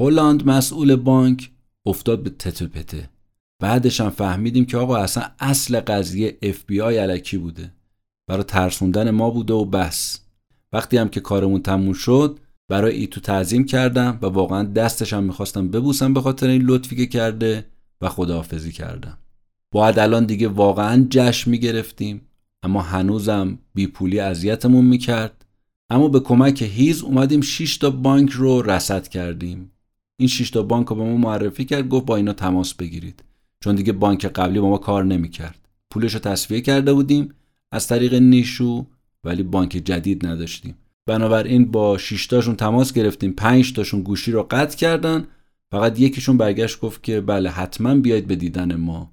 هلند 0.00 0.46
مسئول 0.46 0.96
بانک 0.96 1.50
افتاد 1.86 2.22
به 2.22 2.30
تته 2.30 2.66
پته. 2.66 3.10
بعدش 3.62 4.00
هم 4.00 4.10
فهمیدیم 4.10 4.64
که 4.64 4.76
آقا 4.76 4.96
اصلا 4.96 5.24
اصل 5.40 5.80
قضیه 5.80 6.38
اف 6.42 6.64
بی 6.66 6.80
آی 6.80 6.96
الکی 6.96 7.38
بوده. 7.38 7.72
برای 8.28 8.44
ترسوندن 8.44 9.10
ما 9.10 9.30
بوده 9.30 9.54
و 9.54 9.64
بس. 9.64 10.20
وقتی 10.72 10.96
هم 10.96 11.08
که 11.08 11.20
کارمون 11.20 11.62
تموم 11.62 11.92
شد 11.92 12.38
برای 12.72 12.96
ایتو 12.96 13.20
تعظیم 13.20 13.64
کردم 13.64 14.18
و 14.22 14.26
واقعا 14.26 14.62
دستش 14.62 15.12
هم 15.12 15.24
می‌خواستم 15.24 15.68
ببوسم 15.68 16.14
به 16.14 16.20
خاطر 16.20 16.48
این 16.48 16.62
لطفی 16.62 16.96
که 16.96 17.06
کرده 17.06 17.66
و 18.00 18.08
خداحافظی 18.08 18.72
کردم. 18.72 19.18
باید 19.72 19.98
الان 19.98 20.24
دیگه 20.24 20.48
واقعا 20.48 21.06
جشن 21.10 21.50
می‌گرفتیم 21.50 22.20
اما 22.62 22.82
هنوزم 22.82 23.58
بیپولی 23.74 24.20
اذیتمون 24.20 24.84
می‌کرد. 24.84 25.44
اما 25.90 26.08
به 26.08 26.20
کمک 26.20 26.62
هیز 26.62 27.02
اومدیم 27.02 27.40
6 27.40 27.76
تا 27.76 27.90
بانک 27.90 28.30
رو 28.30 28.62
رصد 28.62 29.08
کردیم. 29.08 29.70
این 30.16 30.28
6 30.28 30.50
تا 30.50 30.62
بانک 30.62 30.86
رو 30.86 30.96
به 30.96 31.02
ما 31.02 31.16
معرفی 31.16 31.64
کرد 31.64 31.88
گفت 31.88 32.06
با 32.06 32.16
اینا 32.16 32.32
تماس 32.32 32.74
بگیرید. 32.74 33.24
چون 33.60 33.74
دیگه 33.74 33.92
بانک 33.92 34.26
قبلی 34.26 34.60
با 34.60 34.68
ما 34.68 34.78
کار 34.78 35.04
نمی‌کرد. 35.04 35.68
پولش 35.90 36.14
رو 36.14 36.20
تصفیه 36.20 36.60
کرده 36.60 36.92
بودیم 36.92 37.34
از 37.72 37.86
طریق 37.86 38.14
نیشو 38.14 38.86
ولی 39.24 39.42
بانک 39.42 39.70
جدید 39.70 40.26
نداشتیم. 40.26 40.74
بنابراین 41.06 41.70
با 41.70 41.98
6 41.98 42.26
تاشون 42.26 42.56
تماس 42.56 42.92
گرفتیم. 42.92 43.32
5 43.32 43.72
تاشون 43.72 44.02
گوشی 44.02 44.32
رو 44.32 44.46
قطع 44.50 44.76
کردن. 44.76 45.26
فقط 45.70 46.00
یکیشون 46.00 46.36
برگشت 46.36 46.80
گفت 46.80 47.02
که 47.02 47.20
بله 47.20 47.50
حتما 47.50 47.94
بیاید 47.94 48.26
به 48.26 48.36
دیدن 48.36 48.74
ما. 48.74 49.12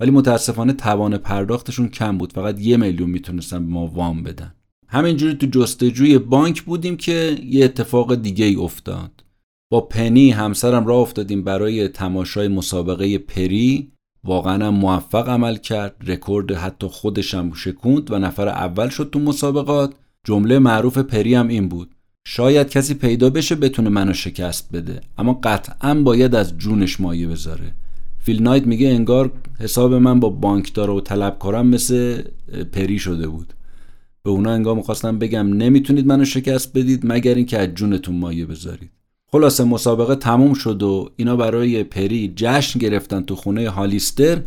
ولی 0.00 0.10
متاسفانه 0.10 0.72
توان 0.72 1.16
پرداختشون 1.16 1.88
کم 1.88 2.18
بود. 2.18 2.32
فقط 2.32 2.60
یه 2.60 2.76
میلیون 2.76 3.10
می‌تونستن 3.10 3.66
به 3.66 3.72
ما 3.72 3.86
وام 3.86 4.22
بدن. 4.22 4.54
همینجوری 4.88 5.34
تو 5.34 5.46
جستجوی 5.46 6.18
بانک 6.18 6.62
بودیم 6.62 6.96
که 6.96 7.38
یه 7.44 7.64
اتفاق 7.64 8.14
دیگه 8.14 8.44
ای 8.44 8.56
افتاد. 8.56 9.24
با 9.70 9.80
پنی 9.80 10.30
همسرم 10.30 10.86
راه 10.86 10.98
افتادیم 10.98 11.44
برای 11.44 11.88
تماشای 11.88 12.48
مسابقه 12.48 13.18
پری. 13.18 13.92
واقعا 14.24 14.70
موفق 14.70 15.28
عمل 15.28 15.56
کرد. 15.56 15.96
رکورد 16.06 16.52
حتی 16.52 16.86
خودشم 16.86 17.52
شکوند 17.52 18.10
و 18.10 18.18
نفر 18.18 18.48
اول 18.48 18.88
شد 18.88 19.10
تو 19.12 19.18
مسابقات. 19.18 19.94
جمله 20.24 20.58
معروف 20.58 20.98
پری 20.98 21.34
هم 21.34 21.48
این 21.48 21.68
بود. 21.68 21.88
شاید 22.26 22.68
کسی 22.68 22.94
پیدا 22.94 23.30
بشه 23.30 23.54
بتونه 23.54 23.90
منو 23.90 24.12
شکست 24.12 24.72
بده 24.72 25.00
اما 25.18 25.40
قطعا 25.42 25.94
باید 25.94 26.34
از 26.34 26.58
جونش 26.58 27.00
مایه 27.00 27.28
بذاره. 27.28 27.72
فیل 28.18 28.42
نایت 28.42 28.66
میگه 28.66 28.88
انگار 28.88 29.32
حساب 29.60 29.94
من 29.94 30.20
با 30.20 30.28
بانکدار 30.28 30.90
و 30.90 31.00
طلبکارم 31.00 31.66
مثل 31.66 32.22
پری 32.72 32.98
شده 32.98 33.28
بود. 33.28 33.52
به 34.22 34.30
اونا 34.30 34.50
انگار 34.52 34.74
می‌خواستم 34.74 35.18
بگم 35.18 35.52
نمی‌تونید 35.52 36.06
منو 36.06 36.24
شکست 36.24 36.78
بدید 36.78 37.00
مگر 37.04 37.34
اینکه 37.34 37.58
از 37.58 37.68
جونتون 37.74 38.16
مایه 38.16 38.46
بذارید. 38.46 38.90
خلاصه 39.32 39.64
مسابقه 39.64 40.14
تموم 40.14 40.54
شد 40.54 40.82
و 40.82 41.10
اینا 41.16 41.36
برای 41.36 41.84
پری 41.84 42.32
جشن 42.36 42.78
گرفتن 42.78 43.22
تو 43.22 43.36
خونه 43.36 43.70
هالیستر. 43.70 44.42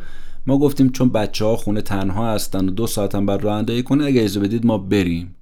ما 0.47 0.57
گفتیم 0.57 0.89
چون 0.89 1.09
بچه 1.09 1.45
ها 1.45 1.55
خونه 1.55 1.81
تنها 1.81 2.33
هستن 2.33 2.67
و 2.67 2.71
دو 2.71 2.87
ساعتم 2.87 3.25
بر 3.25 3.37
رانندگی 3.37 3.83
کنه 3.83 4.05
اگه 4.05 4.19
اجازه 4.19 4.39
بدید 4.39 4.65
ما 4.65 4.77
بریم. 4.77 5.35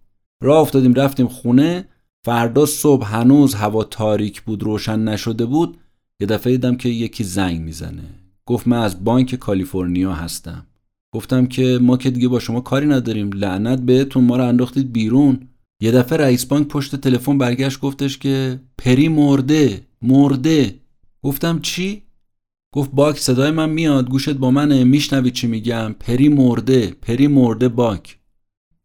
راه 0.44 0.62
افتادیم 0.62 0.94
رفتیم 0.94 1.28
خونه. 1.28 1.88
فردا 2.26 2.66
صبح 2.66 3.16
هنوز 3.16 3.54
هوا 3.54 3.84
تاریک 3.84 4.42
بود 4.42 4.64
روشن 4.64 5.00
نشده 5.00 5.46
بود. 5.46 5.78
یه 6.20 6.28
دفعه 6.28 6.54
دیدم 6.54 6.76
که 6.76 6.90
یکی 6.90 7.24
زنگ 7.24 7.62
می‌زنه. 7.62 8.04
گفت 8.46 8.68
من 8.68 8.78
از 8.78 9.04
بانک 9.04 9.36
کالیفرنیا 9.36 10.14
هستم. 10.14 10.66
گفتم 11.14 11.46
که 11.46 11.80
ما 11.82 11.98
که 11.98 12.10
دیگه 12.10 12.28
با 12.28 12.40
شما 12.40 12.62
کاری 12.62 12.86
نداریم. 12.88 13.30
لعنت 13.34 13.80
بهتون 13.82 14.24
ما 14.24 14.38
رو 14.38 14.48
انداختید 14.48 14.94
بیرون. 14.94 15.40
یه 15.82 15.92
دفعه 15.92 16.18
رئیس 16.18 16.46
بانک 16.46 16.68
پشت 16.68 16.96
تلفن 16.96 17.38
برگشت 17.38 17.80
گفتش 17.80 18.18
که 18.18 18.60
پری 18.78 19.08
مرده 19.08 19.82
مرده. 20.02 20.76
گفتم 21.24 21.60
چی؟ 21.60 22.02
گفت 22.74 22.92
باک 22.92 23.18
صدای 23.18 23.52
من 23.52 23.70
میاد 23.70 24.10
گوشت 24.10 24.34
با 24.34 24.52
منه 24.52 24.84
میشنوی 24.84 25.32
چی 25.32 25.48
میگم؟ 25.48 25.96
پری 26.00 26.30
مرده 26.30 26.94
پری 27.02 27.28
مرده 27.28 27.70
باک. 27.70 28.18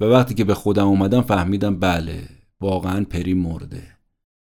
و 0.01 0.05
وقتی 0.05 0.35
که 0.35 0.45
به 0.45 0.55
خودم 0.55 0.87
اومدم 0.87 1.23
فهمیدم 1.23 1.77
بله 1.79 2.29
واقعا 2.61 3.05
پری 3.05 3.35
مرده. 3.35 3.83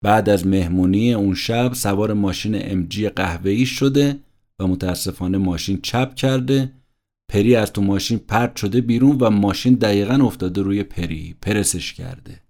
بعد 0.02 0.30
از 0.30 0.48
مهمونی 0.48 1.14
اون 1.14 1.36
شب 1.36 1.74
سوار 1.74 2.14
ماشین 2.14 2.72
امجی 2.72 3.10
قهوه‌ای 3.10 3.66
شده 3.66 4.20
و 4.60 4.68
متاسفانه 4.68 5.38
ماشین 5.38 5.80
چپ 5.82 6.16
کرده. 6.16 6.72
پری 7.30 7.56
از 7.56 7.74
تو 7.74 7.82
ماشین 7.82 8.18
پرت 8.18 8.56
شده 8.56 8.82
بیرون 8.82 9.18
و 9.20 9.30
ماشین 9.30 9.74
دقیقا 9.74 10.14
افتاده 10.14 10.62
روی 10.62 10.84
پری 10.84 11.36
پرسش 11.42 11.94
کرده. 11.94 12.42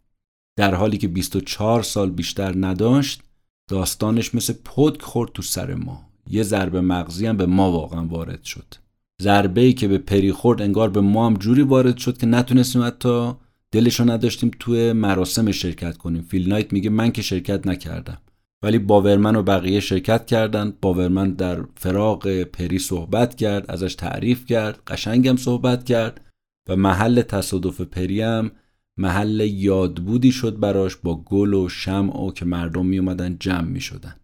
در 0.57 0.75
حالی 0.75 0.97
که 0.97 1.07
24 1.07 1.83
سال 1.83 2.11
بیشتر 2.11 2.53
نداشت 2.57 3.21
داستانش 3.69 4.35
مثل 4.35 4.53
پدک 4.53 5.01
خورد 5.01 5.31
تو 5.31 5.41
سر 5.41 5.73
ما. 5.73 6.09
یه 6.29 6.43
ضربه 6.43 6.81
مغزی 6.81 7.25
هم 7.25 7.37
به 7.37 7.45
ما 7.45 7.71
واقعا 7.71 8.05
وارد 8.05 8.43
شد. 8.43 8.86
ضربه 9.21 9.61
ای 9.61 9.73
که 9.73 9.87
به 9.87 9.97
پری 9.97 10.31
خورد 10.31 10.61
انگار 10.61 10.89
به 10.89 11.01
ما 11.01 11.25
هم 11.27 11.33
جوری 11.33 11.61
وارد 11.61 11.97
شد 11.97 12.17
که 12.17 12.27
نتونستیم 12.27 12.83
حتی 12.83 13.33
دلشو 13.71 14.11
نداشتیم 14.11 14.51
توی 14.59 14.93
مراسم 14.93 15.51
شرکت 15.51 15.97
کنیم. 15.97 16.21
فیل 16.21 16.49
نایت 16.49 16.73
میگه 16.73 16.89
من 16.89 17.11
که 17.11 17.21
شرکت 17.21 17.67
نکردم. 17.67 18.17
ولی 18.63 18.79
باورمن 18.79 19.35
و 19.35 19.43
بقیه 19.43 19.79
شرکت 19.79 20.25
کردند 20.25 20.79
باورمن 20.79 21.33
در 21.33 21.63
فراغ 21.75 22.43
پری 22.43 22.79
صحبت 22.79 23.35
کرد 23.35 23.71
ازش 23.71 23.95
تعریف 23.95 24.45
کرد 24.45 24.79
قشنگم 24.87 25.35
صحبت 25.35 25.83
کرد 25.83 26.21
و 26.69 26.75
محل 26.75 27.21
تصادف 27.21 27.81
پری 27.81 28.21
هم 28.21 28.51
محل 28.97 29.39
یادبودی 29.39 30.31
شد 30.31 30.59
براش 30.59 30.95
با 30.95 31.15
گل 31.15 31.53
و 31.53 31.69
شمع 31.69 32.21
و 32.21 32.31
که 32.31 32.45
مردم 32.45 32.85
می 32.85 33.15
جمع 33.39 33.67
می 33.67 33.81
شدن. 33.81 34.15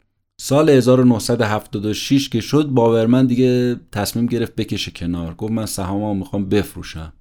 سال 0.45 0.70
1976 0.70 2.30
که 2.30 2.41
شد 2.41 2.65
باورمن 2.65 3.26
دیگه 3.26 3.76
تصمیم 3.91 4.26
گرفت 4.26 4.56
بکشه 4.56 4.91
کنار. 4.91 5.34
گفت 5.34 5.52
من 5.52 5.65
سهاممو 5.65 6.14
می‌خوام 6.14 6.49
بفروشم. 6.49 7.14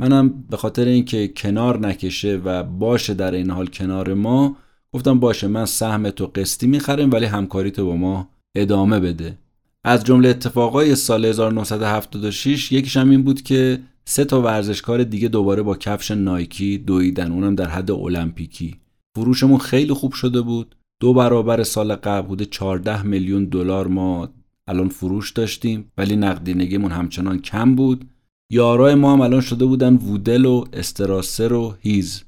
منم 0.00 0.44
به 0.50 0.56
خاطر 0.56 0.84
اینکه 0.84 1.28
کنار 1.28 1.78
نکشه 1.78 2.40
و 2.44 2.62
باشه 2.62 3.14
در 3.14 3.34
این 3.34 3.50
حال 3.50 3.66
کنار 3.66 4.14
ما 4.14 4.56
گفتم 4.92 5.20
باشه 5.20 5.46
من 5.46 5.66
سهم 5.66 6.10
تو 6.10 6.26
قسطی 6.26 6.66
می‌خرم 6.66 7.10
ولی 7.10 7.26
همکاری 7.26 7.70
تو 7.70 7.86
با 7.86 7.96
ما 7.96 8.28
ادامه 8.56 9.00
بده. 9.00 9.38
از 9.84 10.04
جمله 10.04 10.28
اتفاقای 10.28 10.94
سال 10.94 11.24
1976 11.24 12.72
یکیش 12.72 12.96
هم 12.96 13.10
این 13.10 13.22
بود 13.22 13.42
که 13.42 13.80
سه 14.04 14.24
تا 14.24 14.42
ورزشکار 14.42 15.04
دیگه 15.04 15.28
دوباره 15.28 15.62
با 15.62 15.76
کفش 15.76 16.10
نایکی 16.10 16.78
دویدن 16.78 17.32
اونم 17.32 17.54
در 17.54 17.68
حد 17.68 17.90
المپیکی. 17.90 18.76
فروشمون 19.14 19.58
خیلی 19.58 19.92
خوب 19.92 20.12
شده 20.12 20.40
بود. 20.40 20.76
دو 21.02 21.14
برابر 21.14 21.62
سال 21.62 21.94
قبل 21.94 22.28
بوده 22.28 22.44
14 22.44 23.02
میلیون 23.02 23.44
دلار 23.44 23.86
ما 23.86 24.28
الان 24.66 24.88
فروش 24.88 25.30
داشتیم 25.30 25.92
ولی 25.98 26.16
نقدینگیمون 26.16 26.92
همچنان 26.92 27.38
کم 27.38 27.74
بود. 27.74 28.04
یارای 28.50 28.94
ما 28.94 29.12
هم 29.12 29.20
الان 29.20 29.40
شده 29.40 29.64
بودن 29.64 29.94
وودل 29.96 30.44
و 30.44 30.64
استراسر 30.72 31.52
و 31.52 31.74
هیز. 31.80 32.22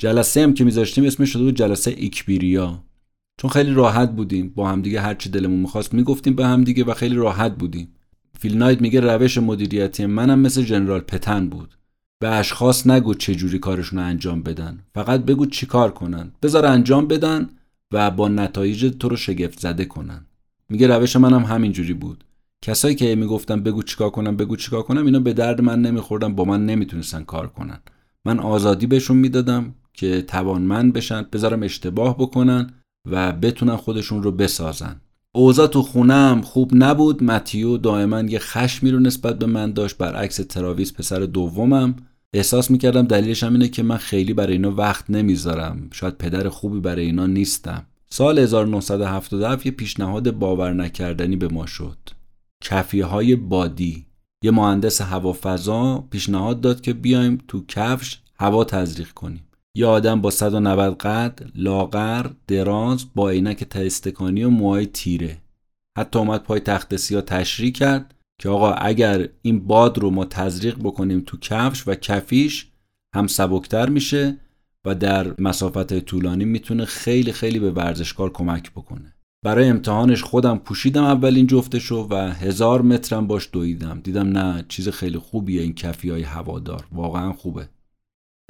جلسه 0.00 0.42
هم 0.42 0.54
که 0.54 0.64
میذاشتیم 0.64 1.04
اسمش 1.04 1.30
شده 1.32 1.42
بود 1.42 1.56
جلسه 1.56 1.94
ایکبیریا. 1.96 2.84
چون 3.38 3.50
خیلی 3.50 3.74
راحت 3.74 4.12
بودیم 4.12 4.52
با 4.54 4.68
همدیگه 4.68 5.00
هر 5.00 5.14
چی 5.14 5.28
دلمون 5.28 5.60
می‌خواست 5.60 5.94
می‌گفتیم 5.94 6.34
به 6.34 6.46
همدیگه 6.46 6.84
و 6.84 6.94
خیلی 6.94 7.14
راحت 7.14 7.56
بودیم. 7.56 7.88
فیل 8.38 8.58
نایت 8.58 8.80
میگه 8.80 9.00
روش 9.00 9.38
مدیریتی 9.38 10.06
منم 10.06 10.38
مثل 10.38 10.62
جنرال 10.62 11.00
پتن 11.00 11.48
بود. 11.48 11.74
به 12.18 12.28
اشخاص 12.28 12.86
نگو 12.86 13.14
چه 13.14 13.34
جوری 13.34 13.58
کارشون 13.58 13.98
رو 13.98 14.04
انجام 14.04 14.42
بدن. 14.42 14.78
فقط 14.94 15.24
بگو 15.24 15.46
چی 15.46 15.66
کار 15.66 15.90
کنن. 15.90 16.32
بذار 16.42 16.66
انجام 16.66 17.06
بدن. 17.06 17.48
و 17.94 18.10
با 18.10 18.28
نتایج 18.28 18.94
تو 18.98 19.08
رو 19.08 19.16
شگفت 19.16 19.60
زده 19.60 19.84
کنن. 19.84 20.26
میگه 20.68 20.86
روش 20.86 21.16
منم 21.16 21.44
همین 21.44 21.72
جوری 21.72 21.94
بود. 21.94 22.24
کسایی 22.62 22.94
که 22.94 23.14
می‌گفتن 23.14 23.62
بگو 23.62 23.82
چیکار 23.82 24.10
کنم 24.10 24.36
بگو 24.36 24.56
چیکار 24.56 24.82
کنم 24.82 25.06
اینا 25.06 25.20
به 25.20 25.32
درد 25.32 25.60
من 25.60 25.82
نمیخوردن 25.82 26.34
با 26.34 26.44
من 26.44 26.66
نمی‌تونستن 26.66 27.22
کار 27.22 27.46
کنن. 27.48 27.80
من 28.24 28.38
آزادی 28.38 28.86
بهشون 28.86 29.16
می‌دادم 29.16 29.74
که 29.92 30.22
توانمند 30.22 30.92
بشن 30.92 31.26
بذارم 31.32 31.62
اشتباه 31.62 32.18
بکنن 32.18 32.70
و 33.10 33.32
بتونن 33.32 33.76
خودشون 33.76 34.22
رو 34.22 34.32
بسازن. 34.32 35.00
اوضاع 35.32 35.66
تو 35.66 35.82
خونم 35.82 36.40
خوب 36.40 36.70
نبود. 36.74 37.24
متیو 37.24 37.76
دائما 37.76 38.20
یه 38.20 38.38
خشمی 38.38 38.90
رو 38.90 39.00
نسبت 39.00 39.38
به 39.38 39.46
من 39.46 39.72
داشت. 39.72 39.98
برعکس 39.98 40.36
تراویس 40.36 40.92
پسر 40.92 41.20
دومم. 41.20 41.96
احساس 42.34 42.70
می‌کردم 42.70 43.02
دلیلش 43.02 43.42
هم 43.42 43.52
اینه 43.52 43.68
که 43.68 43.82
من 43.82 43.96
خیلی 43.96 44.34
برای 44.34 44.52
اینا 44.52 44.70
وقت 44.70 45.10
نمی‌ذارم. 45.10 45.88
شاید 45.92 46.18
پدر 46.18 46.48
خوبی 46.48 46.80
برای 46.80 47.04
اینا 47.04 47.26
نیستم. 47.26 47.86
سال 48.10 48.38
1977 48.38 49.66
یه 49.66 49.72
پیشنهاد 49.72 50.30
باور 50.30 50.72
نکردنی 50.72 51.36
به 51.36 51.48
ما 51.48 51.66
شد. 51.66 51.98
کفیه 52.64 53.04
های 53.04 53.36
بادی. 53.36 54.06
یه 54.44 54.50
مهندس 54.50 55.00
هوافضا 55.00 56.04
پیشنهاد 56.10 56.60
داد 56.60 56.80
که 56.80 56.92
بیایم 56.92 57.38
تو 57.48 57.64
کفش 57.68 58.20
هوا 58.38 58.64
تزریق 58.64 59.10
کنیم. 59.10 59.46
یه 59.76 59.86
آدم 59.86 60.20
با 60.20 60.30
190 60.30 60.96
قد 60.96 61.40
لاغر 61.54 62.26
دراز 62.46 63.04
با 63.14 63.30
عینک 63.30 63.64
تستکانی 63.64 64.44
و 64.44 64.50
موهای 64.50 64.86
تیره. 64.86 65.38
حتی 65.98 66.18
اومد 66.18 66.42
پای 66.42 66.60
تخت 66.60 66.96
سیاه 66.96 67.22
تشریح 67.22 67.72
کرد. 67.72 68.13
که 68.38 68.48
آقا 68.48 68.72
اگر 68.72 69.28
این 69.42 69.66
باد 69.66 69.98
رو 69.98 70.10
ما 70.10 70.24
تزریق 70.24 70.78
بکنیم 70.78 71.22
تو 71.26 71.38
کفش 71.40 71.88
و 71.88 71.94
کفیش 71.94 72.66
هم 73.14 73.26
سبکتر 73.26 73.88
میشه 73.88 74.36
و 74.84 74.94
در 74.94 75.40
مسافت 75.40 75.98
طولانی 76.00 76.44
می‌تونه 76.44 76.84
خیلی 76.84 77.32
خیلی 77.32 77.58
به 77.58 77.70
ورزشکار 77.70 78.32
کمک 78.32 78.70
بکنه. 78.70 79.14
برای 79.44 79.68
امتحانش 79.68 80.22
خودم 80.22 80.58
پوشیدم 80.58 81.04
اولین 81.04 81.46
جفتشو 81.46 82.06
و 82.10 82.14
هزار 82.14 82.82
مترم 82.82 83.26
باش 83.26 83.48
دویدم. 83.52 84.00
دیدم 84.04 84.38
نه 84.38 84.64
چیز 84.68 84.88
خیلی 84.88 85.18
خوبیه 85.18 85.62
این 85.62 85.74
کفی 85.74 86.10
های 86.10 86.22
هوادار. 86.22 86.86
واقعا 86.92 87.32
خوبه. 87.32 87.68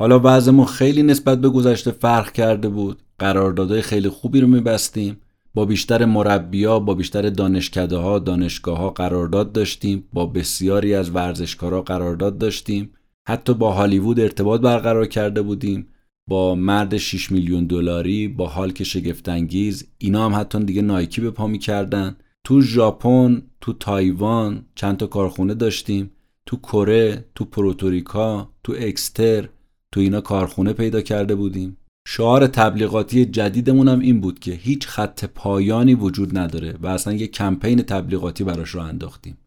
حالا 0.00 0.20
وضعمون 0.24 0.66
خیلی 0.66 1.02
نسبت 1.02 1.40
به 1.40 1.48
گذشته 1.48 1.90
فرق 1.90 2.32
کرده 2.32 2.68
بود. 2.68 3.02
قراردادهای 3.18 3.82
خیلی 3.82 4.08
خوبی 4.08 4.40
رو 4.40 4.46
میبستیم. 4.46 5.16
با 5.54 5.64
بیشتر 5.64 6.04
مربیا 6.04 6.78
با 6.78 6.94
بیشتر 6.94 7.30
دانشکده 7.30 7.96
ها 7.96 8.18
دانشگاه 8.18 8.78
ها 8.78 8.90
قرارداد 8.90 9.52
داشتیم 9.52 10.04
با 10.12 10.26
بسیاری 10.26 10.94
از 10.94 11.10
ورزشکارا 11.10 11.82
قرارداد 11.82 12.38
داشتیم. 12.38 12.90
حتی 13.28 13.54
با 13.54 13.72
هالیوود 13.72 14.20
ارتباط 14.20 14.60
برقرار 14.60 15.06
کرده 15.06 15.42
بودیم. 15.42 15.86
با 16.28 16.54
مرد 16.54 16.96
6 16.96 17.32
میلیون 17.32 17.66
دلاری 17.66 18.28
با 18.28 18.46
حال 18.46 18.72
که 18.72 18.84
شگفتانگیز 18.84 19.86
اینا 19.98 20.24
هم 20.24 20.40
حتی 20.40 20.64
دیگه 20.64 20.82
نایکی 20.82 21.20
به 21.20 21.30
پا 21.30 21.46
می‌کردن. 21.46 22.16
تو 22.44 22.60
ژاپن 22.60 23.42
تو 23.60 23.72
تایوان 23.72 24.66
چند 24.74 24.96
تا 24.96 25.06
کارخونه 25.06 25.54
داشتیم. 25.54 26.10
تو 26.46 26.56
کره 26.56 27.24
تو 27.34 27.44
پروتوریکا 27.44 28.50
تو 28.64 28.74
اکستر 28.78 29.48
تو 29.92 30.00
اینا 30.00 30.20
کارخونه 30.20 30.72
پیدا 30.72 31.00
کرده 31.00 31.34
بودیم. 31.34 31.76
شعار 32.06 32.46
تبلیغاتی 32.46 33.24
جدیدمون 33.24 33.88
هم 33.88 34.00
این 34.00 34.20
بود 34.20 34.38
که 34.38 34.52
هیچ 34.52 34.86
خط 34.86 35.24
پایانی 35.24 35.94
وجود 35.94 36.38
نداره 36.38 36.78
و 36.82 36.86
اصلا 36.86 37.12
یه 37.12 37.26
کمپین 37.26 37.82
تبلیغاتی 37.82 38.44
براش 38.44 38.68
رو 38.68 38.80
انداختیم. 38.80 39.38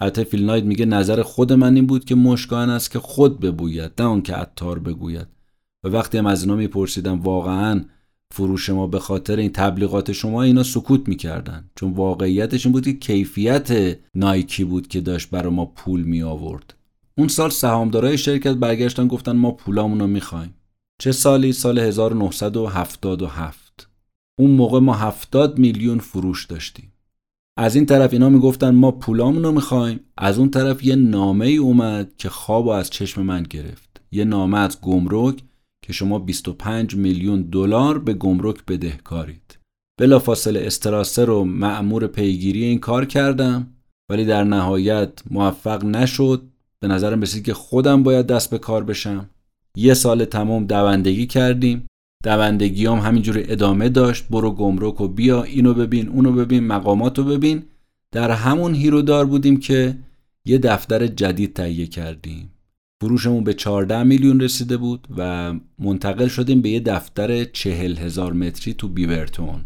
البته 0.00 0.24
فیل 0.24 0.44
نایت 0.44 0.64
میگه 0.64 0.86
نظر 0.86 1.22
خود 1.22 1.52
من 1.52 1.74
این 1.74 1.86
بود 1.86 2.04
که 2.04 2.14
مشکان 2.14 2.70
است 2.70 2.90
که 2.90 2.98
خود 2.98 3.40
ببوید 3.40 3.92
نه 3.98 4.06
اون 4.06 4.22
که 4.22 4.34
عطار 4.34 4.78
بگوید. 4.78 5.26
و 5.84 5.88
وقتی 5.88 6.18
هم 6.18 6.26
از 6.26 6.42
اینا 6.42 6.56
میپرسیدم 6.56 7.20
واقعا 7.20 7.84
فروش 8.34 8.70
ما 8.70 8.86
به 8.86 8.98
خاطر 8.98 9.36
این 9.36 9.52
تبلیغات 9.52 10.12
شما 10.12 10.42
اینا 10.42 10.62
سکوت 10.62 11.08
می‌کردن؟ 11.08 11.70
چون 11.76 11.92
واقعیتش 11.92 12.66
این 12.66 12.72
بود 12.72 12.84
که 12.84 12.92
کیفیت 12.92 13.98
نایکی 14.14 14.64
بود 14.64 14.88
که 14.88 15.00
داشت 15.00 15.30
برای 15.30 15.52
ما 15.52 15.66
پول 15.66 16.02
می 16.02 16.22
آورد 16.22 16.74
اون 17.18 17.28
سال 17.28 17.50
سهامدارای 17.50 18.18
شرکت 18.18 18.54
برگشتن 18.54 19.06
گفتن 19.06 19.32
ما 19.32 19.50
پولامون 19.50 20.00
رو 20.00 20.06
می‌خوایم. 20.06 20.54
چه 20.98 21.12
سالی؟ 21.12 21.52
سال 21.52 21.78
1977 21.78 23.88
اون 24.38 24.50
موقع 24.50 24.78
ما 24.78 24.94
70 24.94 25.58
میلیون 25.58 25.98
فروش 25.98 26.46
داشتیم. 26.46 26.92
از 27.58 27.74
این 27.74 27.86
طرف 27.86 28.12
اینا 28.12 28.28
می‌گفتن 28.28 28.74
ما 28.74 28.90
پولامون 28.90 29.42
رو 29.42 29.52
می‌خوایم. 29.52 30.00
از 30.16 30.38
اون 30.38 30.50
طرف 30.50 30.84
یه 30.84 30.96
نامه 30.96 31.46
ای 31.46 31.56
اومد 31.56 32.12
که 32.18 32.28
خواب 32.28 32.68
از 32.68 32.90
چشم 32.90 33.22
من 33.22 33.42
گرفت. 33.42 34.00
یه 34.12 34.24
نامه 34.24 34.58
از 34.58 34.80
گمرک 34.80 35.42
که 35.86 35.92
شما 35.92 36.18
25 36.18 36.94
میلیون 36.94 37.42
دلار 37.42 37.98
به 37.98 38.14
گمرک 38.14 38.64
بدهکارید. 38.64 39.58
بلافاصله 40.00 40.66
استراسه 40.66 41.24
رو 41.24 41.44
معمور 41.44 42.06
پیگیری 42.06 42.64
این 42.64 42.78
کار 42.78 43.04
کردم 43.04 43.66
ولی 44.10 44.24
در 44.24 44.44
نهایت 44.44 45.12
موفق 45.30 45.84
نشد. 45.84 46.42
به 46.80 46.88
نظرم 46.88 47.20
رسید 47.20 47.44
که 47.44 47.54
خودم 47.54 48.02
باید 48.02 48.26
دست 48.26 48.50
به 48.50 48.58
کار 48.58 48.84
بشم. 48.84 49.30
یه 49.76 49.94
سال 49.94 50.24
تمام 50.24 50.66
دوندگی 50.66 51.26
کردیم. 51.26 51.86
دوندگی 52.24 52.86
هم 52.86 52.98
همینجوری 52.98 53.44
ادامه 53.48 53.88
داشت. 53.88 54.24
برو 54.30 54.50
گمرک 54.50 55.00
و 55.00 55.08
بیا 55.08 55.42
اینو 55.42 55.74
ببین 55.74 56.08
اونو 56.08 56.32
ببین 56.32 56.66
مقاماتو 56.66 57.24
ببین. 57.24 57.62
در 58.12 58.30
همون 58.30 58.74
هیرودار 58.74 59.26
بودیم 59.26 59.56
که 59.60 59.98
یه 60.44 60.58
دفتر 60.58 61.06
جدید 61.06 61.52
تهیه 61.52 61.86
کردیم. 61.86 62.52
فروشمون 63.02 63.44
به 63.44 63.54
14 63.54 64.02
میلیون 64.02 64.40
رسیده 64.40 64.76
بود 64.76 65.08
و 65.16 65.54
منتقل 65.78 66.28
شدیم 66.28 66.62
به 66.62 66.68
یه 66.68 66.80
دفتر 66.80 67.44
چهل 67.44 67.96
هزار 67.96 68.32
متری 68.32 68.74
تو 68.74 68.88
بیورتون. 68.88 69.64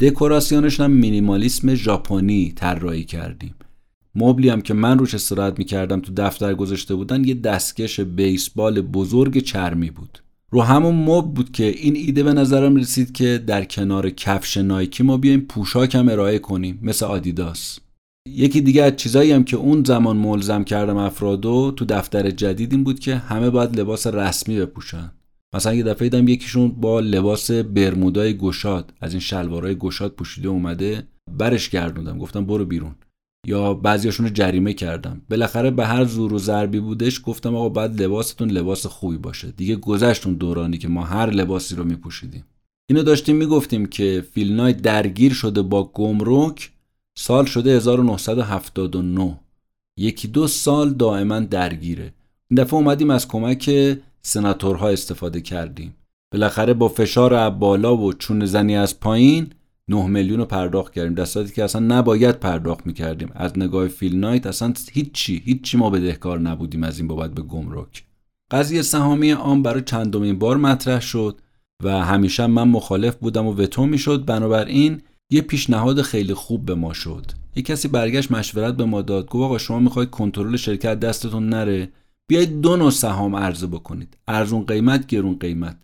دکوراسیونش 0.00 0.80
هم 0.80 0.90
مینیمالیسم 0.90 1.74
ژاپنی 1.74 2.52
طراحی 2.56 3.04
کردیم. 3.04 3.54
مبلی 4.14 4.48
هم 4.48 4.60
که 4.60 4.74
من 4.74 4.98
روش 4.98 5.14
استراحت 5.14 5.58
می‌کردم 5.58 6.00
تو 6.00 6.12
دفتر 6.16 6.54
گذاشته 6.54 6.94
بودن 6.94 7.24
یه 7.24 7.34
دستکش 7.34 8.00
بیسبال 8.00 8.80
بزرگ 8.80 9.38
چرمی 9.38 9.90
بود. 9.90 10.22
رو 10.52 10.62
همون 10.62 10.94
مب 10.94 11.34
بود 11.34 11.52
که 11.52 11.64
این 11.64 11.96
ایده 11.96 12.22
به 12.22 12.32
نظرم 12.32 12.76
رسید 12.76 13.12
که 13.12 13.42
در 13.46 13.64
کنار 13.64 14.10
کفش 14.10 14.56
نایکی 14.56 15.02
ما 15.02 15.16
بیایم 15.16 15.40
پوشاک 15.40 15.94
هم 15.94 16.08
ارائه 16.08 16.38
کنیم 16.38 16.78
مثل 16.82 17.06
آدیداس. 17.06 17.78
یکی 18.28 18.60
دیگه 18.60 18.82
از 18.82 18.96
چیزایی 18.96 19.32
هم 19.32 19.44
که 19.44 19.56
اون 19.56 19.84
زمان 19.84 20.16
ملزم 20.16 20.64
کردم 20.64 20.96
افرادو 20.96 21.72
تو 21.76 21.84
دفتر 21.84 22.30
جدید 22.30 22.72
این 22.72 22.84
بود 22.84 23.00
که 23.00 23.16
همه 23.16 23.50
باید 23.50 23.80
لباس 23.80 24.06
رسمی 24.06 24.60
بپوشن. 24.60 25.12
مثلا 25.54 25.74
یه 25.74 25.82
دفعه 25.82 26.08
دیدم 26.08 26.28
یکیشون 26.28 26.68
با 26.68 27.00
لباس 27.00 27.50
برمودای 27.50 28.36
گشاد 28.36 28.92
از 29.00 29.12
این 29.12 29.20
شلوارای 29.20 29.74
گشاد 29.74 30.12
پوشیده 30.12 30.48
اومده 30.48 31.02
برش 31.38 31.70
گردوندم. 31.70 32.18
گفتم 32.18 32.46
برو 32.46 32.64
بیرون. 32.64 32.94
یا 33.46 33.74
بعضیاشون 33.74 34.26
رو 34.26 34.32
جریمه 34.32 34.72
کردم. 34.72 35.22
بالاخره 35.30 35.70
به 35.70 35.86
هر 35.86 36.04
زور 36.04 36.34
و 36.34 36.38
ضربی 36.38 36.80
بودش 36.80 37.20
گفتم 37.24 37.54
آقا 37.54 37.68
بعد 37.68 38.02
لباستون 38.02 38.50
لباس 38.50 38.86
خوبی 38.86 39.16
باشه. 39.16 39.50
دیگه 39.50 39.76
گذشتون 39.76 40.34
دورانی 40.34 40.78
که 40.78 40.88
ما 40.88 41.04
هر 41.04 41.30
لباسی 41.30 41.74
رو 41.74 41.84
میپوشیدیم. 41.84 42.44
اینو 42.90 43.02
داشتیم 43.02 43.36
می‌گفتیم 43.36 43.86
که 43.86 44.24
فیلنای 44.32 44.72
درگیر 44.72 45.32
شده 45.32 45.62
با 45.62 45.84
گمرک 45.84 46.70
سال 47.18 47.44
شده 47.44 47.70
1979 47.70 49.40
یکی 49.96 50.28
دو 50.28 50.46
سال 50.46 50.90
دائما 50.90 51.40
درگیره. 51.40 52.14
این 52.50 52.62
دفعه 52.62 52.74
اومدیم 52.74 53.10
از 53.10 53.28
کمک 53.28 53.96
سناتورها 54.22 54.88
استفاده 54.88 55.40
کردیم. 55.40 55.94
بالاخره 56.32 56.74
با 56.74 56.88
فشار 56.88 57.50
بالا 57.50 57.96
و 57.96 58.12
چون 58.12 58.44
زنی 58.44 58.76
از 58.76 59.00
پایین 59.00 59.52
9 59.90 60.06
میلیون 60.06 60.38
رو 60.38 60.44
پرداخت 60.44 60.92
کردیم. 60.92 61.14
در 61.14 61.24
صورتی 61.24 61.52
که 61.52 61.64
اصلا 61.64 61.96
نباید 61.96 62.40
پرداخت 62.40 62.86
می‌کردیم. 62.86 63.30
از 63.34 63.58
نگاه 63.58 63.88
فیل 63.88 64.16
نایت 64.16 64.46
اصلا 64.46 64.72
هیچی 64.92 65.42
هیچی 65.44 65.78
ما 65.78 65.90
بدهکار 65.90 66.40
نبودیم 66.40 66.82
از 66.82 66.98
این 66.98 67.08
بابت 67.08 67.30
به 67.30 67.42
گمرک. 67.42 68.04
قضیه 68.50 68.82
سهامی 68.82 69.30
عام 69.30 69.62
برای 69.62 69.82
چندمین 69.82 70.38
بار 70.38 70.56
مطرح 70.56 71.00
شد 71.00 71.40
و 71.84 72.04
همیشه 72.04 72.46
من 72.46 72.68
مخالف 72.68 73.16
بودم 73.16 73.46
و 73.46 73.52
وتو 73.52 73.86
می‌شد. 73.86 74.24
بنابراین 74.24 75.02
یه 75.32 75.40
پیشنهاد 75.40 76.02
خیلی 76.02 76.34
خوب 76.34 76.66
به 76.66 76.74
ما 76.74 76.92
شد. 76.92 77.26
یه 77.56 77.62
کسی 77.62 77.88
برگشت 77.88 78.32
مشورت 78.32 78.76
به 78.76 78.84
ما 78.84 79.02
داد. 79.02 79.26
گفت 79.26 79.44
آقا 79.44 79.58
شما 79.58 79.78
می‌خواید 79.78 80.10
کنترل 80.10 80.56
شرکت 80.56 81.00
دستتون 81.00 81.48
نره؟ 81.48 81.88
بیایید 82.28 82.60
دو 82.60 82.76
نوع 82.76 82.90
سهام 82.90 83.36
عرضه 83.36 83.66
بکنید. 83.66 84.16
ارزون 84.28 84.64
قیمت 84.64 85.06
گرون 85.06 85.38
قیمت. 85.38 85.76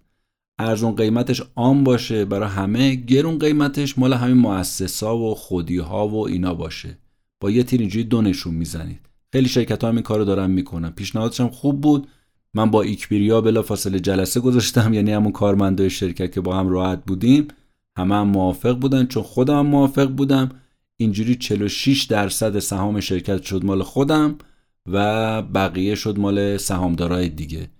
ارزون 0.58 0.96
قیمتش 0.96 1.42
عام 1.56 1.84
باشه 1.84 2.24
برای 2.24 2.48
همه 2.48 2.94
گرون 2.94 3.38
قیمتش 3.38 3.98
مال 3.98 4.12
همین 4.12 4.36
مؤسسا 4.36 5.18
و 5.18 5.34
خودی 5.34 5.78
ها 5.78 6.08
و 6.08 6.26
اینا 6.28 6.54
باشه. 6.54 6.98
با 7.40 7.50
یه 7.50 7.62
تیر 7.62 7.80
اینجوری 7.80 8.04
دو 8.04 8.22
نشون 8.22 8.54
می‌زنید. 8.54 9.00
خیلی 9.32 9.48
شرکت 9.48 9.82
ها 9.82 9.88
هم 9.88 9.94
این 9.94 10.02
کارو 10.02 10.24
دارن 10.24 10.50
می‌کنن. 10.50 10.90
پیشنهادش 10.90 11.40
هم 11.40 11.48
خوب 11.48 11.80
بود. 11.80 12.06
من 12.54 12.70
با 12.70 12.82
ایکبریا 12.82 13.40
بلا 13.40 13.62
فاصله 13.62 14.00
جلسه 14.00 14.40
گذاشتم 14.40 14.94
یعنی 14.94 15.12
همون 15.12 15.32
کارمندای 15.32 15.90
شرکت 15.90 16.32
که 16.32 16.40
با 16.40 16.56
هم 16.56 16.68
راحت 16.68 17.04
بودیم. 17.04 17.48
همه 17.96 18.14
هم 18.14 18.28
موافق 18.28 18.78
بودن 18.78 19.06
چون 19.06 19.22
خودم 19.22 19.58
هم 19.58 19.66
موافق 19.66 20.08
بودم. 20.08 20.48
اینجوری 20.96 21.34
46 21.34 22.04
درصد 22.04 22.58
سهام 22.58 23.00
شرکت 23.00 23.42
شد 23.42 23.64
مال 23.64 23.82
خودم 23.82 24.38
و 24.86 25.42
بقیه 25.42 25.94
شد 25.94 26.18
مال 26.18 26.56
سهامدارای 26.56 27.28
دیگه. 27.28 27.70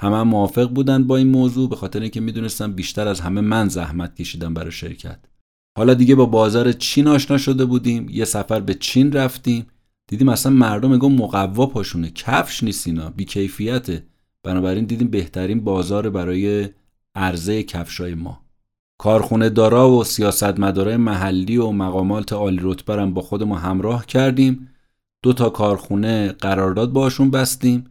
همه 0.00 0.16
هم 0.16 0.28
موافق 0.28 0.68
بودن 0.68 1.06
با 1.06 1.16
این 1.16 1.28
موضوع 1.28 1.68
به 1.68 1.76
خاطر 1.76 2.00
اینکه 2.00 2.20
می‌دونستم 2.20 2.72
بیشتر 2.72 3.08
از 3.08 3.20
همه 3.20 3.40
من 3.40 3.68
زحمت 3.68 4.14
کشیدم 4.14 4.54
برای 4.54 4.72
شرکت. 4.72 5.18
حالا 5.78 5.94
دیگه 5.94 6.14
با 6.14 6.26
بازار 6.26 6.72
چین 6.72 7.08
آشنا 7.08 7.38
شده 7.38 7.64
بودیم 7.64 8.08
یه 8.10 8.24
سفر 8.24 8.60
به 8.60 8.74
چین 8.74 9.12
رفتیم. 9.12 9.66
دیدیم 10.06 10.28
اصلا 10.28 10.52
مردم 10.52 10.90
میگن 10.90 11.12
مقوا 11.12 11.66
پاشونه 11.66 12.10
کفش 12.10 12.62
نیست 12.62 12.86
اینا 12.86 13.10
بیکیفیته. 13.10 14.06
بنابراین 14.42 14.84
دیدیم 14.84 15.08
بهترین 15.08 15.60
بازار 15.60 16.10
برای 16.10 16.68
عرضه 17.14 17.62
کفشای 17.62 18.14
ما. 18.14 18.40
کارخونه 18.98 19.48
دارا 19.48 19.90
و 19.90 20.04
سیاستمدارای 20.04 20.96
محلی 20.96 21.56
و 21.56 21.70
مقامات 21.70 22.32
عالی 22.32 22.60
رتبه 22.62 23.06
با 23.06 23.22
خودمون 23.22 23.58
همراه 23.58 24.06
کردیم. 24.06 24.68
دو 25.22 25.32
تا 25.32 25.50
کارخونه 25.50 26.32
قرارداد 26.32 26.92
باشون 26.92 27.30
بستیم. 27.30 27.84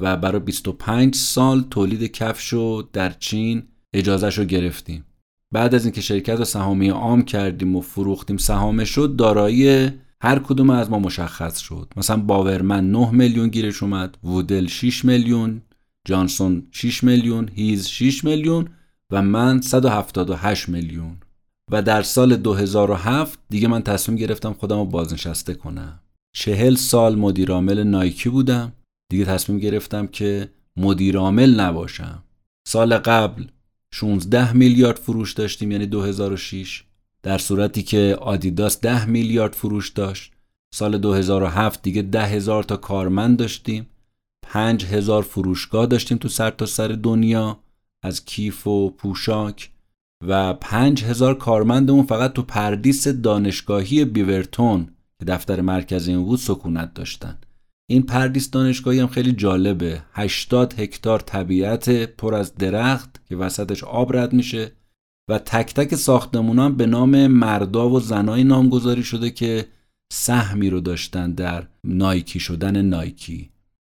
و 0.00 0.16
برای 0.16 0.40
25 0.40 1.14
سال 1.14 1.64
تولید 1.70 2.12
کفش 2.12 2.48
رو 2.48 2.88
در 2.92 3.10
چین 3.10 3.62
اجازهش 3.94 4.38
رو 4.38 4.44
گرفتیم. 4.44 5.04
بعد 5.52 5.74
از 5.74 5.84
اینکه 5.84 6.00
شرکت 6.00 6.38
رو 6.38 6.44
سهامی 6.44 6.88
عام 6.88 7.22
کردیم 7.22 7.76
و 7.76 7.80
فروختیم 7.80 8.36
سهامش 8.36 8.88
شد 8.88 9.16
دارایی 9.16 9.90
هر 10.20 10.38
کدوم 10.38 10.70
از 10.70 10.90
ما 10.90 10.98
مشخص 10.98 11.58
شد. 11.58 11.92
مثلا 11.96 12.16
باورمن 12.16 12.90
9 12.90 13.10
میلیون 13.10 13.48
گیرش 13.48 13.82
اومد 13.82 14.18
وودل 14.24 14.66
6 14.66 15.04
میلیون 15.04 15.62
جانسون 16.04 16.66
6 16.70 17.04
میلیون 17.04 17.48
هیز 17.54 17.88
6 17.88 18.24
میلیون 18.24 18.68
و 19.10 19.22
من 19.22 19.60
178 19.60 20.68
میلیون. 20.68 21.16
و 21.70 21.82
در 21.82 22.02
سال 22.02 22.36
2007 22.36 23.38
دیگه 23.50 23.68
من 23.68 23.82
تصمیم 23.82 24.18
گرفتم 24.18 24.52
خودم 24.52 24.78
رو 24.78 24.84
بازنشسته 24.84 25.54
کنم. 25.54 26.00
چهل 26.36 26.74
سال 26.74 27.16
مدیرعامل 27.18 27.82
نایکی 27.82 28.28
بودم. 28.28 28.72
دیگه 29.10 29.24
تصمیم 29.24 29.58
گرفتم 29.58 30.06
که 30.06 30.50
مدیرعامل 30.76 31.60
نباشم. 31.60 32.22
سال 32.68 32.98
قبل 32.98 33.44
16 33.94 34.52
میلیارد 34.52 34.96
فروش 34.98 35.32
داشتیم 35.32 35.72
یعنی 35.72 35.86
2006 35.86 36.84
در 37.22 37.38
صورتی 37.38 37.82
که 37.82 38.16
آدیداس 38.20 38.80
10 38.80 39.04
میلیارد 39.06 39.52
فروش 39.52 39.88
داشت. 39.88 40.32
سال 40.74 40.98
2007 40.98 41.82
دیگه 41.82 42.02
10 42.02 42.24
هزار 42.24 42.62
تا 42.64 42.76
کارمند 42.76 43.38
داشتیم. 43.38 43.86
5 44.46 44.84
هزار 44.84 45.22
فروشگاه 45.22 45.86
داشتیم 45.86 46.18
تو 46.18 46.28
سر 46.28 46.50
تا 46.50 46.66
سر 46.66 46.88
دنیا 46.88 47.60
از 48.02 48.24
کیف 48.24 48.66
و 48.66 48.90
پوشاک. 48.90 49.70
و 50.26 50.54
5 50.54 51.04
هزار 51.04 51.38
کارمندمون 51.38 52.06
فقط 52.06 52.32
تو 52.32 52.42
پردیس 52.42 53.08
دانشگاهی 53.08 54.04
بیورتون 54.04 54.88
که 55.18 55.24
دفتر 55.24 55.60
مرکزی 55.60 56.16
بود 56.16 56.38
سکونت 56.38 56.94
داشتن. 56.94 57.38
این 57.86 58.02
پردیس 58.02 58.50
دانشگاهی 58.50 59.00
هم 59.00 59.06
خیلی 59.06 59.32
جالبه. 59.32 60.02
80 60.12 60.80
هکتار 60.80 61.20
طبیعت 61.20 61.90
پر 61.90 62.34
از 62.34 62.54
درخت 62.54 63.20
که 63.28 63.36
وسطش 63.36 63.84
آب 63.84 64.16
رد 64.16 64.32
میشه 64.32 64.72
و 65.30 65.38
تک 65.38 65.74
تک 65.74 65.94
ساختمون 65.94 66.76
به 66.76 66.86
نام 66.86 67.26
مردا 67.26 67.90
و 67.90 68.00
زنای 68.00 68.44
نامگذاری 68.44 69.02
شده 69.02 69.30
که 69.30 69.66
سهمی 70.12 70.70
رو 70.70 70.80
داشتن 70.80 71.32
در 71.32 71.66
نایکی 71.84 72.40
شدن 72.40 72.82
نایکی. 72.82 73.50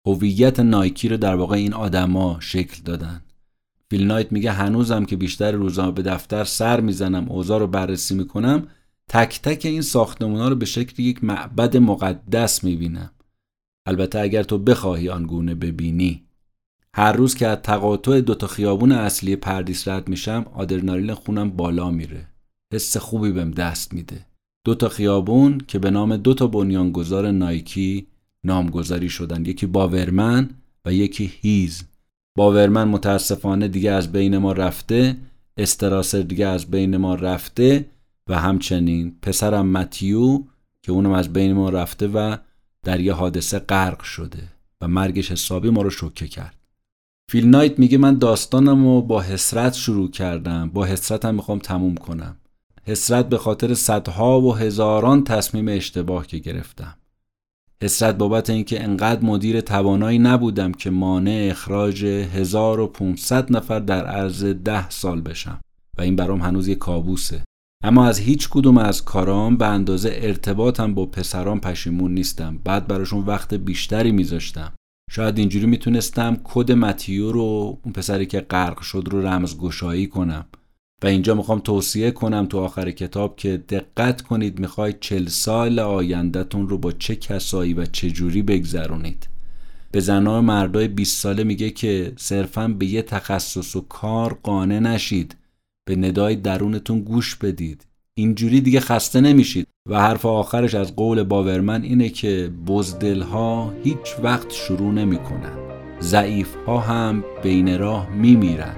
هویت 0.07 0.61
نایکی 0.61 1.09
رو 1.09 1.17
در 1.17 1.35
واقع 1.35 1.57
این 1.57 1.75
آدما 1.75 2.37
شکل 2.41 2.83
دادن. 2.85 3.23
فیل 3.91 4.07
نایت 4.07 4.33
میگه 4.33 4.53
هنوزم 4.53 5.05
که 5.05 5.17
بیشتر 5.17 5.53
روزا 5.53 5.91
به 5.91 6.03
دفتر 6.03 6.45
سر 6.45 6.81
می‌زنم 6.81 7.29
اوضاع 7.29 7.59
رو 7.59 7.67
بررسی 7.67 8.15
می‌کنم 8.15 8.67
تک 9.09 9.41
تک 9.43 9.67
این 9.67 9.83
ساختمونا 9.83 10.49
رو 10.49 10.57
به 10.57 10.67
شکل 10.67 11.03
یک 11.03 11.25
معبد 11.25 11.77
مقدس 11.77 12.65
می‌بینم. 12.65 13.11
البته 13.91 14.21
اگر 14.21 14.43
تو 14.43 14.59
بخواهی 14.59 15.09
آنگونه 15.09 15.55
ببینی. 15.55 16.23
هر 16.95 17.12
روز 17.12 17.35
که 17.35 17.47
از 17.47 17.59
تقاطع 17.62 18.21
دوتا 18.21 18.47
خیابون 18.47 18.93
اصلی 18.93 19.37
پردیس 19.37 19.89
رد 19.89 20.09
میشم 20.09 20.47
آدرنالین 20.55 21.15
خونم 21.15 21.51
بالا 21.51 21.91
میره. 21.91 22.27
حس 22.73 22.97
خوبی 22.97 23.33
بهم 23.33 23.51
دست 23.51 23.95
میده. 23.95 24.27
دوتا 24.65 24.89
خیابون 24.89 25.59
که 25.69 25.79
به 25.79 25.91
نام 25.91 26.17
دوتا 26.17 26.47
بنیانگذار 26.47 27.31
نایکی 27.31 28.07
نامگذاری 28.45 29.09
شدن. 29.09 29.45
یکی 29.45 29.67
باورمن 29.67 30.51
و 30.85 30.93
یکی 30.93 31.33
هیز. 31.41 31.85
باورمن 32.37 32.89
متاسفانه 32.89 33.69
دیگه 33.69 33.91
از 33.91 34.12
بین 34.12 34.39
ما 34.39 34.53
رفته 34.53 35.17
استراسر 35.57 36.21
دیگه 36.23 36.47
از 36.47 36.71
بین 36.71 36.97
ما 36.97 37.15
رفته 37.15 37.87
و 38.29 38.39
همچنین 38.39 39.17
پسرم 39.23 39.67
متیو 39.67 40.43
که 40.83 40.93
اونم 40.93 41.12
از 41.12 41.33
بین 41.33 41.53
ما 41.53 41.69
رفته 41.69 42.09
و 42.09 42.37
در 42.82 43.01
یه 43.01 43.12
حادثه 43.12 43.59
غرق 43.59 44.02
شده 44.02 44.48
و 44.81 44.89
مرگش 44.89 45.32
حسابی 45.32 45.70
ما 45.70 45.82
رو 45.82 45.90
شوکه 45.90 46.28
کرد. 46.28 46.57
فیل 47.31 47.48
نایت 47.48 47.78
میگه 47.78 47.98
من 47.98 48.19
داستانم 48.19 48.85
رو 48.85 49.02
با 49.02 49.20
حسرت 49.20 49.74
شروع 49.74 50.11
کردم. 50.11 50.70
با 50.70 50.85
حسرتم 50.85 51.35
می‌خوام 51.35 51.59
تموم 51.59 51.94
کنم. 51.94 52.36
حسرت 52.85 53.28
به 53.28 53.39
خاطر 53.39 53.74
صدها 53.74 54.40
و 54.40 54.57
هزاران 54.57 55.24
تصمیم 55.24 55.69
اشتباه 55.69 56.27
که 56.27 56.39
گرفتم. 56.39 56.97
حسرت 57.82 58.15
بابت 58.15 58.51
اینکه 58.51 58.85
انقدر 58.85 59.24
مدیر 59.24 59.61
توانایی 59.61 60.19
نبودم 60.19 60.73
که 60.73 60.90
مانع 60.90 61.48
اخراج 61.51 62.05
1500 62.05 63.52
نفر 63.52 63.78
در 63.78 64.07
عرض 64.07 64.44
ده 64.44 64.90
سال 64.90 65.20
بشم. 65.20 65.61
و 65.98 66.02
این 66.02 66.16
برام 66.16 66.40
هنوز 66.40 66.69
یه 66.69 66.74
کابوسه. 66.74 67.43
اما 67.85 68.07
از 68.07 68.19
هیچ 68.19 68.48
کدوم 68.48 68.78
از 68.78 69.05
کارام 69.05 69.57
به 69.57 69.66
اندازه 69.66 70.11
ارتباطم 70.15 70.94
با 70.94 71.07
پسران 71.07 71.61
پشیمون 71.61 72.15
نیستم. 72.15 72.59
بعد 72.65 72.86
براشون 72.86 73.24
وقت 73.27 73.55
بیشتری 73.55 74.12
میذاشتم. 74.12 74.73
شاید 75.11 75.39
اینجوری 75.39 75.66
می‌تونستم 75.66 76.40
کد 76.44 76.73
متیو 76.73 77.32
رو 77.32 77.78
اون 77.82 77.93
پسری 77.93 78.27
که 78.27 78.40
غرق 78.40 78.81
شد 78.81 79.09
رو 79.11 79.27
رمزگشایی 79.27 80.07
کنم. 80.07 80.47
و 81.02 81.07
اینجا 81.07 81.35
می‌خوام 81.35 81.59
توصیه 81.59 82.11
کنم 82.11 82.47
تو 82.47 82.59
آخر 82.59 82.90
کتاب 82.90 83.36
که 83.36 83.57
دقت 83.57 84.23
کنید 84.23 84.59
می‌خواید 84.59 85.01
چل 85.01 85.27
سال 85.27 85.78
آیندهتون 85.78 86.69
رو 86.69 86.78
با 86.78 86.93
چه 86.93 87.16
کسایی 87.16 87.74
و 87.74 87.86
چه 87.86 88.11
جوری 88.11 88.43
بگذرونید. 88.43 89.28
به 89.93 90.01
زنای 90.01 90.40
مردای 90.40 90.89
20 90.89 91.23
ساله 91.23 91.44
میگه 91.44 91.70
که 91.70 92.12
صرفا 92.16 92.69
به 92.69 92.86
یه 92.86 93.02
تخصص 93.02 93.77
و 93.77 93.81
کار 93.81 94.39
قانع 94.43 94.78
نشید. 94.78 95.36
به 95.89 95.97
ندای 95.97 96.36
درونتون 96.36 97.01
گوش 97.01 97.36
بدید. 97.36 97.86
اینجوری 98.15 98.61
دیگه 98.61 98.81
خسته 98.81 99.20
نمیشید. 99.20 99.66
و 99.89 100.01
حرف 100.01 100.27
آخرش 100.27 100.74
از 100.74 100.97
قول 100.97 101.23
باورمن 101.23 101.82
اینه 101.82 102.09
که 102.09 102.52
بزدل 102.66 103.23
ها 103.23 103.73
هیچ 103.85 104.16
وقت 104.23 104.51
شروع 104.51 104.93
نمی‌کنن. 104.93 105.59
ضعیف 106.01 106.57
ها 106.66 106.81
هم 106.81 107.24
بین 107.43 107.78
راه 107.78 108.11
میمیرن. 108.11 108.77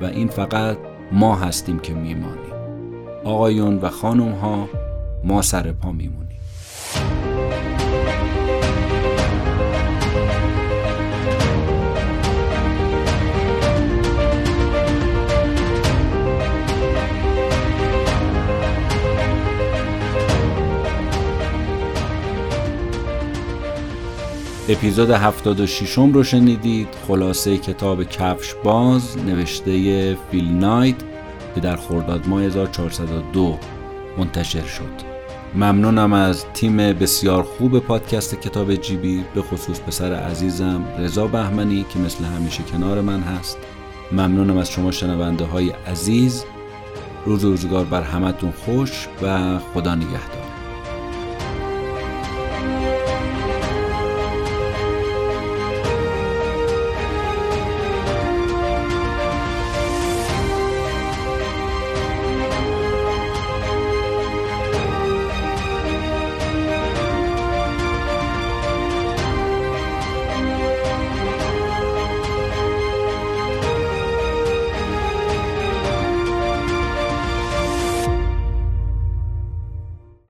و 0.00 0.04
این 0.04 0.28
فقط 0.28 0.78
ما 1.12 1.36
هستیم 1.36 1.78
که 1.78 1.94
میمانیم. 1.94 2.54
آقایون 3.24 3.76
و 3.76 3.88
خانم 3.88 4.32
ها 4.32 4.68
ما 5.24 5.42
سر 5.42 5.72
پا 5.72 5.92
میمونیم. 5.92 6.40
اپیزود 24.70 25.10
76 25.10 25.98
رو 25.98 26.24
شنیدید. 26.24 26.88
خلاصه 27.08 27.58
کتاب 27.58 28.04
کفش 28.04 28.54
باز 28.64 29.18
نوشته 29.18 30.16
فیل 30.30 30.48
نایت 30.48 30.94
که 31.54 31.60
در 31.60 31.76
خرداد 31.76 32.28
ماه 32.28 32.42
1402 32.42 33.58
منتشر 34.18 34.62
شد. 34.66 35.10
ممنونم 35.54 36.12
از 36.12 36.44
تیم 36.54 36.76
بسیار 36.76 37.42
خوب 37.42 37.78
پادکست 37.78 38.40
کتاب 38.40 38.74
جیبی 38.74 39.24
به 39.34 39.42
خصوص 39.42 39.80
پسر 39.80 40.14
عزیزم 40.14 40.84
رضا 40.98 41.26
بهمنی 41.26 41.86
که 41.92 41.98
مثل 41.98 42.24
همیشه 42.24 42.62
کنار 42.62 43.00
من 43.00 43.20
هست. 43.20 43.58
ممنونم 44.12 44.56
از 44.56 44.70
شما 44.70 44.90
شنونده 44.90 45.44
های 45.44 45.70
عزیز. 45.70 46.44
روز 47.26 47.44
روزگار 47.44 47.84
بر 47.84 48.02
همتون 48.02 48.50
خوش 48.50 49.08
و 49.22 49.58
خدا 49.58 49.94
نگهدار. 49.94 50.49